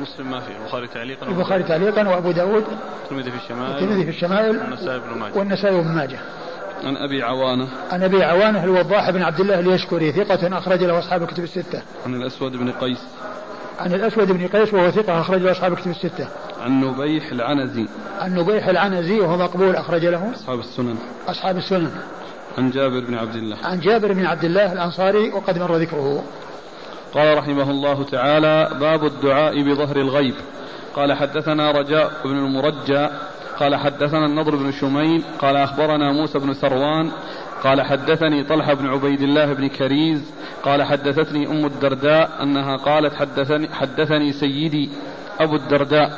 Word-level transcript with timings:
مسلم 0.00 0.30
ما 0.30 0.40
فيه 0.40 0.56
البخاري 0.56 0.86
تعليقا 0.86 1.26
البخاري 1.26 1.62
تعليقا 1.62 2.08
وأبو 2.08 2.30
داود. 2.30 2.64
الترمذي 3.04 3.30
في 3.30 3.36
الشمائل 3.36 3.74
الترمذي 3.74 4.04
في 4.04 4.10
الشمائل 4.10 4.58
والنسائي 4.58 5.00
بن 5.00 5.18
ماجه. 5.18 5.38
والنسائي 5.38 5.80
بن 5.80 5.88
ماجه. 5.88 6.18
عن 6.84 6.96
أبي 6.96 7.22
عوانة. 7.22 7.68
عن 7.92 8.02
أبي 8.02 8.24
عوانة 8.24 8.64
الوضاح 8.64 9.10
بن 9.10 9.22
عبد 9.22 9.40
الله 9.40 9.60
اليشكري 9.60 10.12
ثقة 10.12 10.58
أخرج 10.58 10.84
له 10.84 10.98
أصحاب 10.98 11.22
الكتب 11.22 11.44
الستة. 11.44 11.82
عن 12.06 12.14
الأسود 12.14 12.56
بن 12.56 12.70
قيس. 12.70 13.02
عن 13.78 13.94
الأسود 13.94 14.32
بن 14.32 14.46
قيس 14.46 14.74
وهو 14.74 14.90
ثقة 14.90 15.20
أخرج 15.20 15.40
له 15.40 15.50
أصحاب 15.50 15.72
الكتب 15.72 15.90
الستة. 15.90 16.28
عن 16.60 16.80
نبيح 16.80 17.32
العنزي. 17.32 17.86
عن 18.20 18.34
نبيح 18.34 18.68
العنزي 18.68 19.20
وهو 19.20 19.36
مقبول 19.36 19.76
أخرج 19.76 20.06
له 20.06 20.32
أصحاب 20.34 20.58
السنن. 20.58 20.96
أصحاب 21.28 21.56
السنن. 21.56 21.90
عن 22.58 22.70
جابر 22.70 23.00
بن 23.00 23.14
عبد 23.14 23.34
الله. 23.34 23.56
عن 23.64 23.80
جابر 23.80 24.12
بن 24.12 24.26
عبد 24.26 24.44
الله 24.44 24.72
الأنصاري 24.72 25.30
وقد 25.30 25.58
مر 25.58 25.76
ذكره. 25.76 26.24
قال 27.14 27.38
رحمه 27.38 27.70
الله 27.70 28.04
تعالى 28.04 28.70
باب 28.80 29.04
الدعاء 29.04 29.62
بظهر 29.62 29.96
الغيب. 29.96 30.34
قال 30.94 31.12
حدثنا 31.12 31.70
رجاء 31.70 32.10
بن 32.24 32.36
المرجى. 32.36 33.08
قال 33.60 33.76
حدثنا 33.76 34.26
النضر 34.26 34.56
بن 34.56 34.72
شميل 34.72 35.22
قال 35.38 35.56
أخبرنا 35.56 36.12
موسى 36.12 36.38
بن 36.38 36.54
سروان. 36.54 37.10
قال 37.64 37.82
حدثني 37.82 38.44
طلحة 38.44 38.74
بن 38.74 38.86
عبيد 38.86 39.22
الله 39.22 39.52
بن 39.52 39.68
كريز. 39.68 40.34
قال 40.62 40.82
حدثتني 40.82 41.46
أم 41.46 41.66
الدرداء 41.66 42.42
أنها 42.42 42.76
قالت 42.76 43.14
حدثني, 43.14 43.68
حدثني 43.68 44.32
سيدي 44.32 44.90
أبو 45.40 45.56
الدرداء 45.56 46.10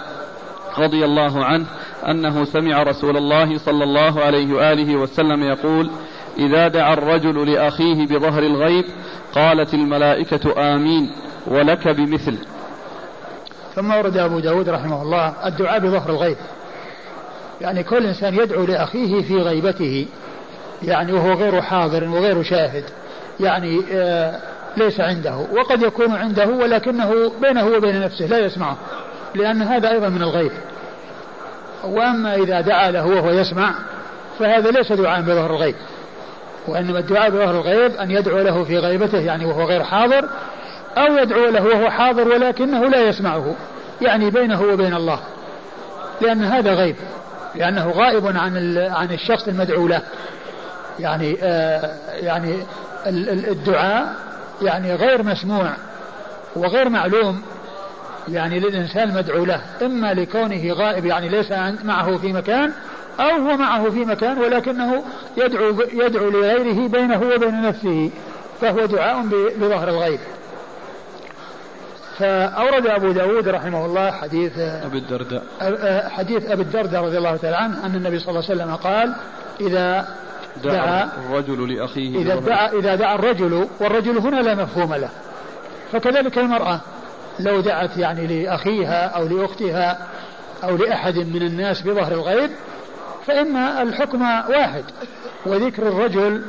رضي 0.79 1.05
الله 1.05 1.45
عنه 1.45 1.67
أنه 2.09 2.45
سمع 2.45 2.83
رسول 2.83 3.17
الله 3.17 3.59
صلى 3.59 3.85
الله 3.85 4.21
عليه 4.21 4.55
وآله 4.55 4.97
وسلم 4.97 5.43
يقول 5.43 5.91
إذا 6.39 6.69
دعا 6.69 6.93
الرجل 6.93 7.53
لأخيه 7.53 8.07
بظهر 8.07 8.43
الغيب 8.43 8.85
قالت 9.37 9.75
الملائكة 9.75 10.75
آمين 10.75 11.11
ولك 11.47 11.89
بمثل. 11.89 12.39
ثم 13.75 13.91
ورد 13.91 14.17
أبو 14.17 14.39
داود 14.39 14.69
رحمه 14.69 15.03
الله 15.03 15.35
الدعاء 15.47 15.79
بظهر 15.79 16.11
الغيب. 16.11 16.37
يعني 17.61 17.83
كل 17.83 18.07
إنسان 18.07 18.35
يدعو 18.35 18.65
لأخيه 18.65 19.23
في 19.23 19.35
غيبته 19.35 20.07
يعني 20.83 21.13
وهو 21.13 21.33
غير 21.33 21.63
حاضر 21.63 22.09
وغير 22.09 22.43
شاهد 22.43 22.85
يعني 23.41 23.81
آه 23.93 24.41
ليس 24.77 25.01
عنده 25.01 25.37
وقد 25.37 25.83
يكون 25.83 26.13
عنده 26.13 26.47
ولكنه 26.47 27.33
بينه 27.41 27.67
وبين 27.67 28.01
نفسه 28.01 28.27
لا 28.27 28.39
يسمعه 28.39 28.77
لأن 29.35 29.63
هذا 29.63 29.91
أيضا 29.91 30.09
من 30.09 30.23
الغيب. 30.23 30.53
وأما 31.85 32.35
إذا 32.35 32.61
دعا 32.61 32.91
له 32.91 33.07
وهو 33.07 33.31
يسمع 33.31 33.75
فهذا 34.39 34.71
ليس 34.71 34.93
دعاء 34.93 35.21
بظهر 35.21 35.51
الغيب. 35.51 35.75
وإنما 36.69 36.99
الدعاء 36.99 37.31
بظهر 37.31 37.51
الغيب 37.51 37.97
أن 37.97 38.11
يدعو 38.11 38.39
له 38.39 38.65
في 38.65 38.79
غيبته 38.79 39.19
يعني 39.19 39.45
وهو 39.45 39.65
غير 39.65 39.85
حاضر 39.85 40.29
أو 40.97 41.17
يدعو 41.17 41.51
له 41.51 41.63
وهو 41.63 41.91
حاضر 41.91 42.29
ولكنه 42.29 42.89
لا 42.89 43.09
يسمعه 43.09 43.55
يعني 44.03 44.31
بينه 44.31 44.63
وبين 44.63 44.95
الله. 44.95 45.21
لأن 46.21 46.45
هذا 46.45 46.75
غيب 46.75 46.97
لأنه 47.55 47.91
غائب 47.91 48.27
عن 48.27 48.79
عن 48.79 49.13
الشخص 49.13 49.49
المدعو 49.49 49.89
له. 49.89 50.03
يعني 50.99 51.39
آه 51.43 51.95
يعني 52.13 52.57
الدعاء 53.51 54.15
يعني 54.63 54.95
غير 54.95 55.23
مسموع 55.23 55.73
وغير 56.57 56.89
معلوم 56.89 57.43
يعني 58.29 58.61
للإنسان 58.61 59.09
المدعو 59.09 59.45
له. 59.45 59.61
إما 59.83 60.15
لكونه 60.15 60.73
غائب 60.73 61.07
يعني 61.07 61.29
ليس 61.29 61.53
معه 61.85 62.17
في 62.17 62.33
مكان 62.33 62.73
أو 63.21 63.31
هو 63.31 63.57
معه 63.57 63.91
في 63.91 64.05
مكان 64.05 64.39
ولكنه 64.39 65.05
يدعو 65.37 65.75
يدعو 65.93 66.31
لغيره 66.31 66.89
بينه 66.89 67.23
وبين 67.35 67.63
نفسه 67.63 68.11
فهو 68.61 68.87
دعاء 68.87 69.27
بظهر 69.57 69.89
الغيب. 69.89 70.21
فأورد 72.19 72.87
أبو 72.87 73.13
داود 73.13 73.49
رحمه 73.49 73.87
الله 73.87 74.11
حديث 74.11 74.59
أبي 74.59 74.99
الدرداء. 74.99 75.43
حديث 76.09 76.51
أبي 76.51 76.63
الدرداء 76.63 77.05
رضي 77.05 77.19
الله 77.19 77.37
تعالى 77.37 77.57
عنه 77.57 77.87
أن 77.87 77.95
النبي 77.95 78.19
صلى 78.19 78.29
الله 78.29 78.45
عليه 78.51 78.63
وسلم 78.63 78.75
قال 78.75 79.15
إذا 79.61 80.09
دعا, 80.65 80.75
دعا 80.75 81.09
الرجل 81.27 81.75
لأخيه 81.75 82.19
إذا 82.19 82.35
دعا 82.35 82.73
إذا 82.73 82.95
دعا 82.95 83.15
الرجل 83.15 83.69
والرجل 83.81 84.19
هنا 84.19 84.41
لا 84.41 84.55
مفهوم 84.55 84.95
له. 84.95 85.09
فكذلك 85.93 86.39
المرأة 86.39 86.81
لو 87.41 87.61
دعت 87.61 87.97
يعني 87.97 88.27
لأخيها 88.27 89.07
أو 89.07 89.27
لأختها 89.27 89.99
أو 90.65 90.77
لأحد 90.77 91.17
من 91.17 91.43
الناس 91.43 91.83
بظهر 91.83 92.13
الغيب 92.13 92.51
فإن 93.27 93.57
الحكم 93.57 94.23
واحد 94.23 94.85
وذكر 95.47 95.89
الرجل 95.89 96.43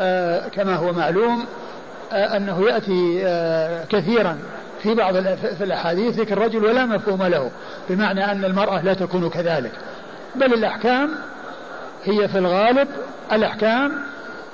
آه 0.00 0.48
كما 0.48 0.76
هو 0.76 0.92
معلوم 0.92 1.44
آه 2.12 2.36
أنه 2.36 2.64
يأتي 2.68 3.22
آه 3.26 3.84
كثيرا 3.84 4.38
في 4.82 4.94
بعض 4.94 5.14
في 5.34 5.64
الأحاديث 5.64 6.20
ذكر 6.20 6.32
الرجل 6.32 6.64
ولا 6.64 6.86
مفهوم 6.86 7.22
له 7.22 7.50
بمعنى 7.90 8.32
أن 8.32 8.44
المرأة 8.44 8.82
لا 8.82 8.94
تكون 8.94 9.30
كذلك. 9.30 9.72
بل 10.34 10.54
الأحكام 10.54 11.10
هي 12.04 12.28
في 12.28 12.38
الغالب 12.38 12.88
الأحكام 13.32 13.92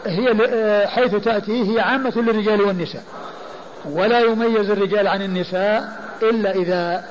هي 0.06 0.87
حيث 0.87 1.15
تأتي 1.15 1.75
هي 1.75 1.81
عامة 1.81 2.12
للرجال 2.17 2.61
والنساء. 2.61 3.03
ولا 3.85 4.21
يميز 4.21 4.71
الرجال 4.71 5.09
عن 5.09 5.23
النساء 5.23 5.93
إلا 6.23 6.50
إذا 6.55 7.05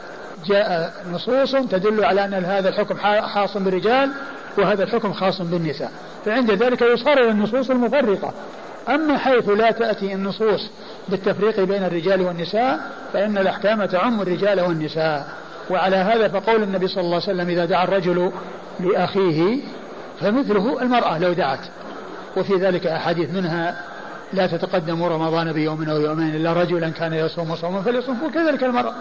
جاء 0.45 0.93
نصوص 1.11 1.51
تدل 1.51 2.05
على 2.05 2.25
أن 2.25 2.33
هذا 2.33 2.69
الحكم 2.69 2.95
خاص 3.27 3.57
بالرجال 3.57 4.11
وهذا 4.57 4.83
الحكم 4.83 5.13
خاص 5.13 5.41
بالنساء 5.41 5.91
فعند 6.25 6.51
ذلك 6.51 6.81
يصار 6.81 7.13
إلى 7.13 7.29
النصوص 7.29 7.69
المفرقة. 7.69 8.33
أما 8.89 9.17
حيث 9.17 9.49
لا 9.49 9.71
تأتي 9.71 10.13
النصوص 10.13 10.69
بالتفريق 11.09 11.59
بين 11.59 11.83
الرجال 11.83 12.21
والنساء 12.21 12.79
فإن 13.13 13.37
الأحكام 13.37 13.85
تعم 13.85 14.21
الرجال 14.21 14.61
والنساء. 14.61 15.27
وعلى 15.69 15.95
هذا 15.95 16.27
فقول 16.27 16.63
النبي 16.63 16.87
صلى 16.87 17.01
الله 17.01 17.13
عليه 17.13 17.23
وسلم 17.23 17.49
إذا 17.49 17.65
دعا 17.65 17.83
الرجل 17.83 18.31
لأخيه 18.79 19.59
فمثله 20.19 20.81
المرأة 20.81 21.19
لو 21.19 21.33
دعت. 21.33 21.59
وفي 22.37 22.55
ذلك 22.55 22.87
أحاديث 22.87 23.29
منها 23.29 23.81
لا 24.33 24.47
تتقدم 24.47 25.03
رمضان 25.03 25.53
بيوم 25.53 25.89
أو 25.89 26.01
يومين 26.01 26.35
إلا 26.35 26.53
رجلا 26.53 26.89
كان 26.89 27.13
يصوم 27.13 27.55
صوما 27.55 27.81
فليصوم 27.81 28.23
وكذلك 28.23 28.63
المرأة. 28.63 28.93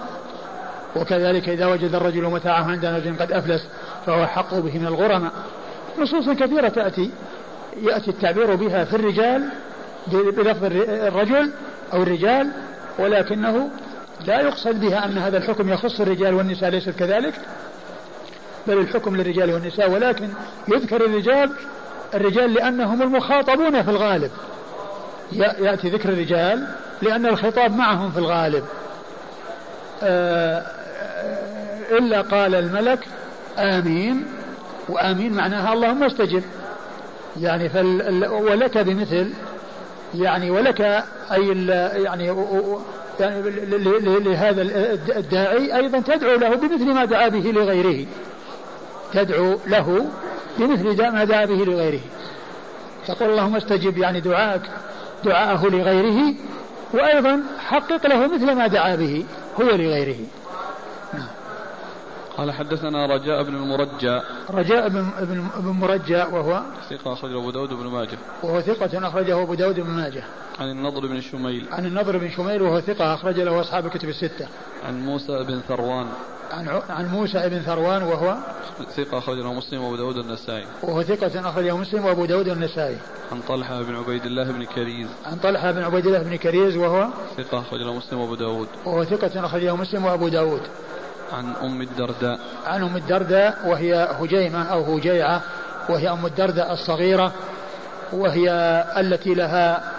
وكذلك 0.97 1.49
إذا 1.49 1.67
وجد 1.67 1.95
الرجل 1.95 2.23
متاعه 2.23 2.71
عند 2.71 2.85
رجل 2.85 3.17
قد 3.19 3.33
أفلس 3.33 3.67
فهو 4.07 4.27
حق 4.27 4.55
به 4.55 4.79
من 4.79 4.87
الغرماء. 4.87 5.33
نصوص 5.99 6.29
كثيرة 6.29 6.69
تأتي 6.69 7.11
يأتي 7.83 8.11
التعبير 8.11 8.55
بها 8.55 8.85
في 8.85 8.97
الرجال 8.97 9.49
بلفظ 10.13 10.65
الرجل 10.89 11.53
أو 11.93 12.03
الرجال 12.03 12.51
ولكنه 12.99 13.69
لا 14.27 14.41
يقصد 14.41 14.81
بها 14.81 15.05
أن 15.05 15.19
هذا 15.19 15.39
الحكم 15.39 15.69
يخص 15.69 16.01
الرجال 16.01 16.35
والنساء 16.35 16.71
ليس 16.71 16.89
كذلك؟ 16.89 17.35
بل 18.67 18.79
الحكم 18.79 19.17
للرجال 19.17 19.51
والنساء 19.51 19.91
ولكن 19.91 20.29
يذكر 20.69 21.07
الرجال 21.07 21.51
الرجال 22.15 22.55
لأنهم 22.55 23.03
المخاطبون 23.03 23.83
في 23.83 23.91
الغالب. 23.91 24.31
يأتي 25.33 25.91
ذكر 25.91 26.09
الرجال 26.09 26.67
لأن 27.03 27.27
الخطاب 27.27 27.77
معهم 27.77 28.11
في 28.11 28.19
الغالب. 28.19 28.65
إلا 31.91 32.21
قال 32.21 32.55
الملك 32.55 33.07
آمين 33.59 34.25
وآمين 34.89 35.33
معناها 35.33 35.73
اللهم 35.73 36.03
استجب. 36.03 36.43
يعني 37.41 37.69
فال 37.69 38.27
ولك 38.27 38.79
بمثل 38.79 39.33
يعني 40.15 40.51
ولك 40.51 40.81
أي 41.33 41.67
يعني 42.03 42.27
يعني 43.21 43.41
لهذا 44.19 44.63
الداعي 45.17 45.77
أيضا 45.77 46.01
تدعو 46.01 46.39
له 46.39 46.55
بمثل 46.55 46.95
ما 46.95 47.05
دعا 47.05 47.29
به 47.29 47.53
لغيره. 47.53 48.07
تدعو 49.13 49.59
له 49.67 50.07
بمثل 50.59 51.13
ما 51.13 51.25
دعا 51.25 51.45
به 51.45 51.65
لغيره. 51.65 52.01
تقول 53.07 53.31
اللهم 53.31 53.57
استجب 53.57 53.99
يعني 53.99 54.21
دعاءك 54.21 54.63
دعاءه 55.25 55.67
لغيره 55.67 56.35
وأيضا 56.95 57.43
حقق 57.59 58.07
له 58.07 58.27
مثل 58.27 58.53
ما 58.53 58.67
دعا 58.67 58.95
به 58.95 59.25
هو 59.61 59.65
لغيره. 59.65 60.17
قال 62.37 62.53
حدثنا 62.53 63.07
رجاء 63.07 63.43
بن 63.43 63.55
المرجى. 63.55 64.21
رجاء 64.51 64.89
بن 64.89 65.11
بن 65.57 65.69
مرجى 65.69 66.17
وهو 66.17 66.63
ثقة 66.91 67.13
أخرجه 67.13 67.39
أبو 67.39 67.51
داود 67.51 67.69
بن 67.69 67.87
ماجه. 67.87 68.19
وهو 68.43 68.61
ثقة 68.61 69.09
أخرجه 69.09 69.43
أبو 69.43 69.55
داود 69.55 69.81
بن 69.81 69.91
ماجه. 69.91 70.25
عن 70.59 70.71
النضر 70.71 71.07
بن 71.07 71.21
شميل. 71.21 71.67
عن 71.73 71.87
النضر 71.87 72.19
بن 72.19 72.31
شميل 72.31 72.63
وهو 72.63 72.81
ثقة 72.81 73.15
أخرج 73.15 73.41
له 73.41 73.61
أصحاب 73.61 73.87
الكتب 73.87 74.09
الستة. 74.09 74.49
عن 74.87 75.07
موسى 75.07 75.45
بن 75.45 75.61
ثروان. 75.69 76.07
عن 76.53 76.83
عن 76.91 77.09
موسى 77.09 77.49
بن 77.49 77.61
ثروان 77.61 78.03
وهو 78.03 78.37
ثقة 78.97 79.19
أخرجه 79.19 79.53
مسلم 79.53 79.83
وأبو 79.83 79.97
داود 79.97 80.17
النسائي. 80.17 80.67
وهو 80.83 81.03
ثقة 81.03 81.49
أخرجه 81.49 81.77
مسلم 81.77 82.05
وأبو 82.05 82.25
داود 82.25 82.49
النسائي. 82.49 82.97
عن 83.33 83.41
طلحة 83.49 83.83
بن 83.83 83.95
عبيد 83.95 84.25
الله 84.27 84.45
بن 84.45 84.65
كريز. 84.65 85.09
عن 85.27 85.37
طلحة 85.37 85.73
بن 85.73 85.83
عبيد 85.83 86.07
الله 86.07 86.23
بن 86.23 86.37
كريز 86.37 86.77
وهو 86.77 87.09
ثقة 87.37 87.61
أخرجه 87.61 87.93
مسلم 87.93 88.21
وأبو 88.21 88.35
داود. 88.35 88.69
وهو 88.85 89.05
ثقة 89.05 89.47
أخرجه 89.47 89.77
مسلم 89.77 90.05
وأبو 90.05 90.29
داود. 90.29 90.63
عن 91.33 91.55
أم 91.63 91.83
الدرداء. 91.83 92.39
عن 92.67 92.83
أم 92.83 92.97
الدرداء 92.97 93.59
وهي 93.67 94.09
هجيمة 94.21 94.63
أو 94.73 94.97
هجيعة 94.97 95.43
وهي 95.89 96.11
أم 96.11 96.27
الدرداء 96.27 96.73
الصغيرة 96.73 97.33
وهي 98.13 98.51
التي 98.97 99.35
لها 99.35 99.93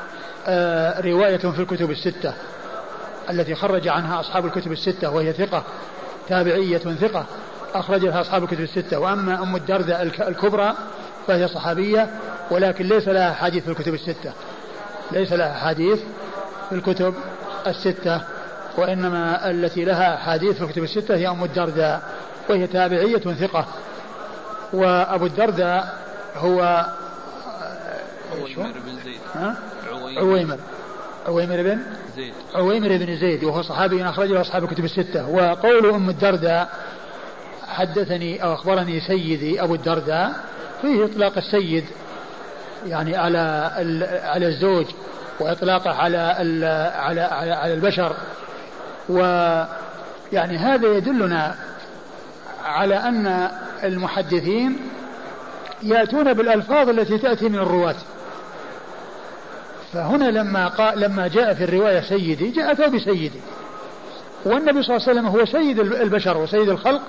رواية 1.01 1.37
في 1.37 1.59
الكتب 1.59 1.91
الستة 1.91 2.33
التي 3.29 3.55
خرج 3.55 3.87
عنها 3.87 4.19
أصحاب 4.19 4.45
الكتب 4.45 4.71
الستة 4.71 5.09
وهي 5.09 5.33
ثقة 5.33 5.63
تابعية 6.29 6.77
ثقة 6.77 7.25
أخرج 7.75 8.05
لها 8.05 8.21
أصحاب 8.21 8.43
الكتب 8.43 8.61
الستة. 8.61 8.99
وأما 8.99 9.43
أم 9.43 9.55
الدرداء 9.55 10.01
الكبرى 10.03 10.73
فهي 11.27 11.47
صحابية 11.47 12.09
ولكن 12.51 12.85
ليس 12.85 13.07
لها 13.07 13.33
حديث 13.33 13.63
في 13.63 13.69
الكتب 13.69 13.93
الستة. 13.93 14.33
ليس 15.11 15.33
لها 15.33 15.53
حديث 15.53 15.99
في 16.69 16.75
الكتب 16.75 17.13
الستة. 17.67 18.21
وإنما 18.77 19.49
التي 19.49 19.85
لها 19.85 20.17
حديث 20.17 20.57
في 20.57 20.63
الكتب 20.63 20.83
الستة 20.83 21.15
هي 21.15 21.27
أم 21.27 21.43
الدرداء 21.43 22.01
وهي 22.49 22.67
تابعية 22.67 23.17
ثقة. 23.17 23.65
وأبو 24.73 25.25
الدرداء 25.25 25.95
هو 26.35 26.85
عويمر 28.31 28.79
بن 28.85 28.99
زيد. 29.05 29.19
ها؟ 29.35 29.55
عويمر. 30.17 30.57
عويمر. 31.27 31.63
بن 31.63 31.79
زيد. 32.15 32.33
عويمر 32.55 32.87
بن 32.87 33.17
زيد 33.17 33.43
وهو 33.43 33.61
صحابي 33.61 34.05
أخرجه 34.05 34.41
أصحاب 34.41 34.63
الكتب 34.63 34.85
الستة. 34.85 35.29
وقول 35.29 35.89
أم 35.89 36.09
الدرداء 36.09 36.69
حدثني 37.67 38.43
أو 38.43 38.53
أخبرني 38.53 38.99
سيدي 38.99 39.63
أبو 39.63 39.75
الدرداء 39.75 40.31
فيه 40.81 41.05
إطلاق 41.05 41.37
السيد 41.37 41.85
يعني 42.85 43.17
على 43.17 43.71
على 44.23 44.47
الزوج 44.47 44.85
وإطلاقه 45.39 45.91
على 45.91 46.17
على 46.17 47.21
على, 47.21 47.53
على 47.53 47.73
البشر. 47.73 48.15
ويعني 49.09 50.57
هذا 50.57 50.87
يدلنا 50.87 51.55
على 52.65 52.95
أن 52.95 53.49
المحدثين 53.83 54.77
يأتون 55.83 56.33
بالألفاظ 56.33 56.89
التي 56.89 57.17
تأتي 57.17 57.49
من 57.49 57.59
الرواة. 57.59 57.95
فهنا 59.93 60.25
لما 60.25 60.67
قال 60.67 60.99
لما 60.99 61.27
جاء 61.27 61.53
في 61.53 61.63
الرواية 61.63 62.01
سيدي 62.01 62.49
جاء 62.51 62.89
بسيدي 62.89 63.41
والنبي 64.45 64.83
صلى 64.83 64.95
الله 64.95 65.07
عليه 65.07 65.19
وسلم 65.19 65.27
هو 65.27 65.45
سيد 65.45 65.79
البشر 65.79 66.37
وسيد 66.37 66.69
الخلق. 66.69 67.01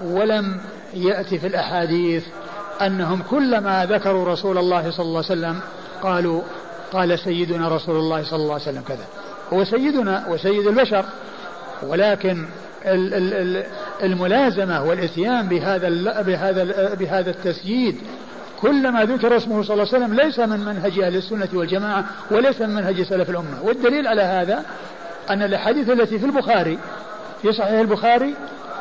ولم 0.00 0.60
يأتي 0.94 1.38
في 1.38 1.46
الأحاديث 1.46 2.26
أنهم 2.82 3.22
كلما 3.30 3.86
ذكروا 3.86 4.32
رسول 4.32 4.58
الله 4.58 4.90
صلى 4.90 5.06
الله 5.06 5.24
عليه 5.30 5.40
وسلم 5.40 5.60
قالوا 6.02 6.42
قال 6.92 7.18
سيدنا 7.18 7.68
رسول 7.68 7.96
الله 7.96 8.24
صلى 8.24 8.42
الله 8.42 8.52
عليه 8.52 8.62
وسلم 8.62 8.82
كذا. 8.88 9.04
هو 9.52 9.64
سيدنا 9.64 10.24
وسيد 10.28 10.66
البشر 10.66 11.04
ولكن 11.82 12.44
الملازمة 14.02 14.82
والإتيان 14.82 15.48
بهذا 15.48 15.88
بهذا 16.22 16.94
بهذا 16.94 17.30
التسييد 17.30 17.96
كلما 18.60 19.04
ذكر 19.04 19.36
اسمه 19.36 19.62
صلى 19.62 19.74
الله 19.74 19.94
عليه 19.94 20.04
وسلم 20.04 20.14
ليس 20.14 20.38
من 20.38 20.60
منهج 20.60 20.98
أهل 20.98 21.16
السنة 21.16 21.48
والجماعة 21.52 22.04
وليس 22.30 22.60
من 22.60 22.74
منهج 22.74 23.02
سلف 23.02 23.30
الأمة. 23.30 23.62
والدليل 23.62 24.06
على 24.06 24.22
هذا 24.22 24.64
أن 25.30 25.42
الأحاديث 25.42 25.90
التي 25.90 26.18
في 26.18 26.26
البخاري 26.26 26.78
في 27.42 27.52
صحيح 27.52 27.80
البخاري 27.80 28.34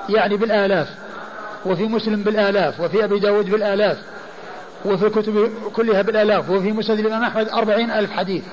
يعني 0.10 0.38
بالآلاف 0.38 0.88
وفي 1.66 1.84
مسلم 1.84 2.24
بالآلاف 2.24 2.80
وفي 2.80 3.04
أبي 3.04 3.20
داود 3.20 3.50
بالآلاف 3.50 3.98
وفي 4.86 5.08
الكتب 5.08 5.52
كلها 5.74 6.02
بالآلاف 6.02 6.50
وفي 6.50 6.72
مسند 6.72 7.00
الإمام 7.00 7.24
أحمد 7.24 7.50
أربعين 7.50 7.92
ألف 7.92 8.12
حديث. 8.12 8.44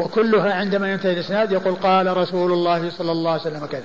وكلها 0.00 0.54
عندما 0.54 0.92
ينتهي 0.92 1.12
الإسناد 1.12 1.52
يقول 1.52 1.74
قال 1.74 2.16
رسول 2.16 2.52
الله 2.52 2.90
صلى 2.90 3.12
الله 3.12 3.30
عليه 3.30 3.40
وسلم 3.40 3.66
كذا. 3.66 3.84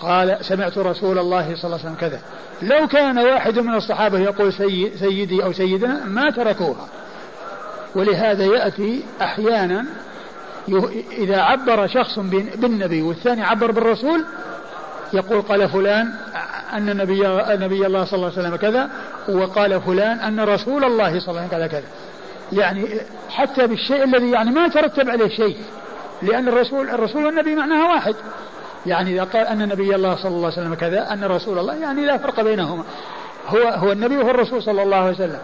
قال 0.00 0.38
سمعت 0.40 0.78
رسول 0.78 1.18
الله 1.18 1.56
صلى 1.56 1.64
الله 1.64 1.78
عليه 1.78 1.84
وسلم 1.84 1.94
كذا. 2.00 2.20
لو 2.62 2.88
كان 2.88 3.18
واحد 3.18 3.58
من 3.58 3.74
الصحابة 3.74 4.18
يقول 4.18 4.52
سي 4.52 4.92
سيدي 4.98 5.44
أو 5.44 5.52
سيدنا 5.52 6.04
ما 6.04 6.30
تركوها. 6.30 6.88
ولهذا 7.94 8.44
يأتي 8.44 9.04
أحيانا 9.22 9.84
إذا 11.18 11.40
عبر 11.40 11.86
شخص 11.86 12.18
بالنبي 12.56 13.02
والثاني 13.02 13.42
عبر 13.42 13.70
بالرسول 13.70 14.24
يقول 15.12 15.42
قال 15.42 15.68
فلان 15.68 16.12
أن 16.72 16.88
النبي 16.88 17.26
النبي 17.26 17.86
الله 17.86 18.04
صلى 18.04 18.14
الله 18.14 18.32
عليه 18.32 18.40
وسلم 18.40 18.56
كذا 18.56 18.90
وقال 19.28 19.80
فلان 19.80 20.18
أن 20.18 20.40
رسول 20.40 20.84
الله 20.84 21.20
صلى 21.20 21.28
الله 21.28 21.40
عليه 21.40 21.48
وسلم 21.48 21.58
كذا 21.58 21.66
كذا. 21.66 21.88
يعني 22.52 23.00
حتى 23.28 23.66
بالشيء 23.66 24.04
الذي 24.04 24.30
يعني 24.30 24.50
ما 24.50 24.68
ترتب 24.68 25.10
عليه 25.10 25.28
شيء. 25.28 25.56
لأن 26.22 26.48
الرسول 26.48 26.90
الرسول 26.90 27.26
والنبي 27.26 27.54
معناها 27.54 27.94
واحد. 27.94 28.14
يعني 28.86 29.14
إذا 29.14 29.24
قال 29.24 29.46
أن 29.46 29.68
نبي 29.68 29.94
الله 29.94 30.16
صلى 30.16 30.28
الله 30.28 30.50
عليه 30.50 30.60
وسلم 30.60 30.74
كذا 30.74 31.12
أن 31.12 31.24
رسول 31.24 31.58
الله 31.58 31.74
يعني 31.74 32.06
لا 32.06 32.18
فرق 32.18 32.40
بينهما. 32.40 32.84
هو 33.48 33.58
هو 33.58 33.92
النبي 33.92 34.16
وهو 34.16 34.30
الرسول 34.30 34.62
صلى 34.62 34.82
الله 34.82 34.96
عليه 34.96 35.14
وسلم. 35.14 35.38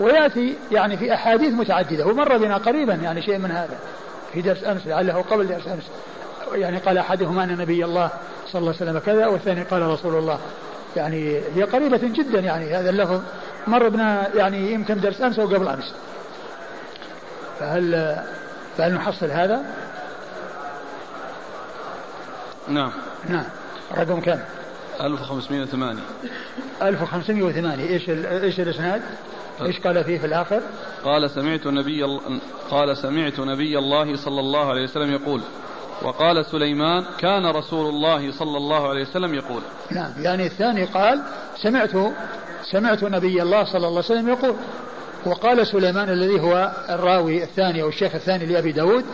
ويأتي 0.00 0.56
يعني 0.72 0.96
في 0.96 1.14
أحاديث 1.14 1.54
متعددة 1.54 2.06
ومر 2.06 2.36
بنا 2.36 2.56
قريبا 2.56 2.94
يعني 2.94 3.22
شيء 3.22 3.38
من 3.38 3.50
هذا. 3.50 3.78
في 4.32 4.42
درس 4.42 4.64
أمس 4.64 4.86
لعله 4.86 5.24
قبل 5.30 5.46
درس 5.46 5.68
أمس. 5.68 5.84
يعني 6.54 6.78
قال 6.78 6.98
أحدهما 6.98 7.44
أن 7.44 7.56
نبي 7.56 7.84
الله 7.84 8.10
صلى 8.52 8.60
الله 8.60 8.74
عليه 8.80 8.90
وسلم 8.90 8.98
كذا 8.98 9.26
والثاني 9.26 9.62
قال 9.62 9.82
رسول 9.82 10.14
الله. 10.14 10.38
يعني 10.96 11.40
هي 11.54 11.62
قريبة 11.62 12.00
جدا 12.02 12.40
يعني 12.40 12.74
هذا 12.74 12.90
اللفظ. 12.90 13.20
مر 13.66 13.88
بنا 13.88 14.28
يعني 14.34 14.72
يمكن 14.72 15.00
درس 15.00 15.22
أمس 15.22 15.38
أو 15.38 15.46
قبل 15.46 15.68
أمس. 15.68 15.94
فهل 17.60 18.16
فهل 18.76 18.94
نحصل 18.94 19.30
هذا؟ 19.30 19.62
نعم 22.68 22.92
نعم 23.28 23.44
رقم 23.96 24.20
كم؟ 24.20 24.38
1508 25.00 26.00
1508 26.82 27.88
إيش 27.88 28.10
إيش 28.10 28.60
الإسناد؟ 28.60 29.02
إيش 29.62 29.80
قال 29.80 30.04
فيه 30.04 30.18
في 30.18 30.26
الآخر؟ 30.26 30.62
قال 31.04 31.30
سمعت 31.30 31.66
نبي 31.66 32.04
قال 32.70 32.96
سمعت 32.96 33.40
نبي 33.40 33.78
الله 33.78 34.16
صلى 34.16 34.40
الله 34.40 34.70
عليه 34.70 34.82
وسلم 34.82 35.12
يقول 35.12 35.40
وقال 36.02 36.46
سليمان 36.46 37.04
كان 37.18 37.46
رسول 37.46 37.88
الله 37.88 38.32
صلى 38.32 38.56
الله 38.56 38.88
عليه 38.88 39.02
وسلم 39.02 39.34
يقول 39.34 39.62
نعم 39.90 40.12
يعني 40.18 40.46
الثاني 40.46 40.84
قال 40.84 41.22
سمعت 41.62 41.90
سمعت 42.72 43.04
نبي 43.04 43.42
الله 43.42 43.64
صلى 43.64 43.76
الله 43.76 43.88
عليه 43.88 43.98
وسلم 43.98 44.28
يقول 44.28 44.54
وقال 45.26 45.66
سليمان 45.66 46.08
الذي 46.08 46.40
هو 46.40 46.72
الراوي 46.88 47.42
الثاني 47.42 47.82
أو 47.82 47.88
الشيخ 47.88 48.14
الثاني 48.14 48.46
لأبي 48.46 48.72
داود 48.72 49.04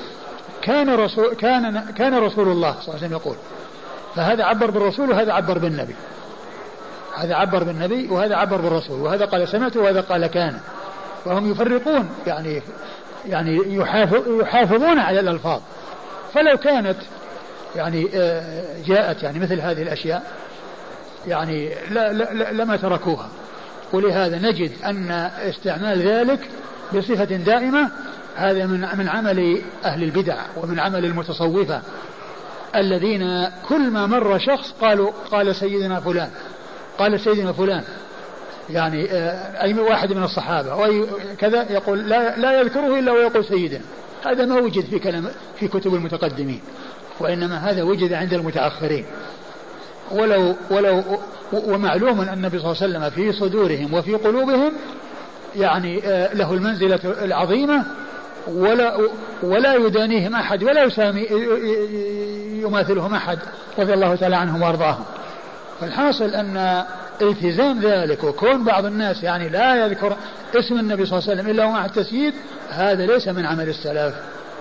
كان 0.62 0.94
رسول 0.94 1.34
كان 1.34 1.80
كان 1.80 2.14
رسول 2.14 2.48
الله 2.48 2.72
صلى 2.72 2.80
الله 2.80 2.94
عليه 2.94 3.06
وسلم 3.06 3.12
يقول 3.12 3.36
فهذا 4.16 4.44
عبر 4.44 4.70
بالرسول 4.70 5.10
وهذا 5.10 5.32
عبر 5.32 5.58
بالنبي. 5.58 5.94
هذا 7.16 7.34
عبر 7.34 7.64
بالنبي 7.64 8.08
وهذا 8.08 8.36
عبر 8.36 8.56
بالرسول 8.56 9.00
وهذا 9.00 9.24
قال 9.24 9.48
سمعت 9.48 9.76
وهذا 9.76 10.00
قال 10.00 10.26
كان. 10.26 10.60
وهم 11.26 11.50
يفرقون 11.50 12.08
يعني 12.26 12.62
يعني 13.26 13.60
يحافظون 14.40 14.98
على 14.98 15.20
الألفاظ. 15.20 15.60
فلو 16.34 16.56
كانت 16.56 16.96
يعني 17.76 18.08
آه، 18.14 18.82
جاءت 18.86 19.22
يعني 19.22 19.38
مثل 19.38 19.60
هذه 19.60 19.82
الأشياء 19.82 20.22
يعني 21.26 21.74
لا 21.90 22.12
لا 22.12 22.52
لما 22.52 22.76
تركوها. 22.76 23.28
ولهذا 23.92 24.38
نجد 24.38 24.72
أن 24.84 25.10
استعمال 25.50 26.08
ذلك 26.08 26.48
بصفة 26.94 27.24
دائمة 27.24 27.90
هذا 28.36 28.66
من 28.66 28.80
من 28.98 29.08
عمل 29.08 29.62
أهل 29.84 30.02
البدع 30.02 30.36
ومن 30.56 30.80
عمل 30.80 31.04
المتصوفة. 31.04 31.82
الذين 32.74 33.48
كل 33.68 33.90
ما 33.90 34.06
مر 34.06 34.38
شخص 34.38 34.72
قالوا 34.80 35.10
قال 35.30 35.56
سيدنا 35.56 36.00
فلان 36.00 36.30
قال 36.98 37.20
سيدنا 37.20 37.52
فلان. 37.52 37.82
يعني 38.70 39.10
آه، 39.10 39.62
أي 39.62 39.74
واحد 39.74 40.12
من 40.12 40.22
الصحابة. 40.22 40.72
أو 40.72 40.84
أي 40.84 41.06
كذا 41.38 41.72
يقول 41.72 42.08
لا, 42.08 42.36
لا 42.36 42.60
يذكره 42.60 42.98
إلا 42.98 43.12
ويقول 43.12 43.44
سيدنا 43.44 43.84
هذا 44.26 44.46
ما 44.46 44.60
وجد 44.60 44.84
في 44.84 44.98
كلام 44.98 45.28
في 45.58 45.68
كتب 45.68 45.94
المتقدمين 45.94 46.60
وإنما 47.20 47.56
هذا 47.56 47.82
وجد 47.82 48.12
عند 48.12 48.34
المتأخرين. 48.34 49.04
ولو 50.12 50.54
ولو 50.70 51.02
ومعلوم 51.52 52.20
أن 52.20 52.34
النبي 52.34 52.58
صلى 52.58 52.72
الله 52.72 52.82
عليه 52.82 52.98
وسلم 52.98 53.10
في 53.10 53.32
صدورهم 53.32 53.94
وفي 53.94 54.14
قلوبهم 54.14 54.72
يعني 55.56 56.06
آه، 56.06 56.34
له 56.34 56.54
المنزلة 56.54 57.00
العظيمة 57.04 57.84
ولا 58.48 58.96
ولا 59.42 59.74
يدانيهم 59.74 60.34
أحد 60.34 60.64
ولا 60.64 60.84
يسامي 60.84 61.26
يماثلهم 62.62 63.14
أحد 63.14 63.38
رضي 63.78 63.94
الله 63.94 64.14
تعالى 64.14 64.36
عنهم 64.36 64.62
وأرضاهم. 64.62 65.04
فالحاصل 65.80 66.34
أن 66.34 66.84
التزام 67.22 67.80
ذلك 67.80 68.24
وكون 68.24 68.64
بعض 68.64 68.84
الناس 68.84 69.22
يعني 69.22 69.48
لا 69.48 69.86
يذكر 69.86 70.16
اسم 70.54 70.78
النبي 70.78 71.06
صلى 71.06 71.18
الله 71.18 71.30
عليه 71.30 71.40
وسلم 71.40 71.50
إلا 71.50 71.64
ومع 71.64 71.84
التسييد 71.84 72.34
هذا 72.70 73.06
ليس 73.06 73.28
من 73.28 73.46
عمل 73.46 73.68
السلف 73.68 74.14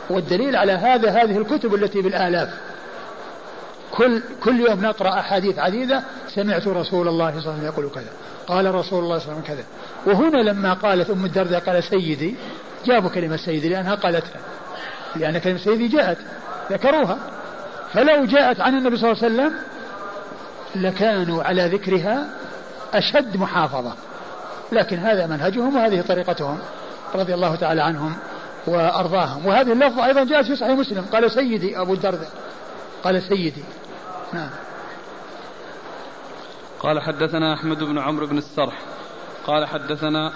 والدليل 0.09 0.55
على 0.55 0.71
هذا 0.71 1.09
هذه 1.09 1.37
الكتب 1.37 1.75
التي 1.75 2.01
بالآلاف. 2.01 2.49
كل 3.97 4.21
كل 4.43 4.59
يوم 4.59 4.81
نقرأ 4.81 5.19
أحاديث 5.19 5.59
عديدة 5.59 6.03
سمعت 6.27 6.67
رسول 6.67 7.07
الله 7.07 7.31
صلى 7.31 7.39
الله 7.39 7.51
عليه 7.51 7.53
وسلم 7.53 7.65
يقول 7.65 7.89
كذا 7.89 8.09
قال 8.47 8.75
رسول 8.75 9.03
الله 9.03 9.19
صلى 9.19 9.31
الله 9.31 9.41
عليه 9.41 9.43
وسلم 9.43 9.55
كذا. 9.55 9.63
وهنا 10.05 10.37
لما 10.37 10.73
قالت 10.73 11.09
أم 11.09 11.25
الدرداء 11.25 11.59
قال 11.59 11.83
سيدي 11.83 12.35
جابوا 12.85 13.09
كلمة 13.09 13.37
سيدي 13.37 13.69
لأنها 13.69 13.95
قالتها 13.95 14.39
لأن 15.15 15.37
كلمة 15.37 15.57
سيدي 15.57 15.87
جاءت 15.87 16.17
ذكروها. 16.71 17.17
فلو 17.93 18.25
جاءت 18.25 18.61
عن 18.61 18.77
النبي 18.77 18.97
صلى 18.97 19.11
الله 19.11 19.23
عليه 19.23 19.33
وسلم 19.33 19.53
لكانوا 20.75 21.43
على 21.43 21.65
ذكرها 21.67 22.29
أشد 22.93 23.37
محافظة. 23.37 23.93
لكن 24.71 24.97
هذا 24.97 25.27
منهجهم 25.27 25.75
وهذه 25.75 26.01
طريقتهم 26.01 26.57
رضي 27.15 27.33
الله 27.33 27.55
تعالى 27.55 27.81
عنهم 27.81 28.15
وأرضاهم. 28.67 29.45
وهذه 29.45 29.71
اللفظة 29.71 30.05
أيضا 30.05 30.23
جاءت 30.23 30.45
في 30.45 30.55
صحيح 30.55 30.77
مسلم 30.77 31.05
قال 31.13 31.31
سيدي 31.31 31.79
أبو 31.81 31.93
الدرداء 31.93 32.29
قال 33.03 33.23
سيدي. 33.23 33.63
نعم 34.33 34.49
قال 36.79 36.99
حدثنا 36.99 37.53
أحمد 37.53 37.83
بن 37.83 37.99
عمرو 37.99 38.27
بن 38.27 38.37
السرح 38.37 38.79
قال 39.47 39.65
حدثنا 39.65 40.31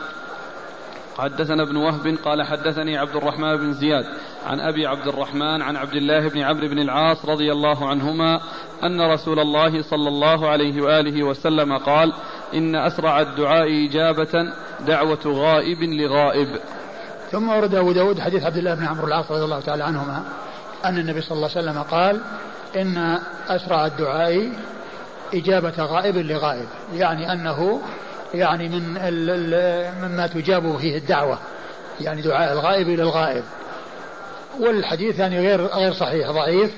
حدثنا 1.17 1.63
ابن 1.63 1.75
وهب 1.75 2.17
قال 2.25 2.43
حدثني 2.43 2.97
عبد 2.97 3.15
الرحمن 3.15 3.57
بن 3.57 3.73
زياد 3.73 4.05
عن 4.45 4.59
أبي 4.59 4.87
عبد 4.87 5.07
الرحمن 5.07 5.61
عن 5.61 5.75
عبد 5.75 5.93
الله 5.93 6.27
بن 6.29 6.41
عمرو 6.41 6.67
بن 6.67 6.79
العاص 6.79 7.25
رضي 7.25 7.51
الله 7.51 7.89
عنهما 7.89 8.41
أن 8.83 9.01
رسول 9.01 9.39
الله 9.39 9.81
صلى 9.81 10.07
الله 10.07 10.49
عليه 10.49 10.81
وآله 10.81 11.23
وسلم 11.23 11.77
قال 11.77 12.13
إن 12.53 12.75
أسرع 12.75 13.21
الدعاء 13.21 13.87
إجابة 13.87 14.53
دعوة 14.87 15.19
غائب 15.25 15.83
لغائب. 15.83 16.59
ثم 17.31 17.49
ورد 17.49 17.75
أبو 17.75 17.91
داود 17.91 18.19
حديث 18.19 18.43
عبد 18.43 18.57
الله 18.57 18.75
بن 18.75 18.85
عمرو 18.85 19.07
العاص 19.07 19.31
رضي 19.31 19.43
الله 19.43 19.59
تعالى 19.59 19.83
عنهما 19.83 20.23
أن 20.85 20.97
النبي 20.97 21.21
صلى 21.21 21.35
الله 21.35 21.49
عليه 21.55 21.61
وسلم 21.61 21.83
قال 21.83 22.21
إن 22.75 23.19
أسرع 23.47 23.85
الدعاء 23.85 24.51
إجابة 25.33 25.73
غائب 25.79 26.17
لغائب 26.17 26.67
يعني 26.93 27.33
أنه 27.33 27.81
يعني 28.33 28.69
من 28.69 28.83
مما 30.01 30.27
تجاب 30.27 30.77
فيه 30.77 30.97
الدعوة 30.97 31.39
يعني 32.01 32.21
دعاء 32.21 32.53
الغائب 32.53 32.89
إلى 32.89 33.03
الغائب. 33.03 33.43
والحديث 34.59 35.19
يعني 35.19 35.39
غير 35.39 35.65
غير 35.65 35.93
صحيح 35.93 36.31
ضعيف 36.31 36.71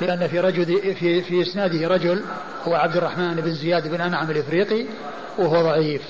لأن 0.00 0.28
في 0.28 0.40
رجل 0.40 0.94
في 0.94 1.22
في 1.22 1.42
إسناده 1.42 1.88
رجل 1.88 2.22
هو 2.64 2.74
عبد 2.74 2.96
الرحمن 2.96 3.34
بن 3.34 3.54
زياد 3.54 3.88
بن 3.88 4.00
أنعم 4.00 4.30
الإفريقي 4.30 4.86
وهو 5.38 5.62
ضعيف. 5.62 6.02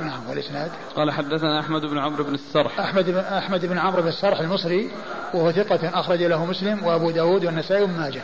نعم 0.00 0.28
والإسناد؟ 0.28 0.70
قال 0.96 1.10
حدثنا 1.10 1.60
أحمد 1.60 1.86
بن 1.86 1.98
عمرو 1.98 2.24
بن 2.24 2.34
السرح. 2.34 2.80
أحمد 2.80 3.10
بن 3.10 3.18
أحمد 3.18 3.66
بن 3.66 3.78
عمرو 3.78 4.02
بن 4.02 4.08
السرح 4.08 4.40
المصري 4.40 4.90
وهو 5.34 5.52
ثقة 5.52 6.00
أخرج 6.00 6.22
له 6.22 6.44
مسلم 6.44 6.84
وأبو 6.84 7.10
داود 7.10 7.44
والنسائي 7.44 7.82
وابن 7.82 7.92
ماجه. 7.92 8.22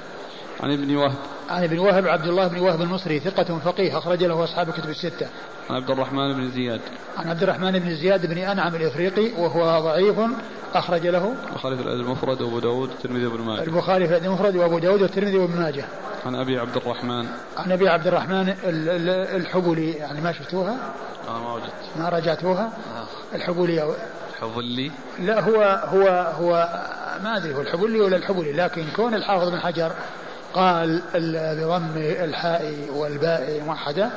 عن 0.63 0.73
ابن 0.73 0.97
وهب 0.97 1.19
عن 1.51 1.65
ابن 1.65 1.79
وهب 1.79 2.07
عبد 2.07 2.27
الله 2.27 2.49
بن 2.49 2.59
وهب 2.59 2.81
المصري 2.81 3.21
ثقة 3.21 3.59
فقيه 3.59 3.99
أخرج 3.99 4.25
له 4.25 4.45
أصحاب 4.45 4.69
الكتب 4.69 4.91
الستة. 4.91 5.27
عن 5.71 5.77
عبد 5.77 5.91
الرحمن 5.91 6.33
بن 6.33 6.51
زياد. 6.51 6.81
عن 7.17 7.29
عبد 7.29 7.43
الرحمن 7.43 7.79
بن 7.79 7.97
زياد 7.97 8.27
بن 8.27 8.39
أنعم 8.39 8.75
الإفريقي 8.75 9.43
وهو 9.43 9.81
ضعيف 9.81 10.17
أخرج 10.75 11.07
له. 11.07 11.35
البخاري 11.49 11.77
في 11.77 11.83
الأدب 11.83 12.01
المفرد 12.01 12.43
وأبو 12.43 12.59
داود 12.59 12.89
والترمذي 12.89 13.27
وابن 13.27 13.45
ماجه. 13.45 13.63
البخاري 13.63 14.07
في 14.07 14.11
الأدب 14.11 14.27
المفرد 14.27 14.57
وأبو 14.57 14.79
داود 14.79 15.03
والترمذي 15.03 15.39
وابن 15.39 15.61
ماجه. 15.61 15.85
عن 16.27 16.35
أبي 16.35 16.59
عبد 16.59 16.77
الرحمن. 16.77 17.27
عن 17.57 17.73
أبي 17.73 17.89
عبد 17.89 18.07
الرحمن 18.07 18.55
الحبلي 19.37 19.91
يعني 19.91 20.21
ما 20.21 20.33
شفتوها؟ 20.33 20.77
آه 21.29 21.39
ما 21.41 21.55
وجدت. 21.55 21.73
ما 21.97 22.09
راجعتوها؟ 22.09 22.65
آه. 22.65 23.37
الحبلي 23.37 23.83
أو 23.83 23.95
الحبلي 24.33 24.91
لا 25.19 25.41
هو 25.41 25.63
هو 25.85 26.33
هو 26.39 26.69
ما 27.25 27.37
أدري 27.37 27.55
هو 27.55 27.61
الحبلي 27.61 28.01
ولا 28.01 28.17
الحبلي 28.17 28.53
لكن 28.53 28.85
كون 28.97 29.15
الحافظ 29.15 29.49
بن 29.49 29.61
حجر 29.61 29.93
قال 30.55 31.03
بضم 31.59 31.97
الحاء 31.97 32.75
والباء 32.91 33.63
موحدة 33.67 34.11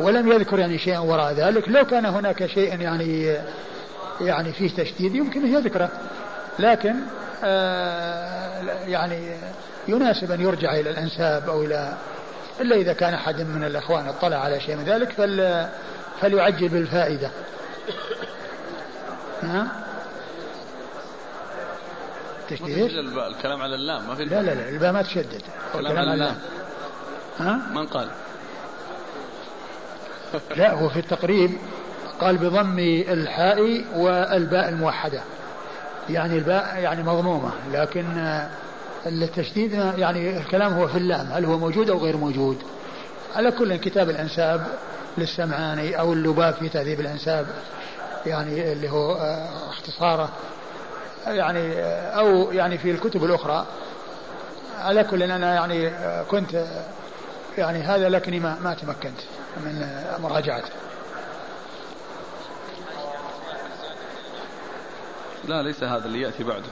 ولم 0.00 0.32
يذكر 0.32 0.58
يعني 0.58 0.78
شيئا 0.78 0.98
وراء 0.98 1.32
ذلك. 1.32 1.68
لو 1.68 1.86
كان 1.86 2.06
هناك 2.06 2.46
شيء 2.46 2.80
يعني 2.80 3.36
يعني 4.20 4.52
فيه 4.52 4.70
تشديد 4.70 5.14
يمكن 5.14 5.44
أن 5.44 5.54
يذكره. 5.54 5.90
لكن 6.58 6.94
آه 7.44 8.62
يعني 8.86 9.36
يناسب 9.88 10.32
أن 10.32 10.40
يرجع 10.40 10.74
إلى 10.74 10.90
الأنساب 10.90 11.48
أو 11.48 11.62
إلى 11.62 11.94
إلا 12.60 12.76
إذا 12.76 12.92
كان 12.92 13.14
أحد 13.14 13.40
من 13.40 13.64
الأخوان 13.64 14.08
اطلع 14.08 14.36
على 14.36 14.60
شيء 14.60 14.76
من 14.76 14.84
ذلك 14.84 15.12
فل 15.12 15.66
فليعجل 16.20 16.68
بالفائدة 16.68 17.30
نعم 19.42 19.68
تشديد 22.50 22.90
الكلام 23.18 23.62
على 23.62 23.74
اللام 23.74 24.08
ما 24.08 24.14
في 24.14 24.24
لا 24.24 24.42
لا 24.42 24.54
لا 24.54 24.68
الباء 24.68 24.92
ما 24.92 25.02
تشدد. 25.02 25.42
الكلام 25.74 25.98
على 25.98 26.14
اللام. 26.14 26.36
ها؟ 27.38 27.60
من 27.74 27.86
قال؟ 27.86 28.08
لا 30.56 30.72
هو 30.72 30.88
في 30.88 30.98
التقريب 30.98 31.50
قال 32.20 32.38
بضم 32.38 32.78
الحاء 33.08 33.84
والباء 33.96 34.68
الموحدة. 34.68 35.22
يعني 36.10 36.38
الباء 36.38 36.78
يعني 36.78 37.02
مضمومة 37.02 37.50
لكن 37.72 38.04
التشديد 39.06 39.72
يعني 39.72 40.38
الكلام 40.38 40.72
هو 40.72 40.88
في 40.88 40.98
اللام 40.98 41.26
هل 41.32 41.44
هو 41.44 41.58
موجود 41.58 41.90
أو 41.90 41.98
غير 41.98 42.16
موجود. 42.16 42.58
على 43.36 43.50
كل 43.50 43.76
كتاب 43.76 44.10
الأنساب 44.10 44.66
للسمعاني 45.18 46.00
أو 46.00 46.12
اللباب 46.12 46.54
في 46.54 46.68
تهذيب 46.68 47.00
الأنساب 47.00 47.46
يعني 48.26 48.72
اللي 48.72 48.90
هو 48.90 49.12
اختصاره 49.70 50.28
يعني 51.26 51.80
أو 52.18 52.52
يعني 52.52 52.78
في 52.78 52.90
الكتب 52.90 53.24
الأخرى. 53.24 53.66
على 54.78 55.04
كل 55.04 55.22
أنا 55.22 55.54
يعني 55.54 55.90
كنت 56.24 56.66
يعني 57.58 57.82
هذا 57.82 58.08
لكني 58.08 58.40
ما 58.40 58.58
ما 58.62 58.74
تمكنت 58.74 59.20
من 59.56 59.86
مراجعته 60.18 60.70
لا 65.44 65.62
ليس 65.62 65.82
هذا 65.82 66.06
اللي 66.06 66.20
يأتي 66.20 66.44
بعده. 66.44 66.68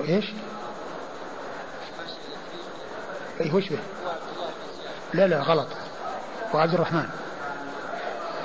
إيش؟ 0.00 0.32
اي 3.40 3.50
وش 3.50 3.68
به؟ 3.68 3.78
لا 5.14 5.26
لا 5.26 5.42
غلط. 5.42 5.68
هو 6.54 6.58
عبد 6.58 6.74
الرحمن. 6.74 7.08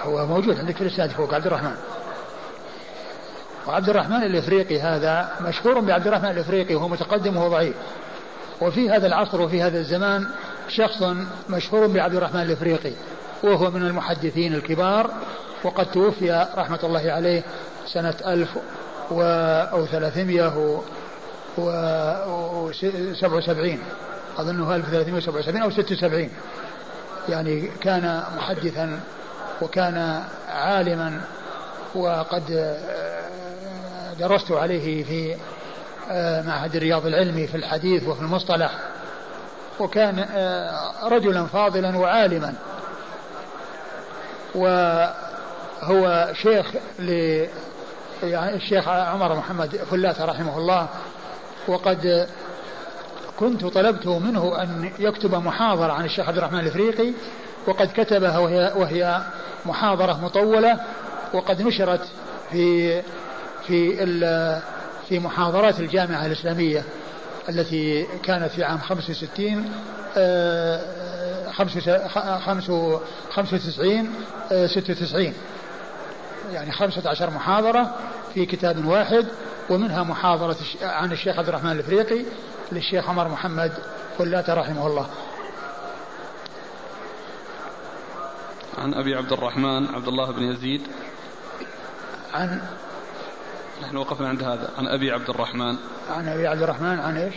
هو 0.02 0.26
موجود 0.26 0.60
عندك 0.60 0.76
في 0.76 0.82
الاسناد 0.82 1.10
فوق 1.10 1.34
عبد 1.34 1.46
الرحمن. 1.46 1.78
وعبد 3.68 3.90
الرحمن 3.90 4.24
الإفريقي 4.24 4.82
هذا 4.82 5.30
مشهور 5.42 5.80
بعبد 5.80 6.08
الرحمن 6.08 6.30
الإفريقي 6.30 6.76
وهو 6.76 6.88
متقدم 6.88 7.38
وهو 7.38 7.50
ضعيف. 7.50 7.76
وفي 8.62 8.90
هذا 8.90 9.08
العصر 9.08 9.42
وفي 9.42 9.62
هذا 9.62 9.80
الزمان 9.80 10.28
شخص 10.70 11.04
مشهور 11.50 11.88
بعبد 11.88 12.16
الرحمن 12.16 12.42
الإفريقي 12.42 12.92
وهو 13.44 13.72
من 13.72 13.82
المحدثين 13.82 14.54
الكبار 14.54 15.12
وقد 15.64 15.92
توفي 15.92 16.48
رحمة 16.58 16.80
الله 16.84 17.12
عليه 17.12 17.44
سنة 17.94 18.16
ألف 18.26 18.50
و 19.12 19.22
أو 19.72 19.86
ثلاثمائة 19.86 20.82
وسبع 21.58 23.38
وسبعين. 23.38 23.80
أظنه 24.38 24.76
ألف 24.76 24.90
ثلاثمائة 24.90 25.18
وسبع 25.18 25.40
وسبعين 25.40 25.64
أو 25.64 25.70
ست 25.70 25.92
وسبعين. 25.92 26.30
يعني 27.30 27.70
كان 27.82 28.24
محدثا 28.38 29.00
وكان 29.62 30.24
عالما 30.50 31.22
وقد 31.96 32.78
درست 34.20 34.52
عليه 34.52 35.04
في 35.04 35.36
آه، 36.12 36.42
معهد 36.42 36.76
الرياض 36.76 37.06
العلمي 37.06 37.48
في 37.48 37.58
الحديث 37.58 38.08
وفي 38.08 38.22
المصطلح. 38.22 38.72
وكان 39.80 40.20
آه، 40.20 41.08
رجلا 41.08 41.46
فاضلا 41.46 41.98
وعالما. 41.98 42.54
وهو 44.56 46.30
شيخ 46.34 46.66
ل 47.00 47.10
يعني 48.24 48.56
الشيخ 48.56 48.88
عمر 48.88 49.36
محمد 49.36 49.76
فلاتة 49.76 50.26
رحمه 50.26 50.58
الله. 50.58 50.88
وقد 51.68 52.28
كنت 53.40 53.66
طلبت 53.66 54.08
منه 54.08 54.62
أن 54.62 54.92
يكتب 55.00 55.36
محاضرة 55.36 55.94
عن 55.94 56.06
الشيخ 56.06 56.28
عبد 56.28 56.38
الرحمن 56.38 56.60
الإفريقي. 56.60 57.14
وقد 57.68 57.92
كتبها 57.96 58.38
وهي, 58.38 58.74
وهي 58.76 59.22
محاضرة 59.66 60.20
مطولة. 60.24 60.80
وقد 61.34 61.62
نشرت 61.62 62.08
في 62.52 63.02
في 63.68 64.62
في 65.10 65.20
محاضرات 65.20 65.80
الجامعة 65.80 66.26
الإسلامية 66.26 66.84
التي 67.50 68.08
كانت 68.24 68.52
في 68.52 68.64
عام 68.64 68.78
65 68.80 69.72
95 73.26 74.10
96 74.68 75.34
يعني 76.52 76.72
15 76.72 77.30
محاضرة 77.30 77.96
في 78.34 78.46
كتاب 78.46 78.86
واحد 78.86 79.26
ومنها 79.70 80.04
محاضرة 80.04 80.58
عن 80.82 81.12
الشيخ 81.12 81.38
عبد 81.38 81.48
الرحمن 81.48 81.72
الأفريقي 81.72 82.26
للشيخ 82.72 83.10
عمر 83.10 83.28
محمد 83.28 83.72
فلاتة 84.18 84.54
رحمه 84.54 84.88
الله. 84.88 85.08
عن 88.78 88.94
أبي 88.94 89.16
عبد 89.16 89.32
الرحمن 89.32 89.96
عبد 89.96 90.08
الله 90.08 90.32
بن 90.32 90.44
يزيد 90.44 90.82
عن 92.34 92.62
نحن 93.82 93.98
وقفنا 93.98 94.28
عند 94.28 94.44
هذا. 94.44 94.70
عن 94.78 94.88
أبي 94.88 95.12
عبد 95.12 95.30
الرحمن. 95.30 95.76
عن 96.10 96.28
أبي 96.28 96.48
عبد 96.48 96.62
الرحمن 96.62 97.00
عن 97.00 97.18
إيش؟ 97.18 97.34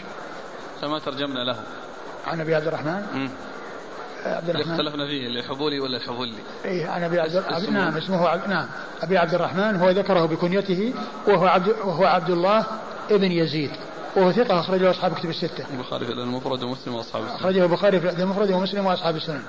فما 0.81 0.99
ترجمنا 0.99 1.45
له. 1.45 1.57
عن 2.27 2.41
أبي 2.41 2.55
عبد 2.55 2.67
الرحمن؟ 2.67 3.07
مم. 3.15 3.31
عبد 4.25 4.51
الرحمن. 4.51 4.73
اختلفنا 4.73 5.07
فيه 5.07 5.27
الحبولي 5.27 5.81
ولا 5.81 5.97
الحبولي 5.97 6.33
اي 6.65 6.85
عن 6.85 7.03
أبي 7.03 7.21
عبد 7.21 7.37
الرحمن 7.37 7.73
نعم 7.73 7.97
اسمه 7.97 8.29
عبد 8.29 8.49
نعم. 8.49 8.67
أبي 9.03 9.19
عبد 9.19 9.35
الرحمن 9.35 9.77
هو 9.77 9.91
ذكره 9.91 10.27
بكنيته 10.27 10.95
وهو 11.27 11.47
عبد 11.47 11.69
وهو 11.69 12.05
عبد 12.05 12.31
الله 12.31 12.67
ابن 13.11 13.33
يزيد 13.33 13.71
وهو 14.17 14.33
ثقة 14.33 14.61
أخرجه 14.61 14.91
أصحاب 14.91 15.15
كتب 15.15 15.31
الستة. 15.31 15.65
البخاري 15.75 16.07
في 16.07 16.13
المفرد 16.13 16.63
ومسلم 16.63 16.95
وأصحاب 16.95 17.23
السنن. 17.23 17.37
أخرجه 17.37 17.65
البخاري 17.65 18.01
في 18.01 18.23
المفرد 18.23 18.51
ومسلم 18.51 18.87
وأصحاب 18.87 19.17
السنن. 19.17 19.43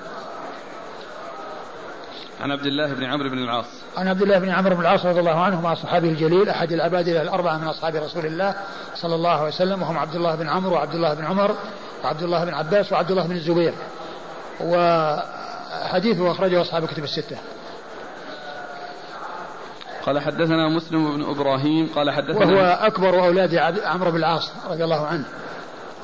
عن 2.42 2.50
عبد 2.50 2.66
الله 2.66 2.92
بن 2.94 3.04
عمرو 3.04 3.30
بن 3.30 3.38
العاص. 3.38 3.66
عن 3.96 4.08
عبد 4.08 4.22
الله 4.22 4.38
بن 4.38 4.48
عمرو 4.48 4.74
بن 4.74 4.80
العاص 4.80 5.06
رضي 5.06 5.20
الله 5.20 5.40
عنه 5.40 5.60
مع 5.60 5.74
صحابه 5.74 6.08
الجليل 6.08 6.48
أحد 6.48 6.72
العبادله 6.72 7.22
الأربعة 7.22 7.58
من 7.58 7.68
أصحاب 7.68 7.96
رسول 7.96 8.26
الله 8.26 8.54
صلى 8.94 9.14
الله 9.14 9.30
عليه 9.30 9.48
وسلم 9.48 9.82
وهم 9.82 9.98
عبد 9.98 10.14
الله 10.14 10.34
بن 10.34 10.48
عمرو 10.48 10.74
وعبد 10.74 10.94
الله 10.94 11.14
بن 11.14 11.24
عمر 11.24 11.54
وعبد 12.04 12.22
الله 12.22 12.44
بن 12.44 12.54
عباس 12.54 12.92
وعبد 12.92 13.10
الله 13.10 13.26
بن 13.26 13.32
الزبير. 13.36 13.74
وحديثه 14.60 16.30
أخرجه 16.30 16.62
أصحاب 16.62 16.86
كتب 16.86 17.04
الستة. 17.04 17.36
قال 20.06 20.20
حدثنا 20.20 20.68
مسلم 20.68 21.16
بن 21.16 21.30
إبراهيم 21.30 21.90
قال 21.94 22.10
حدثنا 22.10 22.46
وهو 22.46 22.78
أكبر 22.80 23.26
أولاد 23.26 23.54
عمرو 23.84 24.10
بن 24.10 24.16
العاص 24.16 24.52
رضي 24.70 24.84
الله 24.84 25.06
عنه. 25.06 25.24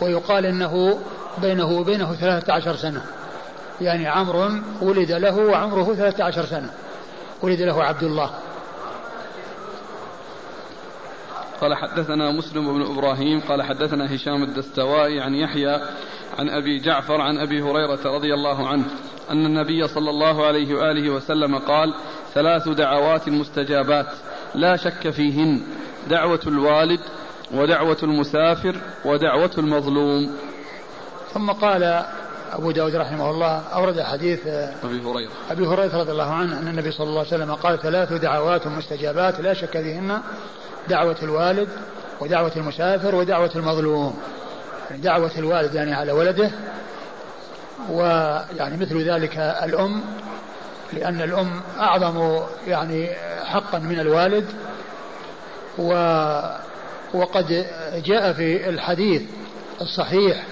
ويقال 0.01 0.47
إنه 0.47 0.99
بينه 1.39 1.71
وبينه 1.71 2.15
ثلاثة 2.15 2.53
عشر 2.53 2.77
سنة. 2.77 3.03
يعني 3.81 4.09
عمرو 4.09 4.51
ولد 4.83 5.13
له 5.13 5.37
وعمره 5.39 5.95
ثلاثة 5.95 6.25
عشر 6.25 6.45
سنة. 6.47 6.71
ولد 7.43 7.61
له 7.61 7.85
عبد 7.85 8.03
الله. 8.03 8.31
قال 11.61 11.75
حدثنا 11.75 12.31
مسلم 12.31 12.73
بن 12.73 12.93
إبراهيم 12.93 13.41
قال 13.41 13.63
حدثنا 13.63 14.15
هشام 14.15 14.43
الدستوائي 14.43 15.21
عن 15.21 15.35
يحيى 15.35 15.81
عن 16.39 16.49
أبي 16.49 16.79
جعفر 16.79 17.21
عن 17.21 17.39
أبي 17.39 17.63
هريرة 17.63 18.01
رضي 18.05 18.35
الله 18.35 18.69
عنه 18.69 18.85
أن 19.31 19.47
النبي 19.47 19.89
صلى 19.89 20.11
الله 20.11 20.47
عليه 20.47 20.75
وآله 20.75 21.11
وسلم 21.11 21.59
قال 21.59 21.95
ثلاث 22.35 22.69
دعوات 22.69 23.29
مستجابات 23.29 24.07
لا 24.55 24.77
شك 24.77 25.11
فيهن 25.11 25.63
دعوة 26.11 26.41
الوالد 26.47 27.01
ودعوة 27.55 27.99
المسافر 28.03 28.77
ودعوة 29.05 29.51
المظلوم. 29.59 30.37
ثم 31.35 31.51
قال 31.51 32.05
أبو 32.53 32.71
داود 32.71 32.97
رحمه 32.97 33.31
الله 33.31 33.59
أورد 33.59 34.01
حديث 34.01 34.47
أبي 34.47 35.01
هريرة. 35.01 35.31
أبي 35.51 35.67
هريرة 35.67 35.99
رضي 35.99 36.13
الله 36.13 36.33
عنه 36.33 36.59
أن 36.59 36.69
النبي 36.69 36.91
صلى 36.91 37.07
الله 37.07 37.19
عليه 37.19 37.29
وسلم 37.29 37.55
قال 37.55 37.83
ثلاث 37.83 38.13
دعوات 38.13 38.67
مستجابات 38.67 39.41
لا 39.41 39.55
شك 39.55 39.71
فيهن 39.71 40.21
دعوة 40.89 41.17
الوالد 41.23 41.69
ودعوة 42.21 42.53
المسافر 42.57 43.15
ودعوة 43.15 43.51
المظلوم. 43.57 44.19
يعني 44.91 45.03
دعوة 45.03 45.31
الوالد 45.39 45.75
يعني 45.75 45.95
على 45.95 46.13
ولده 46.13 46.51
ويعني 47.91 48.77
مثل 48.77 49.11
ذلك 49.11 49.39
الأم 49.39 50.03
لأن 50.93 51.23
الأم 51.23 51.61
أعظم 51.79 52.41
يعني 52.67 53.09
حقا 53.45 53.79
من 53.79 54.01
الوالد. 54.01 54.47
و 55.79 55.93
وقد 57.15 57.67
جاء 58.05 58.33
في 58.33 58.69
الحديث 58.69 59.23
الصحيح 59.81 60.45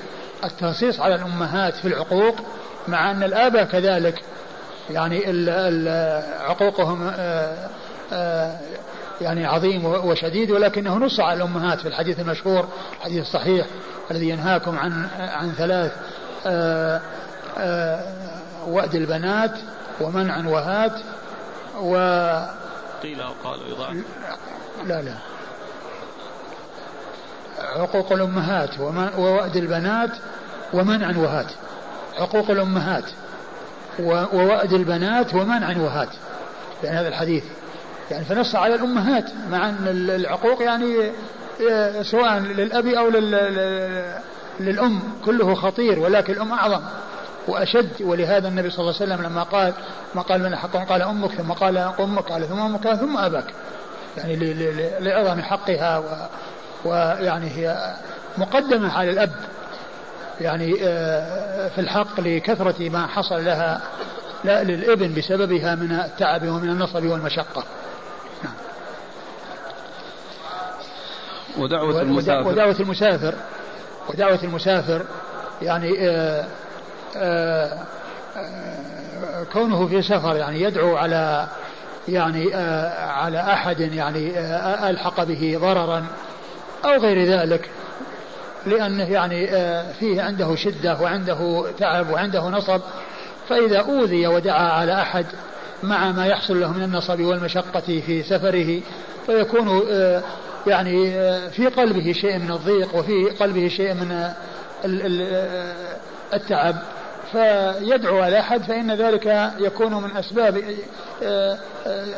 التنصيص 0.45 1.01
على 1.01 1.15
الأمهات 1.15 1.75
في 1.75 1.89
العقوق 1.89 2.35
مع 2.89 3.11
أن 3.11 3.23
الآباء 3.23 3.65
كذلك. 3.65 4.23
يعني 4.91 5.23
عقوقهم 6.41 7.11
آه، 7.17 7.69
آه، 8.13 8.59
يعني 9.21 9.47
عظيم 9.47 9.85
وشديد 9.85 10.51
ولكنه 10.51 10.97
نص 10.97 11.21
على 11.21 11.37
الأمهات 11.37 11.81
في 11.81 11.89
الحديث 11.89 12.21
المشهور 12.21 12.69
الحديث 12.97 13.23
الصحيح 13.23 13.67
الذي 14.11 14.29
ينهاكم 14.29 14.79
عن 14.79 15.09
عن 15.19 15.53
ثلاث 15.53 15.93
آه، 16.47 17.01
وأد 18.67 18.95
البنات 18.95 19.59
ومنع 20.01 20.49
وهات 20.49 20.93
و 21.81 21.97
قيل 23.03 23.21
أو 23.21 23.33
قالوا 23.45 23.67
يضاعف. 23.69 23.97
لا 24.87 25.03
لا. 25.03 25.15
عقوق 27.59 28.13
الأمهات 28.13 28.71
ووأد 29.19 29.57
البنات 29.57 30.11
ومنع 30.73 31.19
وهات. 31.19 31.47
عقوق 32.19 32.51
الأمهات 32.51 33.05
ووأد 34.33 34.73
البنات 34.73 35.35
ومنع 35.35 35.79
وهات. 35.79 36.09
يعني 36.85 36.99
هذا 36.99 37.09
الحديث. 37.09 37.45
يعني 38.11 38.25
فنص 38.25 38.55
على 38.55 38.75
الأمهات 38.75 39.25
مع 39.51 39.69
أن 39.69 39.77
العقوق 39.89 40.63
يعني 40.63 41.11
آه، 41.71 42.03
سواء 42.03 42.39
للأب 42.39 42.87
أو 42.87 43.09
للأم 44.61 45.01
كله 45.25 45.55
خطير 45.55 45.99
ولكن 45.99 46.33
الأم 46.33 46.53
أعظم 46.53 46.81
وأشد. 47.49 47.91
ولهذا 48.01 48.49
النبي 48.49 48.71
صلى 48.71 48.79
الله 48.79 48.95
عليه 49.01 49.13
وسلم 49.15 49.27
لما 49.27 49.43
قال 49.43 49.73
ما 50.15 50.23
قال 50.23 50.43
من 50.43 50.57
حق 50.57 50.89
قال 50.89 51.03
أمك 51.03 51.31
ثم 51.31 51.53
قال 51.53 51.79
أمك 51.79 52.25
قال 52.25 52.49
ثم 52.49 52.61
أمك 52.61 52.95
ثم 52.95 53.17
أباك. 53.17 53.45
يعني 54.17 54.37
لعظم 55.01 55.43
حقها 55.43 56.29
ويعني 56.87 57.51
هي 57.51 57.95
مقدمة 58.39 58.99
على 58.99 59.11
الأب. 59.11 59.33
يعني 60.41 60.77
آه، 60.83 61.69
في 61.69 61.81
الحق 61.81 62.21
لكثرة 62.21 62.89
ما 62.89 63.07
حصل 63.07 63.45
لها 63.45 63.81
لا 64.45 64.65
للإبن 64.65 65.15
بسببها 65.15 65.75
من 65.75 65.93
التعب 65.93 66.49
ومن 66.49 66.69
النصب 66.69 67.05
والمشقة. 67.05 67.65
نعم. 68.45 68.55
ودعوة 71.59 72.03
المسافر. 72.03 72.49
ودعوة 72.49 72.77
المسافر. 72.81 73.35
ودعوة 74.09 74.39
المسافر 74.43 75.03
يعني 75.63 76.09
آآ 76.09 76.41
آه، 76.41 76.45
آآ 77.17 77.85
آه، 78.37 79.45
كونه 79.53 79.87
في 79.87 80.03
سفر 80.03 80.37
يعني 80.37 80.63
يدعو 80.63 80.97
على 80.97 81.47
يعني 82.09 82.55
على 82.95 83.41
أحد 83.41 83.81
يعني 83.81 84.33
ألحق 84.91 85.25
به 85.25 85.59
ضررا 85.61 86.07
أو 86.85 86.91
غير 86.91 87.25
ذلك 87.25 87.71
لأنه 88.67 89.11
يعني 89.11 89.51
آه، 89.51 89.93
فيه 89.93 90.23
عنده 90.23 90.57
شدة 90.57 91.01
وعنده 91.01 91.65
تعب 91.79 92.11
وعنده 92.11 92.49
نصب. 92.49 92.81
فإذا 93.49 93.79
أوذي 93.79 94.27
ودعا 94.27 94.69
على 94.69 95.03
أحد 95.03 95.27
مع 95.83 96.13
ما 96.13 96.27
يحصل 96.27 96.61
له 96.61 96.73
من 96.73 96.83
النصب 96.83 97.21
والمشقة 97.21 97.81
في 97.81 98.23
سفره 98.23 98.81
فيكون 99.27 99.83
آه، 99.91 100.23
يعني 100.67 101.15
آه، 101.15 101.49
في 101.49 101.67
قلبه 101.67 102.13
شيء 102.13 102.39
من 102.39 102.51
الضيق 102.51 102.95
وفي 102.95 103.25
قلبه 103.41 103.69
شيء 103.69 103.95
من 103.95 104.31
التعب. 106.35 106.77
فيدعو 107.33 108.19
على 108.19 108.41
أحد 108.41 108.63
فإن 108.63 108.95
ذلك 108.95 109.53
يكون 109.59 109.95
من 109.95 110.17
أسباب 110.17 110.63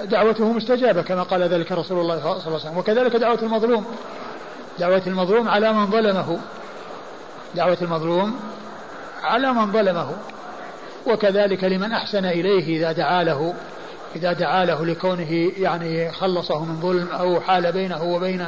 دعوته 0.04 0.52
مستجابة 0.52 1.02
كما 1.02 1.22
قال 1.22 1.42
ذلك 1.42 1.72
رسول 1.72 2.00
الله 2.00 2.20
صلى 2.20 2.30
الله 2.30 2.42
عليه 2.46 2.54
وسلم. 2.54 2.78
وكذلك 2.78 3.16
دعوة 3.16 3.38
المظلوم. 3.42 3.84
دعوة 4.78 5.02
المظلوم 5.06 5.48
على 5.48 5.72
من 5.72 5.86
ظلمه. 5.86 6.38
دعوة 7.54 7.78
المظلوم 7.82 8.40
على 9.22 9.52
من 9.52 9.72
ظلمه. 9.72 10.12
وكذلك 11.06 11.64
لمن 11.64 11.92
أحسن 11.92 12.24
إليه 12.24 12.76
إذا 12.76 12.92
دعا 12.92 13.24
له 13.24 13.54
إذا 14.16 14.32
دعا 14.32 14.64
له 14.64 14.86
لكونه 14.86 15.52
يعني 15.58 16.12
خلصه 16.12 16.64
من 16.64 16.80
ظلم 16.80 17.08
أو 17.08 17.40
حال 17.40 17.72
بينه 17.72 18.02
وبين 18.02 18.46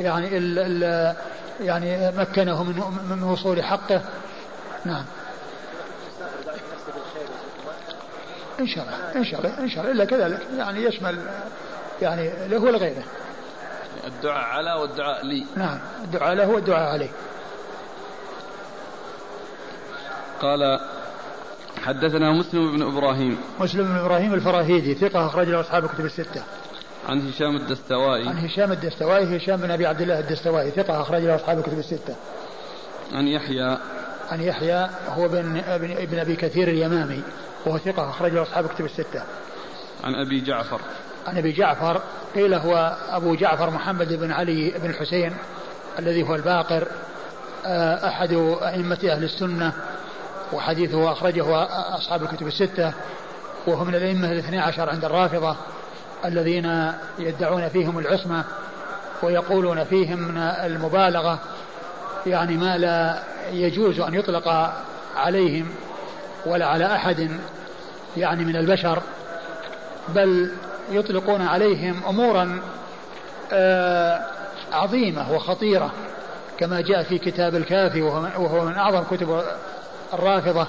يعني 0.00 0.38
ال 0.38 0.58
ال 0.58 1.14
يعني 1.60 2.10
مكنه 2.16 2.62
من 2.62 2.82
من 3.10 3.22
وصول 3.22 3.64
حقه. 3.64 4.02
نعم. 4.84 5.04
إن 8.60 8.66
شاء 8.66 8.84
الله 8.84 9.20
إن 9.20 9.24
شاء 9.24 9.40
الله 9.40 9.58
إن 9.58 9.68
شاء 9.68 9.80
الله. 9.80 9.92
إلا 9.92 10.04
كذلك 10.04 10.40
يعني 10.58 10.84
يشمل 10.84 11.18
يعني 12.02 12.30
له 12.48 12.58
ولغيره 12.58 13.02
الدعاء 14.08 14.44
على 14.44 14.72
والدعاء 14.72 15.26
لي. 15.26 15.46
نعم 15.56 15.78
الدعاء 16.04 16.34
له 16.34 16.48
والدعاء 16.48 16.92
عليه. 16.92 17.10
قال 20.40 20.80
حدثنا 21.82 22.32
مسلم 22.32 22.76
بن 22.76 22.82
إبراهيم. 22.82 23.38
مسلم 23.60 23.84
بن 23.84 23.96
إبراهيم 23.96 24.34
الفراهيدي 24.34 24.94
ثقة 24.94 25.26
أخرج 25.26 25.48
له 25.48 25.60
أصحاب 25.60 25.84
الكتب 25.84 26.04
الستة. 26.04 26.42
عن 27.08 27.28
هشام 27.28 27.56
الدستوائي. 27.56 28.28
عن 28.28 28.38
هشام 28.38 28.72
الدستوائي 28.72 29.36
هشام 29.36 29.56
بن 29.56 29.70
أبي 29.70 29.86
عبد 29.86 30.00
الله 30.00 30.18
الدستوائي 30.18 30.70
ثقة 30.70 31.02
أخرج 31.02 31.22
له 31.22 31.34
أصحاب 31.34 31.58
الكتب 31.58 31.78
الستة. 31.78 32.16
عن 33.12 33.26
يحيى. 33.26 33.78
عن 34.30 34.40
يحيى 34.40 34.88
هو 35.08 35.28
بن 35.28 35.62
ابن 35.98 36.18
أبي 36.18 36.36
كثير 36.36 36.68
اليمامي 36.68 37.22
وهو 37.66 37.78
ثقة 37.78 38.10
أخرج 38.10 38.32
له 38.32 38.42
أصحاب 38.42 38.64
الكتب 38.64 38.84
الستة. 38.84 39.22
عن 40.04 40.14
أبي 40.14 40.40
جعفر. 40.40 40.80
عن 41.28 41.38
أبي 41.38 41.52
جعفر 41.52 42.00
قيل 42.34 42.54
هو 42.54 42.96
أبو 43.10 43.34
جعفر 43.34 43.70
محمد 43.70 44.12
بن 44.12 44.32
علي 44.32 44.72
بن 44.82 44.90
الحسين 44.90 45.32
الذي 45.98 46.22
هو 46.22 46.34
الباقر 46.34 46.88
آه، 47.66 48.08
أحد 48.08 48.32
أئمة 48.62 48.98
أهل 49.04 49.24
السنة 49.24 49.72
وحديثه 50.52 51.12
أخرجه 51.12 51.66
أصحاب 51.96 52.22
الكتب 52.22 52.46
الستة 52.46 52.92
وهو 53.66 53.84
من 53.84 53.94
الأئمة 53.94 54.32
الاثني 54.32 54.58
عشر 54.58 54.90
عند 54.90 55.04
الرافضة 55.04 55.56
الذين 56.24 56.92
يدعون 57.18 57.68
فيهم 57.68 57.98
العصمة 57.98 58.44
ويقولون 59.22 59.84
فيهم 59.84 60.18
من 60.18 60.38
المبالغة 60.38 61.38
يعني 62.26 62.56
ما 62.56 62.78
لا 62.78 63.22
يجوز 63.52 64.00
أن 64.00 64.14
يطلق 64.14 64.72
عليهم 65.16 65.68
ولا 66.46 66.66
على 66.66 66.86
أحد 66.86 67.30
يعني 68.16 68.44
من 68.44 68.56
البشر 68.56 69.02
بل 70.08 70.50
يطلقون 70.90 71.42
عليهم 71.42 72.02
أمورا 72.08 72.60
آه، 73.52 74.20
عظيمة 74.72 75.32
وخطيرة 75.32 75.90
كما 76.58 76.80
جاء 76.80 77.02
في 77.02 77.18
كتاب 77.18 77.54
الكافي 77.54 78.02
وهو 78.02 78.64
من 78.64 78.74
أعظم 78.74 79.02
كتب 79.10 79.42
الرافضة. 80.14 80.66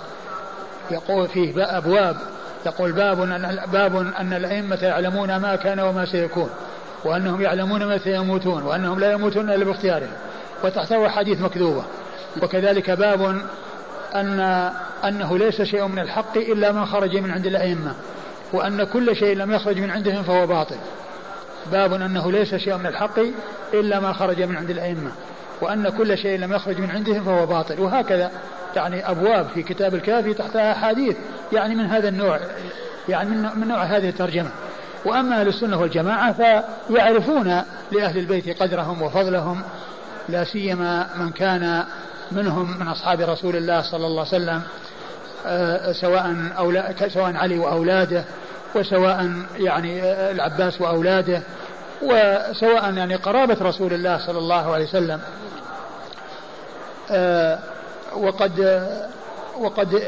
يقول 0.91 1.27
فيه 1.27 1.77
أبواب 1.77 2.17
يقول 2.65 2.91
باب 2.91 3.21
أن 3.21 3.59
باب 3.71 3.95
أن 3.95 4.33
الأئمة 4.33 4.79
يعلمون 4.81 5.37
ما 5.37 5.55
كان 5.55 5.79
وما 5.79 6.05
سيكون 6.05 6.49
وأنهم 7.05 7.41
يعلمون 7.41 7.95
متى 7.95 8.15
يموتون 8.15 8.63
وأنهم 8.63 8.99
لا 8.99 9.11
يموتون 9.11 9.49
إلا 9.49 9.65
باختيارهم. 9.65 10.11
وتحته 10.63 11.09
حديث 11.09 11.41
مكذوبة. 11.41 11.83
وكذلك 12.41 12.91
باب 12.91 13.41
أن 14.15 14.39
أنه 15.05 15.37
ليس 15.37 15.61
شيء 15.61 15.87
من 15.87 15.99
الحق 15.99 16.37
إلا 16.37 16.71
ما 16.71 16.85
خرج 16.85 17.17
من 17.17 17.31
عند 17.31 17.45
الأئمة. 17.45 17.93
وأن 18.53 18.83
كل 18.83 19.15
شيء 19.15 19.37
لم 19.37 19.51
يخرج 19.51 19.79
من 19.79 19.91
عندهم 19.91 20.23
فهو 20.23 20.47
باطل. 20.47 20.75
باب 21.71 21.93
أنه 21.93 22.31
ليس 22.31 22.55
شيء 22.55 22.77
من 22.77 22.85
الحق 22.85 23.19
إلا 23.73 23.99
ما 23.99 24.13
خرج 24.13 24.41
من 24.41 24.55
عند 24.55 24.69
الأئمة. 24.69 25.11
وأن 25.61 25.89
كل 25.89 26.17
شيء 26.17 26.39
لم 26.39 26.53
يخرج 26.53 26.79
من 26.79 26.91
عندهم 26.91 27.23
فهو 27.23 27.45
باطل. 27.45 27.79
وهكذا 27.79 28.31
يعني 28.75 29.11
أبواب 29.11 29.47
في 29.53 29.63
كتاب 29.63 29.95
الكافي 29.95 30.33
تحتها 30.33 30.71
أحاديث 30.71 31.15
يعني 31.53 31.75
من 31.75 31.85
هذا 31.85 32.09
النوع 32.09 32.39
يعني 33.09 33.29
من 33.29 33.67
نوع 33.67 33.83
هذه 33.83 34.09
الترجمة. 34.09 34.49
وأما 35.05 35.41
أهل 35.41 35.47
السنة 35.47 35.81
والجماعة 35.81 36.33
فيعرفون 36.89 37.63
لأهل 37.91 38.17
البيت 38.17 38.61
قدرهم 38.61 39.01
وفضلهم 39.01 39.61
لا 40.29 40.43
سيما 40.43 41.09
من 41.15 41.29
كان 41.29 41.83
منهم 42.31 42.79
من 42.79 42.87
أصحاب 42.87 43.21
رسول 43.21 43.55
الله 43.55 43.81
صلى 43.81 44.07
الله 44.07 44.25
عليه 44.27 44.43
وسلم. 44.43 44.61
سواء 45.91 46.35
أولا 46.57 47.07
سواء 47.07 47.35
علي 47.35 47.59
وأولاده 47.59 48.23
وسواء 48.75 49.31
يعني 49.57 50.03
آه، 50.03 50.31
العباس 50.31 50.81
وأولاده 50.81 51.41
وسواء 52.01 52.93
يعني 52.93 53.15
قرابة 53.15 53.57
رسول 53.61 53.93
الله 53.93 54.17
صلى 54.17 54.37
الله 54.37 54.73
عليه 54.73 54.85
وسلم. 54.85 55.19
آه، 57.11 57.59
وقد 58.13 58.87
وقد 59.59 60.03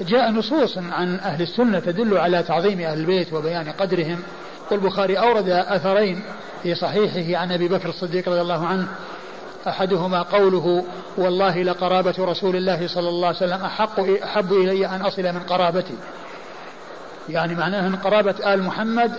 جاء 0.00 0.30
نصوص 0.30 0.78
عن 0.78 1.18
أهل 1.18 1.42
السنة 1.42 1.78
تدل 1.78 2.18
على 2.18 2.42
تعظيم 2.42 2.80
أهل 2.80 2.98
البيت 2.98 3.32
وبيان 3.32 3.72
قدرهم. 3.72 4.22
والبخاري 4.70 5.18
أورد 5.18 5.48
أثرين 5.48 6.22
في 6.62 6.74
صحيحه 6.74 7.40
عن 7.40 7.52
أبي 7.52 7.68
بكر 7.68 7.88
الصديق 7.88 8.28
رضي 8.28 8.40
الله 8.40 8.66
عنه 8.66 8.88
أحدهما 9.68 10.22
قوله 10.22 10.84
والله 11.16 11.62
لقرابة 11.62 12.14
رسول 12.18 12.56
الله 12.56 12.88
صلى 12.88 13.08
الله 13.08 13.26
عليه 13.26 13.36
وسلم 13.36 13.64
أحق 13.64 14.00
أحب 14.00 14.52
إلي 14.52 14.86
أن 14.86 15.02
أصل 15.02 15.22
من 15.22 15.40
قرابتي. 15.40 15.94
يعني 17.28 17.54
معناه 17.54 17.86
أن 17.86 17.96
قرابة 17.96 18.54
آل 18.54 18.62
محمد 18.62 19.12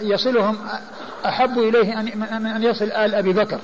يصلهم 0.00 0.58
أحب 1.26 1.58
إليه 1.58 2.00
أن 2.00 2.46
أن 2.46 2.62
يصل 2.62 2.84
آل 2.84 3.14
أبي 3.14 3.32
بكر. 3.32 3.58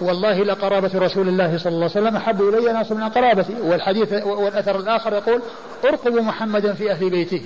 والله 0.00 0.44
لقرابة 0.44 0.90
رسول 0.94 1.28
الله 1.28 1.58
صلى 1.58 1.72
الله 1.72 1.90
عليه 1.90 2.00
وسلم 2.00 2.16
أحب 2.16 2.42
إلي 2.42 2.70
أن 2.70 2.76
أصل 2.76 2.94
من 2.94 3.08
قرابتي. 3.08 3.54
والحديث 3.62 4.12
والأثر 4.26 4.76
الآخر 4.76 5.12
يقول 5.12 5.42
ارقبوا 5.84 6.20
محمدا 6.20 6.72
في 6.74 6.90
أهل 6.92 7.10
بيته. 7.10 7.42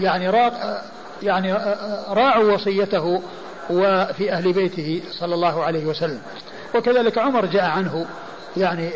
يعني 0.00 0.30
راق 0.30 0.82
يعني 1.22 1.52
راعوا 2.08 2.52
وصيته 2.52 3.22
وفي 3.70 4.32
أهل 4.32 4.52
بيته 4.52 5.02
صلى 5.20 5.34
الله 5.34 5.64
عليه 5.64 5.86
وسلم. 5.86 6.20
وكذلك 6.74 7.18
عمر 7.18 7.46
جاء 7.46 7.64
عنه 7.64 8.06
يعني 8.56 8.90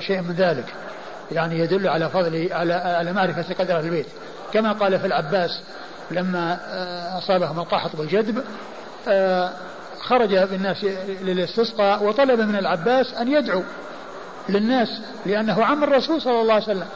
شيء 0.00 0.20
من 0.20 0.34
ذلك. 0.38 0.64
يعني 1.32 1.58
يدل 1.58 1.88
على 1.88 2.10
فضل 2.10 2.48
على 2.52 2.74
على 2.74 3.12
معرفة 3.12 3.54
قدر 3.54 3.78
أهل 3.78 3.84
البيت. 3.84 4.06
كما 4.52 4.72
قال 4.72 5.00
في 5.00 5.06
العباس 5.06 5.62
لما 6.10 6.58
أصابهم 7.18 7.58
القحط 7.58 7.94
والجدب 7.98 8.42
خرج 10.00 10.36
بالناس 10.36 10.84
للاستسقاء 11.22 12.04
وطلب 12.04 12.40
من 12.40 12.56
العباس 12.56 13.14
أن 13.14 13.28
يدعو 13.28 13.62
للناس 14.48 14.88
لأنه 15.26 15.64
عم 15.64 15.84
الرسول 15.84 16.22
صلى 16.22 16.40
الله 16.40 16.54
عليه 16.54 16.64
وسلم. 16.64 16.86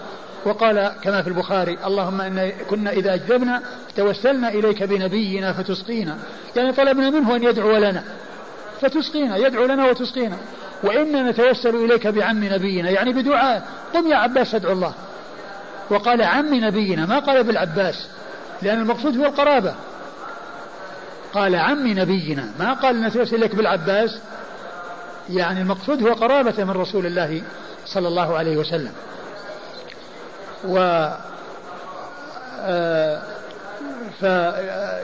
وقال 0.45 0.93
كما 1.03 1.23
في 1.23 1.29
البخاري 1.29 1.79
اللهم 1.87 2.21
إن 2.21 2.53
كنا 2.71 2.91
إذا 2.91 3.15
أجذبنا 3.15 3.63
توسلنا 3.97 4.49
إليك 4.49 4.83
بنبينا 4.83 5.53
فتسقينا. 5.53 6.19
يعني 6.57 6.73
طلبنا 6.73 7.11
منه 7.11 7.37
أن 7.37 7.43
يدعو 7.43 7.77
لنا. 7.77 8.03
فتسقينا 8.81 9.37
يدعو 9.37 9.66
لنا 9.66 9.90
وتسقينا. 9.90 10.37
وإنا 10.83 11.31
نتوسل 11.31 11.77
إليك 11.77 12.07
بعم 12.07 12.45
نبينا 12.45 12.90
يعني 12.90 13.12
بدعاء. 13.12 13.62
قم 13.95 14.07
يا 14.09 14.16
عباس 14.16 14.55
ادعو 14.55 14.73
الله. 14.73 14.95
وقال 15.90 16.23
عم 16.23 16.55
نبينا 16.55 17.07
ما 17.07 17.19
قال 17.19 17.45
بالعباس 17.45 18.09
لأن 18.62 18.81
المقصود 18.81 19.16
هو 19.16 19.25
القرابة. 19.25 19.75
قال 21.33 21.57
عم 21.57 21.87
نبينا 21.99 22.53
ما 22.59 22.73
قال 22.73 23.01
نتوسل 23.01 23.37
إليك 23.37 23.55
بالعباس؟ 23.55 24.19
يعني 25.31 25.61
المقصود 25.61 26.03
هو 26.03 26.12
قرابة 26.12 26.64
من 26.64 26.71
رسول 26.71 27.07
الله 27.07 27.43
صلى 27.87 28.09
الله 28.09 28.38
عليه 28.38 28.57
وسلم. 28.57 28.93
و 30.64 30.79
آه، 32.62 33.23
ف 34.21 34.23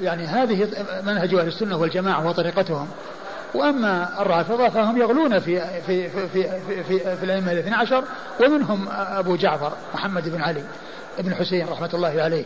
يعني 0.02 0.26
هذه 0.26 0.68
منهج 1.02 1.34
أهل 1.34 1.48
السنة 1.48 1.76
والجماعة 1.76 2.26
وطريقتهم. 2.26 2.88
وأما 3.54 4.22
الرافضة 4.22 4.68
فهم 4.68 4.98
يغلون 4.98 5.38
في 5.38 5.80
في 5.86 6.08
في 6.08 6.28
في, 6.28 6.60
في, 6.82 7.16
في 7.16 7.24
الأئمة 7.24 7.52
الاثنى 7.52 7.74
عشر 7.74 8.04
ومنهم 8.40 8.88
أبو 8.90 9.36
جعفر 9.36 9.72
محمد 9.94 10.28
بن 10.28 10.42
علي 10.42 10.64
بن 11.18 11.34
حسين 11.34 11.68
رحمة 11.68 11.90
الله 11.94 12.22
عليه 12.22 12.44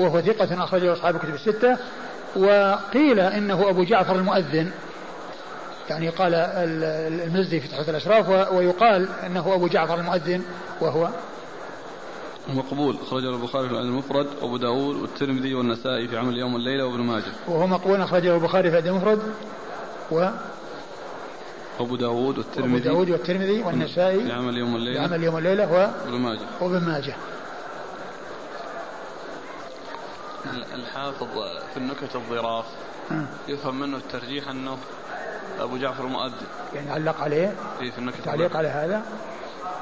وهو 0.00 0.20
ثقة 0.20 0.64
أخرجه 0.64 0.92
أصحاب 0.92 1.16
الكتب 1.16 1.34
الستة 1.34 1.76
وقيل 2.36 3.20
إنه 3.20 3.70
أبو 3.70 3.84
جعفر 3.84 4.14
المؤذن. 4.14 4.70
يعني 5.90 6.08
قال 6.08 6.34
المزي 6.34 7.60
في 7.60 7.68
تحفة 7.68 7.90
الأشراف 7.90 8.52
ويقال 8.52 9.08
إنه 9.26 9.54
أبو 9.54 9.68
جعفر 9.68 9.94
المؤذن 9.94 10.42
وهو 10.80 11.08
مقبول 12.54 12.96
أخرجه 13.02 13.30
البخاري 13.30 13.68
في 13.68 13.74
المفرد 13.74 14.26
وأبو 14.42 14.56
داود 14.56 14.96
والترمذي 14.96 15.54
والنسائي 15.54 16.08
في 16.08 16.18
عمل 16.18 16.38
يوم 16.38 16.56
الليلة 16.56 16.84
وابن 16.86 17.00
ماجه. 17.00 17.32
وهو 17.48 17.66
مقبول 17.66 18.00
أخرجه 18.00 18.34
البخاري 18.34 18.70
في 18.70 18.78
المفرد. 18.78 19.18
و 20.10 20.28
أبو 21.80 21.96
داود 21.96 22.38
والترمذي. 22.38 22.78
أبو 22.78 22.78
داود 22.78 23.10
والترمذي 23.10 23.62
والنسائي. 23.62 24.24
في 24.24 24.32
عمل 24.32 24.56
يوم 24.56 24.76
الليلة. 24.76 25.06
في 25.06 25.14
عمل 25.14 25.24
يوم 25.24 25.38
الليلة 25.38 25.72
وابن 25.72 26.18
ماجه. 26.18 26.46
وابن 26.60 26.80
ماجه. 26.80 27.16
الحافظ 30.74 31.26
في 31.72 31.76
النكت 31.76 32.14
الظراف 32.14 32.64
يفهم 33.48 33.80
منه 33.80 33.96
الترجيح 33.96 34.48
أنه 34.48 34.78
أبو 35.60 35.76
جعفر 35.76 36.04
المؤذن 36.04 36.46
يعني 36.74 36.90
علق 36.90 37.20
عليه. 37.20 37.54
إيه 37.80 37.90
في 37.90 37.98
النكت 37.98 38.16
تعليق 38.24 38.56
على 38.56 38.68
هذا. 38.68 39.02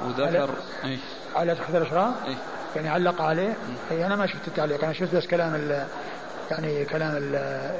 وذكر 0.04 0.50
اي 0.84 0.98
على 1.36 1.54
تحت 1.54 1.74
الإشراف. 1.74 2.14
اي 2.26 2.36
يعني 2.76 2.88
علق 2.88 3.20
عليه. 3.22 3.56
اي 3.90 4.06
أنا 4.06 4.16
ما 4.16 4.26
شفت 4.26 4.48
التعليق. 4.48 4.84
أنا 4.84 4.92
شفت 4.92 5.14
بس 5.14 5.26
كلام 5.26 5.86
يعني 6.50 6.84
كلام 6.84 7.10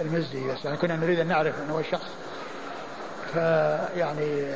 المزي 0.01 0.49
بس. 0.49 0.65
يعني 0.65 0.77
كنا 0.77 0.97
نريد 0.97 1.19
أن 1.19 1.27
نعرف 1.27 1.55
من 1.59 1.71
هو 1.71 1.81
الشخص. 1.81 2.11
فيعني 3.37 4.55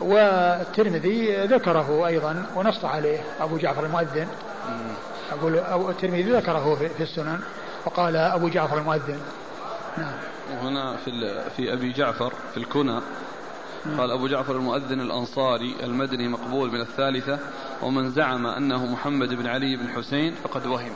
والترمذي 0.00 1.46
ذكره 1.46 2.06
أيضا 2.06 2.46
ونص 2.56 2.84
عليه 2.84 3.18
أبو 3.40 3.56
جعفر 3.56 3.86
المؤذن. 3.86 4.28
أقول 5.32 5.58
أو 5.58 5.90
الترمذي 5.90 6.22
ذكره 6.22 6.74
في 6.96 7.02
السنن 7.02 7.38
وقال 7.86 8.16
أبو 8.16 8.48
جعفر 8.48 8.78
المؤذن. 8.78 9.20
نعم. 9.98 10.14
وهنا 10.52 10.96
في 10.96 11.40
في 11.56 11.72
أبي 11.72 11.92
جعفر 11.92 12.32
في 12.54 12.56
الكنى 12.56 13.00
قال 13.98 14.10
أبو 14.10 14.28
جعفر 14.28 14.56
المؤذن 14.56 15.00
الأنصاري 15.00 15.76
المدني 15.82 16.28
مقبول 16.28 16.70
من 16.70 16.80
الثالثة 16.80 17.38
ومن 17.82 18.10
زعم 18.10 18.46
أنه 18.46 18.86
محمد 18.86 19.34
بن 19.34 19.46
علي 19.46 19.76
بن 19.76 19.88
حسين 19.88 20.34
فقد 20.44 20.66
وهم. 20.66 20.92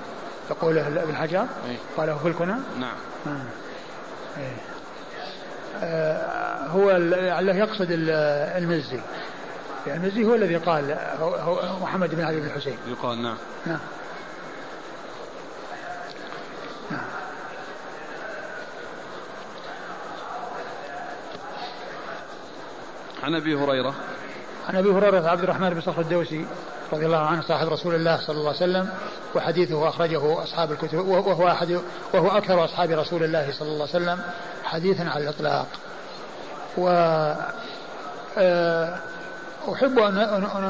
يقوله 0.50 1.02
ابن 1.02 1.16
حجر؟ 1.16 1.40
أي. 1.40 1.76
قاله 1.96 2.18
في 2.18 2.28
الكنى؟ 2.28 2.54
نعم. 2.80 2.96
آه. 3.26 4.40
أي. 4.40 4.69
آه 5.80 6.66
هو 6.66 6.90
لعله 6.90 7.56
يقصد 7.56 7.86
المزي. 7.90 9.00
يعني 9.86 10.06
المزي 10.06 10.24
هو 10.24 10.34
الذي 10.34 10.56
قال 10.56 10.98
هو 11.20 11.78
محمد 11.82 12.14
بن 12.14 12.24
علي 12.24 12.40
بن 12.40 12.50
حسين. 12.50 12.76
يقال 12.88 13.22
نعم. 13.22 13.36
نعم. 13.66 13.80
عن 23.22 23.34
أبي 23.34 23.54
هريرة. 23.54 23.94
عن 24.68 24.76
أبي 24.76 24.90
هريرة 24.90 25.28
عبد 25.28 25.42
الرحمن 25.42 25.70
بن 25.70 25.80
صخر 25.80 26.00
الدوسي 26.00 26.46
رضي 26.92 27.06
الله 27.06 27.18
عنه 27.18 27.42
صاحب 27.42 27.68
رسول 27.68 27.94
الله 27.94 28.16
صلى 28.26 28.36
الله 28.36 28.48
عليه 28.48 28.56
وسلم 28.56 28.88
وحديثه 29.34 29.88
أخرجه 29.88 30.42
أصحاب 30.42 30.72
الكتب 30.72 30.98
وهو 31.08 31.48
احد 31.48 31.80
وهو 32.14 32.28
أكثر 32.28 32.64
أصحاب 32.64 32.90
رسول 32.90 33.24
الله 33.24 33.52
صلى 33.52 33.68
الله 33.68 33.88
عليه 33.94 34.04
وسلم. 34.04 34.20
حديثا 34.70 35.02
على 35.02 35.24
الإطلاق. 35.24 35.66
و 36.76 36.88
آه، 38.38 38.98
أحب 39.72 39.98
أن 39.98 40.18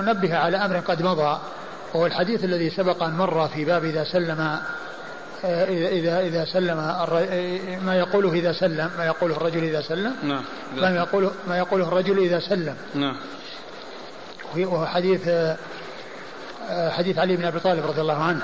أنبه 0.08 0.36
على 0.36 0.56
أمر 0.56 0.76
قد 0.76 1.02
مضى 1.02 1.38
وهو 1.94 2.06
الحديث 2.06 2.44
الذي 2.44 2.70
سبق 2.70 3.02
أن 3.02 3.12
مر 3.12 3.48
في 3.48 3.64
باب 3.64 3.84
إذا 3.84 4.04
سلم 4.04 4.40
آه، 5.44 5.64
إذا 5.64 5.88
إذا 5.88 6.20
إذا 6.20 6.44
سلم 6.44 6.76
ما 7.86 7.94
يقوله 7.98 8.32
إذا 8.32 8.52
سلم 8.52 8.90
ما 8.98 9.06
يقوله 9.06 9.36
الرجل 9.36 9.64
إذا 9.64 9.80
سلم؟ 9.80 10.14
نعم 10.22 10.44
ما 10.76 10.96
يقوله 10.96 11.30
ما 11.48 11.58
يقوله 11.58 11.88
الرجل 11.88 12.18
إذا 12.18 12.40
سلم؟ 12.40 12.76
نعم. 12.94 13.16
وهو 14.56 14.86
حديث 14.86 15.28
آه، 15.28 16.90
حديث 16.90 17.18
علي 17.18 17.36
بن 17.36 17.44
أبي 17.44 17.60
طالب 17.60 17.86
رضي 17.86 18.00
الله 18.00 18.22
عنه 18.22 18.42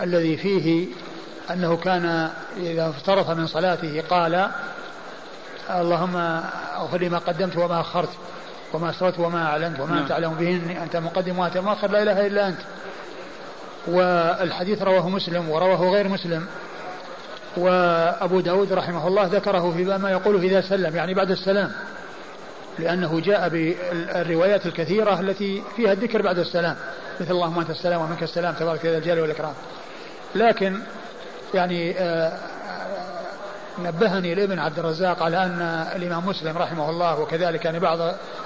الذي 0.00 0.36
فيه 0.36 0.86
أنه 1.50 1.76
كان 1.76 2.30
إذا 2.56 2.88
افترف 2.88 3.30
من 3.30 3.46
صلاته 3.46 4.02
قال 4.10 4.48
اللهم 5.70 6.16
اغفر 6.76 6.98
لي 6.98 7.08
ما 7.08 7.18
قدمت 7.18 7.56
وما 7.56 7.80
أخرت 7.80 8.08
وما 8.72 8.90
أسررت 8.90 9.18
وما 9.18 9.46
أعلنت 9.46 9.80
وما 9.80 9.98
أنت 9.98 10.12
أعلم 10.12 10.34
به 10.34 10.82
أنت 10.82 10.96
مقدم 10.96 11.38
وأنت 11.38 11.58
مؤخر 11.58 11.90
لا 11.90 12.02
إله 12.02 12.26
إلا 12.26 12.48
أنت. 12.48 12.58
والحديث 13.86 14.82
رواه 14.82 15.08
مسلم 15.08 15.48
ورواه 15.48 15.90
غير 15.90 16.08
مسلم. 16.08 16.46
وأبو 17.56 18.40
داود 18.40 18.72
رحمه 18.72 19.08
الله 19.08 19.26
ذكره 19.26 19.72
في 19.76 19.84
ما 19.84 20.10
يقول 20.10 20.44
إذا 20.44 20.60
سلم 20.60 20.96
يعني 20.96 21.14
بعد 21.14 21.30
السلام. 21.30 21.72
لأنه 22.78 23.20
جاء 23.20 23.48
بالروايات 23.48 24.66
الكثيرة 24.66 25.20
التي 25.20 25.62
فيها 25.76 25.92
الذكر 25.92 26.22
بعد 26.22 26.38
السلام. 26.38 26.76
مثل 27.20 27.30
اللهم 27.30 27.58
أنت 27.58 27.70
السلام 27.70 28.00
ومنك 28.00 28.22
السلام 28.22 28.54
تبارك 28.54 28.84
يا 28.84 28.98
الجلال 28.98 29.20
والإكرام. 29.20 29.54
لكن 30.34 30.80
يعني 31.54 31.98
آه، 31.98 32.32
نبهني 33.84 34.32
الابن 34.32 34.58
عبد 34.58 34.78
الرزاق 34.78 35.22
على 35.22 35.44
أن 35.44 35.86
الإمام 35.96 36.26
مسلم 36.26 36.58
رحمه 36.58 36.90
الله 36.90 37.20
وكذلك 37.20 37.64
يعني 37.64 37.78
بعض 37.78 37.98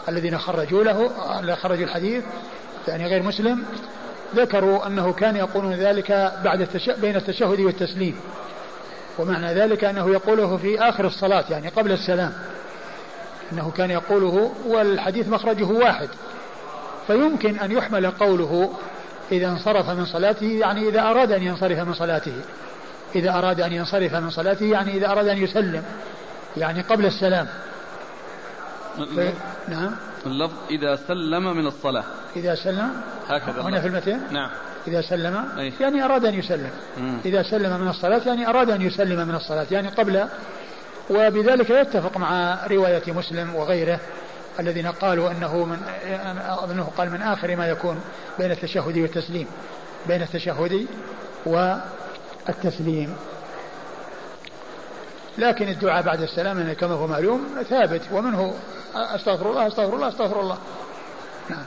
الذين 0.08 0.38
خرجوا 0.38 0.84
له 0.84 1.10
خرجوا 1.54 1.84
الحديث 1.84 2.24
يعني 2.88 3.06
غير 3.06 3.22
مسلم 3.22 3.64
ذكروا 4.34 4.86
أنه 4.86 5.12
كان 5.12 5.36
يقولون 5.36 5.72
ذلك 5.72 6.32
بعد 6.44 6.60
التش... 6.60 6.90
بين 6.90 7.16
التشهد 7.16 7.60
والتسليم. 7.60 8.16
ومعنى 9.18 9.54
ذلك 9.54 9.84
أنه 9.84 10.10
يقوله 10.10 10.56
في 10.56 10.80
آخر 10.80 11.06
الصلاة 11.06 11.44
يعني 11.50 11.68
قبل 11.68 11.92
السلام. 11.92 12.32
أنه 13.52 13.70
كان 13.76 13.90
يقوله 13.90 14.52
والحديث 14.66 15.28
مخرجه 15.28 15.64
واحد. 15.64 16.08
فيمكن 17.06 17.58
أن 17.58 17.72
يحمل 17.72 18.10
قوله 18.10 18.70
إذا 19.32 19.48
انصرف 19.48 19.90
من 19.90 20.04
صلاته 20.04 20.46
يعني 20.46 20.88
إذا 20.88 21.00
أراد 21.00 21.32
أن 21.32 21.42
ينصرف 21.42 21.78
من 21.78 21.94
صلاته. 21.94 22.34
إذا 23.14 23.30
أراد 23.30 23.60
أن 23.60 23.72
ينصرف 23.72 24.14
من 24.14 24.30
صلاته 24.30 24.66
يعني 24.66 24.96
إذا 24.96 25.12
أراد 25.12 25.28
أن 25.28 25.38
يسلم 25.38 25.82
يعني 26.56 26.82
قبل 26.82 27.06
السلام. 27.06 27.46
في... 29.14 29.32
نعم. 29.68 29.90
اللفظ 30.26 30.56
إذا 30.70 30.96
سلم 30.96 31.56
من 31.56 31.66
الصلاة. 31.66 32.04
إذا 32.36 32.54
سلم. 32.54 32.90
هكذا 33.28 33.62
هنا 33.62 33.80
في 33.80 33.86
المتن؟ 33.86 34.20
نعم. 34.30 34.50
إذا 34.86 35.00
سلم. 35.00 35.44
أي. 35.58 35.72
يعني 35.80 36.04
أراد 36.04 36.24
أن 36.24 36.34
يسلم. 36.34 36.70
مم. 36.98 37.18
إذا 37.24 37.42
سلم 37.42 37.80
من 37.80 37.88
الصلاة 37.88 38.20
يعني 38.26 38.48
أراد 38.48 38.70
أن 38.70 38.82
يسلم 38.82 39.28
من 39.28 39.34
الصلاة 39.34 39.66
يعني 39.70 39.88
قبل. 39.88 40.26
وبذلك 41.10 41.70
يتفق 41.70 42.16
مع 42.16 42.58
رواية 42.66 43.02
مسلم 43.12 43.54
وغيره 43.54 44.00
الذين 44.60 44.86
قالوا 44.86 45.30
أنه 45.30 45.64
من 45.64 45.78
أظنه 46.48 46.90
قال 46.96 47.10
من 47.10 47.22
آخر 47.22 47.56
ما 47.56 47.66
يكون 47.68 48.00
بين 48.38 48.50
التشهد 48.50 48.98
والتسليم 48.98 49.46
بين 50.08 50.22
التشهد 50.22 50.86
والتسليم 52.48 53.16
لكن 55.38 55.68
الدعاء 55.68 56.02
بعد 56.02 56.22
السلام 56.22 56.72
كما 56.72 56.94
هو 56.94 57.06
معلوم 57.06 57.62
ثابت 57.68 58.02
ومنه 58.12 58.54
أستغفر 58.94 59.50
الله 59.50 59.66
أستغفر 59.66 59.94
الله 59.94 60.08
أستغفر 60.08 60.40
الله. 60.40 60.58
نعم. 61.50 61.64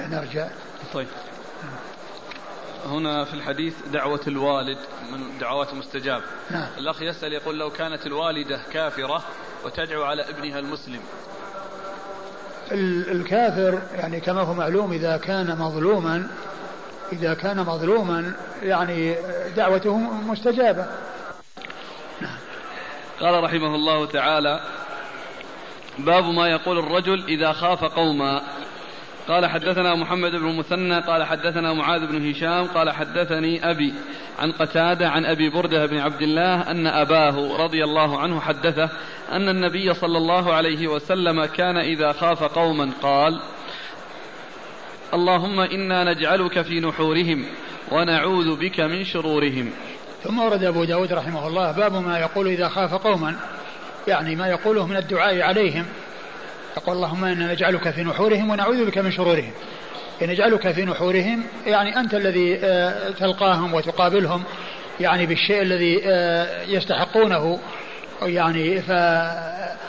نرجع. 0.00 0.48
طيب. 0.94 1.08
هنا 2.86 3.24
في 3.24 3.34
الحديث 3.34 3.74
دعوة 3.92 4.20
الوالد 4.26 4.78
من 5.12 5.38
دعوات 5.38 5.72
المستجاب 5.72 6.22
نعم. 6.50 6.68
الأخ 6.78 7.02
يسأل 7.02 7.32
يقول 7.32 7.58
لو 7.58 7.70
كانت 7.70 8.06
الوالدة 8.06 8.60
كافرة 8.72 9.24
وتدعو 9.64 10.02
على 10.02 10.22
ابنها 10.30 10.58
المسلم 10.58 11.00
الكافر 13.12 13.78
يعني 13.94 14.20
كما 14.20 14.40
هو 14.40 14.54
معلوم 14.54 14.92
إذا 14.92 15.16
كان 15.16 15.58
مظلوما 15.58 16.26
إذا 17.12 17.34
كان 17.34 17.60
مظلوما 17.60 18.32
يعني 18.62 19.14
دعوته 19.56 19.96
مستجابة. 19.98 20.86
قال 23.20 23.44
رحمه 23.44 23.74
الله 23.74 24.06
تعالى 24.06 24.60
باب 25.98 26.24
ما 26.24 26.48
يقول 26.48 26.78
الرجل 26.78 27.24
إذا 27.28 27.52
خاف 27.52 27.84
قوما 27.84 28.42
قال 29.28 29.46
حدثنا 29.46 29.94
محمد 29.94 30.30
بن 30.30 30.48
المثنى 30.48 31.00
قال 31.00 31.24
حدثنا 31.24 31.72
معاذ 31.72 32.06
بن 32.06 32.30
هشام 32.30 32.66
قال 32.66 32.90
حدثني 32.90 33.70
أبي 33.70 33.94
عن 34.38 34.52
قتادة 34.52 35.08
عن 35.08 35.24
أبي 35.26 35.50
بردة 35.50 35.86
بن 35.86 35.98
عبد 35.98 36.22
الله 36.22 36.70
أن 36.70 36.86
أباه 36.86 37.56
رضي 37.56 37.84
الله 37.84 38.18
عنه 38.18 38.40
حدثه 38.40 38.90
أن 39.32 39.48
النبي 39.48 39.94
صلى 39.94 40.18
الله 40.18 40.52
عليه 40.54 40.88
وسلم 40.88 41.44
كان 41.44 41.76
إذا 41.76 42.12
خاف 42.12 42.42
قوما 42.42 42.90
قال 43.02 43.40
اللهم 45.14 45.60
إنا 45.60 46.12
نجعلك 46.12 46.62
في 46.62 46.80
نحورهم 46.80 47.44
ونعوذ 47.92 48.56
بك 48.56 48.80
من 48.80 49.04
شرورهم. 49.04 49.70
ثم 50.22 50.38
ورد 50.38 50.64
أبو 50.64 50.84
داود 50.84 51.12
رحمه 51.12 51.46
الله 51.46 51.72
باب 51.72 51.92
ما 51.92 52.18
يقول 52.18 52.46
إذا 52.46 52.68
خاف 52.68 52.94
قوما 52.94 53.36
يعني 54.08 54.36
ما 54.36 54.48
يقوله 54.48 54.86
من 54.86 54.96
الدعاء 54.96 55.42
عليهم. 55.42 55.86
يقول 56.76 56.96
اللهم 56.96 57.24
إنا 57.24 57.52
نجعلك 57.52 57.90
في 57.90 58.04
نحورهم 58.04 58.50
ونعوذ 58.50 58.86
بك 58.86 58.98
من 58.98 59.12
شرورهم. 59.12 59.52
نجعلك 60.22 60.72
في 60.72 60.84
نحورهم 60.84 61.44
يعني 61.66 62.00
أنت 62.00 62.14
الذي 62.14 62.58
آه، 62.64 63.10
تلقاهم 63.10 63.74
وتقابلهم 63.74 64.42
يعني 65.00 65.26
بالشيء 65.26 65.62
الذي 65.62 66.00
آه، 66.04 66.62
يستحقونه. 66.62 67.58
يعني 68.22 68.82
فنطلب 68.82 69.88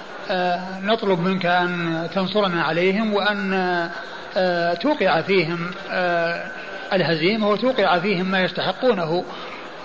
آه، 1.19 1.23
منك 1.23 1.45
أن 1.45 2.07
تنصرنا 2.15 2.63
عليهم 2.63 3.13
وأن 3.13 3.89
توقع 4.81 5.21
فيهم 5.21 5.71
الهزيمة 6.93 7.49
وتوقع 7.49 7.99
فيهم 7.99 8.31
ما 8.31 8.41
يستحقونه 8.41 9.23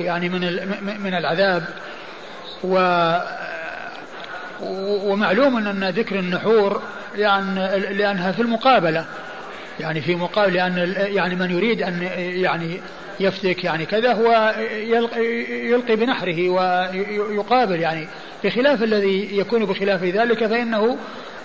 يعني 0.00 0.28
من 0.28 0.40
من 1.00 1.14
العذاب. 1.14 1.64
و 2.64 2.78
ومعلوم 5.04 5.56
أن 5.56 5.88
ذكر 5.88 6.18
النحور 6.18 6.82
يعني 7.16 7.78
لأنها 7.78 8.32
في 8.32 8.42
المقابلة. 8.42 9.04
يعني 9.80 10.00
في 10.00 10.14
مقابل 10.14 10.54
لأن 10.54 10.94
يعني 10.96 11.34
من 11.34 11.50
يريد 11.50 11.82
أن 11.82 12.02
يعني 12.18 12.80
يفتك 13.20 13.64
يعني 13.64 13.86
كذا 13.86 14.12
هو 14.12 14.54
يلقي 15.50 15.96
بنحره 15.96 16.48
ويقابل 16.48 17.80
يعني. 17.80 18.08
بخلاف 18.44 18.82
الذي 18.82 19.38
يكون 19.38 19.64
بخلاف 19.64 20.02
ذلك 20.04 20.46
فإنه 20.46 20.98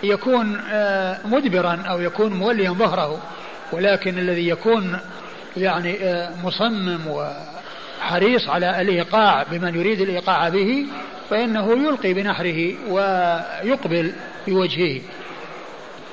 يكون 0.03 0.59
آه، 0.71 1.17
مدبرا 1.25 1.83
أو 1.89 2.01
يكون 2.01 2.33
موليا 2.33 2.71
ظهره. 2.71 3.21
ولكن 3.71 4.17
الذي 4.17 4.49
يكون 4.49 4.99
يعني 5.57 6.03
آه، 6.03 6.29
مصمم 6.43 6.99
وحريص 7.07 8.49
على 8.49 8.81
الإيقاع 8.81 9.43
بمن 9.51 9.75
يريد 9.75 10.01
الإيقاع 10.01 10.49
به 10.49 10.85
فإنه 11.29 11.71
يلقي 11.71 12.13
بنحره 12.13 12.73
ويقبل 12.89 14.13
بوجهه. 14.47 15.01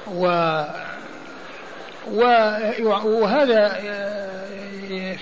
و 0.06 0.26
وهذا 3.04 3.68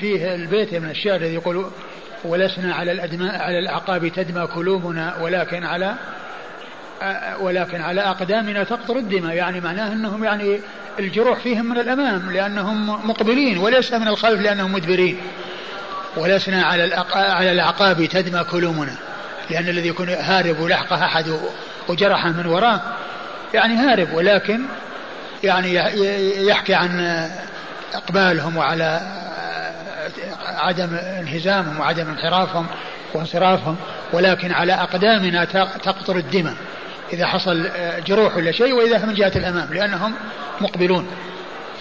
فيه 0.01 0.35
البيت 0.35 0.74
من 0.74 0.90
الشعر 0.90 1.16
الذي 1.16 1.35
يقول 1.35 1.66
ولسنا 2.24 2.74
على 2.74 2.92
الأدماء 2.92 3.42
على 3.42 3.59
الأعقاب 3.59 4.09
تدمى 4.09 4.40
قلوبنا 4.40 5.16
ولكن 5.22 5.64
على 5.64 5.94
ولكن 7.40 7.81
على 7.81 8.01
أقدامنا 8.01 8.64
تقطر 8.64 8.96
الدماء. 8.96 9.35
يعني 9.35 9.61
معناه 9.61 9.92
أنهم 9.92 10.24
يعني 10.24 10.61
الجروح 10.98 11.38
فيهم 11.38 11.66
من 11.66 11.79
الأمام 11.79 12.33
لأنهم 12.33 13.09
مقبلين 13.09 13.59
وليس 13.59 13.92
من 13.92 14.09
الخلف 14.09 14.40
لأنهم 14.40 14.72
مدبرين. 14.72 15.18
ولسنا 16.16 16.62
على 16.62 17.05
على 17.14 17.53
الأعقاب 17.53 18.05
تدمى 18.05 18.38
قلوبنا. 18.40 18.94
لأن 19.50 19.68
الذي 19.68 19.88
يكون 19.88 20.08
هارب 20.08 20.61
ولحقه 20.61 21.04
أحد 21.04 21.24
وجرحه 21.88 22.28
من 22.28 22.46
وراه 22.46 22.80
يعني 23.54 23.74
هارب 23.74 24.14
ولكن 24.14 24.61
يعني 25.44 25.74
يحكي 26.48 26.74
عن 26.74 27.00
إقبالهم 27.94 28.56
وعلى 28.56 29.00
عدم 30.46 30.94
انهزامهم 30.94 31.80
وعدم 31.80 32.08
انحرافهم 32.08 32.66
وانصرافهم 33.14 33.76
ولكن 34.12 34.52
على 34.52 34.72
أقدامنا 34.72 35.44
تقطر 35.84 36.16
الدماء 36.16 36.54
إذا 37.12 37.26
حصل 37.26 37.70
جروح 38.06 38.37
ولا 38.37 38.52
شيء 38.52 38.72
وإذا 38.72 39.06
من 39.06 39.14
جهة 39.14 39.32
الأمام 39.37 39.74
لأنهم 39.74 40.14
مقبلون. 40.61 41.08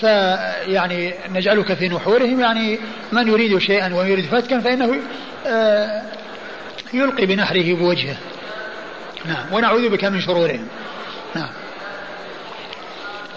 فيعني 0.02 1.14
نجعلك 1.30 1.74
في 1.74 1.90
نحورهم 1.90 2.40
يعني 2.40 2.80
من 3.12 3.28
يريد 3.28 3.58
شيئا 3.58 3.96
ويريد 3.96 4.26
فتكا 4.26 4.60
فإنه 4.60 4.96
آه، 5.48 6.02
يلقي 6.94 7.26
بنحره 7.26 7.74
بوجهه 7.74 8.18
نعم 9.26 9.54
ونعوذ 9.54 9.90
بك 9.90 10.06
من 10.06 10.22
شرورهم 10.22 10.68
نعم 11.36 11.50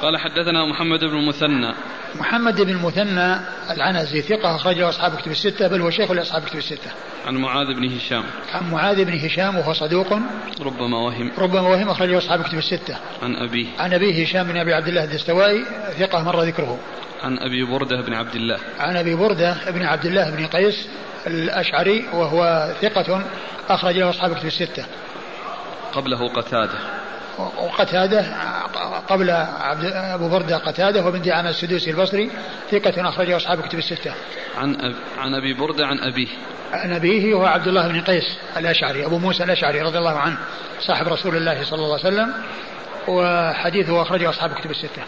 قال 0.02 0.18
حدثنا 0.18 0.64
محمد 0.64 1.00
بن 1.00 1.16
المثنى 1.16 1.74
محمد 2.14 2.60
بن 2.60 2.70
المثنى 2.70 3.36
العنزي 3.70 4.22
ثقة 4.22 4.56
أخرجه 4.56 4.88
أصحاب 4.88 5.16
كتب 5.16 5.30
الستة 5.30 5.68
بل 5.68 5.80
هو 5.80 5.90
شيخ 5.90 6.10
لأصحاب 6.10 6.42
كتب 6.42 6.58
الستة. 6.58 6.90
عن 7.26 7.36
معاذ 7.36 7.74
بن 7.74 7.96
هشام. 7.96 8.24
عن 8.54 8.70
معاذ 8.70 9.04
بن 9.04 9.18
هشام 9.18 9.56
وهو 9.58 9.72
صدوق 9.72 10.12
ربما 10.60 10.98
وهم. 10.98 11.32
ربما 11.38 11.60
وهم 11.60 11.88
أخرجه 11.88 12.18
أصحاب 12.18 12.42
كتب 12.42 12.58
الستة. 12.58 12.96
عن 13.22 13.36
أبيه. 13.36 13.66
عن 13.78 13.94
أبيه 13.94 14.24
هشام 14.24 14.46
بن 14.46 14.56
أبي 14.56 14.74
عبد 14.74 14.88
الله 14.88 15.04
الدستوائي 15.04 15.64
ثقة 15.98 16.22
مر 16.22 16.42
ذكره. 16.42 16.78
عن 17.22 17.38
أبي 17.38 17.64
بردة 17.64 18.00
بن 18.00 18.14
عبد 18.14 18.34
الله. 18.34 18.58
عن 18.78 18.96
أبي 18.96 19.14
بردة 19.14 19.56
بن 19.70 19.82
عبد 19.82 20.06
الله 20.06 20.30
بن 20.30 20.46
قيس 20.46 20.88
الأشعري 21.26 22.04
وهو 22.12 22.68
ثقة 22.82 23.22
أخرج 23.68 23.98
له 23.98 24.10
أصحاب 24.10 24.34
كتب 24.36 24.46
الستة. 24.46 24.84
قبله 25.92 26.28
قتادة. 26.28 26.78
وقتادة 27.38 28.24
قبل 29.08 29.30
عبد 29.60 29.84
أبو 29.94 30.28
بردة 30.28 30.56
قتادة 30.56 31.04
وابن 31.04 31.22
دعامة 31.22 31.50
السدوسي 31.50 31.90
البصري 31.90 32.30
ثقة 32.70 33.08
أخرجه 33.08 33.36
أصحاب 33.36 33.60
كتب 33.60 33.78
الستة. 33.78 34.12
عن 34.58 34.74
أب... 34.74 34.94
عن 35.18 35.34
أبي 35.34 35.54
بردة 35.54 35.86
عن 35.86 35.98
أبيه. 35.98 36.28
عن 36.72 36.92
أبيه 36.92 37.34
هو 37.34 37.44
عبد 37.44 37.68
الله 37.68 37.88
بن 37.88 38.00
قيس 38.00 38.38
الأشعري 38.56 39.06
أبو 39.06 39.18
موسى 39.18 39.44
الأشعري 39.44 39.80
رضي 39.80 39.98
الله 39.98 40.18
عنه 40.18 40.36
صاحب 40.80 41.08
رسول 41.08 41.36
الله 41.36 41.64
صلى 41.64 41.78
الله 41.78 41.98
عليه 41.98 42.08
وسلم 42.08 42.34
وحديثه 43.08 44.02
أخرجه 44.02 44.30
أصحاب 44.30 44.54
كتب 44.54 44.70
الستة. 44.70 45.02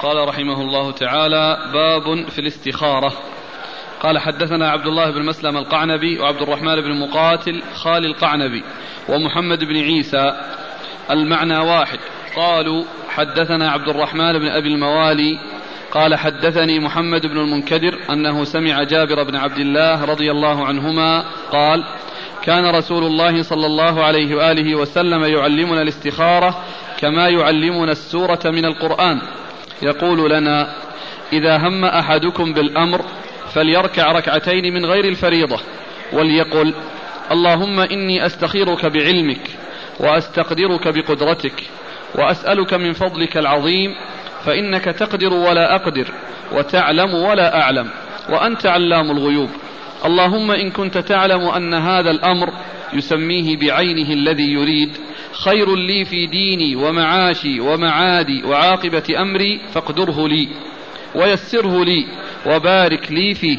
قال 0.00 0.28
رحمه 0.28 0.60
الله 0.60 0.92
تعالى 0.92 1.58
باب 1.72 2.28
في 2.28 2.38
الاستخارة 2.38 3.12
قال 4.00 4.18
حدثنا 4.18 4.70
عبد 4.70 4.86
الله 4.86 5.10
بن 5.10 5.22
مسلم 5.22 5.56
القعنبي 5.56 6.18
وعبد 6.18 6.42
الرحمن 6.42 6.80
بن 6.80 7.00
مقاتل 7.00 7.62
خالي 7.74 8.06
القعنبي 8.06 8.64
ومحمد 9.08 9.64
بن 9.64 9.76
عيسى. 9.76 10.32
المعنى 11.10 11.58
واحد. 11.58 11.98
قالوا 12.36 12.84
حدثنا 13.08 13.70
عبد 13.70 13.88
الرحمن 13.88 14.38
بن 14.38 14.48
أبي 14.48 14.68
الموالي 14.68 15.38
قال 15.92 16.14
حدثني 16.14 16.80
محمد 16.80 17.26
بن 17.26 17.38
المنكدر 17.38 17.98
أنه 18.10 18.44
سمع 18.44 18.82
جابر 18.82 19.22
بن 19.22 19.36
عبد 19.36 19.58
الله 19.58 20.04
رضي 20.04 20.30
الله 20.30 20.64
عنهما 20.64 21.24
قال 21.52 21.84
كان 22.42 22.76
رسول 22.76 23.04
الله 23.04 23.42
صلى 23.42 23.66
الله 23.66 24.04
عليه 24.04 24.34
وآله 24.34 24.74
وسلم 24.74 25.24
يعلمنا 25.24 25.82
الاستخارة 25.82 26.64
كما 26.98 27.28
يعلمنا 27.28 27.92
السورة 27.92 28.40
من 28.44 28.64
القرآن. 28.64 29.20
يقول 29.82 30.30
لنا 30.30 30.74
إذا 31.32 31.56
هم 31.56 31.84
أحدكم 31.84 32.52
بالأمر 32.52 33.04
فليركع 33.54 34.12
ركعتين 34.12 34.74
من 34.74 34.86
غير 34.86 35.04
الفريضة 35.04 35.60
وليقل 36.12 36.74
اللهم 37.30 37.80
إني 37.80 38.26
أستخيرك 38.26 38.86
بعلمك 38.86 39.50
وأستقدرك 40.00 40.88
بقدرتك 40.88 41.62
وأسألك 42.14 42.74
من 42.74 42.92
فضلك 42.92 43.36
العظيم 43.36 43.94
فإنك 44.44 44.84
تقدر 44.84 45.32
ولا 45.32 45.74
أقدر 45.74 46.08
وتعلم 46.52 47.14
ولا 47.14 47.60
أعلم 47.60 47.90
وأنت 48.28 48.66
علام 48.66 49.10
الغيوب. 49.10 49.50
اللهم 50.04 50.50
إن 50.50 50.70
كنت 50.70 50.98
تعلم 50.98 51.40
أن 51.40 51.74
هذا 51.74 52.10
الأمر 52.10 52.52
يسميه 52.92 53.56
بعينه 53.56 54.12
الذي 54.12 54.52
يريد 54.52 54.90
خير 55.32 55.76
لي 55.76 56.04
في 56.04 56.26
ديني 56.26 56.76
ومعاشي 56.76 57.60
ومعادي 57.60 58.42
وعاقبة 58.44 59.02
أمري 59.18 59.60
فاقدره 59.74 60.28
لي. 60.28 60.48
ويسره 61.14 61.84
لي 61.84 62.06
وبارك 62.46 63.12
لي 63.12 63.34
فيه. 63.34 63.58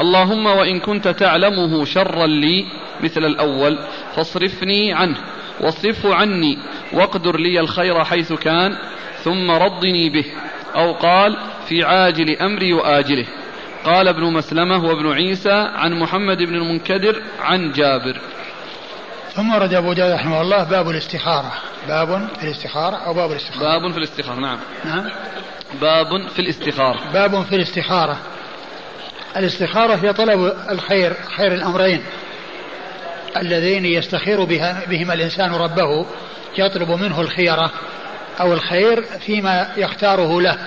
اللهم 0.00 0.46
وإن 0.46 0.80
كنت 0.80 1.08
تعلمه 1.08 1.84
شرا 1.84 2.26
لي 2.26 2.66
مثل 3.00 3.24
الأول 3.24 3.78
فاصرفني 4.16 4.92
عنه 4.92 5.16
واصرفه 5.60 6.14
عني 6.14 6.58
واقدر 6.92 7.36
لي 7.36 7.60
الخير 7.60 8.04
حيث 8.04 8.32
كان 8.32 8.76
ثم 9.24 9.50
ردني 9.50 10.10
به. 10.10 10.24
أو 10.74 10.92
قال 10.92 11.36
في 11.68 11.84
عاجل 11.84 12.36
أمري 12.36 12.72
وآجله. 12.72 13.26
قال 13.84 14.08
ابن 14.08 14.32
مسلمة 14.32 14.84
وابن 14.84 15.12
عيسى 15.12 15.70
عن 15.74 15.98
محمد 15.98 16.38
بن 16.38 16.54
المنكدر 16.54 17.22
عن 17.40 17.72
جابر. 17.72 18.20
ثم 19.34 19.54
ورد 19.54 19.74
أبو 19.74 19.92
داود 19.92 20.12
رحمه 20.12 20.40
الله 20.40 20.64
باب 20.64 20.90
الاستخارة. 20.90 21.52
باب 21.88 22.28
في 22.38 22.44
الاستخارة 22.44 22.96
أو 22.96 23.14
باب 23.14 23.30
الاستخارة؟ 23.30 23.78
باب 23.78 23.92
في 23.92 23.98
الاستخارة 23.98 24.40
نعم. 24.40 24.58
نعم. 24.84 25.10
باب 25.80 26.28
في 26.28 26.38
الاستخارة. 26.38 27.12
باب 27.12 27.44
في 27.44 27.56
الاستخارة. 27.56 28.18
الاستخارة 29.36 29.94
هي 29.94 30.12
طلب 30.12 30.52
الخير 30.70 31.16
خير 31.36 31.54
الأمرين. 31.54 32.02
اللذين 33.36 33.84
يستخير 33.84 34.44
بها 34.44 34.82
بهما 34.86 35.14
الإنسان 35.14 35.54
ربه 35.54 36.06
يطلب 36.58 36.90
منه 36.90 37.20
الخيرة 37.20 37.70
أو 38.40 38.52
الخير 38.52 39.02
فيما 39.02 39.72
يختاره 39.76 40.40
له. 40.40 40.58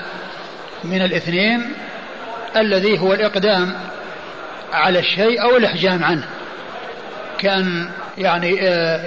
من 0.83 1.01
الاثنين 1.01 1.73
الذي 2.55 2.99
هو 2.99 3.13
الإقدام 3.13 3.73
على 4.73 4.99
الشيء 4.99 5.41
أو 5.41 5.57
الإحجام 5.57 6.03
عنه. 6.03 6.27
كأن 7.37 7.89
يعني 8.17 8.59
آه، 8.61 8.99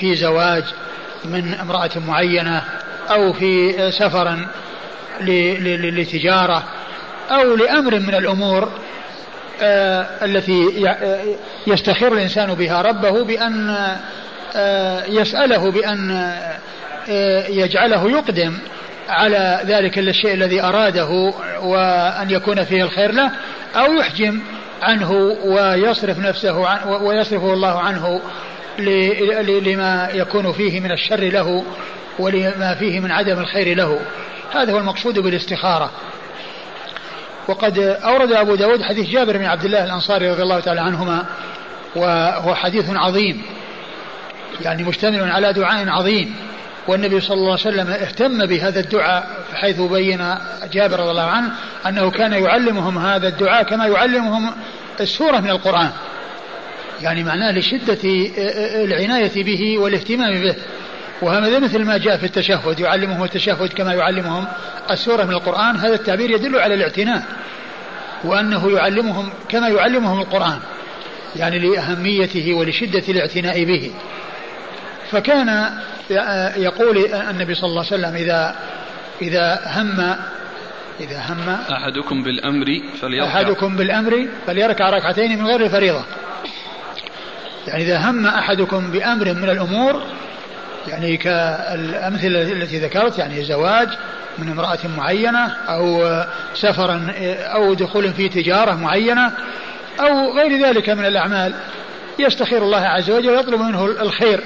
في 0.00 0.14
زواج 0.16 0.64
من 1.24 1.54
امرأة 1.54 1.90
معينة 2.06 2.64
أو 3.10 3.32
في 3.32 3.74
سفر 3.90 4.38
لتجارة 5.20 6.62
أو 7.30 7.56
لأمر 7.56 7.98
من 7.98 8.14
الأمور 8.14 8.68
آه، 9.62 10.06
التي 10.24 10.88
آه، 10.88 11.20
يستخير 11.66 12.12
الإنسان 12.12 12.54
بها 12.54 12.82
ربه 12.82 13.24
بأن 13.24 13.76
آه، 14.56 15.04
يسأله 15.04 15.70
بأن 15.70 16.32
يجعله 17.48 18.10
يقدم 18.10 18.58
على 19.08 19.60
ذلك 19.66 19.98
الشيء 19.98 20.34
الذي 20.34 20.62
أراده 20.62 21.32
وأن 21.62 22.30
يكون 22.30 22.64
فيه 22.64 22.82
الخير 22.82 23.12
له 23.12 23.30
أو 23.76 23.92
يحجم 23.92 24.40
عنه 24.82 25.12
ويصرف 25.44 26.18
نفسه 26.18 26.66
عن 26.66 26.88
ويصرفه 26.88 27.52
الله 27.52 27.80
عنه 27.80 28.20
لما 28.78 30.08
يكون 30.14 30.52
فيه 30.52 30.80
من 30.80 30.92
الشر 30.92 31.20
له 31.20 31.64
ولما 32.18 32.74
فيه 32.74 33.00
من 33.00 33.10
عدم 33.10 33.38
الخير 33.38 33.76
له. 33.76 34.00
هذا 34.54 34.72
هو 34.72 34.78
المقصود 34.78 35.18
بالاستخارة. 35.18 35.90
وقد 37.48 37.78
أورد 37.78 38.32
أبو 38.32 38.54
داود 38.54 38.82
حديث 38.82 39.08
جابر 39.08 39.38
بن 39.38 39.44
عبد 39.44 39.64
الله 39.64 39.84
الأنصاري 39.84 40.30
رضي 40.30 40.42
الله 40.42 40.60
تعالى 40.60 40.80
عنهما 40.80 41.24
وهو 41.96 42.54
حديث 42.54 42.90
عظيم. 42.90 43.42
يعني 44.60 44.82
مشتمل 44.82 45.30
على 45.30 45.52
دعاء 45.52 45.88
عظيم. 45.88 46.34
والنبي 46.88 47.20
صلى 47.20 47.34
الله 47.34 47.50
عليه 47.50 47.60
وسلم 47.60 47.90
اهتم 47.90 48.46
بهذا 48.46 48.80
الدعاء 48.80 49.26
حيث 49.54 49.80
بين 49.80 50.34
جابر 50.72 51.00
رضي 51.00 51.10
الله 51.10 51.22
عنه 51.22 51.50
أنه 51.86 52.10
كان 52.10 52.32
يعلمهم 52.32 52.98
هذا 52.98 53.28
الدعاء 53.28 53.62
كما 53.62 53.86
يعلمهم 53.86 54.52
السورة 55.00 55.40
من 55.40 55.50
القرآن. 55.50 55.90
يعني 57.04 57.24
معناه 57.24 57.52
لشدة 57.52 57.98
العناية 58.84 59.44
به 59.44 59.78
والاهتمام 59.78 60.42
به. 60.42 60.54
وهذا 61.22 61.58
مثل 61.58 61.84
ما 61.84 61.98
جاء 61.98 62.16
في 62.16 62.26
التشهد 62.26 62.80
يعلمهم 62.80 63.24
التشهد 63.24 63.72
كما 63.72 63.94
يعلمهم 63.94 64.44
السورة 64.90 65.24
من 65.24 65.30
القرآن. 65.30 65.76
هذا 65.76 65.94
التعبير 65.94 66.30
يدل 66.30 66.58
على 66.58 66.74
الاعتناء 66.74 67.22
وأنه 68.24 68.70
يعلمهم 68.70 69.28
كما 69.48 69.68
يعلمهم 69.68 70.20
القرآن 70.20 70.58
يعني 71.36 71.58
لأهميته 71.58 72.54
ولشدة 72.54 73.02
الاعتناء 73.08 73.64
به. 73.64 73.90
فكان 75.10 75.70
يقول 76.56 77.06
النبي 77.14 77.54
صلى 77.54 77.68
الله 77.70 77.84
عليه 77.92 77.94
وسلم 77.94 78.14
إذا 78.14 78.56
إذا 79.22 79.60
هم 79.66 80.16
إذا 81.00 81.22
هم 81.28 81.48
أحدكم 81.48 82.22
بالأمر 82.22 82.66
فليركع. 83.00 83.26
أحدكم 83.28 83.76
بالأمر 83.76 84.28
فليركع 84.46 84.90
ركعتين 84.90 85.38
من 85.38 85.46
غير 85.46 85.60
الفريضة. 85.60 86.04
يعني 87.66 87.82
إذا 87.82 88.10
هم 88.10 88.26
أحدكم 88.26 88.90
بأمر 88.90 89.34
من 89.34 89.50
الأمور 89.50 90.02
يعني 90.88 91.16
كالأمثلة 91.16 92.42
التي 92.52 92.78
ذكرت 92.78 93.18
يعني 93.18 93.44
زواج 93.44 93.88
من 94.38 94.48
امرأة 94.48 94.78
معينة 94.96 95.56
أو 95.68 96.08
سفرا 96.54 97.12
أو 97.54 97.74
دخول 97.74 98.12
في 98.12 98.28
تجارة 98.28 98.74
معينة 98.74 99.32
أو 100.00 100.32
غير 100.38 100.66
ذلك 100.66 100.88
من 100.88 101.04
الأعمال 101.06 101.54
يستخير 102.18 102.62
الله 102.62 102.80
عز 102.80 103.10
وجل 103.10 103.30
ويطلب 103.30 103.60
منه 103.60 103.84
الخير 103.84 104.40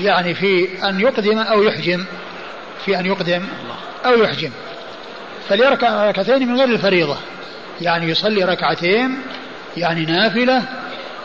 يعني 0.00 0.34
في 0.34 0.68
أن 0.88 1.00
يقدم 1.00 1.38
أو 1.38 1.62
يحجم 1.62 2.04
في 2.84 2.98
أن 2.98 3.06
يقدم 3.06 3.42
أو 4.06 4.22
يحجم. 4.22 4.50
فليركع 5.48 6.08
ركعتين 6.08 6.48
من 6.48 6.56
غير 6.56 6.68
الفريضة 6.68 7.16
يعني 7.80 8.10
يصلي 8.10 8.44
ركعتين 8.44 9.18
يعني 9.76 10.04
نافلة 10.04 10.62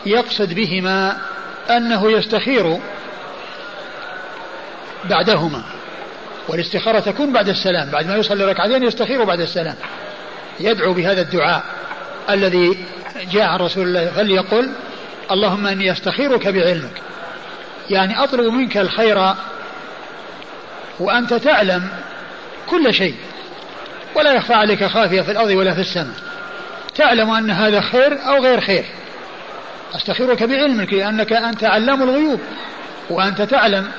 يقصد 0.06 0.54
بهما 0.54 1.16
أنه 1.70 2.12
يستخير 2.12 2.78
بعدهما 5.04 5.62
والاستخارة 6.48 7.00
تكون 7.00 7.32
بعد 7.32 7.48
السلام 7.48 7.90
بعد 7.90 8.06
ما 8.06 8.16
يصلي 8.16 8.44
ركعتين 8.44 8.82
يستخير 8.82 9.24
بعد 9.24 9.40
السلام 9.40 9.74
يدعو 10.60 10.92
بهذا 10.92 11.20
الدعاء 11.20 11.62
الذي 12.30 12.84
جاء 13.32 13.42
عن 13.42 13.58
رسول 13.58 13.86
الله 13.86 14.06
فليقل 14.06 14.70
اللهم 15.30 15.66
إني 15.66 15.92
أستخيرك 15.92 16.48
بعلمك. 16.48 17.02
يعني 17.90 18.24
أطلب 18.24 18.52
منك 18.52 18.76
الخير 18.76 19.34
وأنت 21.00 21.34
تعلم 21.34 21.88
كل 22.66 22.94
شيء 22.94 23.14
ولا 24.14 24.32
يخفى 24.32 24.54
عليك 24.54 24.84
خافية 24.84 25.20
في 25.20 25.30
الأرض 25.30 25.50
ولا 25.50 25.74
في 25.74 25.80
السماء. 25.80 26.16
تعلم 26.94 27.30
أن 27.30 27.50
هذا 27.50 27.80
خير 27.80 28.26
أو 28.26 28.42
غير 28.42 28.60
خير. 28.60 28.84
أستخيرك 29.94 30.42
بعلمك 30.42 30.92
لأنك 30.92 31.32
أنت 31.32 31.64
علام 31.64 32.02
الغيوب 32.02 32.40
وأنت 33.10 33.42
تعلم 33.42 33.90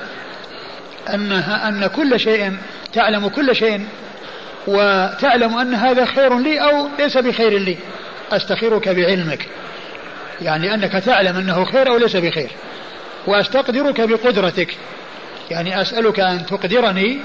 أنها 1.14 1.68
أن 1.68 1.86
كل 1.86 2.20
شيء 2.20 2.56
تعلم 2.92 3.28
كل 3.28 3.56
شيء 3.56 3.86
وتعلم 4.66 5.58
أن 5.58 5.74
هذا 5.74 6.04
خير 6.04 6.38
لي 6.38 6.60
أو 6.60 6.88
ليس 6.98 7.18
بخير 7.18 7.58
لي. 7.58 7.76
أستخيرك 8.32 8.88
بعلمك 8.88 9.46
يعني 10.42 10.74
أنك 10.74 10.92
تعلم 10.92 11.36
أنه 11.36 11.64
خير 11.64 11.88
أو 11.88 11.96
ليس 11.96 12.16
بخير. 12.16 12.50
وأستقدرك 13.26 14.00
بقدرتك 14.00 14.76
يعني 15.50 15.80
أسألك 15.80 16.20
أن 16.20 16.46
تقدرني 16.46 17.20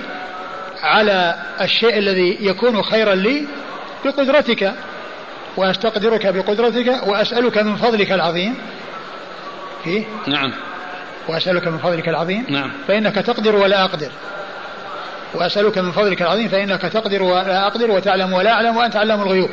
على 0.83 1.35
الشيء 1.61 1.97
الذي 1.97 2.37
يكون 2.41 2.83
خيرا 2.83 3.15
لي 3.15 3.45
بقدرتك. 4.05 4.73
وأستقدرك 5.57 6.27
بقدرتك 6.27 7.07
وأسألك 7.07 7.57
من 7.57 7.75
فضلك 7.75 8.11
العظيم. 8.11 8.55
فيه 9.83 10.05
نعم. 10.27 10.51
وأسألك 11.27 11.67
من 11.67 11.77
فضلك 11.77 12.09
العظيم. 12.09 12.45
نعم. 12.49 12.71
فإنك 12.87 13.15
تقدر 13.15 13.55
ولا 13.55 13.83
أقدر. 13.85 14.11
وأسألك 15.33 15.77
من 15.77 15.91
فضلك 15.91 16.21
العظيم 16.21 16.47
فإنك 16.47 16.81
تقدر 16.81 17.23
ولا 17.23 17.67
أقدر 17.67 17.91
وتعلم 17.91 18.33
ولا 18.33 18.51
أعلم 18.51 18.77
وأنت 18.77 18.95
علام 18.95 19.21
الغيوب. 19.21 19.49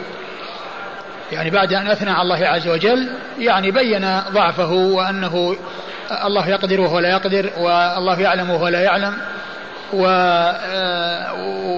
يعني 1.32 1.50
بعد 1.50 1.72
أن 1.72 1.86
أثنى 1.86 2.10
على 2.10 2.22
الله 2.22 2.46
عز 2.46 2.68
وجل 2.68 3.08
يعني 3.38 3.70
بين 3.70 4.20
ضعفه 4.32 4.72
وأنه 4.72 5.56
الله 6.24 6.48
يقدر 6.48 6.80
وهو 6.80 6.98
لا 6.98 7.10
يقدر 7.10 7.50
والله 7.56 8.20
يعلم 8.20 8.50
وهو 8.50 8.68
لا 8.68 8.80
يعلم. 8.80 9.14
و 9.92 10.02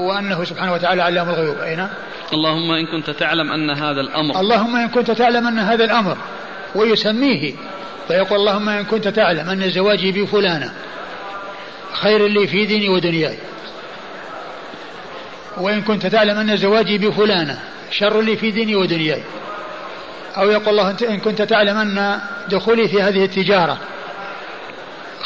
وأنه 0.07 0.45
سبحانه 0.45 0.73
وتعالى 0.73 1.03
علام 1.03 1.29
الغيوب. 1.29 1.59
أين؟ 1.59 1.79
نعم. 1.79 1.89
اللهم 2.33 2.71
إن 2.71 2.87
كنت 2.87 3.11
تعلم 3.11 3.53
أن 3.53 3.71
هذا 3.71 4.01
الأمر. 4.01 4.41
اللهم 4.41 4.77
إن 4.77 4.89
كنت 4.89 5.11
تعلم 5.11 5.47
أن 5.47 5.59
هذا 5.59 5.85
الأمر. 5.85 6.17
ويسميه 6.75 7.55
فيقول 8.09 8.41
اللهم 8.41 8.69
إن 8.69 8.85
كنت 8.85 9.09
تعلم 9.09 9.51
أن 9.51 9.71
زواجي 9.71 10.13
بفلانة 10.13 10.73
خير 11.93 12.27
لي 12.27 12.47
في 12.47 12.67
ديني 12.67 12.89
ودنياي. 12.89 13.39
وإن 15.57 15.83
كنت 15.83 16.07
تعلم 16.07 16.39
أن 16.39 16.57
زواجي 16.57 16.99
بفلانة 16.99 17.59
شر 17.91 18.21
لي 18.21 18.37
في 18.37 18.51
ديني 18.51 18.77
ودنياي. 18.77 19.23
أو 20.37 20.51
يقول 20.51 20.69
الله 20.69 20.97
إن 21.09 21.19
كنت 21.19 21.43
تعلم 21.43 21.77
أن 21.77 22.21
دخولي 22.51 22.89
في 22.89 23.03
هذه 23.03 23.25
التجارة 23.25 23.79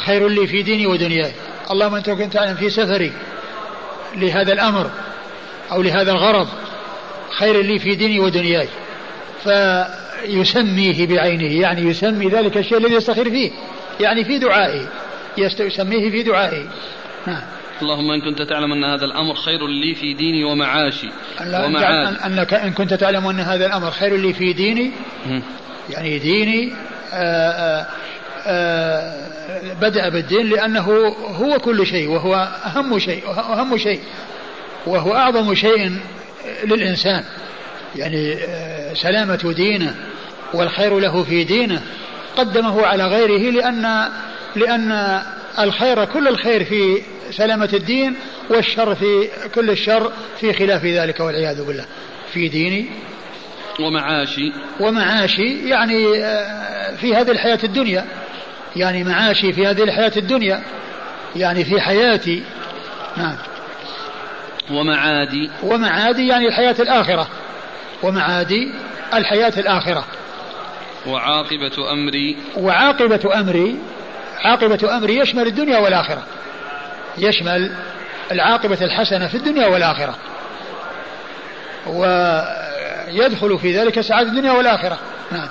خير 0.07 0.29
لي 0.29 0.47
في 0.47 0.63
ديني 0.63 0.87
ودنياي. 0.87 1.33
اللهم 1.71 1.95
أنت 1.95 2.11
كنت 2.11 2.33
تعلم 2.33 2.55
في 2.55 2.71
سفري 2.71 3.13
لهذا 4.17 4.53
الأمر 4.53 4.91
أو 5.73 5.83
لهذا 5.83 6.13
الغرض 6.13 6.49
خير 7.39 7.63
لي 7.63 7.79
في 7.79 7.95
ديني 7.95 8.21
ودنياي. 8.21 8.69
فيسميه 9.45 11.07
بعينه 11.07 11.61
يعني 11.61 11.83
يسمي 11.83 12.29
ذلك 12.29 12.57
الشيء 12.57 12.79
الذي 12.79 12.95
يستخير 12.95 13.31
فيه 13.31 13.51
يعني 14.01 14.25
في 14.25 14.39
دعائه 14.39 14.89
يسميه 15.39 16.11
في 16.11 16.23
دعائه. 16.23 16.65
نعم 17.27 17.43
اللهم 17.83 18.11
إن 18.11 18.21
كنت 18.21 18.43
تعلم 18.43 18.73
أن 18.73 18.85
هذا 18.85 19.05
الأمر 19.05 19.35
خير 19.35 19.67
لي 19.67 19.95
في 19.95 20.15
ديني 20.15 20.45
ومعاشي 20.45 21.11
ومعاشي 21.41 22.27
أنك 22.27 22.55
إن 22.55 22.73
كنت 22.73 22.95
تعلم 22.95 23.27
أن 23.27 23.41
هذا 23.41 23.67
الأمر 23.67 23.91
خير 23.91 24.17
لي 24.17 24.33
في 24.33 24.53
ديني 24.53 24.93
يعني 25.91 26.19
ديني 26.19 26.73
آآ 27.13 27.17
آآ 27.17 27.81
آآ 27.81 27.87
بدأ 29.81 30.09
بالدين 30.09 30.47
لأنه 30.47 30.89
هو 31.29 31.59
كل 31.59 31.87
شيء 31.87 32.09
وهو 32.09 32.35
أهم 32.67 32.99
شيء 32.99 33.31
أهم 33.31 33.79
شيء 33.79 34.01
وهو 34.87 35.15
أعظم 35.15 35.55
شيء 35.55 35.93
للإنسان. 36.65 37.25
يعني 37.97 38.39
سلامة 38.95 39.55
دينه 39.57 39.95
والخير 40.55 40.99
له 40.99 41.23
في 41.23 41.45
دينه. 41.45 41.83
قدمه 42.37 42.87
على 42.87 43.07
غيره 43.07 43.51
لأن 43.51 44.09
لأن 44.57 45.21
الخير 45.59 46.05
كل 46.05 46.29
الخير 46.29 46.65
في 46.65 47.03
سلامة 47.31 47.69
الدين 47.73 48.15
والشر 48.51 48.95
في 48.95 49.29
كل 49.55 49.71
الشر 49.71 50.13
في 50.41 50.53
خلاف 50.53 50.85
ذلك 50.85 51.21
والعياذ 51.21 51.65
بالله. 51.65 51.85
في 52.33 52.49
ديني 52.49 52.87
ومعاشي. 53.81 54.53
ومعاشي 54.81 55.69
يعني 55.69 56.25
آه، 56.25 56.97
في 56.97 57.15
هذه 57.15 57.31
الحياة 57.31 57.59
الدنيا. 57.65 58.05
يعني 58.79 59.05
معاشي 59.05 59.53
في 59.53 59.67
هذه 59.67 59.83
الحياة 59.83 60.13
الدنيا 60.17 60.63
يعني 61.37 61.65
في 61.65 61.81
حياتي. 61.81 62.43
نعم. 63.17 63.37
ومعادي. 64.71 65.51
ومعادي 65.63 66.29
يعني 66.29 66.49
الحياة 66.49 66.77
الآخرة. 66.81 67.29
ومعادي 68.03 68.73
الحياة 69.15 69.53
الآخرة. 69.57 70.05
وعاقبة 71.07 71.93
أمري. 71.93 72.37
وعاقبة 72.57 73.41
أمري 73.41 73.79
عاقبة 74.45 74.97
أمري 74.97 75.19
يشمل 75.19 75.47
الدنيا 75.47 75.79
والآخرة. 75.79 76.23
يشمل 77.19 77.73
العاقبة 78.33 78.79
الحسنة 78.83 79.27
في 79.29 79.35
الدنيا 79.35 79.67
والآخرة. 79.67 80.15
ويدخل 81.87 83.59
في 83.59 83.79
ذلك 83.79 84.01
سعادة 84.01 84.29
الدنيا 84.29 84.53
والآخرة. 84.53 84.99
نعم. 85.33 85.49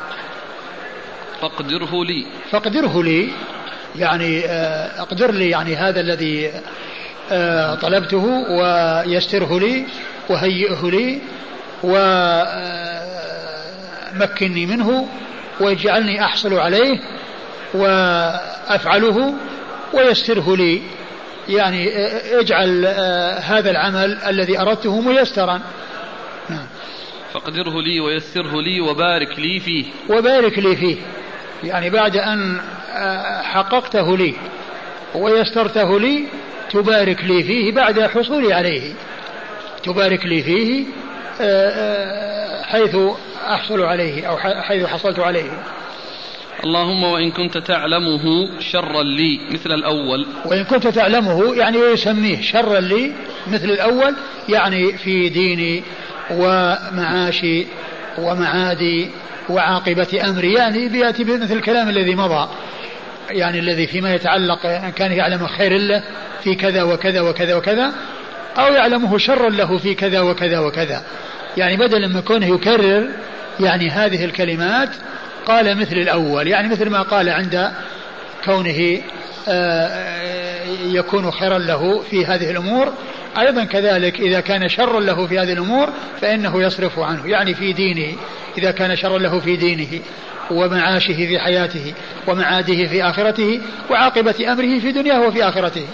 فاقدره 1.41 2.03
لي. 2.05 2.25
فاقدره 2.51 3.03
لي. 3.03 3.29
يعني 3.95 4.45
آه، 4.45 5.01
أقدر 5.01 5.31
لي 5.31 5.49
يعني 5.49 5.75
هذا 5.75 5.99
الذي 5.99 6.51
آه، 7.31 7.75
طلبته 7.75 8.25
ويسره 8.49 9.59
لي 9.59 9.85
وهيئه 10.29 10.89
لي 10.89 11.21
ومكني 11.83 12.23
آه، 14.63 14.67
منه 14.67 15.07
واجعلني 15.59 16.25
احصل 16.25 16.53
عليه 16.53 16.99
وافعله 17.73 19.33
ويسره 19.93 20.55
لي. 20.55 20.81
يعني 21.49 21.89
اجعل 22.39 22.85
هذا 23.43 23.71
العمل 23.71 24.17
الذي 24.27 24.59
اردته 24.59 25.01
ميسرا. 25.01 25.61
نعم. 26.49 26.67
فاقدره 27.33 27.81
لي 27.81 27.99
ويسره 27.99 28.61
لي 28.61 28.81
وبارك 28.81 29.39
لي 29.39 29.59
فيه. 29.59 29.85
وبارك 30.09 30.59
لي 30.59 30.75
فيه. 30.75 30.97
يعني 31.63 31.89
بعد 31.89 32.17
أن 32.17 32.59
آه، 32.93 33.41
حققته 33.41 34.17
لي 34.17 34.33
ويسرته 35.15 35.99
لي 35.99 36.25
تبارك 36.69 37.23
لي 37.23 37.43
فيه 37.43 37.71
بعد 37.71 38.01
حصولي 38.01 38.53
عليه. 38.53 38.93
تبارك 39.83 40.25
لي 40.25 40.41
فيه 40.43 40.85
آه، 41.41 41.69
آه، 41.69 42.63
حيث 42.63 42.95
أحصل 43.47 43.81
عليه 43.81 44.25
أو 44.29 44.37
حيث 44.37 44.85
حصلت 44.85 45.19
عليه. 45.19 45.51
اللهم 46.63 47.03
وإن 47.03 47.31
كنت 47.31 47.57
تعلمه 47.57 48.49
شرا 48.59 49.03
لي 49.03 49.39
مثل 49.51 49.71
الأول. 49.71 50.27
وإن 50.45 50.63
كنت 50.63 50.87
تعلمه 50.87 51.55
يعني 51.55 51.77
يسميه 51.77 52.41
شرا 52.41 52.79
لي 52.79 53.11
مثل 53.47 53.69
الأول 53.69 54.15
يعني 54.49 54.97
في 54.97 55.29
ديني 55.29 55.83
ومعاشي 56.31 57.65
ومعادي 58.17 59.09
وعاقبة 59.49 60.21
أمري 60.29 60.53
يعني 60.53 60.89
بيأتي 60.89 61.23
بمثل 61.23 61.53
الكلام 61.53 61.89
الذي 61.89 62.15
مضى. 62.15 62.49
يعني 63.29 63.59
الذي 63.59 63.87
فيما 63.87 64.15
يتعلق 64.15 64.65
أن 64.65 64.91
كان 64.91 65.11
يعلم 65.11 65.47
خير 65.47 65.77
له 65.77 66.03
في 66.43 66.55
كذا 66.55 66.83
وكذا 66.83 67.21
وكذا 67.21 67.55
وكذا 67.55 67.93
أو 68.57 68.73
يعلمه 68.73 69.17
شرا 69.17 69.49
له 69.49 69.77
في 69.77 69.93
كذا 69.93 70.19
وكذا 70.19 70.59
وكذا. 70.59 71.03
يعني 71.57 71.77
بدلا 71.77 72.07
من 72.07 72.21
كونه 72.21 72.55
يكرر 72.55 73.09
يعني 73.59 73.89
هذه 73.89 74.25
الكلمات 74.25 74.89
قال 75.45 75.77
مثل 75.77 75.95
الأول. 75.95 76.47
يعني 76.47 76.67
مثل 76.67 76.89
ما 76.89 77.01
قال 77.01 77.29
عند 77.29 77.71
كونه 78.45 79.01
آه، 79.49 80.56
يكون 80.85 81.31
خيرا 81.31 81.57
له 81.57 82.01
في 82.01 82.25
هذه 82.25 82.51
الأمور. 82.51 82.93
أيضا 83.39 83.63
كذلك 83.63 84.19
إذا 84.19 84.39
كان 84.39 84.69
شرا 84.69 84.99
له 84.99 85.27
في 85.27 85.39
هذه 85.39 85.53
الأمور 85.53 85.89
فإنه 86.21 86.63
يصرف 86.63 86.99
عنه 86.99 87.27
يعني 87.27 87.53
في 87.53 87.73
دينه 87.73 88.17
إذا 88.57 88.71
كان 88.71 88.95
شرا 88.95 89.17
له 89.17 89.39
في 89.39 89.55
دينه 89.55 89.99
ومعاشه 90.51 91.13
في 91.13 91.39
حياته 91.39 91.93
ومعاده 92.27 92.87
في 92.87 93.03
آخرته 93.03 93.61
وعاقبة 93.89 94.53
أمره 94.53 94.79
في 94.79 94.91
دنياه 94.91 95.21
وفي 95.21 95.43
آخرته. 95.43 95.85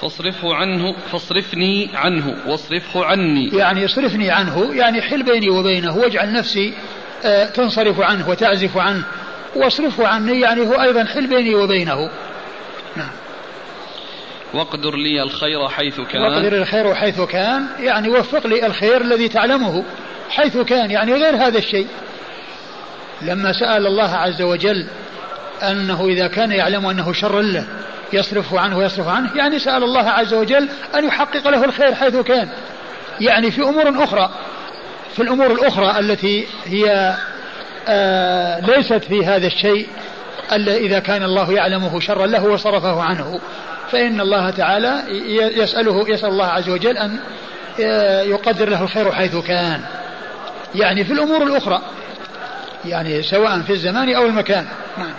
فاصرفه 0.00 0.54
عنه 0.54 0.96
فاصرفني 1.12 1.90
عنه 1.94 2.36
واصرفه 2.46 3.04
عني. 3.04 3.48
يعني 3.48 3.84
اصرفني 3.84 4.30
عنه 4.30 4.74
يعني 4.74 5.02
حل 5.02 5.22
بيني 5.22 5.50
وبينه 5.50 5.96
واجعل 5.96 6.32
نفسي 6.32 6.74
آه، 7.24 7.44
تنصرف 7.44 8.00
عنه 8.00 8.28
وتعزف 8.28 8.76
عنه. 8.76 9.04
واصرفه 9.56 10.06
عني 10.06 10.40
يعني 10.40 10.66
هو 10.66 10.82
أيضا 10.82 11.04
حل 11.04 11.26
بيني 11.26 11.54
وبينه. 11.54 12.10
نعم. 12.96 13.10
واقدر 14.54 14.96
لي 14.96 15.22
الخير 15.22 15.68
حيث 15.68 16.00
كان. 16.00 16.22
واقدر 16.22 16.56
الخير 16.56 16.94
حيث 16.94 17.20
كان 17.20 17.66
يعني 17.80 18.08
وفق 18.08 18.46
لي 18.46 18.66
الخير 18.66 19.00
الذي 19.00 19.28
تعلمه 19.28 19.84
حيث 20.30 20.56
كان 20.56 20.90
يعني 20.90 21.12
غير 21.12 21.36
هذا 21.36 21.58
الشيء. 21.58 21.86
لما 23.22 23.52
سأل 23.52 23.86
الله 23.86 24.10
عز 24.10 24.42
وجل 24.42 24.86
أنه 25.62 26.06
إذا 26.06 26.26
كان 26.26 26.52
يعلم 26.52 26.86
أنه 26.86 27.12
شر 27.12 27.40
له 27.40 27.66
يصرف 28.12 28.54
عنه 28.54 28.78
ويصرف 28.78 29.08
عنه 29.08 29.36
يعني 29.36 29.58
سأل 29.58 29.82
الله 29.82 30.10
عز 30.10 30.34
وجل 30.34 30.68
أن 30.94 31.04
يحقق 31.04 31.48
له 31.48 31.64
الخير 31.64 31.94
حيث 31.94 32.16
كان. 32.16 32.48
يعني 33.20 33.50
في 33.50 33.62
أمور 33.62 34.04
أخرى 34.04 34.30
في 35.14 35.22
الأمور 35.22 35.52
الأخرى 35.52 35.98
التي 35.98 36.46
هي 36.64 37.16
ليست 38.60 39.04
في 39.04 39.26
هذا 39.26 39.46
الشيء 39.46 39.86
ألا 40.52 40.76
إذا 40.76 40.98
كان 40.98 41.22
الله 41.22 41.52
يعلمه 41.52 42.00
شرا 42.00 42.26
له 42.26 42.44
وصرفه 42.44 43.02
عنه. 43.02 43.40
فإن 43.90 44.20
الله 44.20 44.50
تعالى 44.50 45.02
يسأله 45.56 46.10
يسأل 46.10 46.28
الله 46.28 46.46
عز 46.46 46.68
وجل 46.68 46.98
أن 46.98 47.18
آه، 47.80 48.22
يقدر 48.22 48.68
له 48.68 48.82
الخير 48.82 49.12
حيث 49.12 49.36
كان. 49.36 49.80
يعني 50.74 51.04
في 51.04 51.12
الأمور 51.12 51.42
الأخرى 51.42 51.82
يعني 52.84 53.22
سواء 53.22 53.60
في 53.60 53.72
الزمان 53.72 54.14
أو 54.14 54.26
المكان. 54.26 54.66
نعم. 54.98 55.14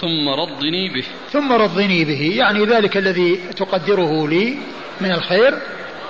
ثم 0.00 0.28
رضني 0.28 0.88
به. 0.88 1.04
ثم 1.32 1.52
رضني 1.52 2.04
به. 2.04 2.32
يعني 2.36 2.64
ذلك 2.64 2.96
الذي 2.96 3.40
تقدره 3.56 4.28
لي 4.28 4.58
من 5.00 5.12
الخير 5.12 5.58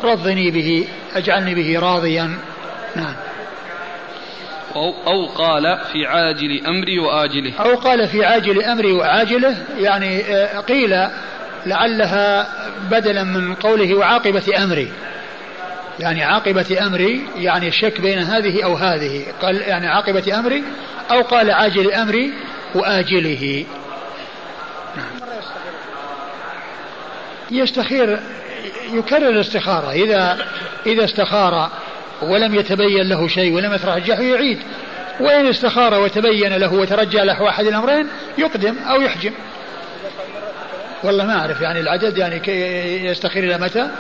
رضني 0.05 0.51
به 0.51 0.89
أجعلني 1.15 1.55
به 1.55 1.79
راضيا. 1.79 2.39
نعم. 2.97 3.15
أو, 4.77 4.95
أو 5.07 5.27
قال 5.27 5.79
في 5.93 6.07
عاجل 6.07 6.67
أمري 6.67 6.99
وآجله. 6.99 7.55
أو 7.61 7.77
قال 7.77 8.09
في 8.09 8.25
عاجل 8.25 8.63
أمري 8.63 8.93
وعاجله 8.93 9.57
يعني 9.79 10.25
آه، 10.25 10.61
قيل 10.61 11.09
لعلها 11.67 12.49
بدلا 12.91 13.25
من 13.25 13.55
قوله 13.55 13.95
وعاقبة 13.95 14.65
أمري. 14.65 14.93
يعني 16.01 16.25
عاقبة 16.25 16.87
أمري 16.87 17.27
يعني 17.37 17.69
الشك 17.69 18.01
بين 18.01 18.19
هذه 18.19 18.65
أو 18.65 18.75
هذه. 18.75 19.27
قال 19.43 19.57
يعني 19.57 19.89
عاقبة 19.89 20.39
أمري 20.39 20.65
أو 21.11 21.23
قال 21.23 21.51
عاجل 21.51 21.93
أمري 21.93 22.33
وآجله. 22.75 23.67
نعم. 24.97 25.31
يستخير 27.51 28.21
يكرر 28.93 29.29
الاستخارة. 29.29 29.91
إذا 29.91 30.39
إذا 30.87 31.05
استخار 31.05 31.71
ولم 32.23 32.55
يتبين 32.55 33.09
له 33.09 33.29
شيء 33.29 33.53
ولم 33.53 33.75
يترجح 33.75 34.19
يعيد. 34.19 34.59
وإن 35.21 35.47
استخار 35.47 36.01
وتبين 36.01 36.57
له 36.57 36.73
وترجى 36.73 37.19
له 37.19 37.49
أحد 37.49 37.67
الأمرين 37.67 38.07
يقدم 38.39 38.79
أو 38.79 39.01
يحجم. 39.01 39.33
والله 41.03 41.27
ما 41.27 41.41
أعرف 41.41 41.61
يعني 41.61 41.81
العدد 41.81 42.19
يعني 42.19 42.41
يستخير 43.07 43.45
إلى 43.45 43.59
متى؟ 43.59 43.91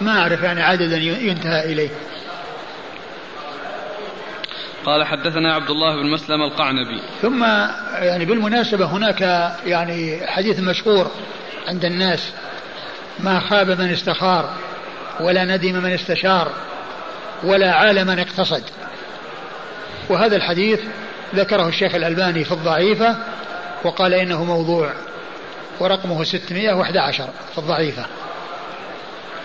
ما 0.00 0.20
أعرف 0.20 0.42
يعني 0.42 0.62
عددا 0.62 0.96
ينتهى 0.96 1.72
إليه. 1.72 1.88
قال 4.84 5.06
حدثنا 5.06 5.54
عبد 5.54 5.70
الله 5.70 5.96
بن 5.96 6.10
مسلم 6.10 6.42
القعنبي. 6.42 7.00
ثم 7.22 7.44
يعني 7.98 8.24
بالمناسبة 8.24 8.84
هناك 8.84 9.20
يعني 9.66 10.26
حديث 10.26 10.60
مشهور 10.60 11.10
عند 11.68 11.84
الناس. 11.84 12.32
ما 13.20 13.40
خاب 13.40 13.70
من 13.80 13.90
استخار 13.90 14.50
ولا 15.20 15.44
ندم 15.44 15.82
من 15.82 15.92
استشار. 15.92 16.52
ولا 17.44 17.72
عال 17.72 18.04
من 18.04 18.18
اقتصد 18.18 18.62
وهذا 20.08 20.36
الحديث 20.36 20.80
ذكره 21.34 21.68
الشيخ 21.68 21.94
الألباني 21.94 22.44
في 22.44 22.52
الضعيفة 22.52 23.16
وقال 23.84 24.14
إنه 24.14 24.44
موضوع 24.44 24.92
ورقمه 25.80 26.24
611 26.24 27.28
في 27.52 27.58
الضعيفة. 27.58 28.06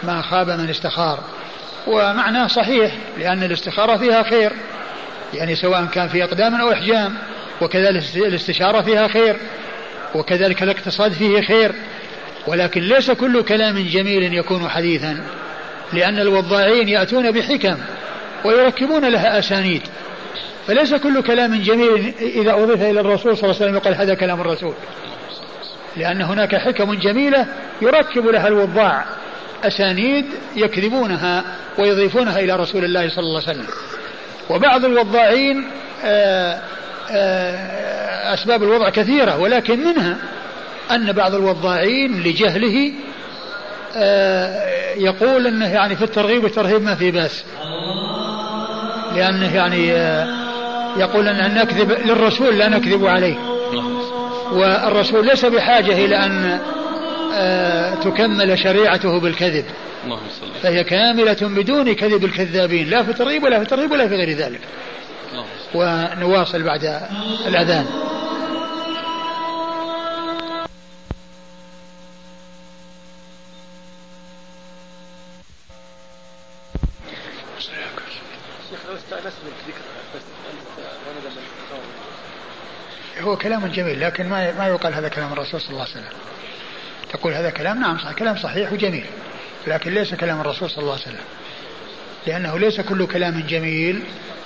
ما 0.03 0.21
خاب 0.21 0.49
من 0.49 0.69
استخار. 0.69 1.19
ومعناه 1.87 2.47
صحيح 2.47 2.91
لأن 3.17 3.43
الاستخارة 3.43 3.97
فيها 3.97 4.23
خير. 4.23 4.53
يعني 5.33 5.55
سواء 5.55 5.85
كان 5.85 6.07
في 6.07 6.23
إقدام 6.23 6.55
أو 6.55 6.71
إحجام 6.71 7.15
وكذلك 7.61 8.03
الاستشارة 8.15 8.81
فيها 8.81 9.07
خير 9.07 9.37
وكذلك 10.15 10.63
الاقتصاد 10.63 11.11
فيه 11.11 11.41
خير. 11.41 11.75
ولكن 12.47 12.81
ليس 12.81 13.11
كل 13.11 13.43
كلام 13.43 13.87
جميل 13.87 14.33
يكون 14.33 14.69
حديثا. 14.69 15.23
لأن 15.93 16.19
الوضاعين 16.19 16.89
يأتون 16.89 17.31
بحكم 17.31 17.77
ويركبون 18.45 19.05
لها 19.05 19.39
أسانيد. 19.39 19.81
فليس 20.67 20.93
كل 20.93 21.21
كلام 21.21 21.61
جميل 21.61 22.13
إذا 22.21 22.53
أضيف 22.53 22.81
إلى 22.81 22.99
الرسول 22.99 23.37
صلى 23.37 23.43
الله 23.43 23.55
عليه 23.55 23.65
وسلم 23.65 23.75
يقال 23.75 23.95
هذا 23.95 24.13
كلام 24.13 24.41
الرسول. 24.41 24.73
لأن 25.97 26.21
هناك 26.21 26.55
حكم 26.55 26.93
جميلة 26.93 27.47
يركب 27.81 28.25
لها 28.25 28.47
الوضاع. 28.47 29.05
أسانيد 29.63 30.25
يكذبونها 30.55 31.43
ويضيفونها 31.79 32.39
إلى 32.39 32.55
رسول 32.55 32.85
الله 32.85 33.09
صلى 33.09 33.23
الله 33.23 33.41
عليه 33.47 33.59
وسلم. 33.59 33.67
وبعض 34.49 34.85
الوضاعين 34.85 35.63
آه، 36.05 36.59
آه، 37.11 38.33
أسباب 38.33 38.63
الوضع 38.63 38.89
كثيرة 38.89 39.39
ولكن 39.39 39.79
منها 39.79 40.17
أن 40.91 41.11
بعض 41.11 41.35
الوضاعين 41.35 42.23
لجهله 42.23 42.93
يقول 44.97 45.47
أنه 45.47 45.73
يعني 45.73 45.95
في 45.95 46.03
الترغيب 46.03 46.43
والترهيب 46.43 46.81
ما 46.81 46.95
في 46.95 47.11
بأس. 47.11 47.45
لأنه 49.15 49.55
يعني 49.55 49.87
يقول 50.97 51.27
أن 51.27 51.55
نكذب 51.55 51.91
للرسول 51.91 52.57
لا 52.57 52.69
نكذب 52.69 53.05
عليه. 53.05 53.35
والرسول 54.51 55.25
ليس 55.25 55.45
بحاجة 55.45 56.05
إلى 56.05 56.15
أن 56.15 56.59
تكمل 58.03 58.59
شريعته 58.59 59.19
بالكذب. 59.19 59.65
فهي 60.61 60.83
كاملة 60.83 61.37
بدون 61.41 61.93
كذب 61.93 62.25
الكذابين. 62.25 62.89
لا 62.89 63.03
في 63.03 63.11
الترغيب 63.11 63.43
ولا 63.43 63.57
في 63.57 63.63
الترغيب 63.63 63.91
ولا 63.91 64.07
في 64.07 64.15
غير 64.15 64.37
ذلك. 64.37 64.61
ونواصل 65.75 66.63
بعد 66.63 66.99
الأذان. 67.47 67.85
هو 83.23 83.37
كلام 83.37 83.67
جميل 83.67 84.01
لكن 84.01 84.29
ما 84.29 84.51
ما 84.51 84.67
يقال 84.67 84.93
هذا 84.93 85.07
كلام 85.07 85.33
الرسول 85.33 85.61
صلى 85.61 85.69
الله 85.69 85.81
عليه 85.81 85.91
وسلم. 85.91 86.17
تقول 87.13 87.33
هذا 87.33 87.49
كلام 87.49 87.79
نعم 87.79 87.97
صحيح 87.97 88.13
كلام 88.13 88.37
صحيح 88.37 88.73
وجميل 88.73 89.05
لكن 89.67 89.93
ليس 89.93 90.13
كلام 90.15 90.41
الرسول 90.41 90.69
صلى 90.69 90.81
الله 90.81 90.93
عليه 90.93 91.01
وسلم. 91.01 91.25
لأنه 92.27 92.59
ليس 92.59 92.81
كل 92.81 93.07
كلام 93.07 93.39
جميل 93.47 94.03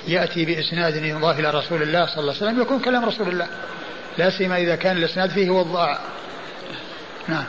يأتي 0.08 0.46
بإسناد 0.46 0.96
يضاف 0.96 1.40
إلى 1.40 1.50
رسول 1.52 1.82
الله 1.82 2.06
صلى 2.06 2.20
الله 2.20 2.34
عليه 2.34 2.44
وسلم 2.44 2.62
يكون 2.62 2.80
كلام 2.80 3.06
رسول 3.06 3.28
الله. 3.28 3.48
لا 4.18 4.30
سيما 4.30 4.58
إذا 4.58 4.76
كان 4.76 4.98
الإسناد 4.98 5.30
فيه 5.30 5.50
وضاع 5.50 6.00
نعم. 7.28 7.46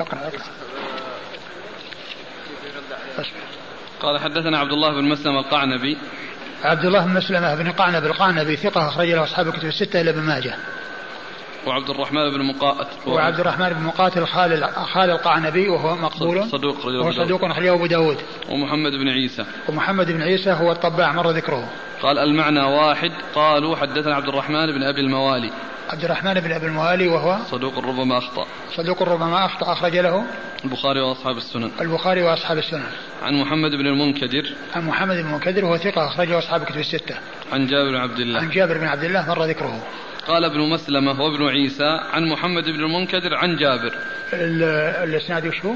اقرأ 0.00 0.18
اقرأ. 0.18 0.44
قال 4.00 4.20
حدثنا 4.20 4.58
عبد 4.58 4.72
الله 4.72 4.90
بن 4.90 5.04
مسلم 5.04 5.38
القعنبي. 5.38 5.98
عبد 6.64 6.84
الله 6.84 7.04
بن 7.04 7.14
مسلمة 7.14 7.54
بن 7.54 7.70
قعنب 7.70 8.04
القعنبي 8.04 8.56
ثقة 8.56 8.88
أخرج 8.88 9.10
له 9.10 9.24
أصحاب 9.24 9.48
الكتب 9.48 9.68
الستة 9.68 10.00
إلى 10.00 10.10
ابن 10.10 10.20
ماجه. 10.20 10.54
وعبد 11.66 11.90
الرحمن 11.90 12.30
بن 12.30 12.42
مقاتل. 12.42 12.86
وعبد 13.06 13.40
الرحمن 13.40 13.68
بن 13.68 13.82
مقاتل 13.82 14.26
خالد 14.26 14.64
خالد 14.64 15.10
القعنبي 15.10 15.68
وهو 15.68 15.96
مقبول. 15.96 16.48
صدوق 16.48 16.86
وهو 16.86 17.12
صدوق 17.12 17.44
أخرجه 17.44 17.74
أبو 17.74 17.86
داود. 17.86 18.16
ومحمد 18.50 18.92
بن 18.92 19.08
عيسى. 19.08 19.44
ومحمد 19.68 20.06
بن 20.06 20.22
عيسى 20.22 20.52
هو 20.52 20.72
الطباع 20.72 21.12
مر 21.12 21.30
ذكره. 21.30 21.68
قال 22.02 22.18
المعنى 22.18 22.60
واحد. 22.60 23.12
قالوا 23.34 23.76
حدثنا 23.76 24.14
عبد 24.14 24.28
الرحمن 24.28 24.66
بن 24.66 24.82
أبي 24.82 25.00
الموالي. 25.00 25.50
عبد 25.88 26.04
الرحمن 26.04 26.34
بن 26.34 26.52
أبي 26.52 26.66
الموالي 26.66 27.08
وهو 27.08 27.38
صدوق 27.50 27.78
ربما 27.78 28.18
أخطأ. 28.18 28.46
صدوق 28.76 29.02
ربما 29.02 29.44
أخطأ 29.44 29.72
أخرج 29.72 29.96
له 29.96 30.24
البخاري 30.64 31.00
وأصحاب 31.00 31.36
السنن. 31.36 31.70
البخاري 31.80 32.22
وأصحاب 32.22 32.58
السنن. 32.58 32.86
عن 33.22 33.34
محمد 33.34 33.70
بن 33.70 33.86
المنكدر. 33.86 34.54
عن 34.74 34.86
محمد 34.86 35.16
بن 35.16 35.26
المنكدر 35.26 35.64
وهو 35.64 35.76
ثقة 35.76 36.06
أخرجه 36.06 36.38
أصحاب 36.38 36.62
الكتب 36.62 36.78
الستة. 36.78 37.14
عن 37.52 37.66
جابر 37.66 37.90
بن 37.90 37.96
عبد 37.96 38.18
الله. 38.18 38.40
عن 38.40 38.50
جابر 38.50 38.78
بن 38.78 38.86
عبد 38.86 39.04
الله 39.04 39.28
مر 39.28 39.44
ذكره. 39.44 39.82
قال 40.26 40.44
ابن 40.44 40.60
مسلمة 40.60 41.22
وابن 41.22 41.48
عيسى 41.48 42.00
عن 42.12 42.28
محمد 42.28 42.64
بن 42.64 42.84
المنكدر 42.84 43.34
عن 43.34 43.56
جابر. 43.56 43.92
الإسناد 45.04 45.46
وش 45.46 45.64
هو؟ 45.64 45.72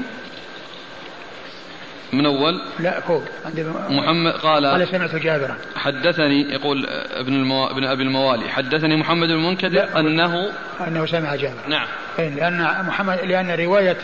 من 2.13 2.25
أول؟ 2.25 2.61
لا 2.79 2.99
فوق. 2.99 3.23
عند 3.45 3.73
محمد 3.89 4.31
قال 4.31 4.65
قال 4.65 4.87
سمعت 4.87 5.15
جابرا. 5.15 5.55
حدثني 5.75 6.53
يقول 6.53 6.85
ابن 7.11 7.33
المو... 7.33 7.67
ابن 7.67 7.83
أبي 7.83 8.03
الموالي. 8.03 8.49
حدثني 8.49 8.95
محمد 8.95 9.27
بن 9.27 9.33
المنكدر 9.33 9.99
أنه 9.99 10.49
أنه 10.87 11.05
سمع 11.05 11.35
جابر 11.35 11.67
نعم. 11.67 11.87
لأن 12.17 12.85
محمد 12.87 13.19
لأن 13.19 13.51
رواية 13.51 13.97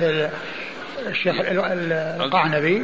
الشيخ 1.07 1.35
القعنبي 2.19 2.83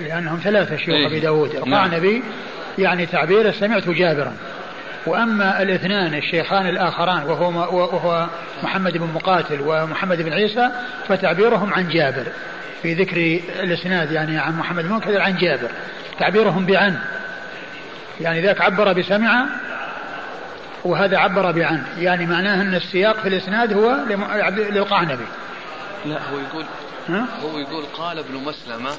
لأنهم 0.00 0.40
ثلاثة 0.44 0.76
شيوخ 0.76 0.96
إيه؟ 0.96 1.06
أبي 1.06 1.20
داود. 1.20 1.54
نعم. 1.54 1.62
القعنبي 1.64 2.22
يعني 2.78 3.06
تعبيره 3.06 3.50
سمعت 3.50 3.88
جابرا. 3.88 4.32
وأما 5.06 5.62
الاثنان 5.62 6.14
الشيخان 6.14 6.66
الآخران 6.66 7.22
وهو, 7.22 7.76
وهو 7.78 8.26
محمد 8.62 8.98
بن 8.98 9.06
مقاتل 9.14 9.60
ومحمد 9.60 10.22
بن 10.22 10.32
عيسى 10.32 10.68
فتعبيرهم 11.08 11.74
عن 11.74 11.88
جابر. 11.88 12.26
في 12.82 12.94
ذكر 12.94 13.16
الإسناد 13.62 14.12
يعني 14.12 14.38
عن 14.38 14.58
محمد 14.58 14.84
بن 14.84 15.16
عن 15.16 15.36
جابر. 15.36 15.70
تعبيرهم 16.18 16.66
بعن. 16.66 16.98
يعني 18.20 18.42
ذاك 18.42 18.60
عبر 18.60 18.92
بسمع 18.92 19.46
وهذا 20.84 21.18
عبر 21.18 21.52
بعن. 21.52 21.82
يعني 21.98 22.26
معناه 22.26 22.62
أن 22.62 22.74
السياق 22.74 23.20
في 23.20 23.28
الإسناد 23.28 23.72
هو 23.72 23.96
للقعنبي 24.70 25.24
لا 26.06 26.14
هو 26.14 26.38
يقول 26.38 26.64
ها؟ 27.08 27.26
هو 27.42 27.58
يقول 27.58 27.84
قال 27.98 28.18
ابن 28.18 28.34
مسلمة. 28.34 28.90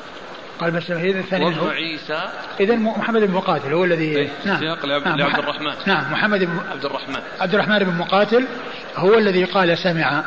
قال 0.60 0.74
مسلمة 0.74 1.02
إذا 1.02 1.20
الثاني 1.20 1.46
وابن 1.46 1.70
عيسى. 1.70 2.30
إذا 2.60 2.76
محمد 2.76 3.22
بن 3.22 3.34
مقاتل 3.34 3.74
هو 3.74 3.84
الذي 3.84 4.18
إيه 4.18 4.30
نعم. 4.46 4.60
سياق 4.60 4.86
لعبد, 4.86 5.08
نعم 5.08 5.18
لعبد 5.18 5.40
الرحمن. 5.40 5.74
نعم 5.86 6.12
محمد 6.12 6.40
بن 6.40 6.60
عبد 6.72 6.86
الرحمن. 6.86 7.20
عبد 7.40 7.54
الرحمن 7.54 7.80
بن 7.80 7.98
مقاتل 7.98 8.48
هو 8.96 9.18
الذي 9.18 9.44
قال 9.44 9.78
سمع. 9.78 10.24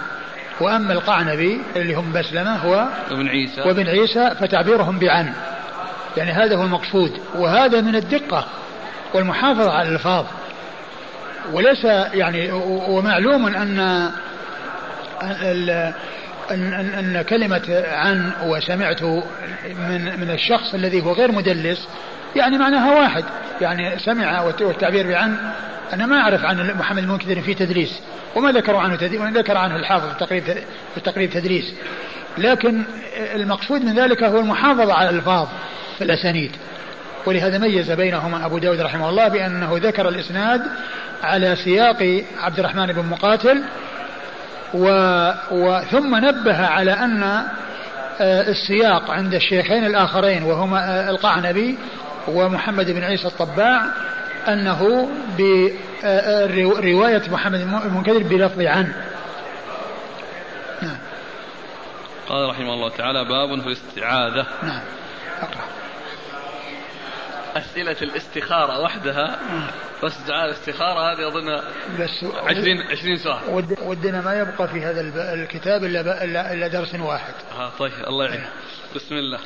وأما 0.61 0.93
القعنبي 0.93 1.61
اللي 1.77 1.95
هم 1.95 2.13
بسلمة 2.13 2.57
هو 2.57 2.87
ابن 3.11 3.29
عيسى. 3.29 3.61
وابن 3.61 3.89
عيسى 3.89 4.35
فتعبيرهم 4.41 4.99
بعن. 4.99 5.33
يعني 6.17 6.33
هذا 6.33 6.57
هو 6.57 6.63
المقصود. 6.63 7.13
وهذا 7.35 7.81
من 7.81 7.97
الدقة 7.97 8.47
والمحافظة 9.15 9.73
على 9.73 9.89
الألفاظ. 9.89 10.25
وليس 11.53 11.85
يعني 12.15 12.53
ومعلوم 12.89 13.47
أن 13.47 13.79
أن, 15.23 15.93
أن, 16.51 16.73
أن 16.73 17.23
كلمة 17.23 17.85
عن 17.93 18.33
وسمعت 18.45 19.03
من 19.89 20.21
من 20.21 20.31
الشخص 20.31 20.75
الذي 20.75 21.03
هو 21.03 21.13
غير 21.13 21.33
مدلس 21.33 21.89
يعني 22.37 22.59
معناها 22.59 23.01
واحد. 23.01 23.25
يعني 23.61 23.99
سمع 23.99 24.43
والتعبير 24.61 25.09
بعن 25.09 25.37
أنا 25.93 26.07
ما 26.07 26.21
أعرف 26.21 26.45
عن 26.45 26.75
محمد 26.79 27.03
المنكدر 27.03 27.41
في 27.41 27.55
تدريس 27.55 28.01
وما 28.37 28.53
ذكروا 28.53 28.81
عنه 28.81 28.97
تدريس 28.97 29.21
ذكر 29.21 29.57
عنه 29.57 29.77
الحافظ 29.77 30.07
في 30.07 30.13
التقريب 30.13 30.45
في 30.91 30.97
التقريب 30.97 31.31
تدريس. 31.31 31.75
لكن 32.39 32.83
المقصود 33.35 33.85
من 33.85 33.95
ذلك 33.95 34.23
هو 34.23 34.41
المحافظة 34.41 34.95
على 34.95 35.11
الألفاظ 35.11 35.49
في 35.99 36.05
الأسانيد. 36.05 36.51
ولهذا 37.27 37.59
ميز 37.59 37.91
بينهما 37.91 38.47
أبو 38.47 38.59
داود 38.59 38.81
رحمه 38.81 39.09
الله 39.09 39.29
بأنه 39.29 39.71
ذكر 39.83 40.09
الإسناد 40.09 40.63
على 41.23 41.57
سياق 41.57 42.25
عبد 42.39 42.59
الرحمن 42.59 42.87
بن 42.87 43.07
مقاتل 43.07 43.63
و... 44.75 44.87
وثم 45.51 46.17
نبه 46.17 46.67
على 46.67 46.93
أن 46.93 47.23
آه، 48.21 48.49
السياق 48.49 49.11
عند 49.11 49.35
الشيخين 49.35 49.85
الآخرين 49.85 50.43
وهما 50.43 50.79
آه، 50.79 51.11
القعنبي 51.11 51.79
ومحمد 52.29 52.91
بن 52.91 53.05
عيسى 53.05 53.29
الطباع 53.29 53.85
أنه 54.49 55.09
برواية 55.39 57.23
آه، 57.27 57.31
محمد 57.31 57.61
المنكدر 57.61 58.23
بلفظ 58.23 58.61
عن. 58.61 58.93
نعم. 60.83 60.97
قال 62.29 62.49
رحمه 62.49 62.75
الله 62.75 62.89
تعالى 62.89 63.25
باب 63.25 63.61
في 63.61 63.67
الاستعاذة. 63.67 64.47
نعم. 64.63 64.83
أقرأ. 65.41 65.65
أسئلة 67.57 67.97
الاستخارة 68.03 68.81
وحدها. 68.81 69.39
بس 70.05 70.13
دعاء 70.29 70.45
الاستخارة 70.45 71.13
هذه 71.13 71.29
أظن 71.29 71.61
بس 72.01 72.25
20 72.47 72.83
20 72.91 73.17
سؤال. 73.17 73.65
ودنا 73.83 74.21
ما 74.21 74.35
يبقى 74.41 74.69
في 74.69 74.81
هذا 74.81 75.01
الكتاب 75.35 75.85
إلا 75.85 76.25
إلا 76.53 76.69
درس 76.69 76.95
واحد. 76.95 77.35
آه 77.59 77.71
طيب 77.79 77.93
الله 78.07 78.25
يعين. 78.25 78.45
بسم 78.95 79.15
الله. 79.15 79.39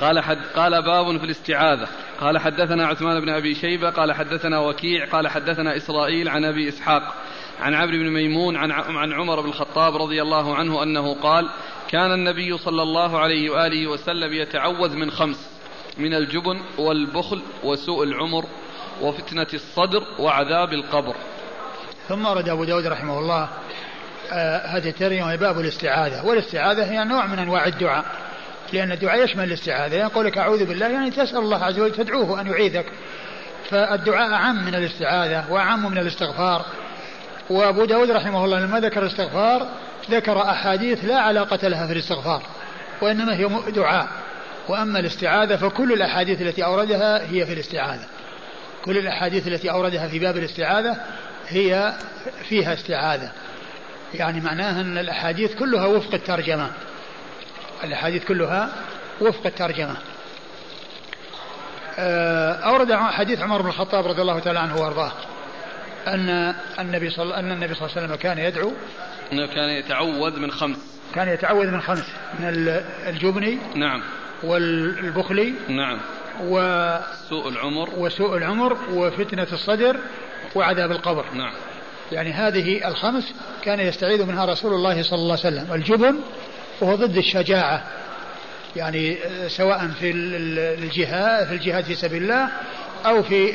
قال 0.00 0.20
حد 0.20 0.38
قال 0.56 0.82
باب 0.82 1.18
في 1.18 1.24
الاستعاذة. 1.24 1.88
قال 2.20 2.38
حدثنا 2.38 2.86
عثمان 2.86 3.20
بن 3.20 3.28
أبي 3.28 3.54
شيبة 3.54 3.90
قال 3.90 4.12
حدثنا 4.12 4.58
وكيع 4.58 5.06
قال 5.06 5.28
حدثنا 5.28 5.76
إسرائيل 5.76 6.28
عن 6.28 6.44
أبي 6.44 6.68
إسحاق 6.68 7.14
عن 7.60 7.74
عمرو 7.74 7.98
بن 7.98 8.10
ميمون 8.10 8.56
عن 8.56 8.70
عن 8.72 9.12
عمر 9.12 9.40
بن 9.40 9.48
الخطاب 9.48 9.96
رضي 9.96 10.22
الله 10.22 10.54
عنه 10.54 10.82
أنه 10.82 11.14
قال 11.14 11.48
كان 11.88 12.12
النبي 12.12 12.58
صلى 12.58 12.82
الله 12.82 13.18
عليه 13.18 13.50
وآله 13.50 13.86
وسلم 13.86 14.32
يتعوذ 14.32 14.96
من 14.96 15.10
خمس 15.10 15.50
من 15.98 16.14
الجبن 16.14 16.60
والبخل 16.78 17.42
وسوء 17.64 18.04
العمر 18.04 18.44
وفتنة 19.00 19.46
الصدر 19.54 20.02
وعذاب 20.18 20.72
القبر. 20.72 21.14
ثم 22.08 22.26
ورد 22.26 22.48
أبو 22.48 22.64
داود 22.64 22.86
رحمه 22.86 23.18
الله 23.18 23.48
آه 24.32 24.66
هذه 24.66 24.88
الترجمة 24.88 25.36
باب 25.36 25.60
الاستعاذة. 25.60 26.26
والاستعاذة 26.26 26.84
هي 26.84 27.04
نوع 27.04 27.26
من 27.26 27.38
أنواع 27.38 27.66
الدعاء. 27.66 28.04
لأن 28.72 28.92
الدعاء 28.92 29.24
يشمل 29.24 29.44
الاستعاذة. 29.44 29.94
يعني 29.94 30.10
قولك 30.10 30.38
أعوذ 30.38 30.64
بالله 30.64 30.88
يعني 30.88 31.10
تسأل 31.10 31.38
الله 31.38 31.64
عز 31.64 31.80
وجل 31.80 31.94
تدعوه 31.94 32.40
أن 32.40 32.46
يعيذك. 32.46 32.86
فالدعاء 33.70 34.32
أعم 34.32 34.64
من 34.64 34.74
الاستعاذة 34.74 35.44
وأعم 35.50 35.90
من 35.90 35.98
الاستغفار. 35.98 36.64
وأبو 37.50 37.84
داود 37.84 38.10
رحمه 38.10 38.44
الله 38.44 38.60
لما 38.60 38.80
ذكر 38.80 39.02
الاستغفار 39.02 39.68
ذكر 40.10 40.42
أحاديث 40.42 41.04
لا 41.04 41.20
علاقة 41.20 41.68
لها 41.68 41.86
في 41.86 41.92
الاستغفار 41.92 42.42
وإنما 43.02 43.34
هي 43.36 43.48
دعاء. 43.68 44.08
وأما 44.68 44.98
الاستعاذة 44.98 45.56
فكل 45.56 45.92
الأحاديث 45.92 46.42
التي 46.42 46.64
أوردها 46.64 47.30
هي 47.30 47.46
في 47.46 47.52
الاستعاذة. 47.52 48.06
كل 48.84 48.98
الأحاديث 48.98 49.48
التي 49.48 49.70
أوردها 49.70 50.08
في 50.08 50.18
باب 50.18 50.36
الاستعاذة 50.36 50.96
هي 51.48 51.92
فيها 52.48 52.74
استعاذة. 52.74 53.30
يعني 54.14 54.40
معناها 54.40 54.80
أن 54.80 54.98
الأحاديث 54.98 55.54
كلها 55.54 55.86
وفق 55.86 56.14
الترجمة. 56.14 56.70
الأحاديث 57.86 58.24
كلها 58.24 58.68
وفق 59.20 59.46
الترجمة. 59.46 59.96
آه، 61.98 62.52
أورد 62.52 62.92
حديث 62.92 63.40
عمر 63.40 63.62
بن 63.62 63.68
الخطاب 63.68 64.06
رضي 64.06 64.22
الله 64.22 64.38
تعالى 64.38 64.58
عنه 64.58 64.80
وأرضاه. 64.80 65.12
أن 66.06 66.54
النبي 66.78 67.10
صلى 67.10 67.36
أن 67.36 67.52
النبي 67.52 67.74
صلى 67.74 67.86
الله 67.86 67.96
عليه 67.96 68.06
وسلم 68.06 68.16
كان 68.16 68.38
يدعو 68.38 68.72
أنه 69.32 69.46
كان 69.46 69.68
يتعوذ 69.68 70.40
من 70.40 70.50
خمس. 70.50 70.76
كان 71.14 71.28
يتعوذ 71.28 71.70
من 71.70 71.80
خمس. 71.80 72.04
من 72.38 72.44
الجبن 73.06 73.58
نعم. 73.74 74.02
والبخل 74.42 75.54
نعم. 75.68 75.98
وسوء 76.40 77.48
العمر. 77.48 77.90
وسوء 77.96 78.36
العمر 78.36 78.78
وفتنة 78.92 79.46
الصدر 79.52 79.96
وعذاب 80.54 80.90
القبر. 80.90 81.24
نعم. 81.34 81.52
يعني 82.12 82.32
هذه 82.32 82.88
الخمس 82.88 83.34
كان 83.62 83.80
يستعيذ 83.80 84.26
منها 84.26 84.44
رسول 84.44 84.74
الله 84.74 85.02
صلى 85.02 85.18
الله 85.18 85.38
عليه 85.44 85.56
وسلم. 85.56 85.74
الجبن 85.74 86.20
وهو 86.80 86.94
ضد 86.94 87.16
الشجاعة. 87.16 87.84
يعني 88.76 89.18
سواء 89.48 89.88
في 90.00 90.10
الجهاد 90.10 91.46
في 91.46 91.54
الجهاد 91.54 91.84
في 91.84 91.94
سبيل 91.94 92.22
الله 92.22 92.48
أو 93.06 93.22
في 93.22 93.46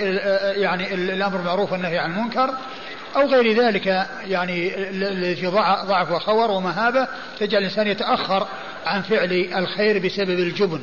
يعني 0.56 0.94
الأمر 0.94 1.38
بالمعروف 1.38 1.72
والنهي 1.72 1.98
عن 1.98 2.12
المنكر 2.12 2.50
أو 3.16 3.28
غير 3.28 3.64
ذلك. 3.64 4.08
يعني 4.28 4.90
الذي 4.90 5.36
في 5.36 5.48
ضعف 5.88 6.12
وخور 6.12 6.52
ومهابة 6.52 7.08
تجعل 7.40 7.62
الإنسان 7.62 7.88
يتأخر 7.88 8.48
عن 8.86 9.02
فعل 9.02 9.50
الخير 9.58 10.00
بسبب 10.06 10.40
الجبن. 10.40 10.82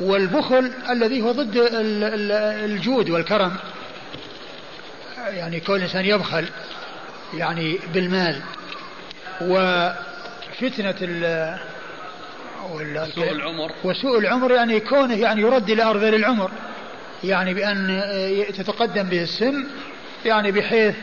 والبخل 0.00 0.72
الذي 0.90 1.22
هو 1.22 1.32
ضد 1.32 1.68
الجود 2.64 3.10
والكرم. 3.10 3.56
يعني 5.28 5.60
كون 5.60 5.76
الإنسان 5.76 6.04
يبخل 6.04 6.48
يعني 7.34 7.78
بالمال. 7.94 8.40
وفتنة 10.52 10.92
سوء 13.14 13.32
العمر. 13.32 13.72
وسوء 13.84 14.18
العمر 14.18 14.52
يعني 14.52 14.80
كونه 14.80 15.14
يعني 15.14 15.40
يرد 15.40 15.70
إلى 15.70 15.82
أرذل 15.82 16.14
العمر. 16.14 16.50
يعني 17.24 17.54
بأن 17.54 18.02
تتقدم 18.56 19.02
به 19.02 19.22
السن 19.22 19.66
يعني 20.24 20.52
بحيث 20.52 20.94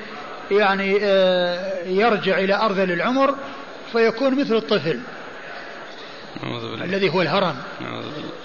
يعني 0.52 0.98
آه، 1.02 1.88
يرجع 1.88 2.38
إلى 2.38 2.56
أرذل 2.56 2.92
العمر 2.92 3.36
فيكون 3.92 4.42
مثل 4.42 4.56
الطفل 4.56 5.00
الذي 6.84 7.10
هو 7.10 7.22
الهرم. 7.22 7.56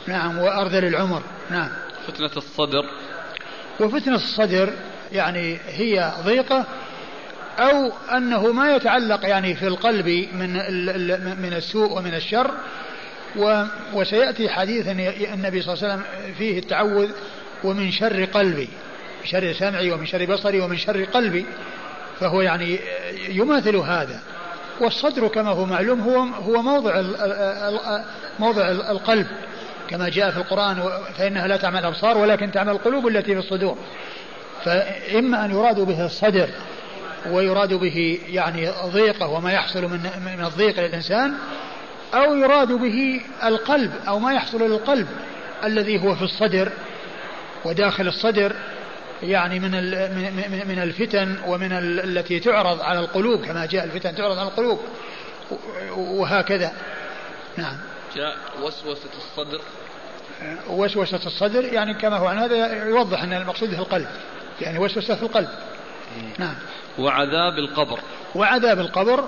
نعم 0.06 0.38
وأرذل 0.38 0.84
العمر. 0.84 1.22
نعم. 1.50 1.68
فتنة 2.06 2.30
الصدر. 2.36 2.84
وفتنة 3.80 4.14
الصدر 4.14 4.72
يعني 5.12 5.58
هي 5.68 6.12
ضيقة 6.24 6.66
أو 7.58 7.92
أنه 8.16 8.52
ما 8.52 8.76
يتعلق 8.76 9.26
يعني 9.26 9.54
في 9.54 9.66
القلب 9.66 10.08
من 10.32 10.52
من 11.42 11.52
السوء 11.56 11.98
ومن 11.98 12.14
الشر 12.14 12.50
وسيأتي 13.94 14.48
حديث 14.48 14.88
النبي 15.32 15.62
صلى 15.62 15.74
الله 15.74 15.84
عليه 15.84 15.94
وسلم 15.94 16.02
فيه 16.38 16.58
التعوذ 16.58 17.10
ومن 17.64 17.90
شر 17.90 18.24
قلبي 18.24 18.68
شر 19.24 19.52
سمعي 19.52 19.92
ومن 19.92 20.06
شر 20.06 20.24
بصري 20.24 20.60
ومن 20.60 20.76
شر 20.76 21.04
قلبي 21.04 21.46
فهو 22.20 22.40
يعني 22.40 22.78
يماثل 23.28 23.76
هذا. 23.76 24.20
والصدر 24.80 25.28
كما 25.28 25.50
هو 25.50 25.64
معلوم 25.64 26.00
هو 26.00 26.18
هو 26.20 26.62
موضع 26.62 27.02
موضع 28.38 28.68
القلب. 28.68 29.26
كما 29.90 30.08
جاء 30.08 30.30
في 30.30 30.36
القرآن 30.36 30.82
فإنها 31.18 31.46
لا 31.46 31.56
تعمل 31.56 31.78
الأبصار 31.78 32.18
ولكن 32.18 32.50
تعمل 32.50 32.72
القلوب 32.72 33.06
التي 33.06 33.32
في 33.32 33.38
الصدور. 33.38 33.78
فإما 34.64 35.44
أن 35.44 35.50
يراد 35.50 35.80
به 35.80 36.04
الصدر 36.04 36.48
ويراد 37.30 37.74
به 37.74 38.20
يعني 38.28 38.70
ضيقة 38.86 39.26
وما 39.26 39.52
يحصل 39.52 39.82
من 39.82 40.00
من 40.24 40.44
الضيق 40.44 40.80
للإنسان 40.80 41.34
أو 42.14 42.34
يراد 42.34 42.72
به 42.72 43.20
القلب 43.44 43.92
أو 44.08 44.18
ما 44.18 44.32
يحصل 44.32 44.62
للقلب 44.62 45.08
الذي 45.64 46.02
هو 46.02 46.14
في 46.14 46.22
الصدر 46.22 46.72
وداخل 47.64 48.08
الصدر 48.08 48.56
يعني 49.22 49.60
من 49.60 49.70
من 50.68 50.78
الفتن 50.82 51.36
ومن 51.46 51.72
التي 51.72 52.40
تعرض 52.40 52.80
على 52.80 53.00
القلوب 53.00 53.44
كما 53.44 53.66
جاء 53.66 53.84
الفتن 53.84 54.14
تعرض 54.14 54.38
على 54.38 54.48
القلوب 54.48 54.80
وهكذا. 55.96 56.72
نعم. 57.56 57.76
جاء 58.16 58.36
وسوسة 58.62 59.10
الصدر. 59.16 59.60
وسوسة 60.68 61.26
الصدر 61.26 61.64
يعني 61.64 61.94
كما 61.94 62.16
هو 62.16 62.26
عن 62.26 62.38
هذا 62.38 62.84
يوضح 62.88 63.22
أن 63.22 63.32
المقصود 63.32 63.68
في 63.68 63.78
القلب 63.78 64.08
يعني 64.60 64.78
وسوسة 64.78 65.14
في 65.14 65.22
القلب. 65.22 65.48
نعم. 66.38 66.54
وعذاب 66.98 67.58
القبر. 67.58 68.00
وعذاب 68.34 68.80
القبر 68.80 69.24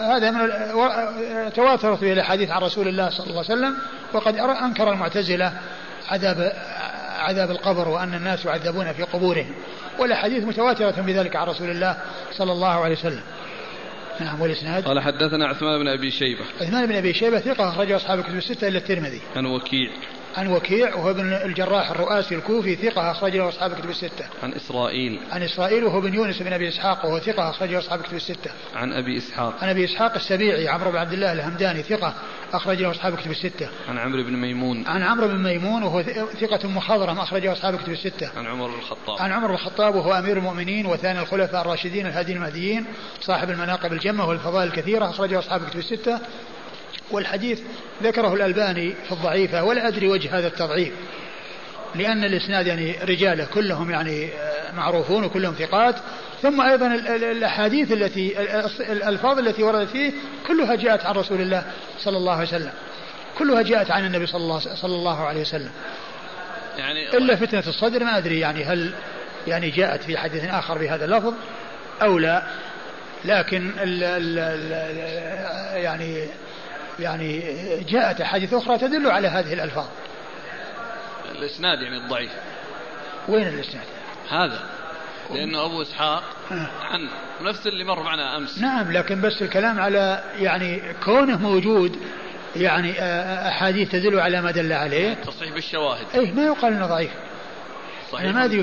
هذا 0.00 0.30
من 0.30 0.50
تواترت 1.52 2.00
به 2.00 2.12
الأحاديث 2.12 2.50
عن 2.50 2.62
رسول 2.62 2.88
الله 2.88 3.10
صلى 3.10 3.26
الله 3.26 3.44
عليه 3.44 3.54
وسلم 3.54 3.76
وقد 4.12 4.36
أنكر 4.36 4.92
المعتزلة 4.92 5.52
عذاب 6.08 6.52
عذاب 7.18 7.50
القبر 7.50 7.88
وأن 7.88 8.14
الناس 8.14 8.44
يعذبون 8.44 8.92
في 8.92 9.02
قبورهم. 9.02 9.54
والأحاديث 9.98 10.44
متواترة 10.44 11.00
بذلك 11.00 11.36
عن 11.36 11.46
رسول 11.46 11.70
الله 11.70 11.96
صلى 12.32 12.52
الله 12.52 12.84
عليه 12.84 12.94
وسلم. 12.94 13.22
نعم 14.20 14.40
والإسناد؟ 14.40 14.84
قال 14.84 15.00
حدثنا 15.00 15.46
عثمان 15.46 15.78
بن 15.78 15.88
أبي 15.88 16.10
شيبة. 16.10 16.44
عثمان 16.60 16.86
بن 16.86 16.96
أبي 16.96 17.14
شيبة 17.14 17.38
ثقة 17.38 17.68
أخرجه 17.68 17.96
أصحاب 17.96 18.18
الكتب 18.18 18.36
الستة 18.36 18.68
إلا 18.68 18.78
الترمذي. 18.78 19.20
عن 19.36 19.46
وكيع. 19.46 19.90
عن 20.36 20.52
وكيع 20.52 20.94
وهو 20.94 21.10
ابن 21.10 21.32
الجراح 21.32 21.90
الرؤاسي 21.90 22.34
الكوفي 22.34 22.76
ثقة 22.76 23.10
أخرج 23.10 23.36
له 23.36 23.48
أصحاب 23.48 23.72
الكتب 23.72 23.90
الستة. 23.90 24.24
عن 24.42 24.52
إسرائيل. 24.52 25.20
عن 25.30 25.42
إسرائيل 25.42 25.84
وهو 25.84 26.00
بن 26.00 26.14
يونس 26.14 26.42
بن 26.42 26.52
أبي 26.52 26.68
إسحاق 26.68 27.04
وهو 27.06 27.18
ثقة 27.18 27.50
أخرج 27.50 27.70
له 27.70 27.78
أصحاب 27.78 28.00
الكتب 28.00 28.16
الستة. 28.16 28.50
عن 28.76 28.92
أبي 28.92 29.18
إسحاق. 29.18 29.54
عن 29.62 29.68
أبي 29.68 29.84
إسحاق 29.84 30.14
السبيعي 30.14 30.68
عمرو 30.68 30.90
بن 30.90 30.96
عبد 30.96 31.12
الله 31.12 31.32
الهمداني 31.32 31.82
ثقة 31.82 32.14
أخرج 32.52 32.82
له 32.82 32.90
أصحاب 32.90 33.14
الكتب 33.14 33.30
الستة. 33.30 33.68
عن 33.88 33.98
عمرو 33.98 34.22
بن 34.22 34.36
ميمون. 34.36 34.86
عن 34.86 35.02
عمرو 35.02 35.28
بن 35.28 35.42
ميمون 35.42 35.82
وهو 35.82 36.02
ثقة 36.40 36.68
مخضرم 36.68 37.18
أخرج 37.18 37.44
له 37.44 37.52
أصحاب 37.52 37.74
الكتب 37.74 37.92
الستة. 37.92 38.30
عن 38.36 38.46
عمر 38.46 38.68
بن 38.68 38.78
الخطاب. 38.78 39.22
عن 39.22 39.32
عمر 39.32 39.46
بن 39.46 39.54
الخطاب 39.54 39.94
وهو 39.94 40.12
أمير 40.12 40.36
المؤمنين 40.36 40.86
وثاني 40.86 41.20
الخلفاء 41.20 41.60
الراشدين 41.60 42.06
الهادي 42.06 42.32
المهديين 42.32 42.84
صاحب 43.20 43.50
المناقب 43.50 43.92
الجمة 43.92 44.28
والفضائل 44.28 44.68
الكثيرة 44.68 45.10
أخرجه 45.10 45.38
أصحاب 45.38 45.62
الكتب 45.62 45.78
الستة 45.78 46.20
والحديث 47.10 47.60
ذكره 48.02 48.34
الألباني 48.34 48.94
في 49.06 49.12
الضعيفة 49.12 49.64
ولا 49.64 49.88
أدري 49.88 50.08
وجه 50.08 50.38
هذا 50.38 50.46
التضعيف 50.46 50.92
لأن 51.94 52.24
الإسناد 52.24 52.66
يعني 52.66 52.96
رجالة 53.02 53.44
كلهم 53.44 53.90
يعني 53.90 54.26
آه، 54.26 54.72
معروفون 54.72 55.24
وكلهم 55.24 55.54
ثقات. 55.54 55.94
ثم 56.42 56.60
أيضا 56.60 56.86
الأحاديث 57.16 57.92
التي 57.92 58.40
الألفاظ 58.80 59.38
التي 59.38 59.62
وردت 59.62 59.90
فيه 59.90 60.12
كلها 60.46 60.74
جاءت 60.74 61.06
عن 61.06 61.14
رسول 61.14 61.40
الله 61.40 61.64
صلى 61.98 62.16
الله 62.16 62.32
عليه 62.32 62.48
وسلم. 62.48 62.72
كلها 63.38 63.62
جاءت 63.62 63.90
عن 63.90 64.06
النبي 64.06 64.26
صلى 64.26 64.40
الله, 64.40 64.58
صلى 64.58 64.94
الله 64.94 65.26
عليه 65.26 65.40
وسلم. 65.40 65.70
يعني 66.78 67.16
إلا 67.16 67.36
فتنة 67.36 67.62
الصدر 67.66 68.04
ما 68.04 68.18
أدري 68.18 68.40
يعني 68.40 68.64
هل 68.64 68.92
يعني 69.46 69.70
جاءت 69.70 70.02
في 70.02 70.18
حديث 70.18 70.44
آخر 70.44 70.78
بهذا 70.78 71.04
اللفظ 71.04 71.34
أو 72.02 72.18
لا. 72.18 72.42
لكن 73.24 73.70
ال 73.82 74.04
ال 74.04 74.38
ال 74.38 75.82
يعني 75.82 76.26
يعني 77.00 77.40
جاءت 77.88 78.20
أحاديث 78.20 78.54
أخرى 78.54 78.78
تدل 78.78 79.10
على 79.10 79.28
هذه 79.28 79.52
الألفاظ. 79.52 79.86
الإسناد 81.32 81.82
يعني 81.82 81.96
الضعيف. 81.96 82.32
وين 83.28 83.48
الإسناد؟ 83.48 83.84
هذا. 84.30 84.60
لأنه 85.30 85.64
أبو 85.64 85.82
إسحاق 85.82 86.22
آه. 86.52 86.70
عن 86.82 87.08
نفس 87.42 87.66
اللي 87.66 87.84
مر 87.84 88.02
معنا 88.02 88.36
أمس. 88.36 88.58
نعم 88.58 88.92
لكن 88.92 89.20
بس 89.20 89.42
الكلام 89.42 89.80
على 89.80 90.24
يعني 90.38 90.82
كونه 91.04 91.38
موجود 91.38 91.96
يعني 92.56 93.00
آه، 93.00 93.48
أحاديث 93.48 93.92
تدل 93.92 94.20
على 94.20 94.42
ما 94.42 94.50
دل 94.50 94.72
عليه. 94.72 95.14
تصحيح 95.14 95.52
بالشواهد. 95.52 96.06
أي 96.14 96.32
ما 96.32 96.46
يقال 96.46 96.72
أنه 96.72 96.86
ضعيف. 96.86 97.10
صحيح. 98.12 98.24
أنا 98.24 98.32
ما 98.32 98.44
أدري 98.44 98.58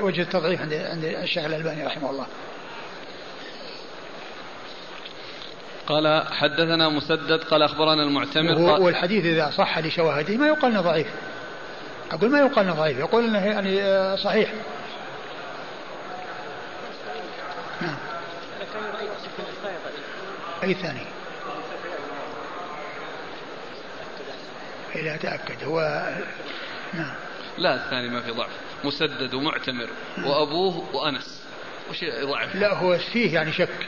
وجه 0.00 0.22
التضعيف 0.22 0.60
عند 0.60 0.72
عند 0.72 1.04
الشيخ 1.04 1.44
الألباني 1.44 1.86
رحمه 1.86 2.10
الله. 2.10 2.26
قال 5.88 6.24
حدثنا 6.32 6.88
مسدد 6.88 7.44
قال 7.44 7.62
أخبرنا 7.62 8.02
المعتمر 8.02 8.58
والحديث 8.80 9.24
إذا 9.24 9.50
صح 9.50 9.78
لشواهده 9.78 10.36
ما 10.36 10.46
يقال 10.46 10.72
إنه 10.72 10.80
ضعيف. 10.80 11.06
أقول 12.10 12.30
ما 12.30 12.38
يقال 12.38 12.64
إنه 12.64 12.74
ضعيف 12.74 12.98
يقول 12.98 13.24
إنه 13.24 13.46
يعني 13.46 13.82
آه، 13.82 14.16
صحيح. 14.16 14.52
نعم. 17.80 17.96
أي 20.62 20.74
ثاني؟ 20.74 21.00
لا 24.94 25.14
اتاكد 25.14 25.64
هو 25.64 26.08
نعم. 26.94 27.14
لا 27.58 27.74
الثاني 27.74 28.08
ما 28.08 28.20
في 28.20 28.30
ضعف. 28.30 28.50
مسدد 28.84 29.34
ومعتمر 29.34 29.88
وأبوه 30.24 30.94
وأنس. 30.94 31.42
وش 31.90 32.04
ضعف؟ 32.24 32.54
لا 32.54 32.74
هو 32.74 32.98
فيه 32.98 33.34
يعني 33.34 33.52
شك. 33.52 33.86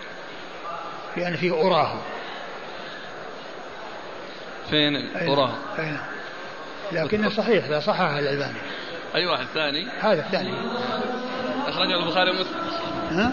لأن 1.16 1.36
فيه 1.36 1.66
أراه 1.66 1.92
فين 4.70 5.16
أراه 5.16 5.52
أين؟ 5.78 5.98
لكنه 6.92 7.28
صحيح 7.28 7.68
لا 7.68 7.80
صححه 7.80 8.18
الألباني. 8.18 8.58
أي 9.14 9.26
واحد 9.26 9.46
ثاني؟ 9.54 9.86
هذا 10.00 10.26
الثاني. 10.26 10.54
أخرجه 11.66 12.02
البخاري 12.02 12.30
ومسلم. 12.30 12.60
ها؟ 13.10 13.32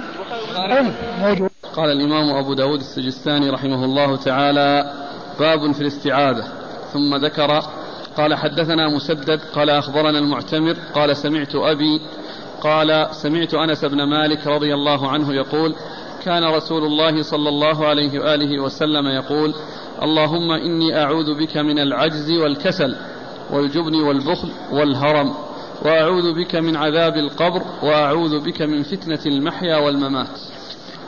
أي 0.77 0.93
موجود. 1.19 1.49
قال 1.75 1.91
الإمام 1.91 2.35
أبو 2.35 2.53
داود 2.53 2.79
السجستاني 2.79 3.49
رحمه 3.49 3.85
الله 3.85 4.15
تعالى 4.15 4.93
باب 5.39 5.71
في 5.71 5.81
الاستعاذة. 5.81 6.47
ثم 6.93 7.15
ذكر 7.15 7.61
قال 8.17 8.35
حدثنا 8.35 8.89
مسدد 8.89 9.41
قال 9.55 9.69
أخبرنا 9.69 10.19
المعتمر 10.19 10.77
قال 10.93 11.17
سمعت 11.17 11.55
أبي 11.55 12.01
قال 12.61 13.07
سمعت 13.11 13.53
أنس 13.53 13.85
بن 13.85 14.03
مالك 14.03 14.47
رضي 14.47 14.73
الله 14.73 15.09
عنه 15.09 15.33
يقول 15.33 15.75
كان 16.25 16.43
رسول 16.43 16.83
الله 16.83 17.23
صلى 17.23 17.49
الله 17.49 17.87
عليه 17.87 18.19
وآله 18.19 18.63
وسلم 18.63 19.07
يقول 19.07 19.53
اللهم 20.03 20.51
إني 20.51 21.03
أعوذ 21.03 21.39
بك 21.39 21.57
من 21.57 21.79
العجز 21.79 22.31
والكسل 22.31 22.95
والجبن 23.51 23.95
والبخل 23.95 24.49
والهرم 24.71 25.33
وأعوذ 25.81 26.33
بك 26.33 26.55
من 26.55 26.75
عذاب 26.75 27.13
القبر 27.13 27.61
وأعوذ 27.83 28.39
بك 28.45 28.61
من 28.61 28.83
فتنة 28.83 29.19
المحيا 29.25 29.77
والممات. 29.77 30.27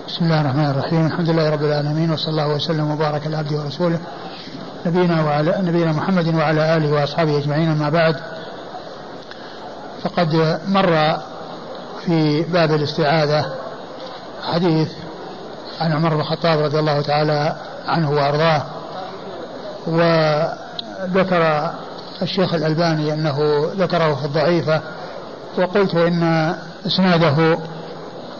بسم 0.08 0.26
الله 0.26 0.42
الرحمن 0.42 0.70
الرحيم، 0.70 1.06
الحمد 1.06 1.30
لله 1.30 1.50
رب 1.50 1.64
العالمين 1.64 2.12
وصلى 2.12 2.30
الله 2.30 2.56
وسلم 2.56 2.92
وبارك 2.92 3.28
على 3.28 3.38
عبده 3.38 3.58
ورسوله 3.58 4.00
نبينا 4.86 5.24
وعلى 5.24 5.56
نبينا 5.62 5.92
محمد 5.92 6.36
وعلى 6.36 6.78
آله 6.78 6.92
وأصحابه 6.94 7.38
أجمعين 7.38 7.70
أما 7.70 7.90
بعد 7.90 8.16
فقد 10.02 10.60
مر 10.68 11.18
في 12.06 12.42
باب 12.42 12.72
الاستعاذة 12.72 13.46
حديث 14.44 14.92
عن 15.80 15.92
عمر 15.92 16.14
بن 16.14 16.22
الخطاب 16.22 16.60
رضي 16.60 16.80
الله 16.80 17.02
تعالى 17.02 17.56
عنه 17.88 18.12
وأرضاه 18.12 18.64
وذكر 19.88 21.72
الشيخ 22.22 22.54
الألباني 22.54 23.14
أنه 23.14 23.70
ذكره 23.78 24.16
في 24.16 24.26
الضعيفة 24.26 24.82
وقلت 25.58 25.96
إن 25.96 26.56
إسناده 26.88 27.58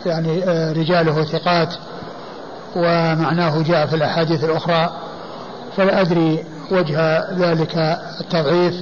يعني 0.06 0.44
آه، 0.44 0.72
رجاله 0.72 1.24
ثقات 1.24 1.74
ومعناه 2.76 3.62
جاء 3.62 3.86
في 3.86 3.96
الأحاديث 3.96 4.44
الأخرى 4.44 4.90
فلا 5.76 6.00
أدري 6.00 6.44
وجه 6.70 7.24
ذلك 7.34 7.98
التضعيف 8.20 8.74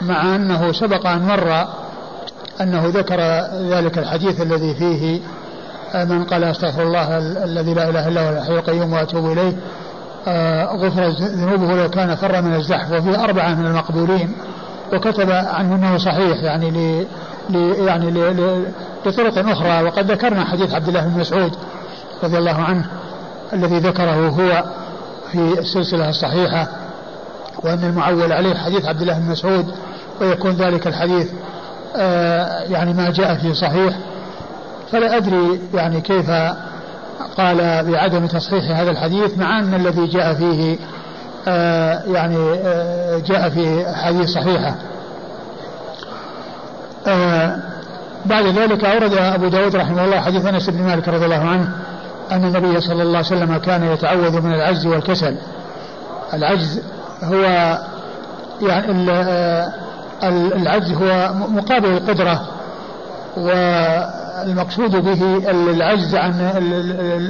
مع 0.00 0.36
أنه 0.36 0.72
سبق 0.72 1.06
أن 1.06 1.26
مر 1.26 1.66
أنه 2.60 2.86
ذكر 2.86 3.20
ذلك 3.70 3.98
الحديث 3.98 4.40
الذي 4.40 4.74
فيه 4.74 5.20
من 5.94 6.24
قال 6.24 6.44
أستغفر 6.44 6.82
الله 6.82 7.18
الذي 7.44 7.74
لا 7.74 7.88
إله 7.90 8.08
إلا 8.08 8.28
هو 8.28 8.38
الحي 8.38 8.52
القيوم 8.52 8.92
وأتوب 8.92 9.32
إليه 9.32 9.52
آه، 10.28 10.64
غفر 10.64 11.08
ذنوبه 11.08 11.74
لو 11.76 11.90
كان 11.90 12.14
فر 12.14 12.42
من 12.42 12.54
الزحف 12.54 12.92
وفيه 12.92 13.24
أربعة 13.24 13.54
من 13.54 13.66
المقبولين. 13.66 14.32
وكتب 14.92 15.30
عنه 15.30 15.74
أنه 15.74 15.98
صحيح 15.98 16.42
يعني 16.42 16.70
ل 17.50 17.56
يعني 17.86 18.10
لطرق 19.06 19.48
أخرى. 19.48 19.82
وقد 19.82 20.10
ذكرنا 20.10 20.44
حديث 20.44 20.74
عبد 20.74 20.88
الله 20.88 21.00
بن 21.00 21.20
مسعود 21.20 21.52
رضي 22.22 22.38
الله 22.38 22.62
عنه 22.62 22.86
الذي 23.52 23.78
ذكره 23.78 24.28
هو 24.28 24.64
في 25.32 25.58
السلسلة 25.58 26.08
الصحيحة 26.08 26.68
وأن 27.64 27.84
المعول 27.84 28.32
عليه 28.32 28.54
حديث 28.54 28.84
عبد 28.84 29.00
الله 29.00 29.18
بن 29.18 29.30
مسعود 29.30 29.74
ويكون 30.20 30.50
ذلك 30.50 30.86
الحديث 30.86 31.30
آه، 31.96 32.62
يعني 32.62 32.92
ما 32.92 33.10
جاء 33.10 33.34
في 33.34 33.54
صحيح. 33.54 33.94
فلا 34.92 35.16
أدري 35.16 35.60
يعني 35.74 36.00
كيف 36.00 36.30
قال 37.36 37.84
بعدم 37.92 38.26
تصحيح 38.26 38.78
هذا 38.78 38.90
الحديث 38.90 39.38
مع 39.38 39.58
أن 39.58 39.74
الذي 39.74 40.06
جاء 40.06 40.34
فيه 40.34 40.76
آه 41.48 42.02
يعني 42.06 42.52
آه 42.64 43.18
جاء 43.18 43.48
في 43.50 43.84
حديث 43.94 44.28
صحيحة. 44.28 44.74
آه 47.06 47.56
بعد 48.26 48.46
ذلك 48.46 48.84
أورد 48.84 49.14
أبو 49.14 49.48
داود 49.48 49.76
رحمه 49.76 50.04
الله 50.04 50.20
حديث 50.20 50.46
أنس 50.46 50.70
بن 50.70 50.82
مالك 50.82 51.08
رضي 51.08 51.24
الله 51.24 51.44
عنه 51.48 51.68
أن 52.32 52.44
النبي 52.44 52.80
صلى 52.80 53.02
الله 53.02 53.16
عليه 53.16 53.26
وسلم 53.26 53.56
كان 53.56 53.92
يتعوذ 53.92 54.40
من 54.40 54.54
العجز 54.54 54.86
والكسل. 54.86 55.36
العجز 56.34 56.82
هو 57.22 57.42
يعني 58.62 59.10
آه، 59.10 59.72
العجز 60.56 60.92
هو 60.92 61.34
مقابل 61.34 61.88
القدرة 61.88 62.40
و 63.36 63.48
المقصود 64.44 64.90
به 64.90 65.50
العجز 65.50 66.14
عن 66.14 66.40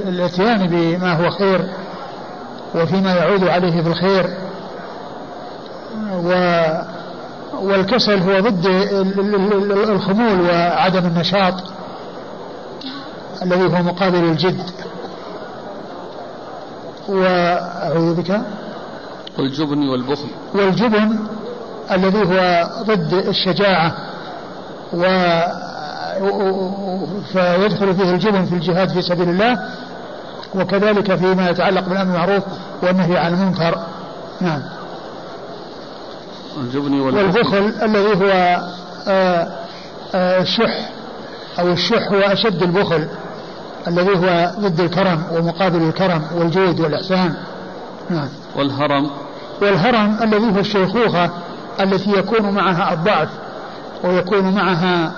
الاتيان 0.09 0.67
بما 0.67 1.13
هو 1.13 1.31
خير 1.31 1.69
وفيما 2.75 3.15
يعود 3.15 3.45
عليه 3.45 3.81
بالخير. 3.83 4.31
و 6.25 6.61
والكسل 7.63 8.19
هو 8.23 8.41
ضد 8.41 8.67
الخمول 9.89 10.41
وعدم 10.41 11.07
النشاط 11.07 11.55
الذي 13.43 13.65
هو 13.65 13.83
مقابل 13.83 14.25
الجد. 14.25 14.63
وأعوذ 17.09 18.15
بك. 18.15 18.41
والجبن 19.39 19.89
والبخل. 19.89 20.29
والجبن 20.55 21.19
الذي 21.91 22.23
هو 22.23 22.69
ضد 22.83 23.13
الشجاعة 23.13 23.95
و 24.93 25.05
فيدخل 27.33 27.95
فيه 27.95 28.11
الجبن 28.11 28.45
في 28.45 28.55
الجهاد 28.55 28.89
في 28.89 29.03
سبيل 29.03 29.29
الله 29.29 29.59
وكذلك 30.55 31.15
فيما 31.15 31.51
يتعلق 31.51 31.89
بالأمر 31.89 32.05
بالمعروف 32.05 32.45
والنهي 32.83 33.19
عن 33.19 33.35
المنكر. 33.35 33.79
نعم. 34.41 34.63
الجبن 36.57 37.01
والبخل. 37.01 37.73
الذي 37.83 38.25
هو 38.25 38.61
آه، 39.09 39.49
آه، 40.15 40.43
الشح 40.43 40.91
أو 41.59 41.73
الشح 41.73 42.13
هو 42.13 42.21
أشد 42.21 42.63
البخل 42.63 43.09
الذي 43.89 44.11
هو 44.11 44.51
ضد 44.61 44.81
الكرم 44.81 45.23
ومقابل 45.33 45.83
الكرم 45.83 46.23
والجود 46.35 46.81
والإحسان. 46.81 47.35
نعم. 48.11 48.29
والهرم. 48.57 49.11
والهرم 49.63 50.17
الذي 50.23 50.57
هو 50.57 50.59
الشيخوخة 50.59 51.31
التي 51.81 52.11
يكون 52.11 52.51
معها 52.51 52.93
الضعف 52.93 53.29
ويكون 54.05 54.55
معها 54.55 55.13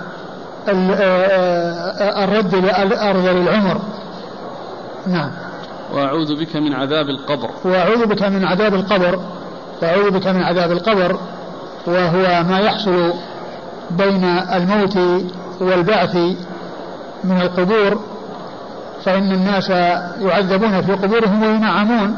الرد 2.23 2.55
لأرض 2.55 3.27
العمر. 3.27 3.81
نعم. 5.07 5.31
وأعوذ 5.93 6.35
بك 6.39 6.55
من 6.55 6.73
عذاب 6.73 7.09
القبر. 7.09 7.49
وأعوذ 7.65 8.05
بك 8.05 8.23
من 8.23 8.45
عذاب 8.45 8.73
القبر. 8.73 9.19
وأعوذ 9.81 10.11
بك 10.11 10.27
من 10.27 10.43
عذاب 10.43 10.71
القبر. 10.71 11.19
وهو 11.87 12.43
ما 12.43 12.59
يحصل 12.59 13.13
بين 13.91 14.23
الموت 14.53 14.97
والبعث 15.61 16.15
من 17.23 17.41
القبور. 17.41 18.01
فإن 19.05 19.31
الناس 19.31 19.69
يعذبون 20.21 20.81
في 20.81 20.91
قبورهم 20.91 21.43
وينعمون. 21.43 22.17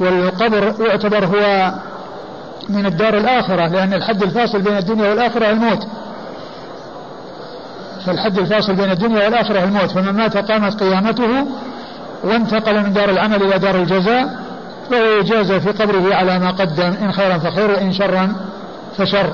والقبر 0.00 0.74
يعتبر 0.80 1.24
هو 1.24 1.72
من 2.68 2.86
الدار 2.86 3.16
الآخرة 3.16 3.66
لأن 3.66 3.94
الحد 3.94 4.22
الفاصل 4.22 4.62
بين 4.62 4.76
الدنيا 4.76 5.10
والآخرة 5.10 5.50
الموت. 5.50 5.86
فالحد 8.06 8.38
الفاصل 8.38 8.74
بين 8.74 8.90
الدنيا 8.90 9.24
والآخرة 9.24 9.64
الموت 9.64 9.90
فمن 9.90 10.12
مات 10.12 10.36
قامت 10.36 10.82
قيامته 10.82 11.46
وانتقل 12.24 12.82
من 12.82 12.92
دار 12.92 13.10
العمل 13.10 13.42
إلى 13.42 13.58
دار 13.58 13.76
الجزاء 13.76 14.42
فهو 14.90 15.18
يجازى 15.20 15.60
في 15.60 15.70
قبره 15.70 16.14
على 16.14 16.38
ما 16.38 16.50
قدم 16.50 16.94
إن 17.02 17.12
خيرا 17.12 17.38
فخير 17.38 17.70
وإن 17.70 17.92
شرا 17.92 18.32
فشر. 18.96 19.32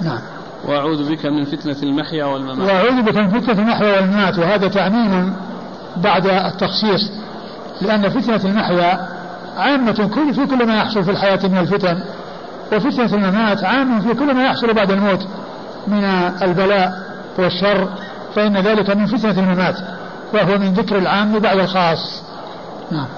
نعم. 0.00 0.20
وأعوذ 0.64 1.10
بك 1.10 1.26
من 1.26 1.44
فتنة 1.44 1.76
المحيا 1.82 2.24
والممات. 2.24 2.68
وأعوذ 2.68 3.02
بك 3.02 3.16
من 3.16 3.40
فتنة 3.40 3.58
المحيا 3.62 4.00
والممات 4.00 4.38
وهذا 4.38 4.68
تعميم 4.68 5.36
بعد 5.96 6.26
التخصيص 6.26 7.10
لأن 7.82 8.08
فتنة 8.08 8.50
المحيا 8.50 9.08
عامة 9.56 10.10
كل 10.14 10.34
في 10.34 10.46
كل 10.46 10.66
ما 10.66 10.76
يحصل 10.76 11.04
في 11.04 11.10
الحياة 11.10 11.40
من 11.44 11.58
الفتن 11.58 12.00
وفتنة 12.72 13.14
الممات 13.14 13.64
عام 13.64 14.00
في 14.00 14.14
كل 14.14 14.34
ما 14.34 14.44
يحصل 14.44 14.74
بعد 14.74 14.90
الموت. 14.90 15.26
من 15.88 16.04
البلاء 16.42 16.92
والشر 17.38 17.88
فإن 18.34 18.56
ذلك 18.56 18.90
من 18.90 19.06
فتنة 19.06 19.38
الممات 19.38 19.76
وهو 20.34 20.58
من 20.58 20.72
ذكر 20.72 20.98
العام 20.98 21.38
بعد 21.38 21.58
الخاص 21.58 22.22
نعم 22.90 23.08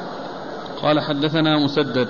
قال 0.83 1.01
حدثنا 1.01 1.59
مسدد 1.65 2.09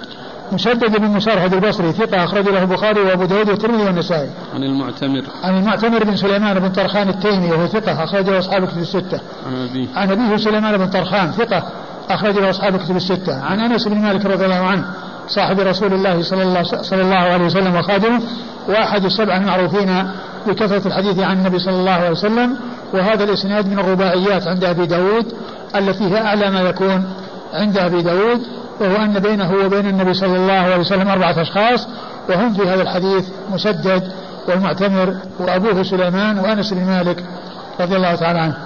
مسدد 0.53 0.97
بن 0.97 1.11
مسارهد 1.11 1.55
البصري 1.55 1.93
ثقة 1.93 2.25
أخرج 2.25 2.49
له 2.49 2.63
البخاري 2.63 3.01
وأبو 3.01 3.25
داود 3.25 3.49
والترمذي 3.49 3.83
والنسائي. 3.83 4.31
عن 4.55 4.63
المعتمر. 4.63 5.23
عن 5.43 5.57
المعتمر 5.57 6.05
بن 6.05 6.17
سليمان 6.17 6.59
بن 6.59 6.73
طرخان 6.73 7.09
التيمي 7.09 7.51
وهو 7.51 7.67
ثقة 7.67 8.05
أخرج 8.05 8.31
له 8.31 8.39
أصحاب 8.39 8.63
الكتب 8.63 8.79
الستة. 8.79 9.21
عن 9.47 9.69
أبيه. 9.71 9.87
عن 9.95 10.11
أبيه 10.11 10.37
سليمان 10.37 10.77
بن 10.77 10.87
طرخان 10.87 11.33
ثقة 11.33 11.63
أخرج 12.11 12.39
له 12.39 12.51
أصحاب 12.51 12.75
الكتب 12.75 12.97
الستة. 12.97 13.45
عن 13.45 13.61
أنس 13.61 13.89
بن 13.89 13.99
مالك 13.99 14.27
رضي 14.27 14.45
الله 14.45 14.67
عنه 14.67 14.85
صاحب 15.29 15.61
رسول 15.61 15.95
الله 15.95 16.23
صلى 16.23 16.43
الله, 16.43 16.63
صلى 16.63 17.03
الله 17.03 17.17
عليه 17.17 17.45
وسلم 17.45 17.77
وخادمه 17.77 18.21
وأحد 18.69 19.05
السبع 19.05 19.37
المعروفين 19.37 20.09
بكثرة 20.47 20.87
الحديث 20.87 21.19
عن 21.19 21.39
النبي 21.39 21.59
صلى 21.59 21.75
الله 21.77 21.91
عليه 21.91 22.11
وسلم 22.11 22.57
وهذا 22.95 23.25
الإسناد 23.25 23.67
من 23.67 23.79
الرباعيات 23.79 24.47
عند 24.47 24.65
أبي 24.65 24.87
داود 24.87 25.33
التي 25.77 26.05
هي 26.05 26.21
أعلى 26.21 26.51
ما 26.51 26.61
يكون 26.61 27.05
عند 27.53 27.79
أبي 27.79 28.03
داود 28.03 28.41
وهو 28.81 28.97
أن 28.97 29.19
بينه 29.19 29.55
وبين 29.55 29.87
النبي 29.87 30.15
صلى 30.15 30.37
الله 30.37 30.53
عليه 30.53 30.77
وسلم 30.77 31.09
أربعة 31.09 31.43
أشخاص 31.43 31.89
وهم 32.29 32.55
في 32.55 32.63
هذا 32.63 32.83
الحديث 32.83 33.29
مسدد 33.53 34.13
والمعتمر 34.49 35.17
وأبوه 35.39 35.83
سليمان 35.83 36.39
وأنس 36.39 36.75
بن 36.75 36.85
مالك 36.85 37.25
رضي 37.81 37.97
الله 37.97 38.15
تعالى 38.15 38.39
عنه. 38.39 38.57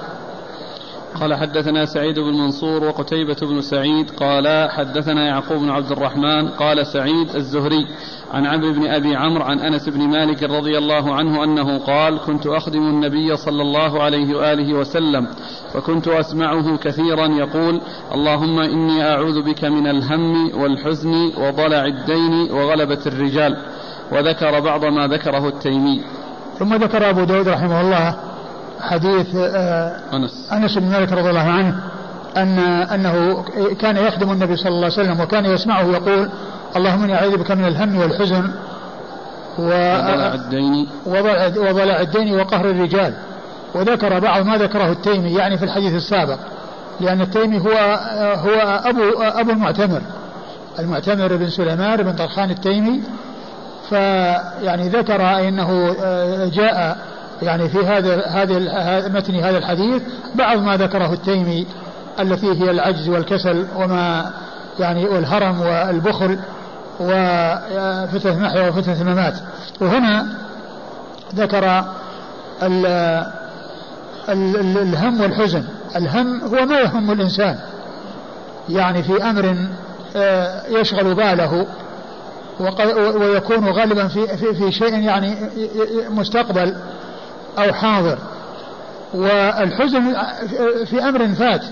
قال 1.21 1.35
حدثنا 1.35 1.87
سعيد 1.87 2.19
بن 2.19 2.33
منصور 2.33 2.85
وقتيبة 2.85 3.37
بن 3.43 3.61
سعيد 3.61 4.11
قال 4.11 4.71
حدثنا 4.71 5.27
يعقوب 5.27 5.59
بن 5.59 5.71
عبد 5.71 5.93
الرحمن 5.93 6.49
قال 6.49 6.87
سعيد 6.87 7.37
الزهري 7.37 7.87
عن 8.31 8.47
عمرو 8.47 8.73
بن 8.73 8.87
أبي 8.87 9.17
عمرو 9.17 9.43
عن 9.43 9.61
أنس 9.61 9.89
بن 9.89 10.01
مالك 10.01 10.43
رضي 10.43 10.79
الله 10.79 11.15
عنه 11.15 11.45
أنه 11.45 11.79
قال 11.79 12.19
كنت 12.19 12.47
أخدم 12.47 12.83
النبي 12.83 13.37
صلى 13.37 13.63
الله 13.63 14.03
عليه 14.03 14.37
وآله 14.37 14.75
وسلم 14.75 15.27
فكنت 15.75 16.09
أسمعه 16.09 16.77
كثيرا 16.77 17.27
يقول 17.27 17.81
اللهم 18.15 18.59
إني 18.59 19.05
أعوذ 19.13 19.43
بك 19.43 19.65
من 19.65 19.87
الهم 19.87 20.61
والحزن 20.61 21.33
وضلع 21.39 21.85
الدين 21.85 22.51
وغلبة 22.51 23.01
الرجال 23.07 23.57
وذكر 24.13 24.61
بعض 24.61 24.85
ما 24.85 25.07
ذكره 25.07 25.49
التيمي. 25.49 26.03
ثم 26.59 26.75
ذكر 26.75 27.11
أبو 27.11 27.25
داود 27.25 27.49
رحمه 27.49 27.81
الله 27.81 28.17
حديث 28.81 29.37
آه، 29.37 30.01
أنس. 30.13 30.53
أنس 30.53 30.79
بن 30.79 30.91
مالك 30.91 31.13
رضي 31.13 31.31
الله 31.31 31.41
عنه 31.41 31.81
أن 32.37 32.59
أنه 32.59 33.45
كان 33.81 33.97
يخدم 33.97 34.33
النبي 34.33 34.57
صلى 34.57 34.69
الله 34.69 34.85
عليه 34.85 34.95
وسلم 34.95 35.21
وكان 35.21 35.45
يسمعه 35.45 35.85
يقول 35.85 36.31
اللهم 36.77 37.03
إني 37.03 37.15
أعوذ 37.15 37.37
بك 37.37 37.51
من 37.51 37.65
الهم 37.65 37.99
والحزن 37.99 38.51
وضلع 39.59 40.35
الدين. 40.35 40.89
وضلع 41.57 42.01
الدين 42.01 42.35
وقهر 42.35 42.71
الرجال. 42.71 43.15
وذكر 43.75 44.19
بعض 44.19 44.47
ما 44.47 44.57
ذكره 44.57 44.93
التيمي 44.93 45.35
يعني 45.35 45.59
في 45.59 45.65
الحديث 45.65 45.95
السابق. 45.95 46.39
لأن 47.01 47.21
التيمي 47.21 47.59
هو 47.59 47.71
هو 48.37 48.81
أبو 48.85 49.03
أبو 49.21 49.51
المعتمر. 49.51 50.03
المعتمر 50.79 51.37
بن 51.37 51.49
سليمان 51.49 52.03
بن 52.03 52.13
طرخان 52.13 52.51
التيمي. 52.51 53.03
فيعني 53.89 54.89
ذكر 54.89 55.49
إنه 55.49 55.97
جاء 56.49 56.99
يعني 57.43 57.69
في 57.69 57.79
هذا 57.79 58.27
هذا 58.27 59.09
متن 59.09 59.35
هذا 59.35 59.59
الحديث 59.59 60.03
بعض 60.35 60.59
ما 60.59 60.77
ذكره 60.77 61.13
التيمي 61.13 61.67
التي 62.21 62.63
هي 62.63 62.71
العجز 62.71 63.09
والكسل 63.09 63.67
وما 63.77 64.31
يعني 64.79 65.05
والهرم 65.05 65.61
والبخل. 65.61 66.39
وفتنة 67.01 68.33
المحيا 68.33 68.69
وفتنة 68.69 69.01
الممات. 69.01 69.35
وهنا 69.81 70.27
ذكر 71.35 71.85
ال 72.63 72.87
ال 74.29 74.79
الهم 74.79 75.21
والحزن. 75.21 75.65
الهم 75.97 76.41
هو 76.41 76.67
ما 76.67 76.81
يهم 76.81 77.11
الإنسان. 77.11 77.59
يعني 78.69 79.03
في 79.03 79.23
أمر 79.23 79.57
آه، 80.17 80.67
يشغل 80.69 81.15
باله 81.15 81.67
ويكون 83.15 83.69
غالبا 83.69 84.09
في, 84.09 84.37
في, 84.37 84.55
في 84.55 84.73
شيء 84.73 84.95
يعني 84.95 85.37
مستقبل 86.11 86.77
أو 87.59 87.73
حاضر. 87.73 88.19
والحزن 89.15 90.17
في 90.85 91.03
أمر 91.03 91.29
فات 91.29 91.63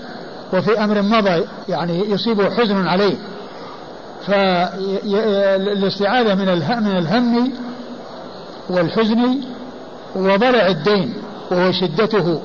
وفي 0.53 0.83
أمر 0.83 1.01
مضى 1.01 1.43
يعني 1.69 2.11
يصيبه 2.11 2.49
حزن 2.49 2.87
عليه. 2.87 3.15
فالاستعاذة 4.29 6.35
من 6.35 6.49
من 6.83 6.97
الهم 6.97 7.53
والحزن 8.69 9.41
وضلع 10.15 10.67
الدين 10.67 11.13
وهو 11.51 11.71
شدته 11.71 12.41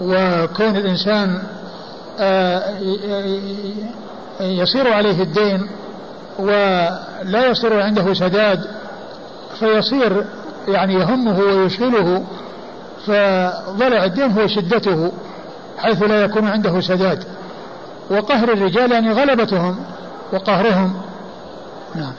وكون 0.00 0.76
الإنسان 0.76 1.42
آه، 2.18 2.62
يصير 4.40 4.92
عليه 4.92 5.22
الدين 5.22 5.68
ولا 6.38 7.46
يصير 7.46 7.82
عنده 7.82 8.14
سداد 8.14 8.64
فيصير 9.58 10.24
يعني 10.68 10.94
يهمه 10.94 11.38
ويشغله 11.38 12.24
فضلع 13.06 14.04
الدين 14.04 14.30
هو 14.30 14.46
شدته 14.46 15.12
حيث 15.78 16.02
لا 16.02 16.24
يكون 16.24 16.48
عنده 16.48 16.80
سداد. 16.80 17.24
وقهر 18.10 18.52
الرجال 18.52 18.92
يعني 18.92 19.12
غلبتهم. 19.12 19.76
وقهرهم. 20.34 20.94
نعم. 21.94 22.12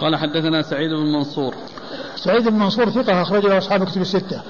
قال 0.00 0.16
حدثنا 0.16 0.62
سعيد 0.62 0.90
بن 0.90 1.12
منصور. 1.12 1.54
سعيد 2.16 2.48
بن 2.48 2.58
منصور 2.58 2.90
ثقة 2.90 3.22
أخرج 3.22 3.46
له 3.46 3.58
أصحاب 3.58 3.84
كتب 3.84 4.00
الستة. 4.00 4.40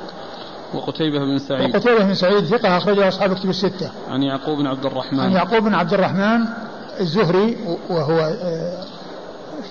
وقتيبة 0.74 1.18
بن 1.18 1.38
سعيد. 1.38 1.74
وقتيبة 1.74 2.04
بن 2.04 2.14
سعيد 2.14 2.44
ثقة 2.44 2.76
أخرج 2.76 2.98
له 2.98 3.08
أصحاب 3.08 3.34
كتب 3.34 3.50
الستة. 3.50 3.90
عن 4.10 4.22
يعقوب 4.22 4.58
بن 4.58 4.66
عبد 4.66 4.86
الرحمن. 4.86 5.20
عن 5.20 5.32
يعقوب 5.32 5.64
بن 5.64 5.74
عبد 5.74 5.94
الرحمن 5.94 6.44
الزهري 7.00 7.56
وهو 7.90 8.32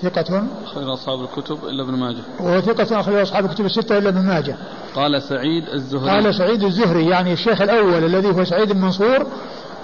ثقة. 0.02 0.44
أخرج 0.64 0.88
أصحاب 0.88 1.20
الكتب 1.20 1.64
إلا 1.64 1.82
ابن 1.82 1.94
ماجه. 1.94 2.22
وهو 2.40 2.60
ثقة 2.60 3.00
أخرج 3.00 3.14
أصحاب 3.14 3.44
الكتب 3.44 3.64
الستة 3.64 3.98
إلا 3.98 4.08
ابن 4.08 4.20
ماجه. 4.20 4.56
قال 4.94 5.22
سعيد 5.22 5.68
الزهري. 5.68 6.10
قال 6.10 6.34
سعيد 6.34 6.62
الزهري 6.62 7.08
يعني 7.08 7.32
الشيخ 7.32 7.62
الأول 7.62 8.04
الذي 8.04 8.28
هو 8.28 8.44
سعيد 8.44 8.72
بن 8.72 8.80
منصور 8.80 9.26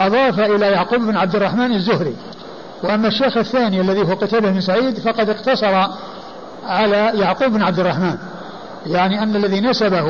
أضاف 0.00 0.40
إلى 0.40 0.66
يعقوب 0.66 1.00
بن 1.00 1.16
عبد 1.16 1.36
الرحمن 1.36 1.72
الزهري. 1.72 2.16
وأما 2.82 3.08
الشيخ 3.08 3.36
الثاني 3.36 3.80
الذي 3.80 4.02
هو 4.02 4.14
قتيبة 4.14 4.50
بن 4.50 4.60
سعيد 4.60 4.98
فقد 4.98 5.28
اقتصر 5.28 5.88
على 6.66 7.12
يعقوب 7.14 7.52
بن 7.52 7.62
عبد 7.62 7.80
الرحمن. 7.80 8.16
يعني 8.86 9.22
أن 9.22 9.36
الذي 9.36 9.60
نسبه 9.60 10.02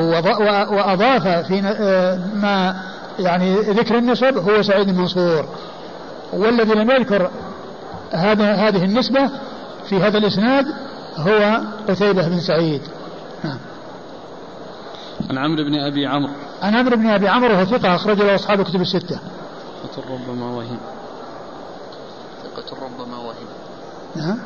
وأضاف 0.73 1.29
في 1.29 1.63
آه، 1.65 2.19
ما 2.35 2.77
يعني 3.19 3.55
ذكر 3.55 3.99
النسب 3.99 4.39
هو 4.39 4.63
سعيد 4.63 4.87
بن 4.87 4.99
منصور. 4.99 5.49
والذي 6.33 6.75
لم 6.75 6.91
يذكر 6.91 7.31
هذا 8.13 8.53
هذه 8.53 8.85
النسبة 8.85 9.31
في 9.89 9.97
هذا 9.97 10.19
الإسناد 10.19 10.67
هو 11.17 11.61
قتيبة 11.89 12.29
بن 12.29 12.41
سعيد. 12.41 12.83
نعم. 13.45 13.59
عن 15.31 15.39
عمرو 15.39 15.65
بن 15.65 15.75
أبي 15.75 16.07
عمرو. 16.07 16.33
عن 16.63 16.75
عمرو 16.75 16.97
بن 16.97 17.07
أبي 17.07 17.29
عمرو 17.29 17.55
وهو 17.55 17.65
ثقة 17.65 17.95
أخرج 17.95 18.19
له 18.23 18.35
أصحاب 18.35 18.61
الكتب 18.61 18.81
الستة. 18.81 19.19
ثقة 19.97 20.15
ربما 20.15 20.47
وهم. 20.57 20.79
ثقة 22.43 22.85
ربما 22.85 23.19
وهم. 23.19 23.47
نعم. 24.17 24.39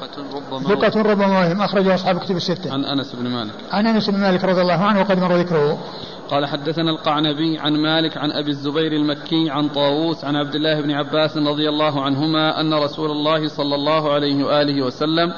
ثقة 0.00 0.24
ربما 0.36 0.74
ثقة 0.74 1.02
ربما 1.02 1.38
وهم. 1.38 1.62
أخرجه 1.62 1.94
أصحاب 1.94 2.16
الكتب 2.16 2.36
الستة. 2.36 2.72
عن 2.72 2.84
أنس 2.84 3.14
بن 3.14 3.28
مالك. 3.28 3.54
عن 3.72 3.86
أنس 3.86 4.10
بن 4.10 4.20
مالك 4.20 4.44
رضي 4.44 4.60
الله 4.60 4.84
عنه 4.84 5.00
وقد 5.00 5.18
مر 5.18 5.36
ذكره. 5.36 5.78
قال 6.30 6.46
حدثنا 6.46 6.90
القعنبي 6.90 7.58
عن 7.58 7.72
مالك 7.72 8.16
عن 8.16 8.32
أبي 8.32 8.50
الزبير 8.50 8.92
المكي 8.92 9.50
عن 9.50 9.68
طاووس 9.68 10.24
عن 10.24 10.36
عبد 10.36 10.54
الله 10.54 10.80
بن 10.80 10.90
عباس 10.90 11.36
رضي 11.36 11.68
الله 11.68 12.02
عنهما 12.02 12.60
أن 12.60 12.74
رسول 12.74 13.10
الله 13.10 13.48
صلى 13.48 13.74
الله 13.74 14.12
عليه 14.12 14.44
وآله 14.44 14.82
وسلم 14.82 15.32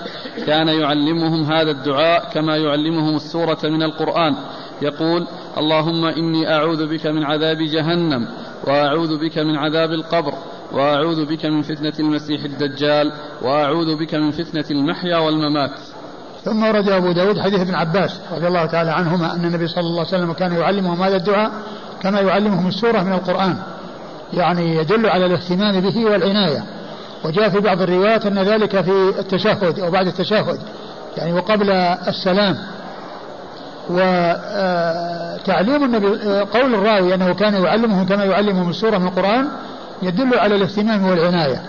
كان 0.47 0.69
يعلمهم 0.69 1.53
هذا 1.53 1.71
الدعاء 1.71 2.31
كما 2.33 2.57
يعلمهم 2.57 3.17
السورة 3.17 3.59
من 3.65 3.83
القرآن. 3.83 4.35
يقول 4.83 5.27
اللهم 5.59 6.05
إني 6.05 6.55
أعوذ 6.55 6.87
بك 6.87 7.07
من 7.07 7.25
عذاب 7.25 7.59
جهنم. 7.59 8.29
وأعوذ 8.69 9.19
بك 9.19 9.39
من 9.39 9.57
عذاب 9.57 9.93
القبر 9.93 10.33
وأعوذ 10.73 11.27
بك 11.27 11.47
من 11.47 11.63
فتنة 11.63 11.93
المسيح 12.01 12.45
الدجال 12.45 13.13
وأعوذ 13.43 13.97
بك 13.97 14.15
من 14.15 14.31
فتنة 14.31 14.65
المحيا 14.71 15.19
والممات. 15.19 15.71
ثم 16.45 16.63
ورد 16.63 16.89
أبو 16.89 17.13
داود 17.13 17.39
حديث 17.39 17.61
ابن 17.61 17.75
عباس 17.75 18.21
رضي 18.33 18.47
الله 18.49 18.67
تعالى 18.67 18.91
عنهما 18.91 19.35
أن 19.35 19.45
النبي 19.45 19.69
صلى 19.69 19.81
الله 19.81 20.07
عليه 20.07 20.09
وسلم 20.09 20.33
كان 20.33 20.53
يعلمهم 20.53 21.03
هذا 21.03 21.17
الدعاء 21.17 21.53
كما 22.03 22.21
يعلمهم 22.21 22.69
السورة 22.69 23.03
من 23.03 23.13
القرآن 23.13 23.57
يعني 24.33 24.77
يدل 24.77 25.07
على 25.07 25.27
الاهتمام 25.27 25.81
به 25.81 26.05
والعناية. 26.05 26.65
وجاء 27.25 27.49
في 27.49 27.61
بعض 27.61 27.83
الروايات 27.83 28.27
أن 28.27 28.39
ذلك 28.39 28.81
في 28.81 29.15
التشهد 29.19 29.79
أو 29.79 29.91
بعد 29.91 30.07
التشهد 30.07 30.59
يعني 31.17 31.33
وقبل 31.33 31.71
السلام. 32.09 32.59
وتعليم 33.91 35.85
النبي 35.85 36.07
قول 36.41 36.75
الراوي 36.75 37.15
أنه 37.15 37.35
كان 37.35 37.55
يعلمهم 37.55 38.07
كما 38.07 38.25
يعلمهم 38.25 38.71
السورة 38.71 38.99
من 38.99 39.07
القرآن 39.07 39.49
يدل 40.03 40.39
على 40.39 40.57
الاهتمام 40.57 41.07
والعناية. 41.07 41.63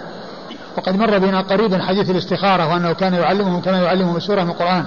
وقد 0.77 0.95
مر 0.95 1.17
بنا 1.17 1.41
قريبا 1.41 1.83
حديث 1.83 2.09
الاستخارة 2.09 2.73
وأنه 2.73 2.93
كان 2.93 3.13
يعلمهم 3.13 3.61
كما 3.61 3.77
يعلمهم 3.81 4.17
السورة 4.17 4.43
من 4.43 4.49
القرآن. 4.49 4.85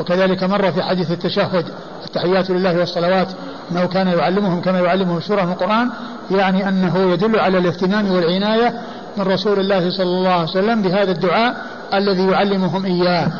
وكذلك 0.00 0.44
مر 0.44 0.72
في 0.72 0.82
حديث 0.82 1.10
التشهد 1.10 1.64
التحيات 2.04 2.50
لله 2.50 2.78
والصلوات 2.78 3.28
أنه 3.72 3.86
كان 3.86 4.06
يعلمهم 4.06 4.60
كما 4.60 4.80
يعلمهم 4.80 5.16
السورة 5.16 5.42
من 5.42 5.52
القرآن 5.52 5.90
يعني 6.30 6.68
أنه 6.68 7.12
يدل 7.12 7.40
على 7.40 7.58
الاهتمام 7.58 8.10
والعناية 8.10 8.74
من 9.16 9.24
رسول 9.24 9.60
الله 9.60 9.90
صلى 9.90 10.06
الله 10.06 10.32
عليه 10.32 10.50
وسلم 10.50 10.82
بهذا 10.82 11.10
الدعاء 11.10 11.56
الذي 11.94 12.26
يعلمهم 12.26 12.84
إياه. 12.84 13.32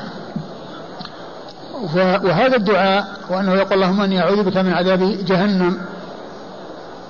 وهذا 2.24 2.56
الدعاء 2.56 3.06
وأنه 3.30 3.54
يقول 3.54 3.72
اللهم 3.72 4.00
أني 4.00 4.20
أعوذ 4.20 4.42
بك 4.42 4.56
من 4.56 4.72
عذاب 4.72 5.00
جهنم 5.26 5.78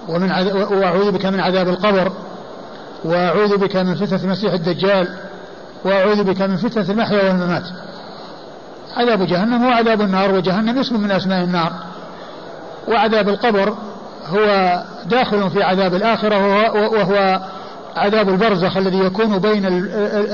ومن 0.09 0.31
وأعوذ 0.71 1.11
بك 1.11 1.27
من 1.27 1.41
عذاب 1.41 1.69
القبر 1.69 2.13
وأعوذ 3.05 3.57
بك 3.57 3.77
من 3.77 3.95
فتنة 3.95 4.21
المسيح 4.25 4.53
الدجال 4.53 5.09
وأعوذ 5.85 6.25
بك 6.25 6.43
من 6.43 6.57
فتنة 6.57 6.91
المحيا 6.91 7.23
والممات. 7.23 7.63
عذاب 8.97 9.27
جهنم 9.27 9.65
هو 9.65 9.71
عذاب 9.71 10.01
النار 10.01 10.35
وجهنم 10.35 10.79
اسم 10.79 11.01
من 11.01 11.11
أسماء 11.11 11.45
النار. 11.45 11.73
وعذاب 12.89 13.29
القبر 13.29 13.75
هو 14.27 14.79
داخل 15.07 15.51
في 15.51 15.63
عذاب 15.63 15.95
الآخرة 15.95 16.39
وهو 16.75 17.41
عذاب 17.97 18.29
البرزخ 18.29 18.77
الذي 18.77 18.99
يكون 18.99 19.39
بين 19.39 19.67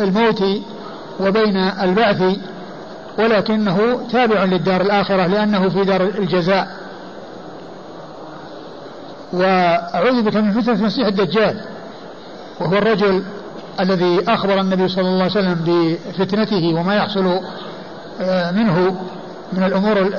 الموت 0.02 0.42
وبين 1.20 1.56
البعث. 1.56 2.22
ولكنه 3.18 4.08
تابع 4.12 4.44
للدار 4.44 4.80
الآخرة 4.80 5.26
لأنه 5.26 5.68
في 5.68 5.84
دار 5.84 6.00
الجزاء. 6.00 6.68
وأعوذ 9.32 10.22
بك 10.22 10.36
من 10.36 10.60
فتنة 10.60 10.74
المسيح 10.74 11.06
الدجال 11.06 11.60
وهو 12.60 12.72
الرجل 12.72 13.22
الذي 13.80 14.24
أخبر 14.28 14.60
النبي 14.60 14.88
صلى 14.88 15.08
الله 15.08 15.22
عليه 15.22 15.32
وسلم 15.32 15.54
بفتنته 15.64 16.74
وما 16.74 16.94
يحصل 16.94 17.40
آه، 18.20 18.50
منه 18.50 18.96
من 19.52 19.62
الأمور 19.62 20.10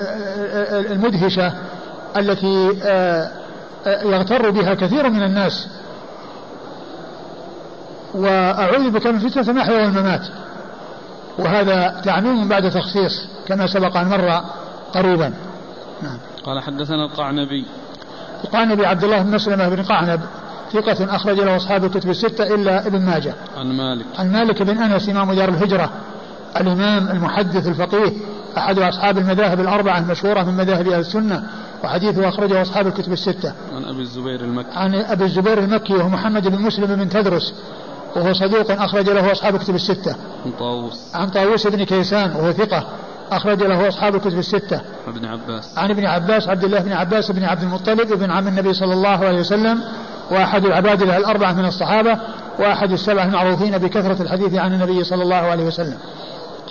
المدهشة 0.91 1.54
التي 2.18 2.78
آه، 2.84 3.32
آه، 3.88 4.04
يغتر 4.04 4.50
بها 4.50 4.74
كثير 4.74 5.10
من 5.10 5.24
الناس. 5.24 5.68
وأعوذ 8.14 8.89
بك 8.89 9.08
من 9.08 9.20
فتنة 9.20 9.50
المحيا 9.50 9.82
والممات. 9.82 10.28
وهذا 11.40 12.02
تعميم 12.06 12.48
بعد 12.48 12.72
تخصيص 12.72 13.28
كما 13.48 13.68
سبق 13.68 13.98
أن 13.98 14.10
مر 14.10 14.42
قريبا 14.94 15.34
نعم. 16.04 16.18
قال 16.46 16.60
حدثنا 16.60 17.06
القعنبي 17.06 17.66
القعنبي 18.44 18.86
عبد 18.86 19.04
الله 19.04 19.22
بن 19.22 19.32
مسلمة 19.32 19.70
بن 19.70 19.84
قعنب 19.84 20.22
ثقة 20.74 21.16
أخرج 21.16 21.40
له 21.40 21.56
أصحاب 21.56 21.86
الكتب 21.86 22.10
الستة 22.10 22.56
إلا 22.56 22.88
ابن 22.88 23.02
ماجه. 23.02 23.34
عن 23.58 23.78
مالك. 23.78 24.06
عن 24.20 24.32
مالك 24.32 24.62
بن 24.62 24.78
أنس 24.78 25.10
إمام 25.10 25.34
دار 25.34 25.50
الهجرة 25.50 25.90
الإمام 26.58 27.08
المحدث 27.08 27.68
الفقيه 27.68 28.12
أحد 28.58 28.80
أصحاب 28.80 29.18
المذاهب 29.18 29.60
الأربعة 29.60 29.98
المشهورة 29.98 30.44
من 30.44 30.58
مذاهب 30.58 30.88
أهل 30.88 31.00
السنة 31.00 31.44
وحديثه 31.84 32.30
أخرجه 32.30 32.62
أصحاب 32.62 32.88
الكتب 32.88 33.14
الستة. 33.14 33.54
عن 33.76 33.86
أبي 33.86 34.02
الزبير 34.02 34.42
المكي. 34.42 34.68
عن 34.76 34.96
أبي 34.96 35.24
الزبير 35.24 35.60
المكي 35.60 35.94
وهو 35.94 36.10
محمد 36.10 36.48
بن 36.48 36.62
مسلم 36.62 36.96
بن 36.96 37.10
تدرس 37.10 37.54
وهو 38.16 38.34
صدوق 38.34 38.72
أخرج 38.72 39.09
له 39.09 39.32
أصحاب 39.32 39.55
الكتب 39.55 39.76
الستة. 39.76 40.16
عن 40.45 40.51
طاووس. 40.59 41.16
عن 41.16 41.30
طاووس 41.30 41.68
بن 41.68 41.84
كيسان 41.84 42.36
وهو 42.36 42.51
ثقة 42.51 42.88
أخرج 43.32 43.64
له 43.64 43.88
أصحاب 43.88 44.16
الكتب 44.16 44.39
الستة. 44.39 44.82
عن 45.07 45.14
ابن 45.14 45.26
عباس. 45.26 45.78
عن 45.78 45.91
ابن 45.91 46.05
عباس 46.05 46.47
عبد 46.47 46.64
الله 46.64 46.80
بن 46.80 46.91
عباس 46.91 47.32
بن 47.32 47.43
عبد 47.43 47.64
المطلب 47.64 48.11
ابن 48.11 48.32
عم 48.32 48.47
النبي 48.47 48.74
صلى 48.74 48.93
الله 48.93 49.26
عليه 49.26 49.39
وسلم 49.39 49.84
وأحد 50.32 50.66
العباد 50.66 51.01
الأربعة 51.01 51.53
من 51.53 51.66
الصحابة 51.66 52.18
وأحد 52.59 52.91
السبعة 52.91 53.26
المعروفين 53.26 53.78
بكثرة 53.78 54.22
الحديث 54.22 54.55
عن 54.55 54.74
النبي 54.74 55.03
صلى 55.03 55.24
الله 55.24 55.36
عليه 55.36 55.64
وسلم 55.64 55.97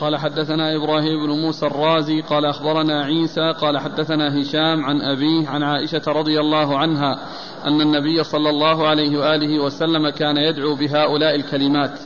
قال 0.02 0.16
حدثنا 0.16 0.76
إبراهيم 0.76 1.26
بن 1.26 1.30
موسى 1.30 1.66
الرازي 1.66 2.20
قال 2.20 2.44
أخبرنا 2.44 3.04
عيسى 3.04 3.52
قال 3.60 3.78
حدثنا 3.78 4.40
هشام 4.40 4.84
عن 4.84 5.00
أبيه 5.00 5.48
عن 5.48 5.62
عائشة 5.62 6.02
رضي 6.06 6.40
الله 6.40 6.78
عنها 6.78 7.18
أن 7.66 7.80
النبي 7.80 8.24
صلى 8.24 8.50
الله 8.50 8.88
عليه 8.88 9.18
وآله 9.18 9.62
وسلم 9.62 10.10
كان 10.10 10.36
يدعو 10.36 10.74
بهؤلاء 10.74 11.34
الكلمات. 11.34 11.98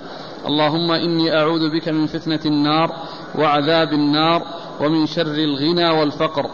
اللهم 0.46 0.90
إني 0.92 1.38
أعوذ 1.38 1.70
بك 1.70 1.88
من 1.88 2.06
فتنة 2.06 2.40
النار 2.46 2.92
وعذاب 3.34 3.92
النار 3.92 4.42
ومن 4.80 5.06
شر 5.06 5.34
الغنى 5.34 5.90
والفقر. 5.90 6.50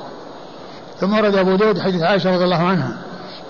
ثم 0.97 1.14
ورد 1.14 1.34
أبو 1.34 1.57
داود 1.57 1.78
حديث 1.78 2.03
عائشة 2.03 2.34
رضي 2.34 2.45
الله 2.45 2.62
عنها 2.62 2.97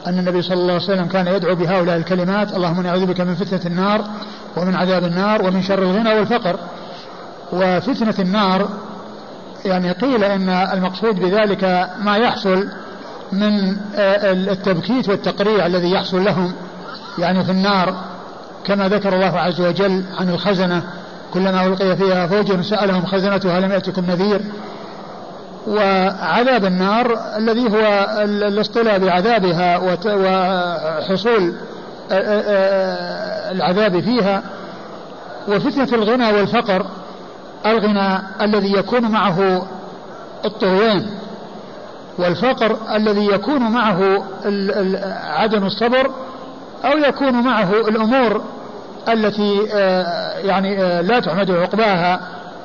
أن 0.07 0.19
النبي 0.19 0.43
صلى 0.43 0.55
الله 0.55 0.73
عليه 0.73 0.85
وسلم 0.85 1.07
كان 1.07 1.27
يدعو 1.27 1.55
بهؤلاء 1.55 1.97
الكلمات 1.97 2.57
اللهم 2.57 2.81
نعوذ 2.81 3.07
بك 3.07 3.21
من 3.21 3.35
فتنة 3.35 3.67
النار 3.67 4.05
ومن 4.57 4.75
عذاب 4.75 5.05
النار 5.05 5.43
ومن 5.43 5.63
شر 5.63 5.83
الغنى 5.83 6.15
والفقر. 6.15 6.59
وفتنة 7.53 8.15
النار 8.19 8.69
يعني 9.65 9.93
قيل 9.93 10.25
إن 10.25 10.49
المقصود 10.49 11.21
بذلك 11.21 11.91
ما 12.01 12.17
يحصل 12.17 12.69
من 13.33 13.77
آه، 13.97 14.33
التبكيت 14.33 15.09
والتقريع 15.09 15.67
الذي 15.67 15.91
يحصل 15.91 16.25
لهم 16.25 16.53
يعني 17.19 17.45
في 17.45 17.51
النار 17.51 17.95
كما 18.67 18.89
ذكر 18.89 19.15
الله 19.15 19.39
عز 19.39 19.61
وجل 19.61 20.05
عن 20.19 20.29
الخزنة 20.29 20.83
كلما 21.35 21.67
ألقي 21.67 21.97
فيها 21.97 22.27
فوج 22.27 22.61
سألهم 22.61 23.07
خزنتها 23.07 23.61
لم 23.61 23.73
يأتكم 23.73 24.07
نذير. 24.07 24.41
وعذاب 25.67 26.65
النار 26.65 27.19
الذي 27.37 27.69
هو 27.71 28.07
الاصطلاء 28.25 28.99
بعذابها 28.99 29.79
وحصول 30.07 31.55
العذاب 33.51 34.01
فيها. 34.01 34.43
وفتنة 35.49 35.89
الغنى 35.93 36.33
والفقر 36.33 36.87
الغنى 37.67 38.19
الذي 38.41 38.73
يكون 38.73 39.11
معه 39.11 39.67
الطغيان 40.45 41.07
والفقر 42.19 42.77
الذي 42.97 43.27
يكون 43.27 43.61
معه 43.61 44.25
عدم 45.25 45.65
الصبر 45.65 46.11
أو 46.85 46.99
يكون 46.99 47.33
معه 47.33 47.71
الأمور 47.71 48.43
التي 49.09 49.63
يعني 50.45 51.03
لا 51.03 51.21
تحمد 51.21 51.51
عقباها 51.51 52.21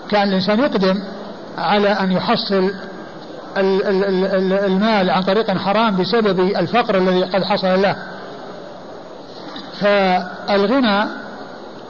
كأن 0.10 0.28
الإنسان 0.28 0.60
يقدم 0.60 1.04
على 1.58 1.90
أن 1.90 2.12
يحصل 2.12 2.72
المال 3.58 5.10
عن 5.10 5.24
طريق 5.24 5.58
حرام 5.58 5.96
بسبب 5.98 6.40
الفقر 6.40 6.98
الذي 6.98 7.24
قد 7.24 7.44
حصل 7.44 7.82
له. 7.82 7.96
فالغنى 9.82 11.06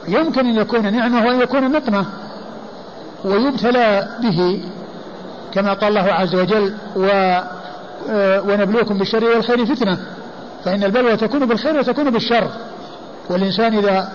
يمكن 0.08 0.46
أن 0.46 0.56
يكون 0.56 0.92
نعمة 0.92 1.26
وأن 1.26 1.40
يكون 1.40 1.72
نقمة. 1.72 2.06
ويبتلى 3.24 4.08
به 4.22 4.62
كما 5.54 5.72
قال 5.72 5.98
الله 5.98 6.12
عز 6.12 6.34
وجل 6.34 6.74
و 6.96 7.08
آه، 8.10 8.40
ونبلوكم 8.40 8.98
بالشر 8.98 9.24
والخير 9.24 9.66
فتنة. 9.66 9.98
فإن 10.64 10.84
البلوى 10.84 11.16
تكون 11.16 11.46
بالخير 11.46 11.78
وتكون 11.78 12.10
بالشر. 12.10 12.48
والإنسان 13.30 13.78
إذا 13.78 14.12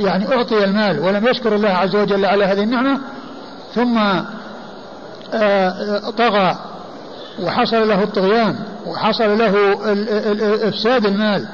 يعني 0.00 0.34
أعطي 0.34 0.64
المال 0.64 1.00
ولم 1.00 1.26
يشكر 1.26 1.54
الله 1.54 1.68
عز 1.68 1.96
وجل 1.96 2.24
على 2.24 2.44
هذه 2.44 2.62
النعمة 2.62 3.00
ثم 3.74 3.98
آه، 5.34 6.10
طغى 6.10 6.56
وحصل 7.42 7.88
له 7.88 8.02
الطغيان 8.02 8.56
وحصل 8.86 9.38
له 9.38 9.54
إفساد 10.68 11.06
المال 11.06 11.46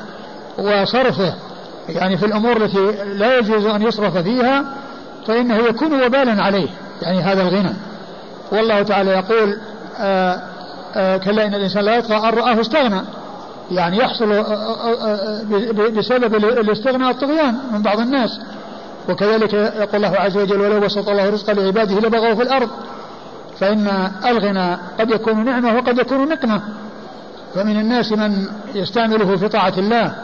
وصرفه 0.59 1.35
يعني 1.89 2.19
في 2.19 2.27
الأمور 2.27 2.57
التي 2.57 3.05
لا 3.05 3.39
يجوز 3.39 3.67
أن 3.67 3.83
يصرف 3.83 4.17
فيها 4.17 4.65
فإنه 5.27 5.57
يكون 5.57 6.03
وبالا 6.03 6.43
عليه. 6.43 6.69
يعني 7.03 7.21
هذا 7.21 7.43
الغنى. 7.43 7.73
والله 8.53 8.83
تعالى 8.83 9.11
يقول 9.11 9.59
آه، 9.99 10.43
آه، 10.95 11.17
كلا 11.17 11.47
إن 11.47 11.55
الإنسان 11.55 11.85
لا 11.85 11.97
يطغى 11.97 12.17
أن 12.17 12.35
رآه 12.35 12.61
استغنى. 12.61 13.01
يعني 13.71 13.99
يحصل 13.99 14.33
آه، 14.33 15.43
بسبب 15.99 16.35
الاستغناء 16.35 17.11
الطغيان 17.11 17.59
من 17.73 17.83
بعض 17.83 18.01
الناس. 18.01 18.41
وكذلك 19.09 19.53
يقول 19.55 20.05
الله 20.05 20.17
عز 20.17 20.37
وجل 20.37 20.61
ولو 20.61 20.81
بسط 20.81 21.09
الله 21.09 21.31
رزقا 21.31 21.53
لعباده 21.53 22.01
لبغوا 22.01 22.35
في 22.35 22.43
الأرض 22.43 22.69
فإن 23.61 24.11
الغنى 24.27 24.79
قد 25.01 25.11
يكون 25.11 25.45
نعمة 25.45 25.77
وقد 25.77 25.99
يكون 25.99 26.29
نقمة. 26.29 26.63
فمن 27.55 27.81
الناس 27.81 28.13
من 28.13 28.47
يستعمله 28.75 29.37
في 29.37 29.49
طاعة 29.49 29.75
الله 29.79 30.15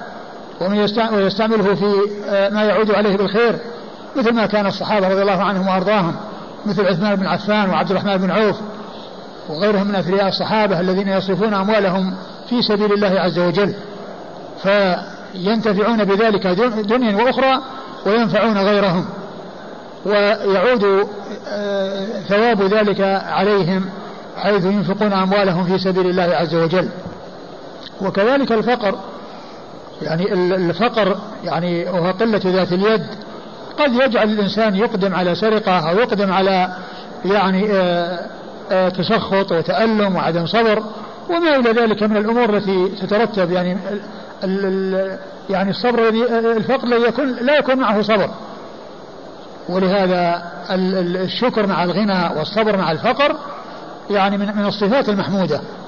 ومن 0.61 0.77
يستعمله 1.13 1.75
في 1.75 1.95
ما 2.53 2.63
يعود 2.63 2.91
عليه 2.91 3.17
بالخير 3.17 3.59
مثل 4.17 4.33
ما 4.33 4.47
كان 4.47 4.67
الصحابة 4.67 5.09
رضي 5.09 5.23
الله 5.23 5.43
عنهم 5.43 5.69
وأرضاهم. 5.69 6.17
مثل 6.67 6.87
عثمان 6.87 7.17
بن 7.17 7.27
عفان 7.27 7.71
وعبد 7.71 7.91
الرحمن 7.91 8.17
بن 8.17 8.31
عوف 8.31 8.57
وغيرهم 9.49 9.87
من 9.87 9.95
أثرياء 9.95 10.29
الصحابة 10.29 10.81
الذين 10.81 11.09
يصرفون 11.09 11.55
أموالهم 11.55 12.15
في 12.49 12.63
سبيل 12.63 12.93
الله 12.93 13.21
عز 13.21 13.39
وجل. 13.39 13.75
فينتفعون 14.63 16.05
بذلك 16.05 16.47
دنيا 16.87 17.17
وأخرى 17.17 17.63
وينفعون 18.07 18.59
غيرهم. 18.59 19.05
ويعود 20.07 21.09
آه، 21.49 22.07
ثواب 22.29 22.63
ذلك 22.63 23.01
عليهم 23.27 23.85
حيث 24.37 24.65
ينفقون 24.65 25.13
أموالهم 25.13 25.65
في 25.65 25.79
سبيل 25.79 26.07
الله 26.07 26.37
عز 26.37 26.55
وجل. 26.55 26.89
وكذلك 28.01 28.53
الفقر 28.53 28.99
يعني 30.03 30.33
الفقر 30.33 31.17
يعني 31.45 31.85
وهو 31.85 32.11
قلة 32.11 32.41
ذات 32.45 32.73
اليد. 32.73 33.07
قد 33.79 33.95
يجعل 33.95 34.31
الإنسان 34.31 34.75
يقدم 34.77 35.15
على 35.15 35.35
سرقة 35.35 35.91
أو 35.91 35.99
يقدم 35.99 36.33
على 36.33 36.69
يعني 37.25 37.73
آه، 37.73 38.27
آه، 38.71 38.89
تسخط 38.89 39.53
وتألم 39.53 40.17
وعدم 40.17 40.47
صبر 40.47 40.83
وما 41.31 41.57
إلى 41.57 41.71
ذلك 41.71 42.03
من 42.03 42.17
الأمور 42.17 42.57
التي 42.57 42.89
تترتب. 42.89 43.51
يعني 43.51 43.77
يعني 45.51 45.71
الصبر 45.71 46.09
الذي 46.09 46.25
الفقر 46.39 46.85
الذي 46.85 47.09
يكون 47.09 47.33
لا 47.33 47.59
يكون 47.59 47.77
معه 47.77 48.03
صبر. 48.03 48.31
ولهذا 49.69 50.43
الشكر 51.25 51.67
مع 51.67 51.85
الغنى 51.85 52.39
والصبر 52.39 52.77
مع 52.77 52.93
الفقر 52.93 53.37
يعني 54.11 54.39
من 54.39 54.67
الصفات 54.67 55.09
المحمودة. 55.09 55.57
نعم 55.57 55.88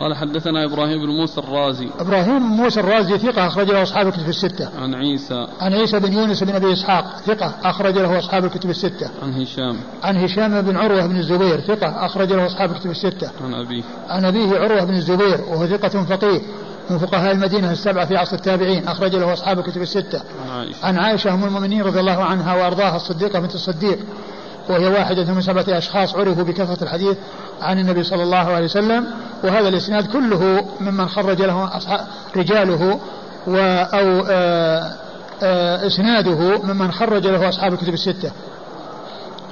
قال 0.00 0.14
حدثنا 0.14 0.64
إبراهيم 0.64 1.06
بن 1.06 1.12
موسى 1.12 1.40
الرازي. 1.40 1.88
إبراهيم 1.98 2.38
بن 2.38 2.44
موسى 2.44 2.80
الرازي 2.80 3.18
ثقة 3.18 3.46
أخرج 3.46 3.70
له 3.70 3.82
أصحاب 3.82 4.06
الكتب 4.08 4.28
الستة. 4.28 4.68
عن 4.82 4.94
عيسى. 4.94 5.46
عن 5.60 5.74
عيسى 5.74 5.98
بن 6.00 6.12
يونس 6.12 6.42
بن 6.42 6.54
أبي 6.54 6.72
إسحاق 6.72 7.18
ثقة 7.26 7.54
أخرج 7.64 7.98
له 7.98 8.18
أصحاب 8.18 8.44
الكتب 8.44 8.70
الستة. 8.70 9.10
عن 9.22 9.40
هشام. 9.40 9.76
عن 10.02 10.16
هشام 10.16 10.62
بن 10.62 10.76
عروة 10.76 11.06
بن 11.06 11.16
الزبير 11.16 11.60
ثقة 11.60 12.06
أخرج 12.06 12.32
له 12.32 12.46
أصحاب 12.46 12.70
الكتب 12.70 12.90
الستة. 12.90 13.30
عن 13.44 13.54
أبيه. 13.54 13.82
عن 14.08 14.24
أبيه 14.24 14.58
عروة 14.58 14.84
بن 14.84 14.94
الزبير 14.94 15.40
وهو 15.48 15.66
ثقة 15.66 16.04
فقيه 16.04 16.40
من 16.90 16.98
فقهاء 16.98 17.32
المدينة 17.32 17.72
السبعة 17.72 18.06
في 18.06 18.16
عصر 18.16 18.36
التابعين 18.36 18.88
أخرج 18.88 19.16
له 19.16 19.32
أصحاب 19.32 19.58
الكتب 19.58 19.82
الستة. 19.82 20.22
عن 20.44 20.50
عائشة. 20.50 20.86
عن 20.86 20.98
عائشة 20.98 21.34
أم 21.34 21.44
المؤمنين 21.44 21.82
رضي 21.82 22.00
الله 22.00 22.24
عنها 22.24 22.54
وأرضاها 22.54 22.96
الصديقة 22.96 23.40
بنت 23.40 23.54
الصديق 23.54 23.98
وهي 24.68 24.88
واحدة 24.88 25.32
من 25.32 25.40
سبعة 25.40 25.64
أشخاص 25.68 26.14
عرفوا 26.14 26.44
بكثرة 26.44 26.84
الحديث 26.84 27.16
عن 27.62 27.78
النبي 27.78 28.02
صلى 28.02 28.22
الله 28.22 28.36
عليه 28.36 28.64
وسلم 28.64 29.06
وهذا 29.44 29.68
الإسناد 29.68 30.06
كله 30.06 30.68
ممن 30.80 31.08
خرج 31.08 31.42
له 31.42 31.70
رجاله 32.36 33.00
و 33.46 33.56
أو 33.92 34.22
إسناده 35.86 36.62
ممن 36.62 36.92
خرج 36.92 37.26
له 37.26 37.48
أصحاب 37.48 37.72
الكتب 37.72 37.92
الستة. 37.92 38.32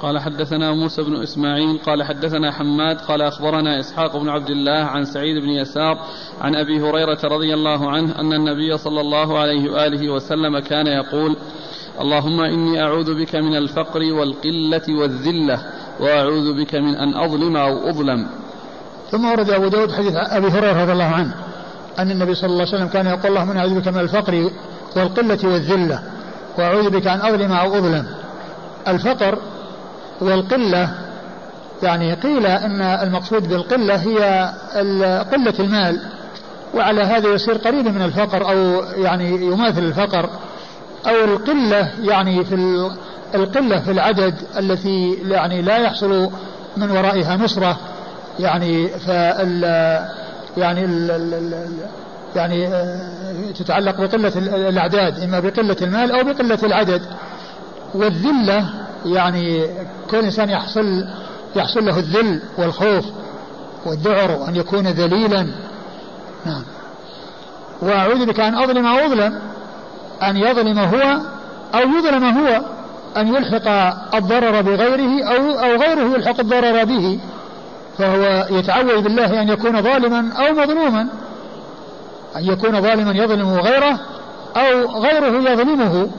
قال 0.01 0.19
حدثنا 0.19 0.73
موسى 0.73 1.03
بن 1.03 1.21
إسماعيل 1.23 1.77
قال 1.85 2.03
حدثنا 2.03 2.51
حماد 2.51 2.97
قال 2.97 3.21
أخبرنا 3.21 3.79
إسحاق 3.79 4.17
بن 4.17 4.29
عبد 4.29 4.49
الله 4.49 4.83
عن 4.83 5.05
سعيد 5.05 5.43
بن 5.43 5.49
يسار 5.49 5.99
عن 6.41 6.55
أبي 6.55 6.81
هريرة 6.81 7.19
رضي 7.23 7.53
الله 7.53 7.91
عنه 7.91 8.19
أن 8.19 8.33
النبي 8.33 8.77
صلى 8.77 9.01
الله 9.01 9.39
عليه 9.39 9.71
وآله 9.71 10.09
وسلم 10.13 10.59
كان 10.59 10.87
يقول: 10.87 11.37
اللهم 12.01 12.39
إني 12.41 12.83
أعوذ 12.83 13.15
بك 13.15 13.35
من 13.35 13.55
الفقر 13.55 13.99
والقلة 14.13 14.99
والذلة 14.99 15.59
وأعوذ 15.99 16.53
بك 16.53 16.75
من 16.75 16.95
أن 16.95 17.13
أظلم 17.13 17.57
أو 17.57 17.89
أظلم. 17.89 18.27
ثم 19.11 19.25
ورد 19.25 19.49
أبو 19.49 19.67
داود 19.67 19.91
حديث 19.91 20.13
أبي 20.15 20.47
هريرة 20.47 20.81
رضي 20.83 20.91
الله 20.91 21.05
عنه 21.05 21.33
أن 21.99 22.11
النبي 22.11 22.35
صلى 22.35 22.49
الله 22.49 22.65
عليه 22.65 22.75
وسلم 22.75 22.87
كان 22.87 23.05
يقول 23.05 23.27
اللهم 23.27 23.49
إني 23.49 23.59
أعوذ 23.59 23.79
بك 23.79 23.87
من 23.87 23.99
الفقر 23.99 24.51
والقلة 24.95 25.39
والذلة 25.43 25.99
وأعوذ 26.57 26.89
بك 26.89 27.07
أن 27.07 27.21
أظلم 27.21 27.51
أو 27.51 27.77
أظلم. 27.77 28.05
الفقر 28.87 29.37
والقلة 30.21 30.89
يعني 31.83 32.13
قيل 32.13 32.45
أن 32.45 32.81
المقصود 32.81 33.49
بالقلة 33.49 33.95
هي 33.95 34.19
قلة 35.31 35.53
المال 35.59 36.01
وعلى 36.73 37.01
هذا 37.01 37.29
يصير 37.29 37.57
قريب 37.57 37.87
من 37.87 38.01
الفقر 38.01 38.49
أو 38.49 38.83
يعني 38.83 39.45
يماثل 39.45 39.83
الفقر 39.83 40.29
أو 41.05 41.23
القلة 41.23 41.91
يعني 42.01 42.45
في 42.45 42.55
القلة 43.35 43.79
في 43.79 43.91
العدد 43.91 44.35
التي 44.57 45.13
يعني 45.13 45.61
لا 45.61 45.77
يحصل 45.77 46.29
من 46.77 46.91
ورائها 46.91 47.37
نصرة 47.37 47.77
يعني 48.39 48.87
فال 48.87 49.63
يعني 50.57 50.81
يعني 52.35 52.67
آه، 52.67 53.51
تتعلق 53.59 54.01
بقلة 54.01 54.31
الأعداد 54.69 55.19
إما 55.19 55.39
بقلة 55.39 55.75
المال 55.81 56.11
أو 56.11 56.23
بقلة 56.23 56.59
العدد. 56.63 57.01
والذلة 57.93 58.69
يعني 59.05 59.67
كل 60.09 60.17
إنسان 60.17 60.49
يحصل 60.49 61.05
يحصل 61.55 61.85
له 61.85 61.99
الذل 61.99 62.41
والخوف 62.57 63.05
والذعر 63.85 64.31
وأن 64.31 64.55
يكون 64.55 64.87
ذليلا. 64.87 65.47
نعم. 66.45 66.63
وأعوذ 67.81 68.25
بك 68.25 68.39
أن 68.39 68.55
أظلم 68.55 68.85
أو 68.85 69.05
أظلم. 69.05 69.39
أن 70.23 70.37
يظلم 70.37 70.79
هو 70.79 71.21
أو 71.75 71.89
يظلم 71.97 72.23
هو 72.23 72.61
أن 73.17 73.35
يلحق 73.35 73.67
الضرر 74.15 74.61
بغيره 74.61 75.23
أو 75.23 75.51
أو 75.51 75.81
غيره 75.81 76.15
يلحق 76.15 76.39
الضرر 76.39 76.83
به. 76.83 77.19
فهو 77.97 78.47
يتعوذ 78.51 79.01
بالله 79.01 79.41
أن 79.41 79.49
يكون 79.49 79.81
ظالما 79.81 80.33
أو 80.33 80.53
مظلوما. 80.53 81.07
أن 82.35 82.43
يكون 82.43 82.81
ظالما 82.81 83.11
يظلم 83.11 83.49
غيره 83.49 83.99
أو 84.57 85.01
غيره 85.01 85.51
يظلمه. 85.51 86.09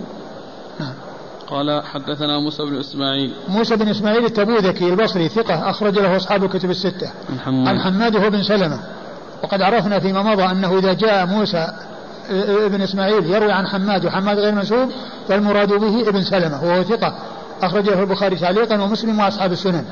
قال 1.51 1.83
حدثنا 1.85 2.39
موسى 2.39 2.63
بن 2.63 2.79
إسماعيل. 2.79 3.35
موسى 3.49 3.77
بن 3.77 3.89
إسماعيل 3.89 4.25
التبوذكي 4.25 4.89
البصري 4.89 5.29
ثقة 5.29 5.71
أخرج 5.71 5.99
له 5.99 6.17
أصحاب 6.17 6.45
الكتب 6.45 6.71
الستة. 6.71 7.11
عن 7.31 7.41
حماد. 7.41 7.69
عن 7.69 7.81
حماد 7.81 8.17
بن 8.17 8.43
سلمة. 8.43 8.81
وقد 9.43 9.63
عرفنا 9.63 10.01
فيما 10.01 10.23
مضى 10.23 10.43
أنه 10.43 10.79
إذا 10.79 10.93
جاء 10.93 11.27
موسى 11.27 11.67
ابن 12.67 12.83
إسماعيل 12.83 13.27
يروي 13.27 13.53
عن 13.53 13.67
حماد 13.67 14.07
وحماد 14.07 14.39
غير 14.39 14.55
منسوب 14.55 14.89
فالمراد 15.29 15.73
به 15.73 16.09
ابن 16.09 16.23
سلمة 16.23 16.65
وهو 16.65 16.83
ثقة 16.83 17.15
أخرج 17.63 17.91
له 17.91 18.01
البخاري 18.01 18.37
تعليقا 18.37 18.83
ومسلم 18.83 19.21
وأصحاب 19.21 19.53
السنن. 19.53 19.85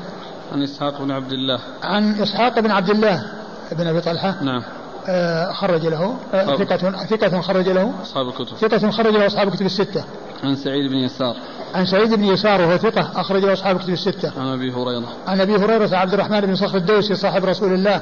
عن 0.53 0.63
إسحاق 0.63 1.01
بن 1.01 1.11
عبد 1.11 1.31
الله. 1.31 1.59
عن 1.83 2.13
إسحاق 2.21 2.59
بن 2.59 2.71
عبد 2.71 2.89
الله 2.89 3.23
بن 3.71 3.87
أبي 3.87 4.01
طلحة. 4.01 4.35
نعم. 4.41 4.63
آه 5.07 5.51
خرج 5.51 5.85
له. 5.85 6.15
آه 6.33 6.55
ثقة 6.55 7.05
ثقة 7.05 7.41
خرج 7.41 7.69
له. 7.69 7.93
أصحاب 8.01 8.27
الكتب. 8.27 8.57
ثقة 8.57 8.91
خرج 8.91 9.13
له 9.13 9.27
أصحاب 9.27 9.47
الكتب 9.47 9.65
الستة. 9.65 10.03
عن 10.43 10.55
سعيد 10.55 10.91
بن 10.91 10.97
يسار. 10.97 11.35
عن 11.75 11.85
سعيد 11.85 12.13
بن 12.13 12.23
يسار 12.23 12.61
وهو 12.61 12.77
ثقة 12.77 13.11
أخرج 13.15 13.45
له 13.45 13.53
أصحاب 13.53 13.75
الكتب 13.75 13.93
الستة. 13.93 14.31
عن 14.37 14.47
أبي 14.47 14.71
هريرة. 14.71 15.07
عن 15.27 15.41
أبي 15.41 15.55
هريرة 15.55 15.95
عبد 15.95 16.13
الرحمن 16.13 16.41
بن 16.41 16.55
صخر 16.55 16.77
الدوسي 16.77 17.15
صاحب 17.15 17.45
رسول 17.45 17.73
الله 17.73 18.01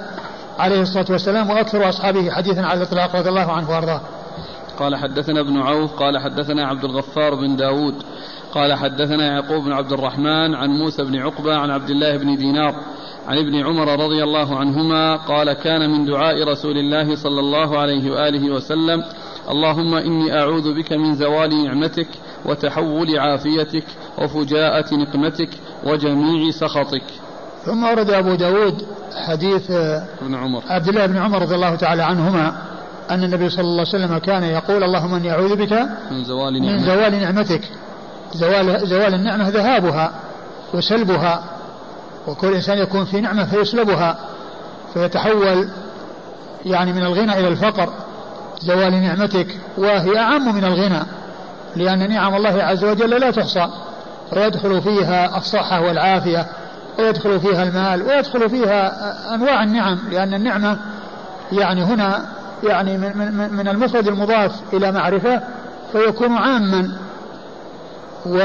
عليه 0.60 0.82
الصلاة 0.82 1.06
والسلام 1.10 1.50
وأكثر 1.50 1.90
أصحابه 1.90 2.32
حديثا 2.32 2.62
على 2.62 2.78
الإطلاق 2.78 3.16
رضي 3.16 3.30
الله 3.30 3.52
عنه 3.52 3.70
وأرضاه. 3.70 4.02
قال 4.80 4.96
حدثنا 4.96 5.40
ابن 5.40 5.58
عوف 5.58 5.94
قال 5.94 6.18
حدثنا 6.18 6.68
عبد 6.68 6.84
الغفار 6.84 7.36
بن 7.36 7.56
داود 7.56 7.96
قال 8.54 8.74
حدثنا 8.74 9.26
يعقوب 9.26 9.64
بن 9.64 9.72
عبد 9.72 9.94
الرحمن 9.94 10.56
عن 10.56 10.70
موسى 10.70 11.04
بن 11.04 11.16
عقبة 11.16 11.56
عن 11.56 11.72
عبد 11.72 11.90
الله 11.90 12.18
بن 12.18 12.38
دينار 12.38 12.76
عن 13.28 13.38
ابن 13.38 13.56
عمر 13.56 14.06
رضي 14.06 14.24
الله 14.24 14.58
عنهما 14.58 15.16
قال 15.16 15.54
كان 15.54 15.90
من 15.90 16.06
دعاء 16.06 16.44
رسول 16.48 16.78
الله 16.78 17.16
صلى 17.16 17.40
الله 17.40 17.78
عليه 17.78 18.12
وآله 18.12 18.52
وسلم 18.52 19.04
اللهم 19.50 19.94
إني 19.94 20.40
أعوذ 20.40 20.74
بك 20.74 20.94
من 20.94 21.16
زوال 21.16 21.64
نعمتك 21.66 22.08
وتحول 22.46 23.20
عافيتك 23.20 23.84
وفجاءة 24.18 24.96
نقمتك 24.96 25.50
وجميع 25.84 26.52
سخطك. 26.52 27.04
ثم 27.66 27.84
ورد 27.84 28.10
أبو 28.10 28.36
داود 28.36 28.86
حديث 29.28 29.72
ابن 30.22 30.36
عمر. 30.36 30.64
عبد 30.68 30.88
الله 30.88 31.06
بن 31.06 31.18
عمر 31.18 31.42
رضي 31.42 31.56
الله 31.56 31.76
تعالى 31.76 32.04
عنهما 32.04 32.75
أن 33.12 33.24
النبي 33.24 33.50
صلى 33.50 33.62
الله 33.62 33.86
عليه 33.94 34.06
وسلم 34.06 34.18
كان 34.18 34.44
يقول 34.44 34.84
اللهم 34.84 35.14
إني 35.14 35.32
أعوذ 35.32 35.56
بك 35.56 35.74
من 36.12 36.24
زوال 36.24 36.54
من 36.54 36.66
نعمتك. 36.66 36.86
زوال 36.86 37.20
نعمتك. 37.20 37.62
زوال, 38.34 38.88
زوال 38.88 39.14
النعمة 39.14 39.50
ذهابها 39.50 40.12
وسلبها. 40.74 41.44
وكل 42.28 42.54
إنسان 42.54 42.78
يكون 42.78 43.06
في 43.06 43.22
نعمة 43.22 43.46
فيسلبها. 43.46 44.18
فيتحول 44.94 45.70
يعني 46.66 46.94
من 46.94 47.04
الغنى 47.04 47.40
إلى 47.40 47.48
الفقر. 47.48 47.90
زوال 48.60 49.02
نعمتك 49.02 49.48
وهي 49.78 50.18
أعم 50.18 50.56
من 50.56 50.66
الغنى. 50.66 51.04
لأن 51.76 52.10
نعم 52.10 52.36
الله 52.36 52.64
عز 52.64 52.84
وجل 52.84 53.10
لا 53.10 53.32
تحصى. 53.32 53.68
ويدخل 54.34 54.82
فيها 54.82 55.38
الصحة 55.38 55.82
والعافية 55.82 56.48
ويدخل 57.00 57.40
فيها 57.40 57.64
المال 57.64 58.02
ويدخل 58.02 58.50
فيها 58.50 59.36
أنواع 59.36 59.64
النعم. 59.64 60.00
لأن 60.12 60.34
النعمة 60.34 60.78
يعني 61.52 61.84
هنا 61.84 62.26
يعني 62.64 62.98
من, 62.98 63.18
من, 63.18 63.54
من 63.54 63.68
المفرد 63.68 64.08
المضاف 64.08 64.52
إلى 64.74 64.92
معرفة 64.92 65.42
فيكون 65.92 66.38
عاما. 66.38 66.92
و 68.26 68.38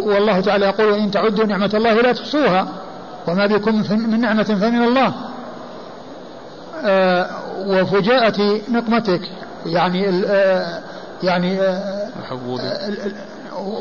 والله 0.00 0.40
تعالى 0.40 0.66
يقول 0.66 0.92
إن 0.92 1.10
تعدوا 1.10 1.44
نعمة 1.44 1.70
الله 1.74 1.94
لا 1.94 2.12
تحصوها. 2.12 2.68
وما 3.28 3.46
بكم 3.46 3.82
من 3.90 4.20
نعمة 4.20 4.42
فمن 4.42 4.84
الله. 4.84 5.14
آه، 6.84 7.26
وفجاءة 7.66 8.60
نقمتك. 8.70 9.20
يعني 9.66 10.08
آه، 10.26 10.80
يعني 11.22 11.60
آه، 11.60 12.08
تحول. 12.22 12.60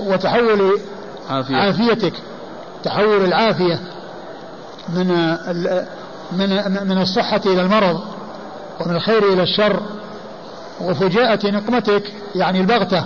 وتحول 0.08 0.80
عافية. 1.30 1.56
عافيتك. 1.56 2.14
تحول 2.84 3.26
العافية 3.26 3.80
من 4.90 5.38
من 6.32 6.50
من 6.88 7.02
الصحة 7.02 7.42
إلى 7.46 7.62
المرض 7.62 8.00
ومن 8.80 8.96
الخير 8.96 9.34
إلى 9.34 9.44
الشر 9.44 9.82
وفجاءة 10.82 11.48
نقمتك 11.48 12.04
يعني 12.36 12.62
البغتة. 12.62 13.04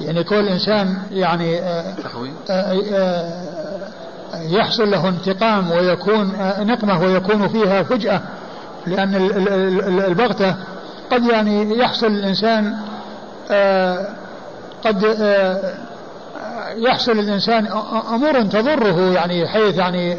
يعني 0.00 0.24
كل 0.24 0.48
إنسان 0.48 0.98
يعني 1.10 1.60
تحويل 2.04 2.32
يحصل 4.34 4.90
له 4.90 5.08
انتقام 5.08 5.70
ويكون 5.70 6.32
نقمة 6.58 7.02
ويكون 7.02 7.48
فيها 7.48 7.82
فجأة 7.82 8.20
لأن 8.86 9.14
البغتة 10.06 10.54
قد 11.10 11.24
يعني 11.24 11.78
يحصل 11.78 12.06
الإنسان 12.06 12.76
قد 14.84 15.02
يحصل 16.76 17.12
الإنسان 17.12 17.66
أمور 18.14 18.42
تضره 18.42 19.12
يعني 19.12 19.48
حيث 19.48 19.78
يعني 19.78 20.18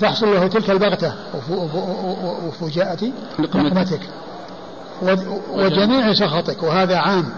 تحصل 0.00 0.34
له 0.34 0.46
تلك 0.46 0.70
البغتة 0.70 1.12
وفجاءة 2.46 3.12
نقمتك 3.38 4.00
وجميع. 5.52 6.14
سخطك 6.14 6.62
وهذا 6.62 6.96
عام. 6.96 7.32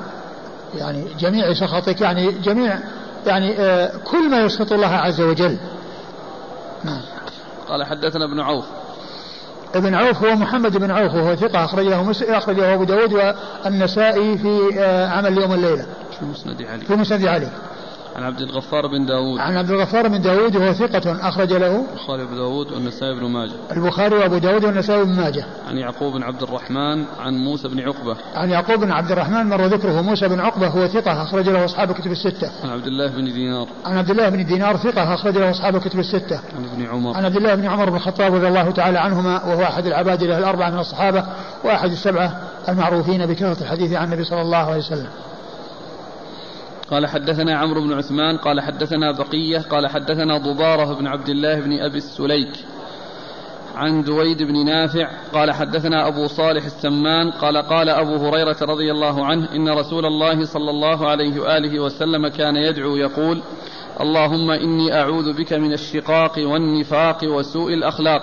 يعني 0.75 1.07
جميع 1.19 1.55
سخطك 1.55 2.01
يعني 2.01 2.33
جميع 2.33 2.79
يعني 3.27 3.55
كل 4.05 4.31
ما 4.31 4.39
يسخط 4.39 4.73
الله 4.73 4.87
عز 4.87 5.21
وجل. 5.21 5.59
نعم. 6.85 7.01
قال 7.69 7.85
حدثنا 7.85 8.25
ابن 8.25 8.41
عوف. 8.41 8.65
ابن 9.75 9.95
عوف 9.95 10.25
هو 10.25 10.35
محمد 10.35 10.77
بن 10.77 10.91
عوف 10.91 11.15
وهو 11.15 11.37
ثقة 11.37 11.65
أخرجه 11.65 12.03
مسلم 12.03 12.35
أخرجه 12.35 12.75
أبو 12.75 12.85
داود 12.85 13.13
والنسائي 13.65 14.39
في 14.39 14.85
عمل 15.13 15.39
يوم 15.39 15.53
الليلة. 15.55 15.87
في 16.19 16.25
مسند 16.25 16.63
علي. 16.63 16.85
في 16.85 16.95
مسند 16.95 17.27
علي. 17.27 17.49
عن 18.17 18.23
عبد 18.23 18.41
الغفار 18.41 18.87
بن 18.87 19.07
داود 19.07 19.39
عن 19.39 19.57
عبد 19.57 19.71
الغفار 19.71 20.09
بن 20.09 20.21
داود 20.21 20.57
وهو 20.57 20.73
ثقة 20.73 21.29
أخرج 21.29 21.53
له 21.53 21.85
البخاري 21.91 22.23
وأبو 22.23 22.35
داود 22.35 22.73
والنسائي 22.73 23.15
بن 23.15 23.27
ماجه. 23.27 23.53
البخاري 23.73 24.17
وأبو 24.17 24.39
داود 24.39 24.65
والنسائي 24.65 25.05
بن 25.05 25.13
ماجه. 25.13 25.47
عن 25.69 25.79
يعقوب 25.79 26.13
بن 26.13 26.23
عبد 26.23 26.43
الرحمن 26.43 27.05
عن 27.19 27.35
موسى 27.35 27.69
بن 27.69 27.81
عقبة. 27.81 28.17
عن 28.35 28.51
يعقوب 28.51 28.81
بن 28.81 28.93
عبد 28.93 29.13
الرحمن 29.13 29.47
مر 29.47 29.67
ذكره 29.67 30.01
موسى 30.01 30.29
بن 30.29 30.41
عقبة 30.41 30.69
هو 30.69 30.87
ثقة 30.87 31.23
أخرج 31.23 31.49
له 31.49 31.65
أصحاب 31.65 31.91
الكتب 31.91 32.11
الستة. 32.11 32.51
عن 32.63 32.71
عبد 32.71 32.87
الله 32.87 33.07
بن 33.07 33.25
دينار. 33.25 33.69
عن 33.85 33.99
عبد 33.99 34.11
الله 34.11 34.29
بن 34.29 34.45
دينار 34.45 34.77
ثقة 34.77 35.15
أخرج 35.15 35.39
له 35.39 35.51
أصحاب 35.51 35.77
الكتب 35.77 35.99
الستة. 35.99 36.37
عن 36.37 36.65
ابن 36.73 36.87
عمر. 36.87 37.17
عن 37.17 37.25
عبد 37.25 37.37
الله 37.37 37.55
بن 37.55 37.67
عمر 37.67 37.91
بن 37.91 37.97
الخطاب 37.97 38.35
رضي 38.35 38.49
الله 38.49 38.71
تعالى 38.71 38.99
عنهما 38.99 39.45
وهو 39.45 39.63
أحد 39.63 39.87
العباد 39.87 40.23
الأربعة 40.23 40.71
من 40.71 40.79
الصحابة 40.79 41.25
وأحد 41.65 41.91
السبعة 41.91 42.41
المعروفين 42.69 43.27
بكثرة 43.27 43.63
الحديث 43.63 43.93
عن 43.93 44.07
النبي 44.07 44.25
صلى 44.25 44.43
الله 44.43 44.57
عليه 44.57 44.79
وسلم. 44.79 45.09
قال 46.91 47.07
حدثنا 47.07 47.59
عمرو 47.59 47.81
بن 47.81 47.93
عثمان 47.93 48.37
قال 48.37 48.61
حدثنا 48.61 49.13
بقية 49.13 49.59
قال 49.59 49.87
حدثنا 49.87 50.39
ضبارة 50.39 50.95
بن 50.95 51.07
عبد 51.07 51.29
الله 51.29 51.61
بن 51.61 51.81
أبي 51.81 51.99
السليك 51.99 52.53
عن 53.75 54.03
دويد 54.03 54.43
بن 54.43 54.65
نافع 54.65 55.11
قال 55.35 55.53
حدثنا 55.53 56.09
أبو 56.09 56.27
صالح 56.27 56.65
السمان 56.65 57.31
قال 57.31 57.57
قال 57.57 57.89
أبو 57.89 58.17
هريرة 58.17 58.57
رضي 58.63 58.91
الله 58.91 59.27
عنه 59.27 59.49
إن 59.55 59.69
رسول 59.69 60.07
الله 60.07 60.45
صلى 60.45 60.71
الله 60.71 61.09
عليه 61.09 61.41
وآله 61.41 61.81
وسلم 61.81 62.29
كان 62.29 62.57
يدعو 62.57 62.97
يقول 62.97 63.43
اللهم 64.01 64.51
إني 64.51 64.95
أعوذ 64.95 65.33
بك 65.33 65.53
من 65.53 65.73
الشقاق 65.73 66.33
والنفاق 66.39 67.19
وسوء 67.25 67.75
الأخلاق. 67.75 68.23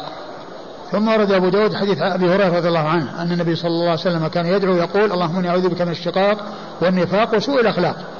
ثم 0.92 1.08
ورد 1.08 1.32
أبو 1.32 1.50
داود 1.50 1.74
حديث 1.74 2.02
أبي 2.02 2.26
هريرة 2.26 2.58
رضي 2.58 2.68
الله 2.68 2.88
عنه 2.88 3.22
أن 3.22 3.32
النبي 3.32 3.56
صلى 3.56 3.72
الله 3.72 3.90
عليه 3.90 4.02
وسلم 4.02 4.28
كان 4.28 4.46
يدعو 4.46 4.76
يقول 4.76 5.12
اللهم 5.12 5.38
إني 5.38 5.50
أعوذ 5.50 5.70
بك 5.70 5.82
من 5.82 5.92
الشقاق 5.92 6.38
والنفاق 6.82 7.36
وسوء 7.36 7.62
الأخلاق. 7.62 8.17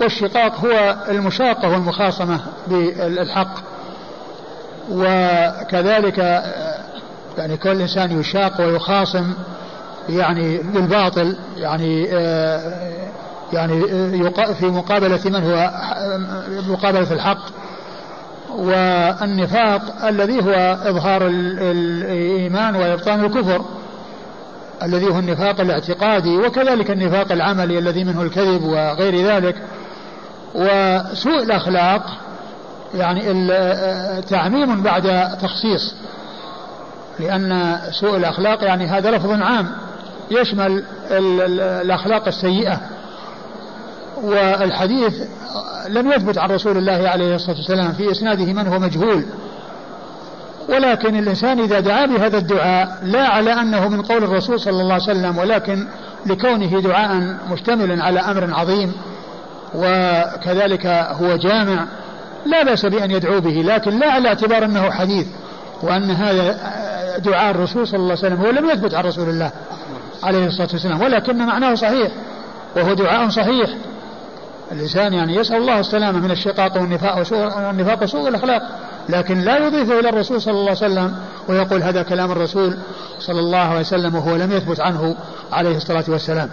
والشقاق 0.00 0.60
هو 0.60 0.96
المشاقة 1.08 1.68
والمخاصمة 1.68 2.40
بالحق 2.66 3.54
وكذلك 4.90 6.18
يعني 7.38 7.56
كل 7.56 7.80
إنسان 7.80 8.20
يشاق 8.20 8.60
ويخاصم 8.60 9.34
يعني 10.08 10.58
بالباطل 10.58 11.36
يعني 11.56 12.04
يعني 13.52 13.82
في 14.54 14.66
مقابلة 14.66 15.20
من 15.24 15.44
هو 15.44 15.70
مقابلة 16.68 17.12
الحق. 17.12 17.60
والنفاق 18.58 20.06
الذي 20.06 20.44
هو 20.44 20.78
إظهار 20.84 21.26
الإيمان 21.26 22.76
وإبطان 22.76 23.24
الكفر 23.24 23.64
الذي 24.82 25.06
هو 25.06 25.18
النفاق 25.18 25.60
الاعتقادي 25.60 26.36
وكذلك 26.36 26.90
النفاق 26.90 27.32
العملي 27.32 27.78
الذي 27.78 28.04
منه 28.04 28.22
الكذب 28.22 28.62
وغير 28.62 29.26
ذلك. 29.26 29.56
وسوء 30.54 31.42
الأخلاق 31.42 32.02
يعني 32.94 33.20
تعميم 34.22 34.82
بعد 34.82 35.36
تخصيص 35.42 35.94
لأن 37.20 37.78
سوء 37.90 38.16
الأخلاق 38.16 38.64
يعني 38.64 38.86
هذا 38.86 39.10
لفظ 39.10 39.30
عام 39.30 39.70
يشمل 40.30 40.84
الأخلاق 41.10 42.26
السيئة. 42.26 42.80
والحديث 44.22 45.14
لم 45.88 46.12
يثبت 46.12 46.38
عن 46.38 46.50
رسول 46.50 46.78
الله 46.78 47.08
عليه 47.08 47.34
الصلاة 47.34 47.56
والسلام 47.56 47.92
في 47.92 48.10
إسناده 48.10 48.52
من 48.52 48.66
هو 48.66 48.78
مجهول. 48.78 49.24
ولكن 50.68 51.18
الإنسان 51.18 51.60
إذا 51.60 51.80
دعا 51.80 52.06
بهذا 52.06 52.38
الدعاء 52.38 52.98
لا 53.02 53.28
على 53.28 53.52
أنه 53.52 53.88
من 53.88 54.02
قول 54.02 54.24
الرسول 54.24 54.60
صلى 54.60 54.82
الله 54.82 54.94
عليه 54.94 55.02
وسلم 55.02 55.38
ولكن 55.38 55.86
لكونه 56.26 56.80
دعاء 56.80 57.36
مشتملا 57.50 58.04
على 58.04 58.20
أمر 58.20 58.54
عظيم 58.54 58.92
وكذلك 59.74 60.86
هو 60.86 61.36
جامع 61.36 61.86
لا 62.46 62.64
بأس 62.64 62.86
بأن 62.86 63.10
يدعو 63.10 63.40
به 63.40 63.62
لكن 63.66 63.98
لا 63.98 64.10
على 64.10 64.28
اعتبار 64.28 64.64
أنه 64.64 64.90
حديث 64.90 65.26
وأن 65.82 66.10
هذا 66.10 66.58
دعاء 67.18 67.50
الرسول 67.50 67.88
صلى 67.88 68.00
الله 68.00 68.16
عليه 68.16 68.26
وسلم 68.26 68.40
هو 68.40 68.50
لم 68.50 68.70
يثبت 68.70 68.94
عن 68.94 69.04
رسول 69.04 69.28
الله 69.28 69.50
عليه 70.22 70.46
الصلاة 70.46 70.68
والسلام 70.72 71.00
ولكن 71.00 71.36
معناه 71.46 71.74
صحيح 71.74 72.10
وهو 72.76 72.94
دعاء 72.94 73.28
صحيح. 73.28 73.70
الإنسان 74.72 75.12
يعني 75.12 75.34
يسأل 75.34 75.56
الله 75.56 75.80
السلامة 75.80 76.18
من 76.18 76.30
الشقاق 76.30 76.76
والنفاق 76.76 77.18
وسوء 77.18 77.70
النفاق 77.70 78.02
وسوء 78.02 78.28
الأخلاق 78.28 78.62
لكن 79.08 79.40
لا 79.40 79.66
يضيفه 79.66 80.00
إلى 80.00 80.08
الرسول 80.08 80.42
صلى 80.42 80.52
الله 80.52 80.68
عليه 80.68 80.92
وسلم 80.92 81.14
ويقول 81.48 81.82
هذا 81.82 82.02
كلام 82.02 82.32
الرسول 82.32 82.78
صلى 83.20 83.40
الله 83.40 83.58
عليه 83.58 83.80
وسلم 83.80 84.14
وهو 84.14 84.36
لم 84.36 84.52
يثبت 84.52 84.80
عنه 84.80 85.16
عليه 85.52 85.76
الصلاة 85.76 86.04
والسلام. 86.08 86.50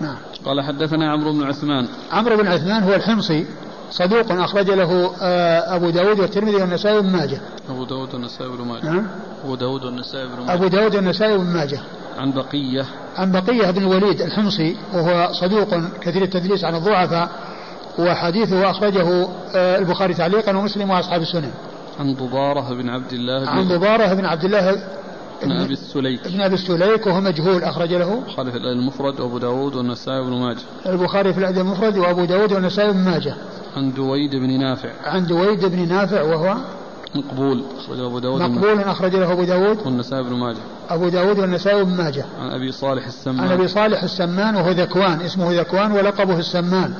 نعم. 0.00 0.16
قال 0.46 0.60
حدثنا 0.60 1.12
عمرو 1.12 1.32
بن 1.32 1.42
عثمان. 1.42 1.88
عمرو 2.12 2.36
بن 2.36 2.46
عثمان 2.46 2.82
هو 2.82 2.94
الحمصي 2.94 3.46
صدوق 3.90 4.32
أخرج 4.32 4.70
له 4.70 5.10
آه، 5.22 5.76
أبو 5.76 5.90
داود 5.90 6.20
والترمذي 6.20 6.56
والنسائي 6.56 6.96
وابن 6.96 7.10
ماجه. 7.10 7.40
أبو 7.70 7.84
داود 7.84 8.14
والنسائي 8.14 8.50
وابن 8.50 8.64
ماجه. 8.64 8.84
نعم. 8.84 9.06
أبو 9.44 9.54
داود 9.54 9.84
والنسائي 9.84 10.24
وابن 10.24 10.42
ماجه. 10.42 10.54
أبو 10.54 10.66
داود 10.66 10.96
والنسائي 10.96 11.32
وابن 11.32 11.46
ماجه. 11.46 11.80
عن 12.18 12.32
بقية. 12.32 12.84
عن 13.16 13.32
بقية 13.32 13.70
بن 13.70 13.82
الوليد 13.82 14.20
الحمصي 14.20 14.76
وهو 14.94 15.32
صدوق 15.32 15.68
كثير 16.00 16.22
التدليس 16.22 16.64
عن 16.64 16.74
الضعفاء 16.74 17.28
وحديثه 17.98 18.70
أخرجه 18.70 19.28
آه، 19.54 19.78
البخاري 19.78 20.14
تعليقا 20.14 20.56
ومسلم 20.56 20.90
وأصحاب 20.90 21.20
السنن. 21.20 21.50
عن 22.00 22.14
ضبارة 22.14 22.74
بن 22.74 22.88
عبد 22.88 23.12
الله 23.12 23.48
عن 23.48 23.68
بن, 23.68 23.76
ضبارة 23.76 24.14
بن 24.14 24.24
عبد 24.24 24.44
الله 24.44 24.78
بن 25.42 25.52
أبي 25.52 25.72
السليك. 25.72 26.28
بن 26.28 26.40
أبي 26.40 26.54
السليك 26.54 27.06
وهو 27.06 27.20
مجهول 27.20 27.62
أخرج 27.62 27.92
له. 27.92 28.22
خالف 28.36 28.54
المفرد 28.56 29.20
وأبو 29.20 29.38
داود 29.38 29.74
والنسائي 29.74 30.20
وابن 30.20 30.32
ماجه. 30.32 30.62
البخاري 30.86 31.32
في 31.32 31.38
الأدب 31.38 31.58
المفرد 31.58 31.98
وأبو 31.98 32.24
داود 32.24 32.52
والنسائي 32.52 32.92
بن 32.92 32.98
ماجه. 32.98 33.34
عن 33.76 33.92
دويد 33.92 34.36
بن 34.36 34.60
نافع. 34.60 34.90
عن 35.04 35.26
دويد 35.26 35.64
بن 35.64 35.88
نافع 35.88 36.22
وهو 36.22 36.56
مقبول 37.14 37.64
أخرجه 37.78 38.06
أبو 38.06 38.18
داود 38.18 38.40
مقبول 38.40 38.80
أخرج 38.80 39.16
له 39.16 39.32
أبو 39.32 39.44
داود. 39.44 39.86
والنسائي 39.86 40.22
بن 40.22 40.32
ماجه. 40.32 40.60
أبو 40.88 41.08
داود 41.08 41.38
والنسائي 41.38 41.84
بن 41.84 41.96
ماجه. 41.96 42.24
عن 42.38 42.50
أبي 42.50 42.72
صالح 42.72 43.06
السمان. 43.06 43.40
عن 43.40 43.52
أبي 43.52 43.68
صالح 43.68 44.02
السمان 44.02 44.56
وهو 44.56 44.70
ذكوان 44.70 45.20
اسمه 45.20 45.60
ذكوان 45.60 45.92
ولقبه 45.92 46.38
السمان. 46.38 46.94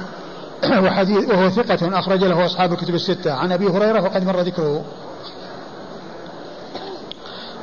وحديث 0.85 1.29
وهو 1.29 1.51
ثقة 1.51 1.99
أخرج 1.99 2.25
له 2.25 2.47
أصحاب 2.47 2.73
الكتب 2.73 2.95
الستة. 2.95 3.33
عن 3.33 3.53
أبي 3.53 3.67
هريرة 3.67 4.03
وقد 4.03 4.25
مر 4.25 4.41
ذكره. 4.41 4.85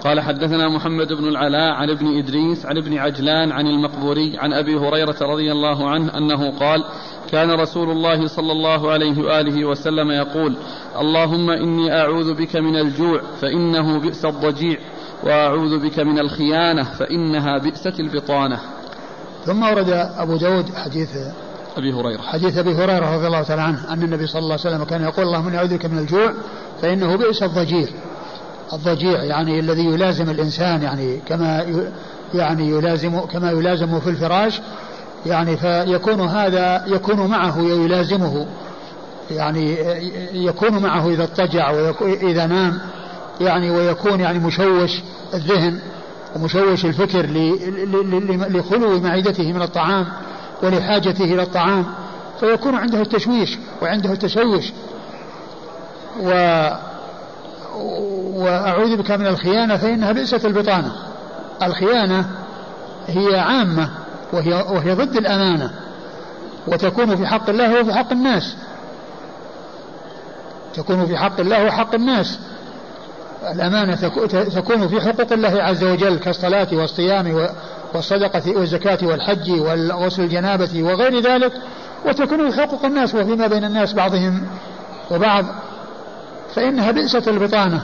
قال 0.04 0.22
حدثنا 0.22 0.70
محمد 0.70 1.14
بن 1.14 1.28
العلاء 1.28 1.74
عن 1.74 1.90
ابن 1.90 2.18
إدريس 2.18 2.66
عن 2.66 2.78
ابن 2.78 2.98
عجلان 2.98 3.52
عن 3.52 3.68
المقبوري 3.68 4.38
عن 4.38 4.54
أبي 4.54 4.76
هريرة 4.76 5.16
رضي 5.22 5.52
الله 5.52 5.90
عنه 5.90 6.18
أنه 6.18 6.52
قال 6.60 6.86
كان 7.32 7.52
رسول 7.52 7.92
الله 7.92 8.28
صلى 8.28 8.52
الله 8.52 8.92
عليه 8.92 9.24
وآله 9.24 9.66
وسلم 9.66 10.12
يقول 10.12 10.56
اللهم 11.00 11.50
إني 11.50 12.02
أعوذ 12.02 12.34
بك 12.34 12.56
من 12.56 12.76
الجوع 12.76 13.22
فإنه 13.42 14.00
بئس 14.00 14.26
الضجيع 14.26 14.78
وأعوذ 15.24 15.80
بك 15.80 16.00
من 16.00 16.20
الخيانة 16.20 16.84
فإنها 16.84 17.58
بئست 17.58 18.00
البطانة. 18.00 18.60
ثم 19.46 19.64
ورد 19.64 19.90
أبو 20.18 20.38
داود 20.38 20.76
حديث 20.76 21.10
أبي 21.78 21.94
هريرة. 21.94 22.22
حديث 22.22 22.58
أبي 22.58 22.76
هريرة 22.76 23.16
رضي 23.16 23.28
الله 23.28 23.44
تعالى 23.44 23.62
عنه 23.62 23.94
أن 23.94 24.04
النبي 24.04 24.28
صلى 24.28 24.40
الله 24.40 24.58
عليه 24.66 24.76
وسلم 24.76 24.84
كان 24.84 25.04
يقول 25.04 25.26
اللهم 25.26 25.48
إني 25.48 25.58
أعوذ 25.58 25.78
بك 25.78 25.86
من 25.86 25.98
الجوع 25.98 26.34
فإنه 26.82 27.16
بئس 27.16 27.44
الضجيع. 27.44 27.88
الضجيع 28.74 29.24
يعني 29.24 29.60
الذي 29.60 29.86
يلازم 29.86 30.30
الإنسان 30.30 30.84
يعني 30.84 31.22
كما 31.28 31.66
يعني 32.34 32.70
يلازم 32.70 33.20
كما 33.20 33.52
يلازم 33.52 34.00
في 34.00 34.10
الفراش 34.10 34.62
يعني 35.26 35.58
فيكون 35.58 36.22
هذا 36.22 36.84
يكون 36.88 37.28
معه 37.28 37.60
ويلازمه 37.60 38.48
يعني 39.32 39.78
يكون 40.34 40.82
معه 40.82 41.10
إذا 41.10 41.24
اضطجع 41.24 41.72
وإذا 42.02 42.46
نام 42.46 42.80
يعني 43.42 43.72
ويكون 43.72 44.20
يعني 44.20 44.40
مشوش 44.40 45.02
الذهن 45.34 45.80
ومشوش 46.36 46.86
الفكر 46.86 47.26
لخلو 48.50 49.00
معدته 49.00 49.54
من 49.54 49.62
الطعام 49.62 50.06
ولحاجته 50.64 51.24
إلى 51.24 51.42
الطعام 51.42 51.86
فيكون 52.40 52.76
عنده 52.76 53.02
التشويش 53.02 53.58
وعنده 53.82 54.12
التشوش 54.12 54.72
و 56.22 56.30
وأعوذ 58.36 58.98
بك 58.98 59.12
من 59.12 59.28
الخيانة 59.28 59.78
فإنها 59.78 60.12
بئست 60.12 60.46
البطانة. 60.46 60.92
الخيانة 61.64 62.26
هي 63.08 63.40
عامة 63.40 63.90
وهي, 64.34 64.54
وهي 64.54 64.94
ضد 64.94 65.16
الأمانة 65.16 65.72
وتكون 66.68 67.16
في 67.16 67.28
حق 67.28 67.50
الله 67.50 67.82
وفي 67.82 67.94
حق 67.94 68.12
الناس. 68.12 68.56
تكون 70.74 71.06
في 71.06 71.18
حق 71.18 71.40
الله 71.40 71.66
وحق 71.66 71.96
الناس. 71.96 72.40
الأمانة 73.52 73.96
تكو- 73.96 74.54
تكون 74.56 74.88
في 74.88 75.02
حقوق 75.02 75.34
الله 75.34 75.64
عز 75.64 75.84
وجل 75.84 76.20
كالصلاة 76.20 76.68
والصيام 76.72 77.48
والصدقة 77.96 78.58
والزكاة 78.58 78.98
والحج 79.04 79.52
وغسل 79.52 80.24
الجنابة 80.24 80.84
وغير 80.84 81.20
ذلك. 81.20 81.52
وتكون 82.06 82.52
في 82.52 82.62
حقوق 82.62 82.86
الناس 82.86 83.16
وفيما 83.16 83.48
بين 83.48 83.64
الناس 83.64 83.94
بعضهم 83.94 84.44
وبعض. 85.12 85.46
فإنها 86.56 86.92
بئست 86.92 87.28
البطانة. 87.28 87.82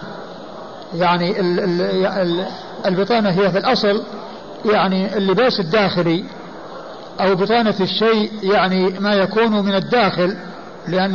يعني 0.96 1.40
ال- 1.40 1.60
ال- 1.60 2.06
ال- 2.06 2.46
البطانة 2.86 3.30
هي 3.30 3.52
في 3.52 3.58
الأصل 3.58 4.04
يعني 4.66 5.18
اللباس 5.18 5.60
الداخلي 5.60 6.24
أو 7.22 7.36
بطانة 7.36 7.76
الشيء 7.80 8.32
يعني 8.44 9.00
ما 9.00 9.14
يكون 9.14 9.66
من 9.66 9.76
الداخل 9.76 10.36
لأن 10.88 11.14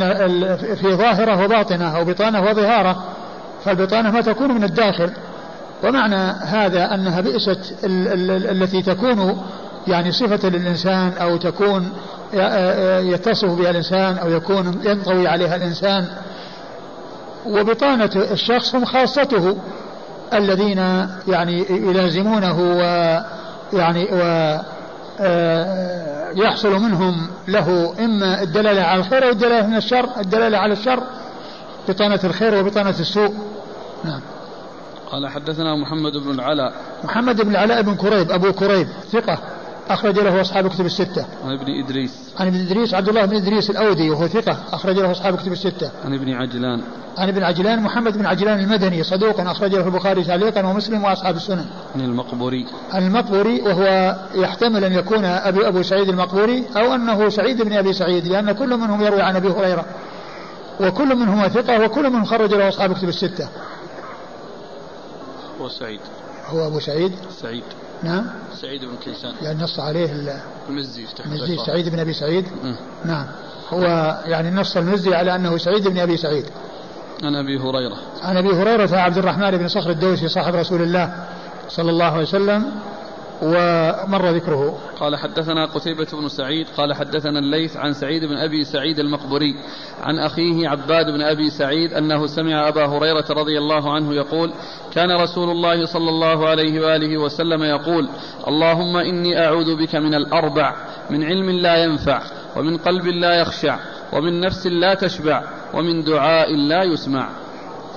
في 0.75 0.95
ظاهرة 0.95 1.43
وباطنة 1.45 1.97
أو 1.97 2.05
بطانة 2.05 2.41
وظهارة 2.41 3.03
فالبطانة 3.65 4.11
ما 4.11 4.21
تكون 4.21 4.51
من 4.51 4.63
الداخل. 4.63 5.11
ومعنى 5.83 6.15
هذا 6.45 6.93
أنها 6.93 7.21
بئست 7.21 7.73
ال- 7.83 8.07
ال- 8.31 8.63
التي 8.63 8.81
تكون 8.81 9.41
يعني 9.87 10.11
صفة 10.11 10.49
للإنسان 10.49 11.11
أو 11.21 11.37
تكون 11.37 11.89
يتصف 13.13 13.49
بها 13.49 13.69
الإنسان 13.69 14.17
أو 14.17 14.29
يكون 14.29 14.81
ينطوي 14.85 15.27
عليها 15.27 15.55
الإنسان. 15.55 16.07
وبطانة 17.47 18.09
الشخص 18.31 18.75
هم 18.75 18.85
خاصته 18.85 19.57
الذين 20.33 20.77
يعني 21.27 21.65
يلازمونه 21.69 22.59
ويعني 22.59 24.07
و 24.11 24.59
آه، 25.19 26.31
يحصل 26.35 26.71
منهم 26.71 27.27
له 27.47 27.95
إما 27.99 28.41
الدلالة 28.41 28.81
على 28.81 28.99
الخير 28.99 29.25
أو 29.25 29.29
الدلالة 29.29 29.67
من 29.67 29.75
الشر 29.75 30.09
الدلالة 30.17 30.57
على 30.57 30.73
الشر 30.73 31.03
بطانة 31.89 32.19
الخير 32.23 32.55
وبطانة 32.55 32.89
السوء. 32.89 33.33
نعم. 34.03 34.21
قال 35.11 35.27
حدثنا 35.27 35.75
محمد 35.75 36.11
بن 36.11 36.31
العلاء. 36.31 36.73
محمد 37.03 37.41
بن 37.41 37.51
العلاء 37.51 37.81
بن 37.81 37.95
كريب 37.95 38.31
أبو 38.31 38.51
كريب 38.51 38.87
ثقة. 39.11 39.37
أخرج 39.89 40.19
له 40.19 40.41
أصحاب 40.41 40.65
الكتب 40.65 40.85
الستة. 40.85 41.25
عن 41.45 41.53
ابن 41.53 41.83
إدريس. 41.83 42.11
عن 42.39 42.47
ابن 42.47 42.59
إدريس 42.59 42.93
عبد 42.93 43.09
الله 43.09 43.25
بن 43.25 43.35
إدريس 43.35 43.69
الأودي 43.69 44.09
وهو 44.09 44.27
ثقة 44.27 44.57
أخرج 44.73 44.99
له 44.99 45.11
أصحاب 45.11 45.33
الكتب 45.33 45.51
الستة. 45.51 45.91
عن 46.05 46.13
ابن 46.13 46.33
عجلان. 46.33 46.81
عن 47.17 47.27
ابن 47.27 47.43
عجلان 47.43 47.81
محمد 47.81 48.17
بن 48.17 48.25
عجلان 48.25 48.59
المدني 48.59 49.03
صدوق 49.03 49.39
أخرج 49.41 49.75
له 49.75 49.85
البخاري 49.87 50.23
تعليقا 50.23 50.65
ومسلم 50.65 51.03
وأصحاب 51.03 51.35
السنن. 51.35 51.65
عن 51.95 52.01
المقبوري. 52.01 52.65
عن 52.91 53.07
المقبوري 53.07 53.61
وهو 53.61 54.15
يحتمل 54.35 54.83
أن 54.83 54.93
يكون 54.93 55.25
أبي 55.25 55.67
أبو 55.67 55.81
سعيد 55.81 56.09
المقبوري 56.09 56.63
أو 56.77 56.95
أنه 56.95 57.29
سعيد 57.29 57.61
بن 57.61 57.73
أبي 57.73 57.93
سعيد 57.93 58.27
لأن 58.27 58.51
كل 58.51 58.77
منهم 58.77 59.01
يروي 59.01 59.21
عن 59.21 59.35
أبي 59.35 59.49
هريرة. 59.49 59.85
وكل 60.79 61.15
منهما 61.15 61.47
ثقة 61.47 61.85
وكل 61.85 62.09
منهم 62.09 62.25
خرج 62.25 62.53
له 62.53 62.69
أصحاب 62.69 62.91
الكتب 62.91 63.09
الستة. 63.09 63.47
هو 65.61 65.69
سعيد. 65.69 65.99
هو 66.47 66.67
أبو 66.67 66.79
سعيد. 66.79 67.11
سعيد. 67.41 67.63
نعم. 68.05 68.25
سعيد 68.61 68.81
بن 68.85 68.95
كيسان. 69.03 69.33
يعني 69.41 69.63
نص 69.63 69.79
عليه 69.79 70.11
ال- 70.11 70.39
المزي 70.69 71.05
المزي 71.25 71.57
سعيد 71.65 71.89
بن 71.89 71.99
أبي 71.99 72.13
سعيد. 72.13 72.45
نعم. 73.05 73.25
هو 73.69 73.81
يعني 74.25 74.51
نص 74.51 74.77
المزي 74.77 75.15
على 75.15 75.35
أنه 75.35 75.57
سعيد 75.57 75.87
بن 75.87 75.99
أبي 75.99 76.17
سعيد. 76.17 76.45
عن 77.23 77.35
أبي 77.35 77.57
هريرة. 77.59 77.97
عن 78.21 78.37
أبي 78.37 78.49
هريرة 78.49 78.95
عبد 78.97 79.17
الرحمن 79.17 79.51
بن 79.51 79.67
صخر 79.67 79.89
الدوسي 79.89 80.27
صاحب 80.27 80.55
رسول 80.55 80.81
الله 80.81 81.13
صلى 81.69 81.89
الله 81.91 82.05
عليه 82.05 82.23
وسلم. 82.23 82.71
ومر 83.45 84.29
ذكره. 84.29 84.77
قال 84.99 85.15
حدثنا 85.15 85.65
قتيبة 85.65 86.07
بن 86.13 86.27
سعيد 86.27 86.67
قال 86.77 86.93
حدثنا 86.93 87.39
الليث 87.39 87.77
عن 87.77 87.93
سعيد 87.93 88.25
بن 88.25 88.37
أبي 88.37 88.63
سعيد 88.63 88.99
المقبري 88.99 89.55
عن 90.03 90.19
أخيه 90.19 90.69
عباد 90.69 91.05
بن 91.05 91.21
أبي 91.21 91.49
سعيد 91.49 91.93
أنه 91.93 92.27
سمع 92.27 92.67
أبا 92.67 92.85
هريرة 92.85 93.25
رضي 93.29 93.57
الله 93.57 93.93
عنه 93.93 94.13
يقول 94.13 94.51
كان 94.93 95.11
رسول 95.11 95.49
الله 95.49 95.85
صلى 95.85 96.09
الله 96.09 96.47
عليه 96.47 96.79
وآله 96.81 97.17
وسلم 97.17 97.63
يقول 97.63 98.09
اللهم 98.47 98.97
إني 98.97 99.45
أعوذ 99.45 99.75
بك 99.75 99.95
من 99.95 100.13
الأربع 100.13 100.75
من 101.09 101.23
علم 101.23 101.49
لا 101.49 101.83
ينفع 101.83 102.21
ومن 102.55 102.77
قلب 102.77 103.07
لا 103.07 103.33
يخشع 103.41 103.79
ومن 104.13 104.39
نفس 104.39 104.67
لا 104.67 104.93
تشبع 104.93 105.43
ومن 105.73 106.03
دعاء 106.03 106.55
لا 106.55 106.83
يسمع. 106.83 107.44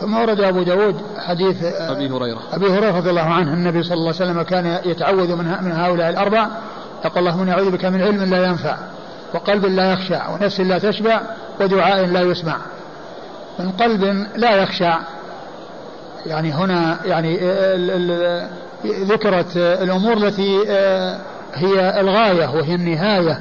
ثم 0.01 0.15
ورد 0.17 0.41
أبو 0.41 0.63
داود 0.63 1.01
حديث 1.19 1.65
آه، 1.65 1.93
أبي 1.93 2.09
هريرة. 2.09 2.39
أبي 2.53 2.67
هريرة 2.67 2.97
رضي 2.97 3.11
الله 3.11 3.23
عنه 3.23 3.53
النبي 3.55 3.83
صلى 3.83 3.95
الله 3.95 4.15
عليه 4.21 4.31
وسلم 4.31 4.43
كان 4.43 4.79
يتعوذ 4.85 5.37
من 5.37 5.45
من 5.65 5.73
هؤلاء 5.73 6.09
الأربع 6.11 6.47
يقول 7.05 7.19
اللهم 7.29 7.41
إني 7.43 7.53
أعوذ 7.53 7.71
بك 7.71 7.85
من 7.85 8.03
علم 8.03 8.23
لا 8.25 8.45
ينفع 8.47 8.77
وقلب 9.35 9.65
لا 9.67 9.93
يخشع 9.93 10.29
ونفس 10.29 10.61
لا 10.61 10.79
تشبع 10.79 11.21
ودعاء 11.61 12.07
لا 12.07 12.21
يسمع. 12.21 12.57
من 13.59 13.71
قلب 13.71 14.27
لا 14.37 14.51
يخشع 14.63 14.99
يعني 16.27 16.53
هنا 16.53 16.99
يعني 17.05 17.39
ال- 17.43 18.49
ذكرت 18.87 19.57
الأمور 19.57 20.13
التي 20.17 20.65
آه، 20.69 21.19
هي 21.55 22.01
الغاية 22.01 22.47
وهي 22.49 22.75
النهاية 22.75 23.39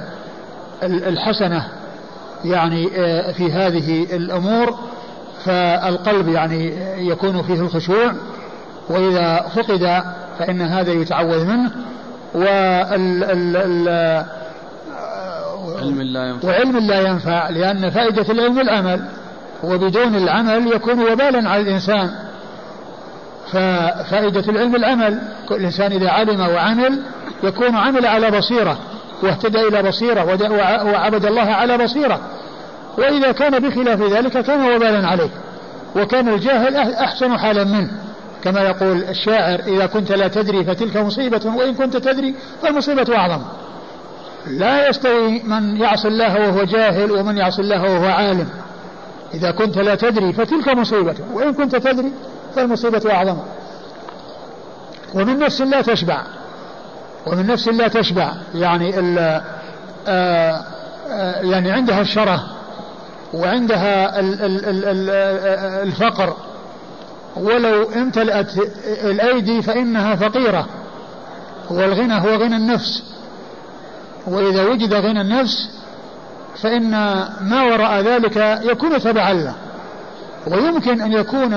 ال- 0.84 1.04
الحسنة 1.08 1.68
يعني 2.46 2.90
آه، 2.98 3.32
في 3.32 3.52
هذه 3.52 4.04
الأمور. 4.16 4.76
فالقلب 5.48 6.28
يعني 6.28 6.74
يكون 7.10 7.42
فيه 7.42 7.62
الخشوع 7.62 8.14
وإذا 8.90 9.46
فقد 9.56 10.04
فإن 10.40 10.62
هذا 10.62 10.92
يتعوذ 10.92 11.46
منه 11.46 11.72
وال 12.34 13.24
ال 13.24 13.58
ال 13.58 14.26
وعلم 15.66 16.02
لا 16.02 16.30
ينفع. 16.30 16.48
وعلم 16.48 16.78
لا 16.78 17.02
ينفع 17.02 17.50
لأن 17.50 17.90
فائدة 17.90 18.34
العلم 18.34 18.60
العمل 18.60 19.06
وبدون 19.64 20.16
العمل 20.16 20.74
يكون 20.74 21.12
وبالا 21.12 21.50
على 21.50 21.62
الإنسان. 21.62 22.12
ففائدة 23.52 24.50
العلم 24.50 24.76
العمل 24.76 25.22
الإنسان 25.52 25.92
إذا 25.92 26.10
علم 26.10 26.40
وعمل 26.40 27.02
يكون 27.44 27.76
عمل 27.76 28.06
على 28.06 28.32
بصيرة 28.32 28.78
واهتدى 29.24 29.68
إلى 29.68 29.84
بصيرة 29.84 30.24
وعبد 30.86 31.26
الله 31.26 31.46
على 31.46 31.78
بصيرة. 31.78 32.20
وإذا 32.98 33.32
كان 33.32 33.60
بخلاف 33.60 34.02
ذلك 34.02 34.38
كان 34.38 34.76
وبالا 34.76 35.08
عليه 35.08 35.30
وكان 35.96 36.28
الجاهل 36.30 36.76
أحسن 36.76 37.38
حالا 37.38 37.64
منه. 37.64 37.92
كما 38.44 38.62
يقول 38.62 39.04
الشاعر 39.04 39.60
إذا 39.60 39.86
كنت 39.86 40.12
لا 40.12 40.28
تدري 40.28 40.64
فتلك 40.64 40.98
مصيبة 40.98 41.42
وإن 41.56 41.74
كنت 41.74 41.98
تدري 41.98 42.36
فالمصيبة 42.62 43.18
أعظم. 43.18 43.42
لا 44.48 44.90
يستوي 44.90 45.44
من 45.44 45.78
يعصي 45.78 46.08
الله 46.08 46.40
وهو 46.40 46.64
جاهل 46.64 47.12
ومن 47.12 47.38
يعصي 47.38 47.62
الله 47.62 47.82
وهو 47.82 48.06
عالم. 48.06 48.48
إذا 49.34 49.52
كنت 49.52 49.78
لا 49.78 49.96
تدري 49.96 50.34
فتلك 50.34 50.68
مصيبة 50.70 51.16
وإن 51.34 51.54
كنت 51.54 51.76
تدري 51.76 52.12
فالمصيبة 52.56 53.12
أعظم. 53.12 53.38
ومن 55.14 55.40
نفس 55.40 55.62
لا 55.62 55.82
تشبع. 55.82 56.22
ومن 57.28 57.48
نفس 57.48 57.68
لا 57.68 57.88
تشبع. 57.88 58.34
يعني 58.56 59.00
ال 59.00 59.42
آه، 60.08 60.62
آه، 61.10 61.42
يعني 61.42 61.72
عندها 61.72 62.02
الشره 62.02 62.57
وعندها 63.34 64.20
الفقر. 65.84 66.36
ولو 67.36 67.84
امتلأت 67.92 68.52
الأيدي 69.04 69.62
فإنها 69.62 70.16
فقيرة. 70.16 70.68
والغنى 71.70 72.14
هو 72.14 72.36
غنى 72.36 72.56
النفس. 72.56 73.04
وإذا 74.28 74.64
وجد 74.64 74.94
غنى 74.94 75.22
النفس 75.22 75.70
فإن 76.62 76.92
ما 77.42 77.64
وراء 77.64 78.02
ذلك 78.02 78.38
يكون 78.64 79.00
تبعا 79.00 79.34
له. 79.34 79.56
ويمكن 80.48 81.02
أن 81.02 81.14
يكون 81.14 81.54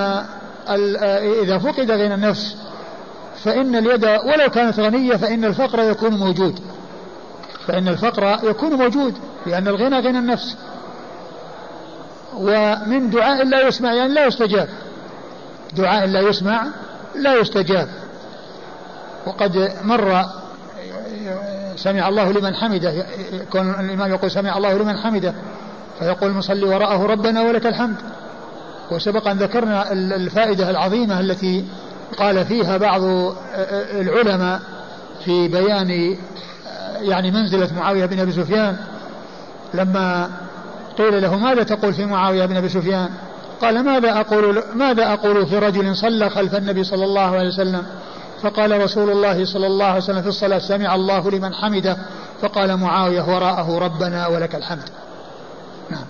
إذا 1.43 1.59
فقد 1.59 1.91
غنى 1.91 2.15
النفس 2.15 2.57
فإن 3.45 3.77
اليد 3.77 4.05
ولو 4.05 4.51
كانت 4.55 4.81
غنية 4.81 5.17
فإن 5.17 5.45
الفقر 5.45 5.91
يكون 5.91 6.11
موجود. 6.11 6.61
فإن 7.67 7.89
الفقر 7.89 8.39
يكون 8.43 8.73
موجود 8.75 9.15
لأن 9.47 9.69
الغنى 9.69 9.99
غنى 9.99 10.19
النفس. 10.19 10.57
ومن 12.36 13.11
دعاء 13.11 13.44
لا 13.44 13.69
يسمع 13.69 13.94
يعني 13.94 14.15
لا 14.15 14.27
يستجاب. 14.27 14.69
دعاء 15.77 16.07
لا 16.07 16.20
يسمع 16.20 16.66
لا 17.15 17.35
يستجاب. 17.35 17.89
وقد 19.27 19.73
مر 19.82 20.24
سمع 21.77 22.09
الله 22.09 22.32
لمن 22.32 22.55
حمده 22.55 23.07
يكون 23.32 23.70
الإمام 23.70 24.11
يقول 24.11 24.31
سمع 24.31 24.57
الله 24.57 24.73
لمن 24.73 24.97
حمده 24.97 25.35
فيقول 25.98 26.31
المصلي 26.31 26.65
وراءه 26.65 27.07
ربنا 27.07 27.43
ولك 27.43 27.66
الحمد. 27.66 27.97
وسبق 28.90 29.28
أن 29.28 29.39
ذكرنا 29.39 29.93
الفائدة 29.93 30.70
العظيمة 30.70 31.20
التي 31.20 31.65
قال 32.19 32.44
فيها 32.44 32.77
بعض 32.77 33.02
العلماء 34.01 34.61
في 35.24 35.48
بيان 35.48 36.16
يعني 37.01 37.31
منزلة 37.31 37.69
معاوية 37.77 38.07
بن 38.07 38.20
أبي 38.20 38.32
سفيان 38.32 38.77
لما 39.74 40.31
قيل 40.99 41.23
له 41.23 41.37
ماذا 41.37 41.62
تقول 41.62 41.95
في 41.95 42.07
معاوية 42.07 42.47
بن 42.47 42.57
أبي 42.57 42.69
سفيان؟ 42.69 43.09
قال 43.61 43.85
ماذا 43.85 44.21
أقول 44.21 44.62
ماذا 44.75 45.12
أقول 45.12 45.47
في 45.47 45.59
رجل 45.59 45.97
صلى 45.97 46.31
خلف 46.31 46.55
النبي 46.55 46.85
صلى 46.85 47.05
الله 47.05 47.37
عليه 47.37 47.49
وسلم؟ 47.49 47.87
فقال 48.43 48.83
رسول 48.83 49.11
الله 49.11 49.45
صلى 49.45 49.67
الله 49.67 49.85
عليه 49.85 50.03
وسلم 50.03 50.23
في 50.23 50.29
الصلاة 50.29 50.59
سمع 50.59 50.95
الله 50.95 51.31
لمن 51.31 51.55
حمده. 51.55 51.97
فقال 52.43 52.77
معاوية 52.77 53.23
وراءه 53.23 53.79
ربنا 53.79 54.27
ولك 54.27 54.55
الحمد. 54.55 54.89
نعم. 55.91 56.05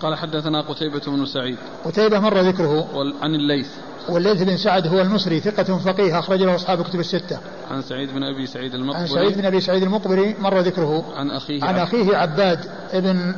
قال 0.00 0.14
حدثنا 0.14 0.60
قتيبة 0.60 1.02
بن 1.06 1.26
سعيد. 1.26 1.56
قتيبة 1.84 2.18
مر 2.18 2.40
ذكره. 2.40 2.86
عن 3.22 3.34
الليث. 3.34 3.68
والليث 4.08 4.42
بن 4.42 4.56
سعد 4.56 4.86
هو 4.86 5.00
المصري 5.00 5.40
ثقة 5.40 5.78
فقيه 5.78 6.18
أخرج 6.18 6.42
له 6.42 6.54
أصحاب 6.54 6.82
كتب 6.82 7.00
الستة. 7.00 7.38
عن 7.70 7.82
سعيد 7.82 8.14
بن 8.14 8.22
أبي 8.22 8.46
سعيد 8.46 8.74
المقبري. 8.74 9.00
عن 9.00 9.06
سعيد 9.06 9.38
بن 9.38 9.46
أبي 9.46 9.60
سعيد 9.60 9.82
المقبري 9.82 10.36
مر 10.38 10.60
ذكره. 10.60 11.04
عن 11.16 11.30
أخيه 11.30 11.64
عن 11.64 11.74
أخيه 11.74 12.16
عباد 12.16 12.58
ابن 12.92 13.34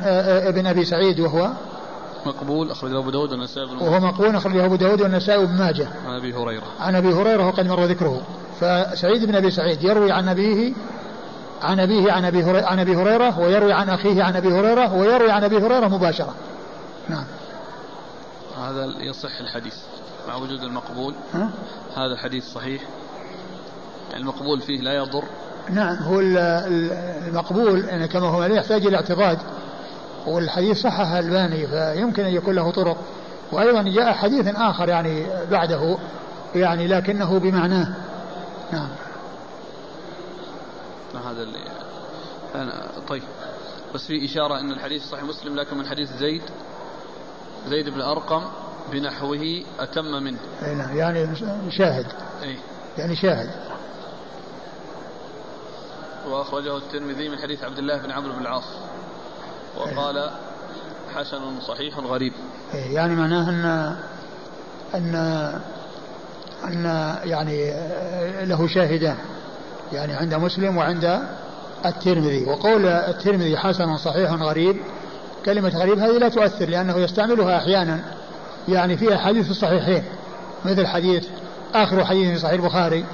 ابن 0.47 0.67
أبي 0.67 0.85
سعيد 0.85 1.19
وهو 1.19 1.51
مقبول 2.25 2.71
أخرجه 2.71 2.99
أبو 2.99 3.09
داود 3.09 3.31
والنسائي 3.31 3.67
بن 3.67 3.77
وهو 3.77 3.99
مقبول 3.99 4.35
أخرجه 4.35 4.65
أبو 4.65 4.75
داود 4.75 5.01
والنسائي 5.01 5.45
بن 5.45 5.53
ماجه. 5.53 5.87
عن 6.07 6.15
أبي 6.15 6.33
هريرة. 6.33 6.67
عن 6.79 6.95
أبي 6.95 7.13
هريرة 7.13 7.47
وقد 7.47 7.67
مر 7.67 7.85
ذكره. 7.85 8.21
فسعيد 8.59 9.25
بن 9.25 9.35
أبي 9.35 9.51
سعيد 9.51 9.83
يروي 9.83 10.11
عن 10.11 10.27
أبيه 10.27 10.73
عن 11.61 11.79
أبيه 11.79 12.11
عن 12.11 12.25
أبي 12.25 12.43
هريرة, 12.43 12.65
عن 12.65 12.79
أبي 12.79 12.95
هريرة 12.95 13.39
ويروي 13.39 13.73
عن 13.73 13.89
أخيه 13.89 14.23
عن 14.23 14.35
أبي 14.35 14.47
هريرة 14.47 14.93
ويروي 14.93 15.31
عن 15.31 15.43
أبي 15.43 15.57
هريرة 15.57 15.87
مباشرة. 15.87 16.33
نعم. 17.09 17.25
هذا 18.57 18.85
يصح 18.99 19.39
الحديث. 19.39 19.75
مع 20.27 20.35
وجود 20.35 20.63
المقبول. 20.63 21.15
ها؟ 21.33 21.49
هذا 21.95 22.13
الحديث 22.13 22.53
صحيح. 22.53 22.81
المقبول 24.15 24.61
فيه 24.61 24.81
لا 24.81 24.93
يضر. 24.93 25.23
نعم 25.69 25.95
هو 25.95 26.19
المقبول 26.19 27.85
يعني 27.85 28.07
كما 28.07 28.27
هو 28.27 28.43
لا 28.43 28.55
يحتاج 28.55 28.85
إلى 28.85 28.95
اعتقاد. 28.95 29.39
والحديث 30.27 30.81
صححه 30.81 31.19
الباني 31.19 31.67
فيمكن 31.67 32.23
أن 32.23 32.33
يكون 32.33 32.55
له 32.55 32.71
طرق. 32.71 32.97
وأيضا 33.51 33.81
جاء 33.81 34.13
حديث 34.13 34.47
آخر 34.47 34.89
يعني 34.89 35.27
بعده 35.51 35.97
يعني 36.55 36.87
لكنه 36.87 37.39
بمعناه. 37.39 37.95
نعم. 38.71 38.89
هذا 41.25 41.43
اللي 41.43 41.59
أنا 42.55 42.87
طيب. 43.07 43.23
بس 43.95 44.07
في 44.07 44.25
إشارة 44.25 44.59
أن 44.59 44.71
الحديث 44.71 45.03
صحيح 45.09 45.23
مسلم 45.23 45.55
لكن 45.55 45.77
من 45.77 45.85
حديث 45.85 46.09
زيد. 46.17 46.41
زيد 47.67 47.89
بن 47.89 48.01
أرقم. 48.01 48.43
بنحوه 48.91 49.63
أتم 49.79 50.23
منه. 50.23 50.39
أي 50.63 50.75
نعم 50.75 50.97
يعني 50.97 51.27
شاهد. 51.69 52.05
أي. 52.43 52.57
يعني 52.97 53.15
شاهد. 53.15 53.49
وأخرجه 56.27 56.77
الترمذي 56.77 57.29
من 57.29 57.37
حديث 57.37 57.63
عبد 57.63 57.77
الله 57.77 57.97
بن 57.97 58.11
عمرو 58.11 58.33
بن 58.33 58.41
العاص. 58.41 58.67
وقال 59.77 60.29
حسن 61.15 61.61
صحيح 61.61 61.97
غريب. 61.97 62.33
يعني 62.73 63.15
معناه 63.15 63.49
أن 63.49 63.95
أن 64.95 65.15
أن 66.63 66.85
يعني 67.23 67.73
له 68.45 68.67
شاهدان. 68.67 69.17
يعني 69.93 70.13
عند 70.13 70.33
مسلم 70.33 70.77
وعند 70.77 71.19
الترمذي. 71.85 72.45
وقول 72.45 72.85
الترمذي 72.85 73.57
حسن 73.57 73.97
صحيح 73.97 74.31
غريب 74.31 74.77
كلمة 75.45 75.69
غريب 75.69 75.99
هذه 75.99 76.17
لا 76.17 76.29
تؤثر 76.29 76.65
لأنه 76.65 76.97
يستعملها 76.97 77.57
أحيانا. 77.57 77.99
يعني 78.67 78.97
فيها 78.97 79.17
حديث 79.17 79.45
في 79.45 79.51
الصحيحين 79.51 80.03
مثل 80.65 80.87
حديث 80.87 81.27
آخر 81.75 82.05
حديث 82.05 82.29
في 82.29 82.37
صحيح 82.37 82.53
البخاري 82.53 83.05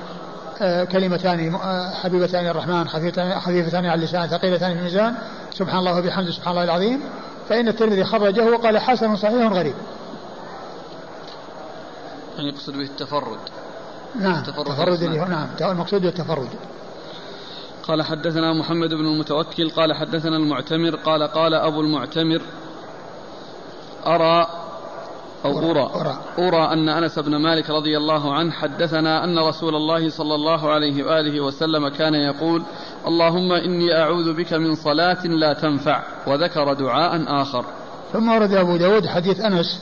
آه 0.62 0.84
كلمتان 0.84 1.56
آه 1.56 1.90
حبيبتان 1.94 2.48
الرحمن 2.48 2.88
خفيفتان 2.88 3.86
على 3.86 3.94
اللسان 3.94 4.28
ثقيلتان 4.28 4.74
في 4.74 4.80
الميزان 4.80 5.16
سبحان 5.54 5.80
الله 5.80 6.00
وبحمده 6.00 6.32
سبحان 6.32 6.52
الله 6.52 6.64
العظيم. 6.64 7.02
فإن 7.50 7.68
الترمذي 7.68 8.04
خرجه 8.04 8.52
وقال 8.52 8.78
حسن 8.78 9.16
صحيح 9.16 9.52
غريب. 9.52 9.76
يعني 12.38 12.50
يقصد 12.50 12.74
به 12.74 12.84
التفرد. 12.84 13.40
نعم 14.20 14.40
التفرد 14.40 15.04
نعم 15.04 15.48
المقصود 15.62 16.02
بالتفرد 16.02 16.50
قال 17.84 18.04
حدثنا 18.04 18.54
محمد 18.54 18.90
بن 18.90 19.06
المتوكل 19.06 19.70
قال 19.70 19.94
حدثنا 19.94 20.38
المعتمر 20.38 20.96
قال 20.96 21.24
قال 21.24 21.54
أبو 21.54 21.82
المعتمر 21.82 22.42
أرى 24.06 24.48
أو 25.46 25.72
أرى 25.72 25.90
أرى, 25.96 26.18
أرى 26.40 26.74
أن 26.74 26.90
أنس 26.90 27.20
بن 27.20 27.36
مالك 27.36 27.70
رضي 27.70 27.98
الله 27.98 28.34
عنه 28.34 28.52
حدثنا 28.52 29.24
أن 29.24 29.40
رسول 29.40 29.76
الله 29.76 30.10
صلى 30.10 30.36
الله 30.36 30.70
عليه 30.70 31.04
وآله 31.04 31.42
وسلم 31.42 31.90
كان 31.90 32.14
يقول 32.14 32.64
اللهم 33.08 33.52
إني 33.52 33.98
أعوذ 33.98 34.34
بك 34.34 34.54
من 34.54 34.76
صلاة 34.76 35.26
لا 35.26 35.54
تنفع 35.54 36.04
وذكر 36.28 36.74
دعاء 36.74 37.42
آخر. 37.42 37.66
ثم 38.14 38.30
ورد 38.30 38.54
أبو 38.54 38.78
داود 38.78 39.08
حديث 39.08 39.40
أنس 39.40 39.82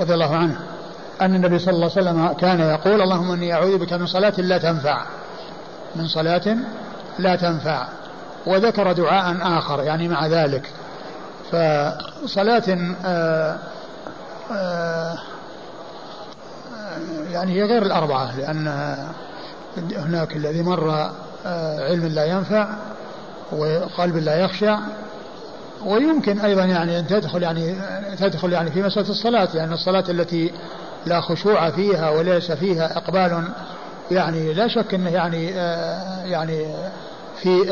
رضي 0.00 0.14
الله 0.14 0.36
عنه 0.36 0.60
أن 1.20 1.34
النبي 1.34 1.58
صلى 1.58 1.74
الله 1.74 1.90
عليه 1.96 2.10
وسلم 2.10 2.32
كان 2.32 2.60
يقول 2.60 3.02
اللهم 3.02 3.30
إني 3.30 3.52
أعوذ 3.52 3.78
بك 3.78 3.92
من 3.92 4.06
صلاة 4.06 4.40
لا 4.40 4.58
تنفع. 4.58 5.02
من 5.96 6.06
صلاة 6.06 6.56
لا 7.18 7.36
تنفع. 7.36 7.88
وذكر 8.46 8.92
دعاء 8.92 9.58
آخر 9.58 9.82
يعني 9.82 10.08
مع 10.08 10.26
ذلك. 10.26 10.70
فصلاة 11.50 12.94
آه 13.04 13.58
يعني 17.32 17.52
هي 17.52 17.64
غير 17.64 17.82
الأربعة 17.82 18.36
لأن 18.38 18.68
هناك 19.96 20.36
الذي 20.36 20.62
مر 20.62 20.90
آه، 21.46 21.88
علم 21.88 22.06
لا 22.06 22.24
ينفع 22.24 22.68
وقلب 23.52 24.16
لا 24.16 24.36
يخشع 24.36 24.78
ويمكن 25.84 26.40
أيضا 26.40 26.64
يعني 26.64 26.98
أن 26.98 27.06
تدخل 27.06 27.42
يعني 27.42 27.76
تدخل 28.16 28.52
يعني 28.52 28.70
في 28.70 28.82
مسألة 28.82 29.10
الصلاة 29.10 29.44
لأن 29.44 29.56
يعني 29.56 29.74
الصلاة 29.74 30.04
التي 30.08 30.52
لا 31.06 31.20
خشوع 31.20 31.70
فيها 31.70 32.10
وليس 32.10 32.52
فيها 32.52 32.96
إقبال 32.96 33.48
يعني 34.10 34.54
لا 34.54 34.68
شك 34.68 34.94
أنه 34.94 35.10
يعني 35.10 35.52
آه، 35.54 36.24
يعني 36.24 36.66
في 37.42 37.64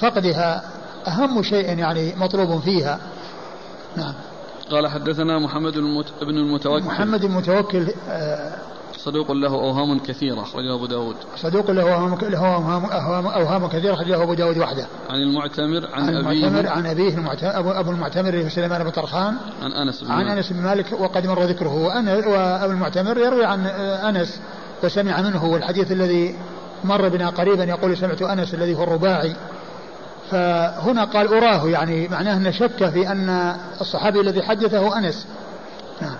فقدها 0.00 0.62
أهم 1.06 1.42
شيء 1.42 1.78
يعني 1.78 2.14
مطلوب 2.16 2.60
فيها. 2.60 2.98
نعم. 3.96 4.14
قال 4.72 4.88
حدثنا 4.88 5.38
محمد 5.38 5.76
المت... 5.76 6.06
بن 6.22 6.36
المتوكل. 6.36 6.84
محمد 6.84 7.24
المتوكل 7.24 7.86
آه 8.08 8.52
صدوق 8.96 9.32
له 9.32 9.48
أوهام 9.54 9.98
كثيرة 9.98 10.42
أخرجه 10.42 10.74
أبو 10.74 10.86
داود. 10.86 11.16
صدوق 11.36 11.70
له 11.70 11.82
أوهام 11.82 12.18
له 12.22 12.38
أوهام, 12.54 12.84
أوهام, 12.84 13.26
أوهام 13.26 13.66
كثيرة 13.66 13.94
أخرجه 13.94 14.22
أبو 14.22 14.34
داود 14.34 14.58
وحده. 14.58 14.86
عن 15.10 15.22
المعتمر 15.22 15.86
عن, 15.92 16.02
عن 16.02 16.16
أبيه. 16.16 16.46
المعتمر 16.46 16.68
عن 16.68 16.86
أبيه 16.86 17.14
المعتمر 17.14 17.58
أبو, 17.58 17.70
أبو 17.70 17.90
المعتمر 17.90 18.48
سليمان 18.48 18.84
بن 18.84 18.90
طرخان. 18.90 19.34
عن 19.62 19.72
أنس 19.72 20.04
بن 20.04 20.10
عن. 20.10 20.28
أنس 20.28 20.52
بن 20.52 20.62
مالك 20.62 21.00
وقد 21.00 21.26
مر 21.26 21.42
ذكره. 21.42 21.88
وأنا- 21.88 22.26
وأبو 22.26 22.72
المعتمر 22.72 23.18
يروي 23.18 23.44
عن 23.44 23.66
أنس 23.66 24.40
وسمع 24.84 25.20
منه 25.20 25.44
والحديث 25.44 25.92
الذي 25.92 26.34
مر 26.84 27.08
بنا 27.08 27.28
قريبا 27.30 27.64
يقول 27.64 27.96
سمعت 27.96 28.22
أنس 28.22 28.54
الذي 28.54 28.74
هو 28.74 28.82
الرباعي. 28.82 29.36
فهنا 30.32 31.04
قال 31.04 31.28
أراه 31.28 31.68
يعني 31.68 32.08
معناه 32.08 32.36
أنه 32.36 32.50
شك 32.50 32.90
في 32.90 33.08
أن 33.08 33.56
الصحابي 33.80 34.20
الذي 34.20 34.42
حدثه 34.42 34.98
أنس. 34.98 35.26
نعم. 36.02 36.16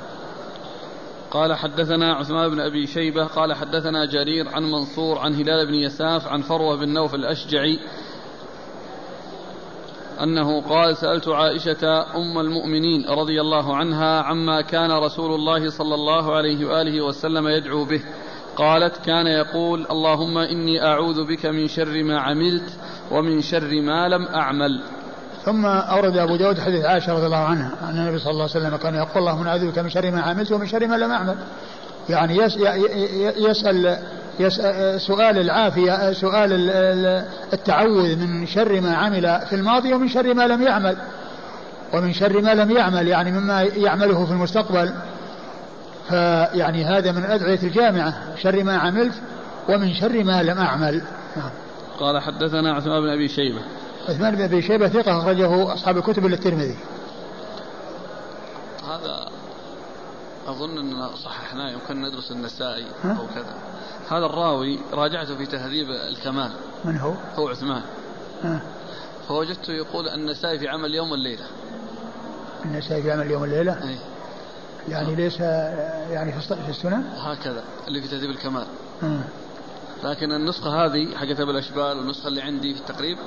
قال 1.30 1.54
حدثنا 1.54 2.14
عثمان 2.14 2.50
بن 2.50 2.60
أبي 2.60 2.86
شيبة 2.86 3.24
قال 3.24 3.54
حدثنا 3.54 4.04
جرير 4.04 4.48
عن 4.48 4.62
منصور 4.62 5.18
عن 5.18 5.34
هلال 5.34 5.66
بن 5.66 5.74
يساف 5.74 6.26
عن 6.26 6.42
فروة 6.42 6.76
بن 6.76 6.88
نوف 6.88 7.14
الأشجعي 7.14 7.78
أنه 10.22 10.60
قال 10.60 10.96
سألت 10.96 11.28
عائشة 11.28 12.02
أم 12.16 12.38
المؤمنين 12.38 13.06
رضي 13.08 13.40
الله 13.40 13.76
عنها 13.76 14.22
عما 14.22 14.60
كان 14.62 14.92
رسول 14.92 15.34
الله 15.34 15.70
صلى 15.70 15.94
الله 15.94 16.36
عليه 16.36 16.66
وآله 16.66 17.04
وسلم 17.04 17.48
يدعو 17.48 17.84
به. 17.84 18.02
قالت 18.56 18.96
كان 19.06 19.26
يقول 19.26 19.86
اللهم 19.90 20.38
إني 20.38 20.84
أعوذ 20.84 21.26
بك 21.26 21.46
من 21.46 21.68
شر 21.68 22.02
ما 22.04 22.20
عملت 22.20 22.72
ومن 23.10 23.42
شر 23.42 23.80
ما 23.82 24.08
لم 24.08 24.26
أعمل. 24.26 24.82
ثم 25.44 25.66
أورد 25.66 26.16
أبو 26.16 26.36
داود 26.36 26.58
حديث 26.60 26.84
عائشة 26.84 27.12
رضي 27.12 27.26
الله 27.26 27.44
عنها 27.44 27.70
أن 27.82 27.98
النبي 27.98 28.18
صلى 28.18 28.30
الله 28.30 28.48
عليه 28.54 28.66
وسلم 28.66 28.76
كان 28.76 28.94
يقول 28.94 29.18
اللهم 29.18 29.46
أعوذ 29.46 29.70
بك 29.70 29.78
من 29.78 29.88
شر 29.90 30.10
ما 30.10 30.20
عملت 30.20 30.52
ومن 30.52 30.66
شر 30.66 30.86
ما 30.86 30.94
لم 30.96 31.10
أعمل. 31.10 31.34
يعني 32.08 32.36
يس 32.36 32.56
ي- 32.56 32.60
ي- 32.60 33.48
يسأل 33.50 33.98
يسأل 34.40 35.00
سؤال 35.00 35.38
العافية 35.38 36.12
سؤال 36.12 36.52
ال- 36.52 36.70
ال- 36.70 37.24
التعوذ 37.52 38.16
من 38.16 38.46
شر 38.46 38.80
ما 38.80 38.94
عمل 38.96 39.40
في 39.50 39.56
الماضي 39.56 39.94
ومن 39.94 40.08
شر 40.08 40.34
ما 40.34 40.46
لم 40.46 40.62
يعمل. 40.62 40.96
ومن 41.94 42.12
شر 42.12 42.40
ما 42.40 42.54
لم 42.54 42.70
يعمل 42.70 43.08
يعني 43.08 43.32
مما 43.32 43.62
يعمله 43.62 44.26
في 44.26 44.32
المستقبل. 44.32 44.92
فيعني 46.08 46.84
هذا 46.84 47.12
من 47.12 47.24
الأدعية 47.24 47.62
الجامعة 47.62 48.36
شر 48.36 48.64
ما 48.64 48.76
عملت 48.76 49.14
ومن 49.68 49.94
شر 49.94 50.24
ما 50.24 50.42
لم 50.42 50.58
أعمل. 50.58 51.02
نعم. 51.36 51.50
قال 52.00 52.22
حدثنا 52.22 52.74
عثمان 52.74 53.00
بن 53.00 53.08
أبي 53.08 53.28
شيبة. 53.28 53.62
عثمان 54.08 54.34
بن 54.34 54.42
أبي 54.42 54.62
شيبة 54.62 54.88
ثقة 54.88 55.18
أخرجه 55.18 55.74
أصحاب 55.74 55.96
الكتب 55.96 56.26
إلا 56.26 56.34
الترمذي 56.34 56.76
هذا 58.88 59.28
أظن 60.46 60.78
أننا 60.78 61.10
صححناه 61.24 61.70
يمكن 61.70 62.02
ندرس 62.02 62.30
النسائي؟ 62.30 62.86
أو 63.04 63.26
كذا. 63.34 63.54
هذا 64.10 64.26
الراوي 64.26 64.78
راجعته 64.92 65.36
في 65.36 65.46
تهذيب 65.46 65.86
الكمال. 65.90 66.50
من 66.84 66.98
هو؟ 66.98 67.14
هو 67.36 67.48
عثمان. 67.48 67.82
ها. 68.42 68.60
فوجدته 69.28 69.72
يقول 69.72 70.08
النسائي 70.08 70.58
في 70.58 70.68
عمل 70.68 70.94
يوم 70.94 71.10
والليلة 71.10 71.44
النسائي 72.64 73.02
في 73.02 73.12
عمل 73.12 73.30
يوم 73.30 73.44
الليلة؟ 73.44 73.72
أي 73.72 73.96
يعني 74.88 75.14
ليس 75.14 75.40
يعني 76.10 76.32
في 76.32 76.40
في 76.40 76.68
السنن؟ 76.70 77.04
هكذا 77.16 77.64
اللي 77.88 78.02
في 78.02 78.08
تهذيب 78.08 78.30
الكمال. 78.30 78.66
ها. 79.02 79.24
لكن 80.04 80.32
النسخة 80.32 80.84
هذه 80.84 81.16
حقت 81.16 81.40
أبو 81.40 81.50
الأشبال 81.50 81.98
والنسخة 81.98 82.28
اللي 82.28 82.42
عندي 82.42 82.74
في 82.74 82.80
التقريب 82.80 83.18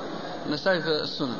النسائي 0.46 0.82
في 0.82 0.88
السنن. 0.88 1.36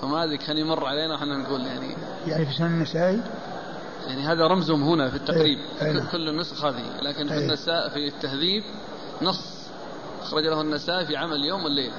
فما 0.00 0.24
أدري 0.24 0.38
كان 0.38 0.58
يمر 0.58 0.86
علينا 0.86 1.14
وحنا 1.14 1.36
نقول 1.36 1.66
يعني. 1.66 1.96
يعني 2.26 2.46
في 2.46 2.52
سنن 2.52 2.66
النسائي؟ 2.66 3.20
يعني 4.06 4.22
هذا 4.22 4.46
رمزهم 4.46 4.82
هنا 4.82 5.10
في 5.10 5.16
التقريب 5.16 5.58
أي- 5.58 5.82
أي 5.82 5.92
في 5.92 5.98
نعم. 5.98 6.08
كل 6.12 6.28
النسخ 6.28 6.64
هذه. 6.64 6.84
لكن 7.02 7.28
في 7.28 7.34
أي. 7.34 7.38
النساء 7.38 7.88
في 7.88 8.08
التهذيب 8.08 8.62
نص. 9.22 9.58
أخرج 10.22 10.44
له 10.44 10.60
النسائي 10.60 11.06
في 11.06 11.16
عمل 11.16 11.44
يوم 11.44 11.64
والليلة 11.64 11.94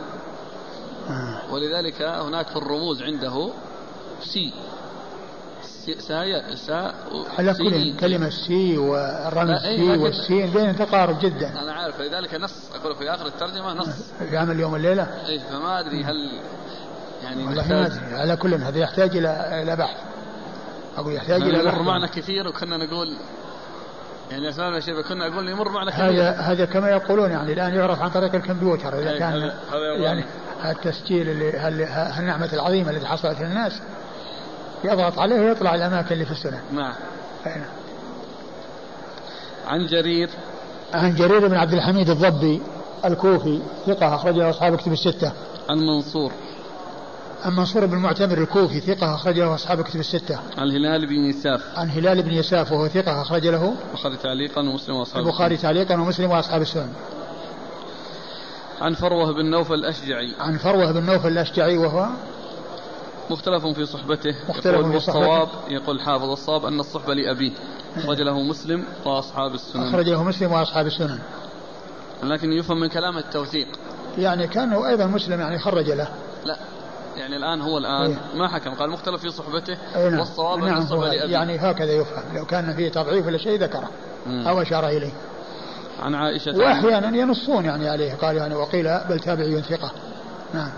ها. 1.08 1.42
ولذلك 1.52 2.02
هناك 2.02 2.48
في 2.48 2.56
الرموز 2.56 3.04
عنده 3.04 3.50
سي. 4.34 4.54
سي- 5.86 6.00
سايا 6.00 6.56
سا 6.56 6.94
على 7.40 7.54
كل. 7.54 7.96
كلمة 8.00 8.30
سي 8.30 8.78
والرمز 8.78 9.64
أي، 9.66 9.78
سي 9.78 9.98
والسين 9.98 10.50
بين 10.50 10.76
تقارب 10.78 11.20
جدا. 11.22 11.62
أنا 11.62 11.74
عارف 11.74 12.02
لذلك 12.02 12.34
نص 12.36 12.72
أقول 12.76 12.96
في 12.96 13.10
آخر 13.14 13.26
الترجمة 13.26 13.74
نص. 13.74 14.12
في 14.30 14.38
عمل 14.38 14.60
يوم 14.60 14.76
الليلة؟ 14.76 15.08
إيه 15.28 15.40
فما 15.40 15.80
أدري 15.80 16.04
هل 16.04 16.16
يعني 17.24 17.44
والله 17.46 17.68
ما 17.68 17.86
أدري. 17.86 18.00
على 18.16 18.36
كل 18.36 18.54
هذا 18.54 18.80
يحتاج 18.80 19.18
إلى 19.18 19.62
إلى 19.64 19.76
بحث. 19.76 19.98
أقول 20.98 21.14
يحتاج 21.14 21.42
إلى 21.42 21.60
يمر 21.60 21.66
بحث. 21.72 21.82
معنا 21.82 22.08
كثير 22.08 22.48
وكنا 22.48 22.78
نقول 22.78 23.14
يعني 24.32 24.50
أسماء 24.50 24.78
الشيبة 24.78 25.02
كنا 25.02 25.30
نقول 25.30 25.50
يمر 25.50 25.70
معنا 25.70 25.92
كثير. 25.92 26.04
هذا 26.06 26.32
هذا 26.32 26.66
كما 26.66 26.90
يقولون 26.90 27.32
يعني 27.32 27.54
الآن 27.54 27.74
يعرف 27.76 28.02
عن 28.02 28.10
طريق 28.10 28.36
الكمبيوتر. 28.36 29.00
إذا 29.00 29.10
أي، 29.12 29.20
كان. 29.20 29.52
يعني 30.02 30.24
التسجيل 30.66 31.30
اللي 31.30 31.52
هال- 31.58 31.84
هالنعمة 31.84 32.54
العظيمة 32.54 32.92
التي 32.92 33.06
حصلت 33.08 33.42
للناس 33.42 33.82
يضغط 34.84 35.20
عليه 35.20 35.40
ويطلع 35.40 35.76
الأماكن 35.76 36.14
اللي 36.14 36.26
في 36.26 36.32
السنن 36.32 36.60
نعم. 36.72 36.94
عن 39.68 39.86
جرير. 39.86 40.30
عن 40.94 41.16
جرير 41.16 41.48
بن 41.48 41.56
عبد 41.56 41.74
الحميد 41.74 42.10
الضبي 42.10 42.62
الكوفي 43.06 43.62
ثقة 43.88 44.16
أخرجه 44.16 44.50
أصحاب 44.50 44.76
كتب 44.76 44.92
الستة. 44.92 45.32
عن 45.70 45.78
منصور 45.78 46.32
عن 47.46 47.56
منصور 47.56 47.86
بن 47.86 47.94
المعتمر 47.94 48.38
الكوفي 48.38 48.80
ثقة 48.80 49.16
أخرجه 49.16 49.56
أصحاب 49.56 49.82
كتب 49.82 50.00
الستة. 50.00 50.40
عن 50.58 50.72
هلال 50.72 51.08
بن 51.08 51.26
يساف. 51.26 51.62
عن 51.76 51.90
هلال 51.90 52.22
بن 52.24 52.32
يساف 52.32 52.72
وهو 52.72 52.88
ثقة 52.88 53.22
أخرج 53.22 53.48
له. 53.48 53.76
البخاري 53.94 54.18
تعليقا 54.18 54.62
ومسلم 54.62 54.96
وأصحاب 54.96 55.26
البخاري 55.26 55.58
تعليقا 55.58 55.96
ومسلم 55.96 56.32
وأصحاب 56.32 56.62
السنن 56.62 56.94
عن 58.82 58.94
فروة 58.94 59.34
بن 59.34 59.46
نوفل 59.46 59.74
الأشجعي. 59.74 60.36
عن 60.40 60.58
فروة 60.58 60.92
بن 60.92 61.06
نوفل 61.06 61.28
الأشجعي 61.28 61.78
وهو 61.78 62.10
مختلف 63.30 63.66
في 63.66 63.86
صحبته. 63.86 64.36
مختلف 64.50 64.66
يقول 64.66 64.86
في. 64.86 64.94
والصواب 64.94 65.48
يقول 65.68 66.02
حافظ 66.02 66.30
الصواب 66.30 66.66
أن 66.66 66.80
الصحبه 66.80 67.14
لأبيه. 67.14 67.52
اخرج 67.98 68.22
له 68.22 68.40
مسلم 68.44 68.84
وأصحاب 69.06 69.54
السنن. 69.54 69.88
أخرج 69.88 70.10
له 70.10 70.24
مسلم 70.24 70.52
وأصحاب 70.52 70.86
السنن. 70.86 71.20
لكن 72.24 72.54
يفهم 72.54 72.80
من 72.80 72.88
كلام 72.88 73.18
التوثيق. 73.18 73.68
يعني 74.18 74.48
كان 74.48 74.74
هو 74.74 74.88
أيضا 74.88 75.06
مسلم 75.06 75.40
يعني 75.40 75.60
خرج 75.60 75.90
له. 75.92 76.08
لا. 76.46 76.58
يعني 77.18 77.36
الآن 77.36 77.62
هو 77.62 77.78
الآن 77.78 78.12
إيه. 78.12 78.40
ما 78.40 78.48
حكم. 78.48 78.74
قال 78.74 78.90
مختلف 78.90 79.22
في 79.22 79.30
صحبته. 79.30 79.78
أي 79.96 80.10
نعم. 80.10 80.20
والصواب 80.20 80.60
أن 80.60 80.66
نعم 80.66 80.78
الصحبه 80.78 80.98
هو 80.98 81.06
لأبيه. 81.06 81.34
يعني 81.34 81.58
هكذا 81.58 81.92
يفهم. 81.92 82.24
لو 82.36 82.46
كان 82.46 82.76
فيه 82.76 82.90
تضعيف 82.90 83.28
ولا 83.28 83.38
شيء 83.38 83.60
ذكره. 83.64 83.90
أو 84.28 84.62
أشار 84.62 84.88
إليه. 84.88 85.12
عن 86.00 86.16
عائشة 86.16 86.58
وأحيانا 86.58 87.18
ينصون 87.18 87.66
يعني 87.66 87.90
عليه. 87.90 88.14
قال 88.14 88.36
يعني 88.38 88.56
وقيل 88.56 89.00
بل 89.10 89.20
تابعي 89.20 89.62
ثقة. 89.62 89.92
نعم. 90.54 90.72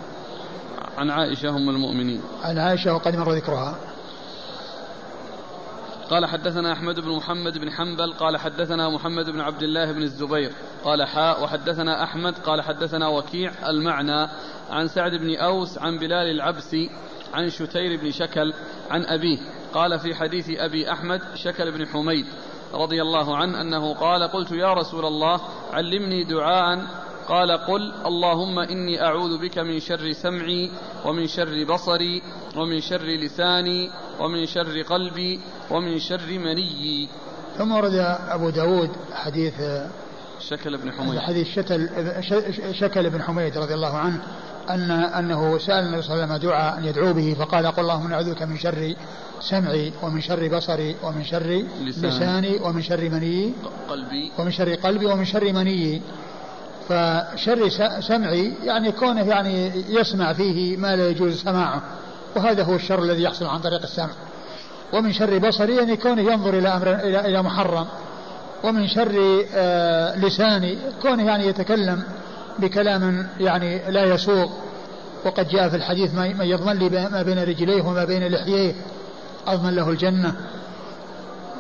عن 1.02 1.10
عائشة 1.10 1.49
أم 1.49 1.69
المؤمنين. 1.69 2.22
عن 2.44 2.57
عائشة 2.57 2.94
وقد 2.94 3.15
مر 3.15 3.32
ذكرها. 3.32 3.76
قال 6.10 6.26
حدثنا 6.26 6.72
أحمد 6.73 6.99
بن 6.99 7.10
محمد 7.10 7.57
بن 7.57 7.72
حنبل 7.72 8.14
قال 8.14 8.38
حدثنا 8.38 8.90
محمد 8.90 9.30
بن 9.30 9.41
عبد 9.41 9.64
الله 9.64 9.91
بن 9.91 10.03
الزبير 10.03 10.52
قال 10.84 11.03
حاء 11.07 11.44
وحدثنا 11.44 12.03
أحمد 12.03 12.38
قال 12.38 12.61
حدثنا 12.61 13.07
وكيع 13.07 13.52
المعنى 13.69 14.28
عن 14.69 14.88
سعد 14.88 15.11
بن 15.11 15.36
أوس 15.36 15.78
عن 15.78 15.98
بلال 15.98 16.32
العبسي 16.32 16.90
عن 17.34 17.49
شتير 17.49 18.02
بن 18.02 18.11
شكل 18.11 18.53
عن 18.90 19.06
أبيه. 19.06 19.40
قال 19.73 19.99
في 19.99 20.15
حديث 20.15 20.49
أبي 20.49 20.91
أحمد 20.91 21.22
شكل 21.36 21.72
بن 21.72 21.88
حميد 21.88 22.26
رضي 22.73 23.02
الله 23.02 23.38
عنه 23.38 23.61
أنه 23.61 23.94
قال 23.94 24.23
قلت 24.23 24.52
يا 24.52 24.73
رسول 24.73 25.06
الله 25.06 25.41
علمني 25.73 26.23
دعاء 26.23 26.88
قال 27.31 27.51
قل 27.51 27.93
اللهم 28.05 28.59
إني 28.59 29.01
أعوذ 29.01 29.37
بك 29.37 29.57
من 29.57 29.79
شر 29.79 30.11
سمعي 30.11 30.71
ومن 31.05 31.27
شر 31.27 31.65
بصري 31.65 32.21
ومن 32.57 32.81
شر 32.81 33.07
لساني 33.23 33.89
ومن 34.19 34.45
شر 34.45 34.81
قلبي 34.81 35.39
ومن 35.71 35.99
شر 35.99 36.27
منيي. 36.27 37.09
ثم 37.57 37.71
ورد 37.71 37.95
أبو 38.29 38.49
داود 38.49 38.89
حديث 39.13 39.53
شكل 40.39 40.77
بن 40.77 40.91
حميد. 40.91 41.19
حديث 41.19 41.47
شتل 41.47 41.89
شكل 42.71 43.09
بن 43.09 43.21
حميد 43.21 43.57
رضي 43.57 43.73
الله 43.73 43.97
عنه 43.97 44.21
أن 44.69 44.91
أنه 44.91 45.57
سأل 45.57 45.85
النبي 45.85 46.01
صلى 46.01 46.13
الله 46.13 46.23
عليه 46.23 46.33
وسلم 46.33 46.49
دعاء 46.49 46.77
أن 46.77 46.83
يدعو 46.85 47.13
به 47.13 47.35
فقال 47.39 47.67
قل 47.67 47.83
اللهم 47.83 48.13
أعوذ 48.13 48.33
بك 48.33 48.43
من 48.43 48.57
شر 48.57 48.95
سمعي 49.39 49.93
ومن 50.03 50.21
شر 50.21 50.57
بصري 50.57 50.95
ومن 51.03 51.23
شر 51.23 51.65
لساني. 51.81 52.07
لساني 52.07 52.57
ومن 52.59 52.81
شر 52.81 53.09
مني 53.09 53.53
قلبي. 53.89 54.31
ومن 54.39 54.51
شر 54.51 54.75
قلبي 54.75 55.05
ومن 55.05 55.25
شر 55.25 55.53
مني 55.53 56.01
فشر 56.91 57.69
سمعي 57.99 58.53
يعني 58.63 58.91
كونه 58.91 59.22
يعني 59.22 59.72
يسمع 59.89 60.34
فيه 60.34 60.77
ما 60.77 60.95
لا 60.95 61.07
يجوز 61.07 61.43
سماعه. 61.43 61.81
وهذا 62.35 62.63
هو 62.63 62.76
الشر 62.76 63.03
الذي 63.03 63.23
يحصل 63.23 63.45
عن 63.45 63.59
طريق 63.59 63.81
السمع. 63.81 64.09
ومن 64.93 65.13
شر 65.13 65.38
بصري 65.38 65.76
يعني 65.76 65.97
كونه 65.97 66.22
ينظر 66.22 66.57
إلى 66.57 66.68
أمر 66.68 66.95
إلى 66.95 67.19
إلى 67.19 67.43
محرم. 67.43 67.85
ومن 68.63 68.88
شر 68.88 69.45
آه، 69.55 70.15
لساني 70.19 70.77
كونه 71.01 71.26
يعني 71.26 71.47
يتكلم 71.47 72.03
بكلام 72.59 73.27
يعني 73.39 73.91
لا 73.91 74.03
يسوغ 74.03 74.49
وقد 75.26 75.47
جاء 75.47 75.69
في 75.69 75.76
الحديث 75.76 76.13
من 76.13 76.41
يضمن 76.41 76.77
لي 76.77 77.09
ما 77.09 77.22
بين 77.22 77.39
رجليه 77.39 77.81
وما 77.81 78.05
بين 78.05 78.27
لحييه. 78.27 78.73
أضمن 79.47 79.76
له 79.76 79.89
الجنة. 79.89 80.35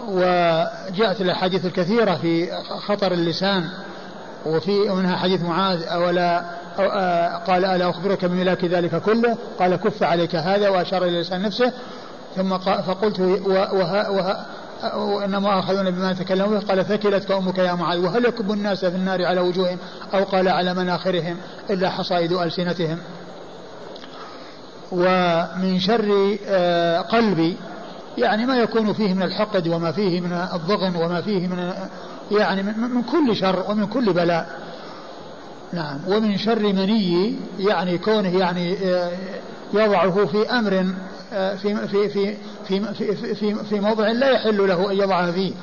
وجاءت 0.07 1.21
الأحاديث 1.21 1.65
الكثيرة 1.65 2.15
في 2.15 2.51
خطر 2.87 3.11
اللسان. 3.11 3.69
وفي 4.45 4.71
منها 4.71 5.15
حديث 5.15 5.41
معاذ 5.41 5.83
أولا 5.83 6.39
أو 6.79 6.85
آه 6.85 7.37
قال 7.37 7.65
ألا 7.65 7.89
أخبرك 7.89 8.25
بملاك 8.25 8.65
ذلك 8.65 9.01
كله؟ 9.01 9.37
قال 9.59 9.75
كف 9.75 10.03
عليك 10.03 10.35
هذا 10.35 10.69
وأشار 10.69 11.05
إلى 11.05 11.21
لسان 11.21 11.41
نفسه. 11.41 11.73
ثم 12.35 12.57
فقلت 12.57 13.19
وها 13.19 14.09
وها 14.09 14.45
وانما 14.95 15.59
اخذون 15.59 15.91
بما 15.91 16.13
تكلموا 16.13 16.59
به؟ 16.59 16.65
قال 16.67 16.85
ثكلتك 16.85 17.31
أمك 17.31 17.57
يا 17.57 17.73
معاذ. 17.73 17.99
وهل 17.99 18.25
يكب 18.25 18.51
الناس 18.51 18.85
في 18.85 18.95
النار 18.95 19.25
على 19.25 19.41
وجوههم؟ 19.41 19.77
أو 20.13 20.23
قال 20.23 20.47
على 20.47 20.73
مناخرهم 20.73 21.37
إلا 21.69 21.89
حصائد 21.89 22.31
ألسنتهم. 22.31 22.97
ومن 24.91 25.79
شر 25.79 26.37
آه، 26.47 26.99
قلبي 26.99 27.57
يعني 28.17 28.45
ما 28.45 28.57
يكون 28.57 28.93
فيه 28.93 29.13
من 29.13 29.23
الحقد 29.23 29.67
وما 29.67 29.91
فيه 29.91 30.21
من 30.21 30.33
الضغن 30.33 30.95
وما 30.95 31.21
فيه 31.21 31.47
من 31.47 31.73
يعني 32.31 32.63
من 32.63 33.01
كل 33.01 33.35
شر 33.35 33.65
ومن 33.69 33.85
كل 33.85 34.13
بلاء. 34.13 34.49
نعم. 35.73 35.99
ومن 36.07 36.37
شر 36.37 36.59
مني 36.59 37.35
يعني 37.59 37.97
كونه 37.97 38.37
يعني 38.37 38.77
آه، 38.77 39.11
يضعه 39.73 40.25
في 40.25 40.49
أمر 40.49 40.85
آه، 41.33 41.55
في 41.55 41.87
في 41.87 42.09
في 42.09 42.35
في 42.67 42.93
في 42.93 43.35
في, 43.35 43.55
في 43.55 43.79
موضع 43.79 44.07
لا 44.07 44.31
يحل 44.31 44.67
له 44.67 44.91
أن 44.91 44.97
يضعه 44.97 45.31
فيه. 45.31 45.53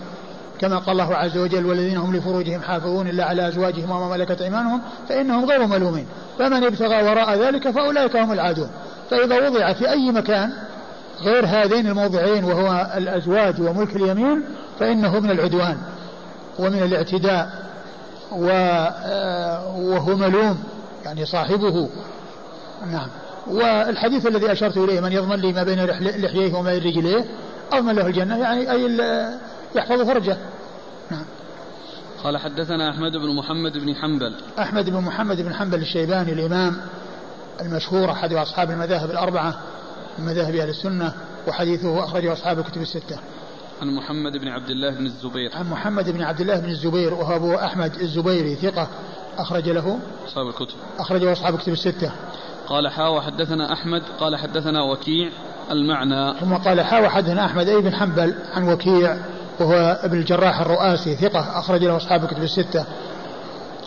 كما 0.61 0.78
قال 0.78 1.01
الله 1.01 1.15
عز 1.15 1.39
وجل 1.39 1.66
والذين 1.66 1.97
هم 1.97 2.16
لفروجهم 2.16 2.61
حافظون 2.61 3.09
إلا 3.09 3.24
على 3.24 3.49
أزواجهم 3.49 3.90
وما 3.90 4.16
ملكت 4.16 4.43
أيمانهم 4.43 4.81
فإنهم 5.09 5.45
غير 5.45 5.66
ملومين. 5.66 6.07
فمن 6.39 6.65
ابتغى 6.65 7.03
وراء 7.03 7.39
ذلك 7.39 7.70
فأولئك 7.70 8.16
هم 8.16 8.32
العادون. 8.32 8.69
فإذا 9.11 9.49
وضع 9.49 9.73
في 9.73 9.90
أي 9.90 10.12
مكان 10.12 10.53
غير 11.23 11.47
هذين 11.47 11.86
الموضعين 11.86 12.45
وهو 12.45 12.93
الأزواج 12.97 13.61
وملك 13.61 13.97
اليمين 13.97 14.43
فإنه 14.81 15.20
من 15.20 15.31
العدوان. 15.31 15.77
ومن 16.59 16.82
الاعتداء 16.82 17.68
آه، 18.32 19.76
وهو 19.76 20.16
ملوم 20.16 20.64
يعني 21.05 21.26
صاحبه. 21.26 21.89
نعم. 22.86 23.09
والحديث 23.47 24.26
الذي 24.26 24.52
أشرت 24.52 24.76
إليه 24.76 25.01
من 25.01 25.12
يضمن 25.12 25.36
لي 25.36 25.52
ما 25.52 25.62
بين 25.62 25.85
لحييه 26.01 26.55
وما 26.55 26.72
بين 26.72 26.82
رجليه 26.82 27.24
أضمن 27.72 27.94
له 27.94 28.06
الجنة 28.06 28.39
يعني 28.39 28.72
أي 28.72 28.98
يحفظ 29.74 30.02
فرجه. 30.02 30.36
نعم. 31.10 31.24
قال 32.24 32.39
حدثنا 32.39 32.90
أحمد 32.90 33.12
بن 33.12 33.36
محمد 33.36 33.72
بن 33.72 33.94
حنبل. 33.94 34.35
أحمد 34.59 34.90
بن 34.90 35.01
محمد 35.01 35.40
بن 35.40 35.55
حنبل 35.55 35.80
الشيباني 35.80 36.32
الإمام 36.32 36.76
المشهور 37.60 38.10
أحد 38.10 38.32
أصحاب 38.32 38.70
المذاهب 38.70 39.10
الأربعة 39.10 39.55
من 40.18 40.24
مذاهب 40.24 40.55
أهل 40.55 40.68
السنة 40.68 41.12
وحديثه 41.48 42.05
أخرجه 42.05 42.32
أصحاب 42.32 42.59
الكتب 42.59 42.82
الستة. 42.82 43.18
عن 43.83 43.95
محمد 43.95 44.37
بن 44.37 44.49
عبد 44.49 44.71
الله 44.71 44.91
بن 44.91 45.07
الزبير. 45.07 45.51
عن 45.57 45.71
محمد 45.71 46.11
بن 46.11 46.23
عبد 46.23 46.41
الله 46.41 46.61
بن 46.61 46.69
الزبير 46.69 47.15
وهو 47.15 47.37
أبو 47.37 47.55
أحمد 47.55 47.95
الزبيري 47.95 48.55
ثقة 48.55 48.89
أخرج 49.39 49.69
له. 49.69 49.99
أصحاب 50.27 50.49
الكتب. 50.49 50.75
أخرجه 50.99 51.33
أصحاب 51.33 51.55
الكتب 51.55 51.73
الستة. 51.73 52.13
قال 52.67 52.89
حا 52.89 53.09
وحدثنا 53.09 53.73
أحمد 53.73 54.03
قال 54.21 54.37
حدثنا 54.37 54.83
وكيع 54.83 55.31
المعنى. 55.71 56.41
ثم 56.41 56.55
قال 56.55 56.81
حا 56.81 57.01
وحدثنا 57.01 57.45
أحمد 57.45 57.69
أي 57.69 57.81
بن 57.81 57.95
حنبل 57.95 58.35
عن 58.55 58.69
وكيع 58.69 59.17
وهو 59.61 60.01
ابن 60.03 60.19
الجراح 60.19 60.61
الرؤاسي 60.61 61.17
ثقة 61.17 61.59
أخرج 61.59 61.85
له 61.85 61.97
أصحاب 61.97 62.25
الكتب 62.25 62.43
الستة. 62.43 62.85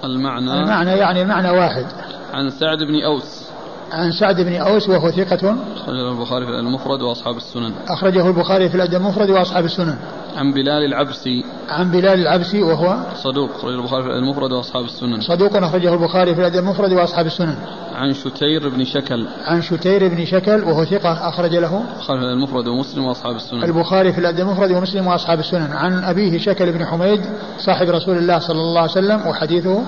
المعنى. 0.04 0.54
المعنى 0.54 0.92
يعني 0.92 1.22
المعنى 1.22 1.50
واحد. 1.50 1.86
عن 2.34 2.50
سعد 2.50 2.78
بن 2.78 3.04
أوس. 3.04 3.51
عن 3.92 4.12
سعد 4.12 4.42
بن 4.42 4.56
أوس 4.56 4.90
وهو 4.90 5.12
ثقة 5.12 5.56
أخرجه 5.76 6.12
البخاري 6.12 6.46
في 6.46 6.52
المفرد 6.52 7.02
وأصحاب 7.02 7.38
السنن. 7.38 7.72
أخرجه 7.88 8.28
البخاري 8.28 8.70
في 8.70 8.76
الأدب 8.76 8.96
المفرد 8.96 9.30
وأصحاب 9.30 9.66
السنن. 9.66 9.96
عن 10.38 10.52
بلال 10.52 10.86
العبسي. 10.86 11.44
عن 11.70 11.92
بلال 11.92 12.20
العبسي 12.22 12.62
وهو 12.62 12.98
صدوق 13.16 13.50
أخرجه 13.56 13.76
البخاري 13.76 14.04
في 14.04 14.10
المفرد 14.10 14.52
وأصحاب 14.52 14.86
السنن. 14.86 15.22
صدوق 15.22 15.58
أخرجه 15.58 15.94
البخاري 15.94 16.36
في 16.36 16.42
الأدب 16.42 16.60
المفرد 16.60 16.94
وأصحاب 16.94 17.26
السنن. 17.26 17.56
عن 17.96 18.14
شتير 18.14 18.70
بن 18.70 18.86
شكل. 18.86 19.28
عن 19.46 19.62
شتير 19.62 20.08
بن 20.08 20.26
شكل 20.26 20.64
وهو 20.64 20.86
ثقة 20.86 21.30
أخرج 21.30 21.56
له. 21.56 21.84
البخاري 22.00 22.20
في 22.20 22.26
المفرد 22.26 22.68
ومسلم 22.68 23.06
وأصحاب 23.06 23.36
السنن. 23.36 23.64
البخاري 23.64 24.14
في 24.14 24.20
الأدب 24.20 24.40
المفرد 24.40 24.72
ومسلم 24.72 25.08
وأصحاب 25.08 25.40
السنن. 25.40 25.74
عن 25.74 26.04
أبيه 26.04 26.38
شكل 26.38 26.72
بن 26.72 26.86
حميد 26.86 27.22
صاحب 27.58 27.90
رسول 27.90 28.18
الله 28.18 28.40
صلى 28.40 28.60
الله 28.60 28.82
عليه 28.82 28.92
وسلم 28.92 29.28
وحديثه. 29.28 29.84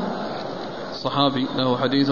صحابي 1.04 1.48
له 1.58 1.78
حديث. 1.78 2.12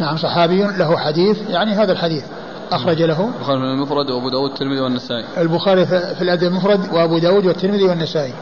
نعم 0.00 0.16
صحابي 0.16 0.62
له 0.62 0.96
حديث. 0.96 1.50
يعني 1.50 1.72
هذا 1.72 1.92
الحديث 1.92 2.24
أخرج 2.72 3.02
له. 3.02 3.24
البخاري 3.26 3.58
في 3.58 3.64
المفرد 3.64 4.10
وأبو 4.10 4.28
داود 4.28 4.50
والترمذي 4.50 4.80
والنسائي. 4.80 5.24
البخاري 5.38 5.86
في 5.86 6.22
الأدب 6.22 6.42
المفرد 6.42 6.92
وأبو 6.92 7.18
داود 7.18 7.46
والترمذي 7.46 7.84
والنسائي. 7.84 8.34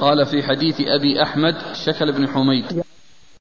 قال 0.00 0.26
في 0.26 0.42
حديث 0.42 0.80
أبي 0.80 1.22
أحمد 1.22 1.54
شكل 1.84 2.12
بن 2.12 2.28
حميد. 2.28 2.82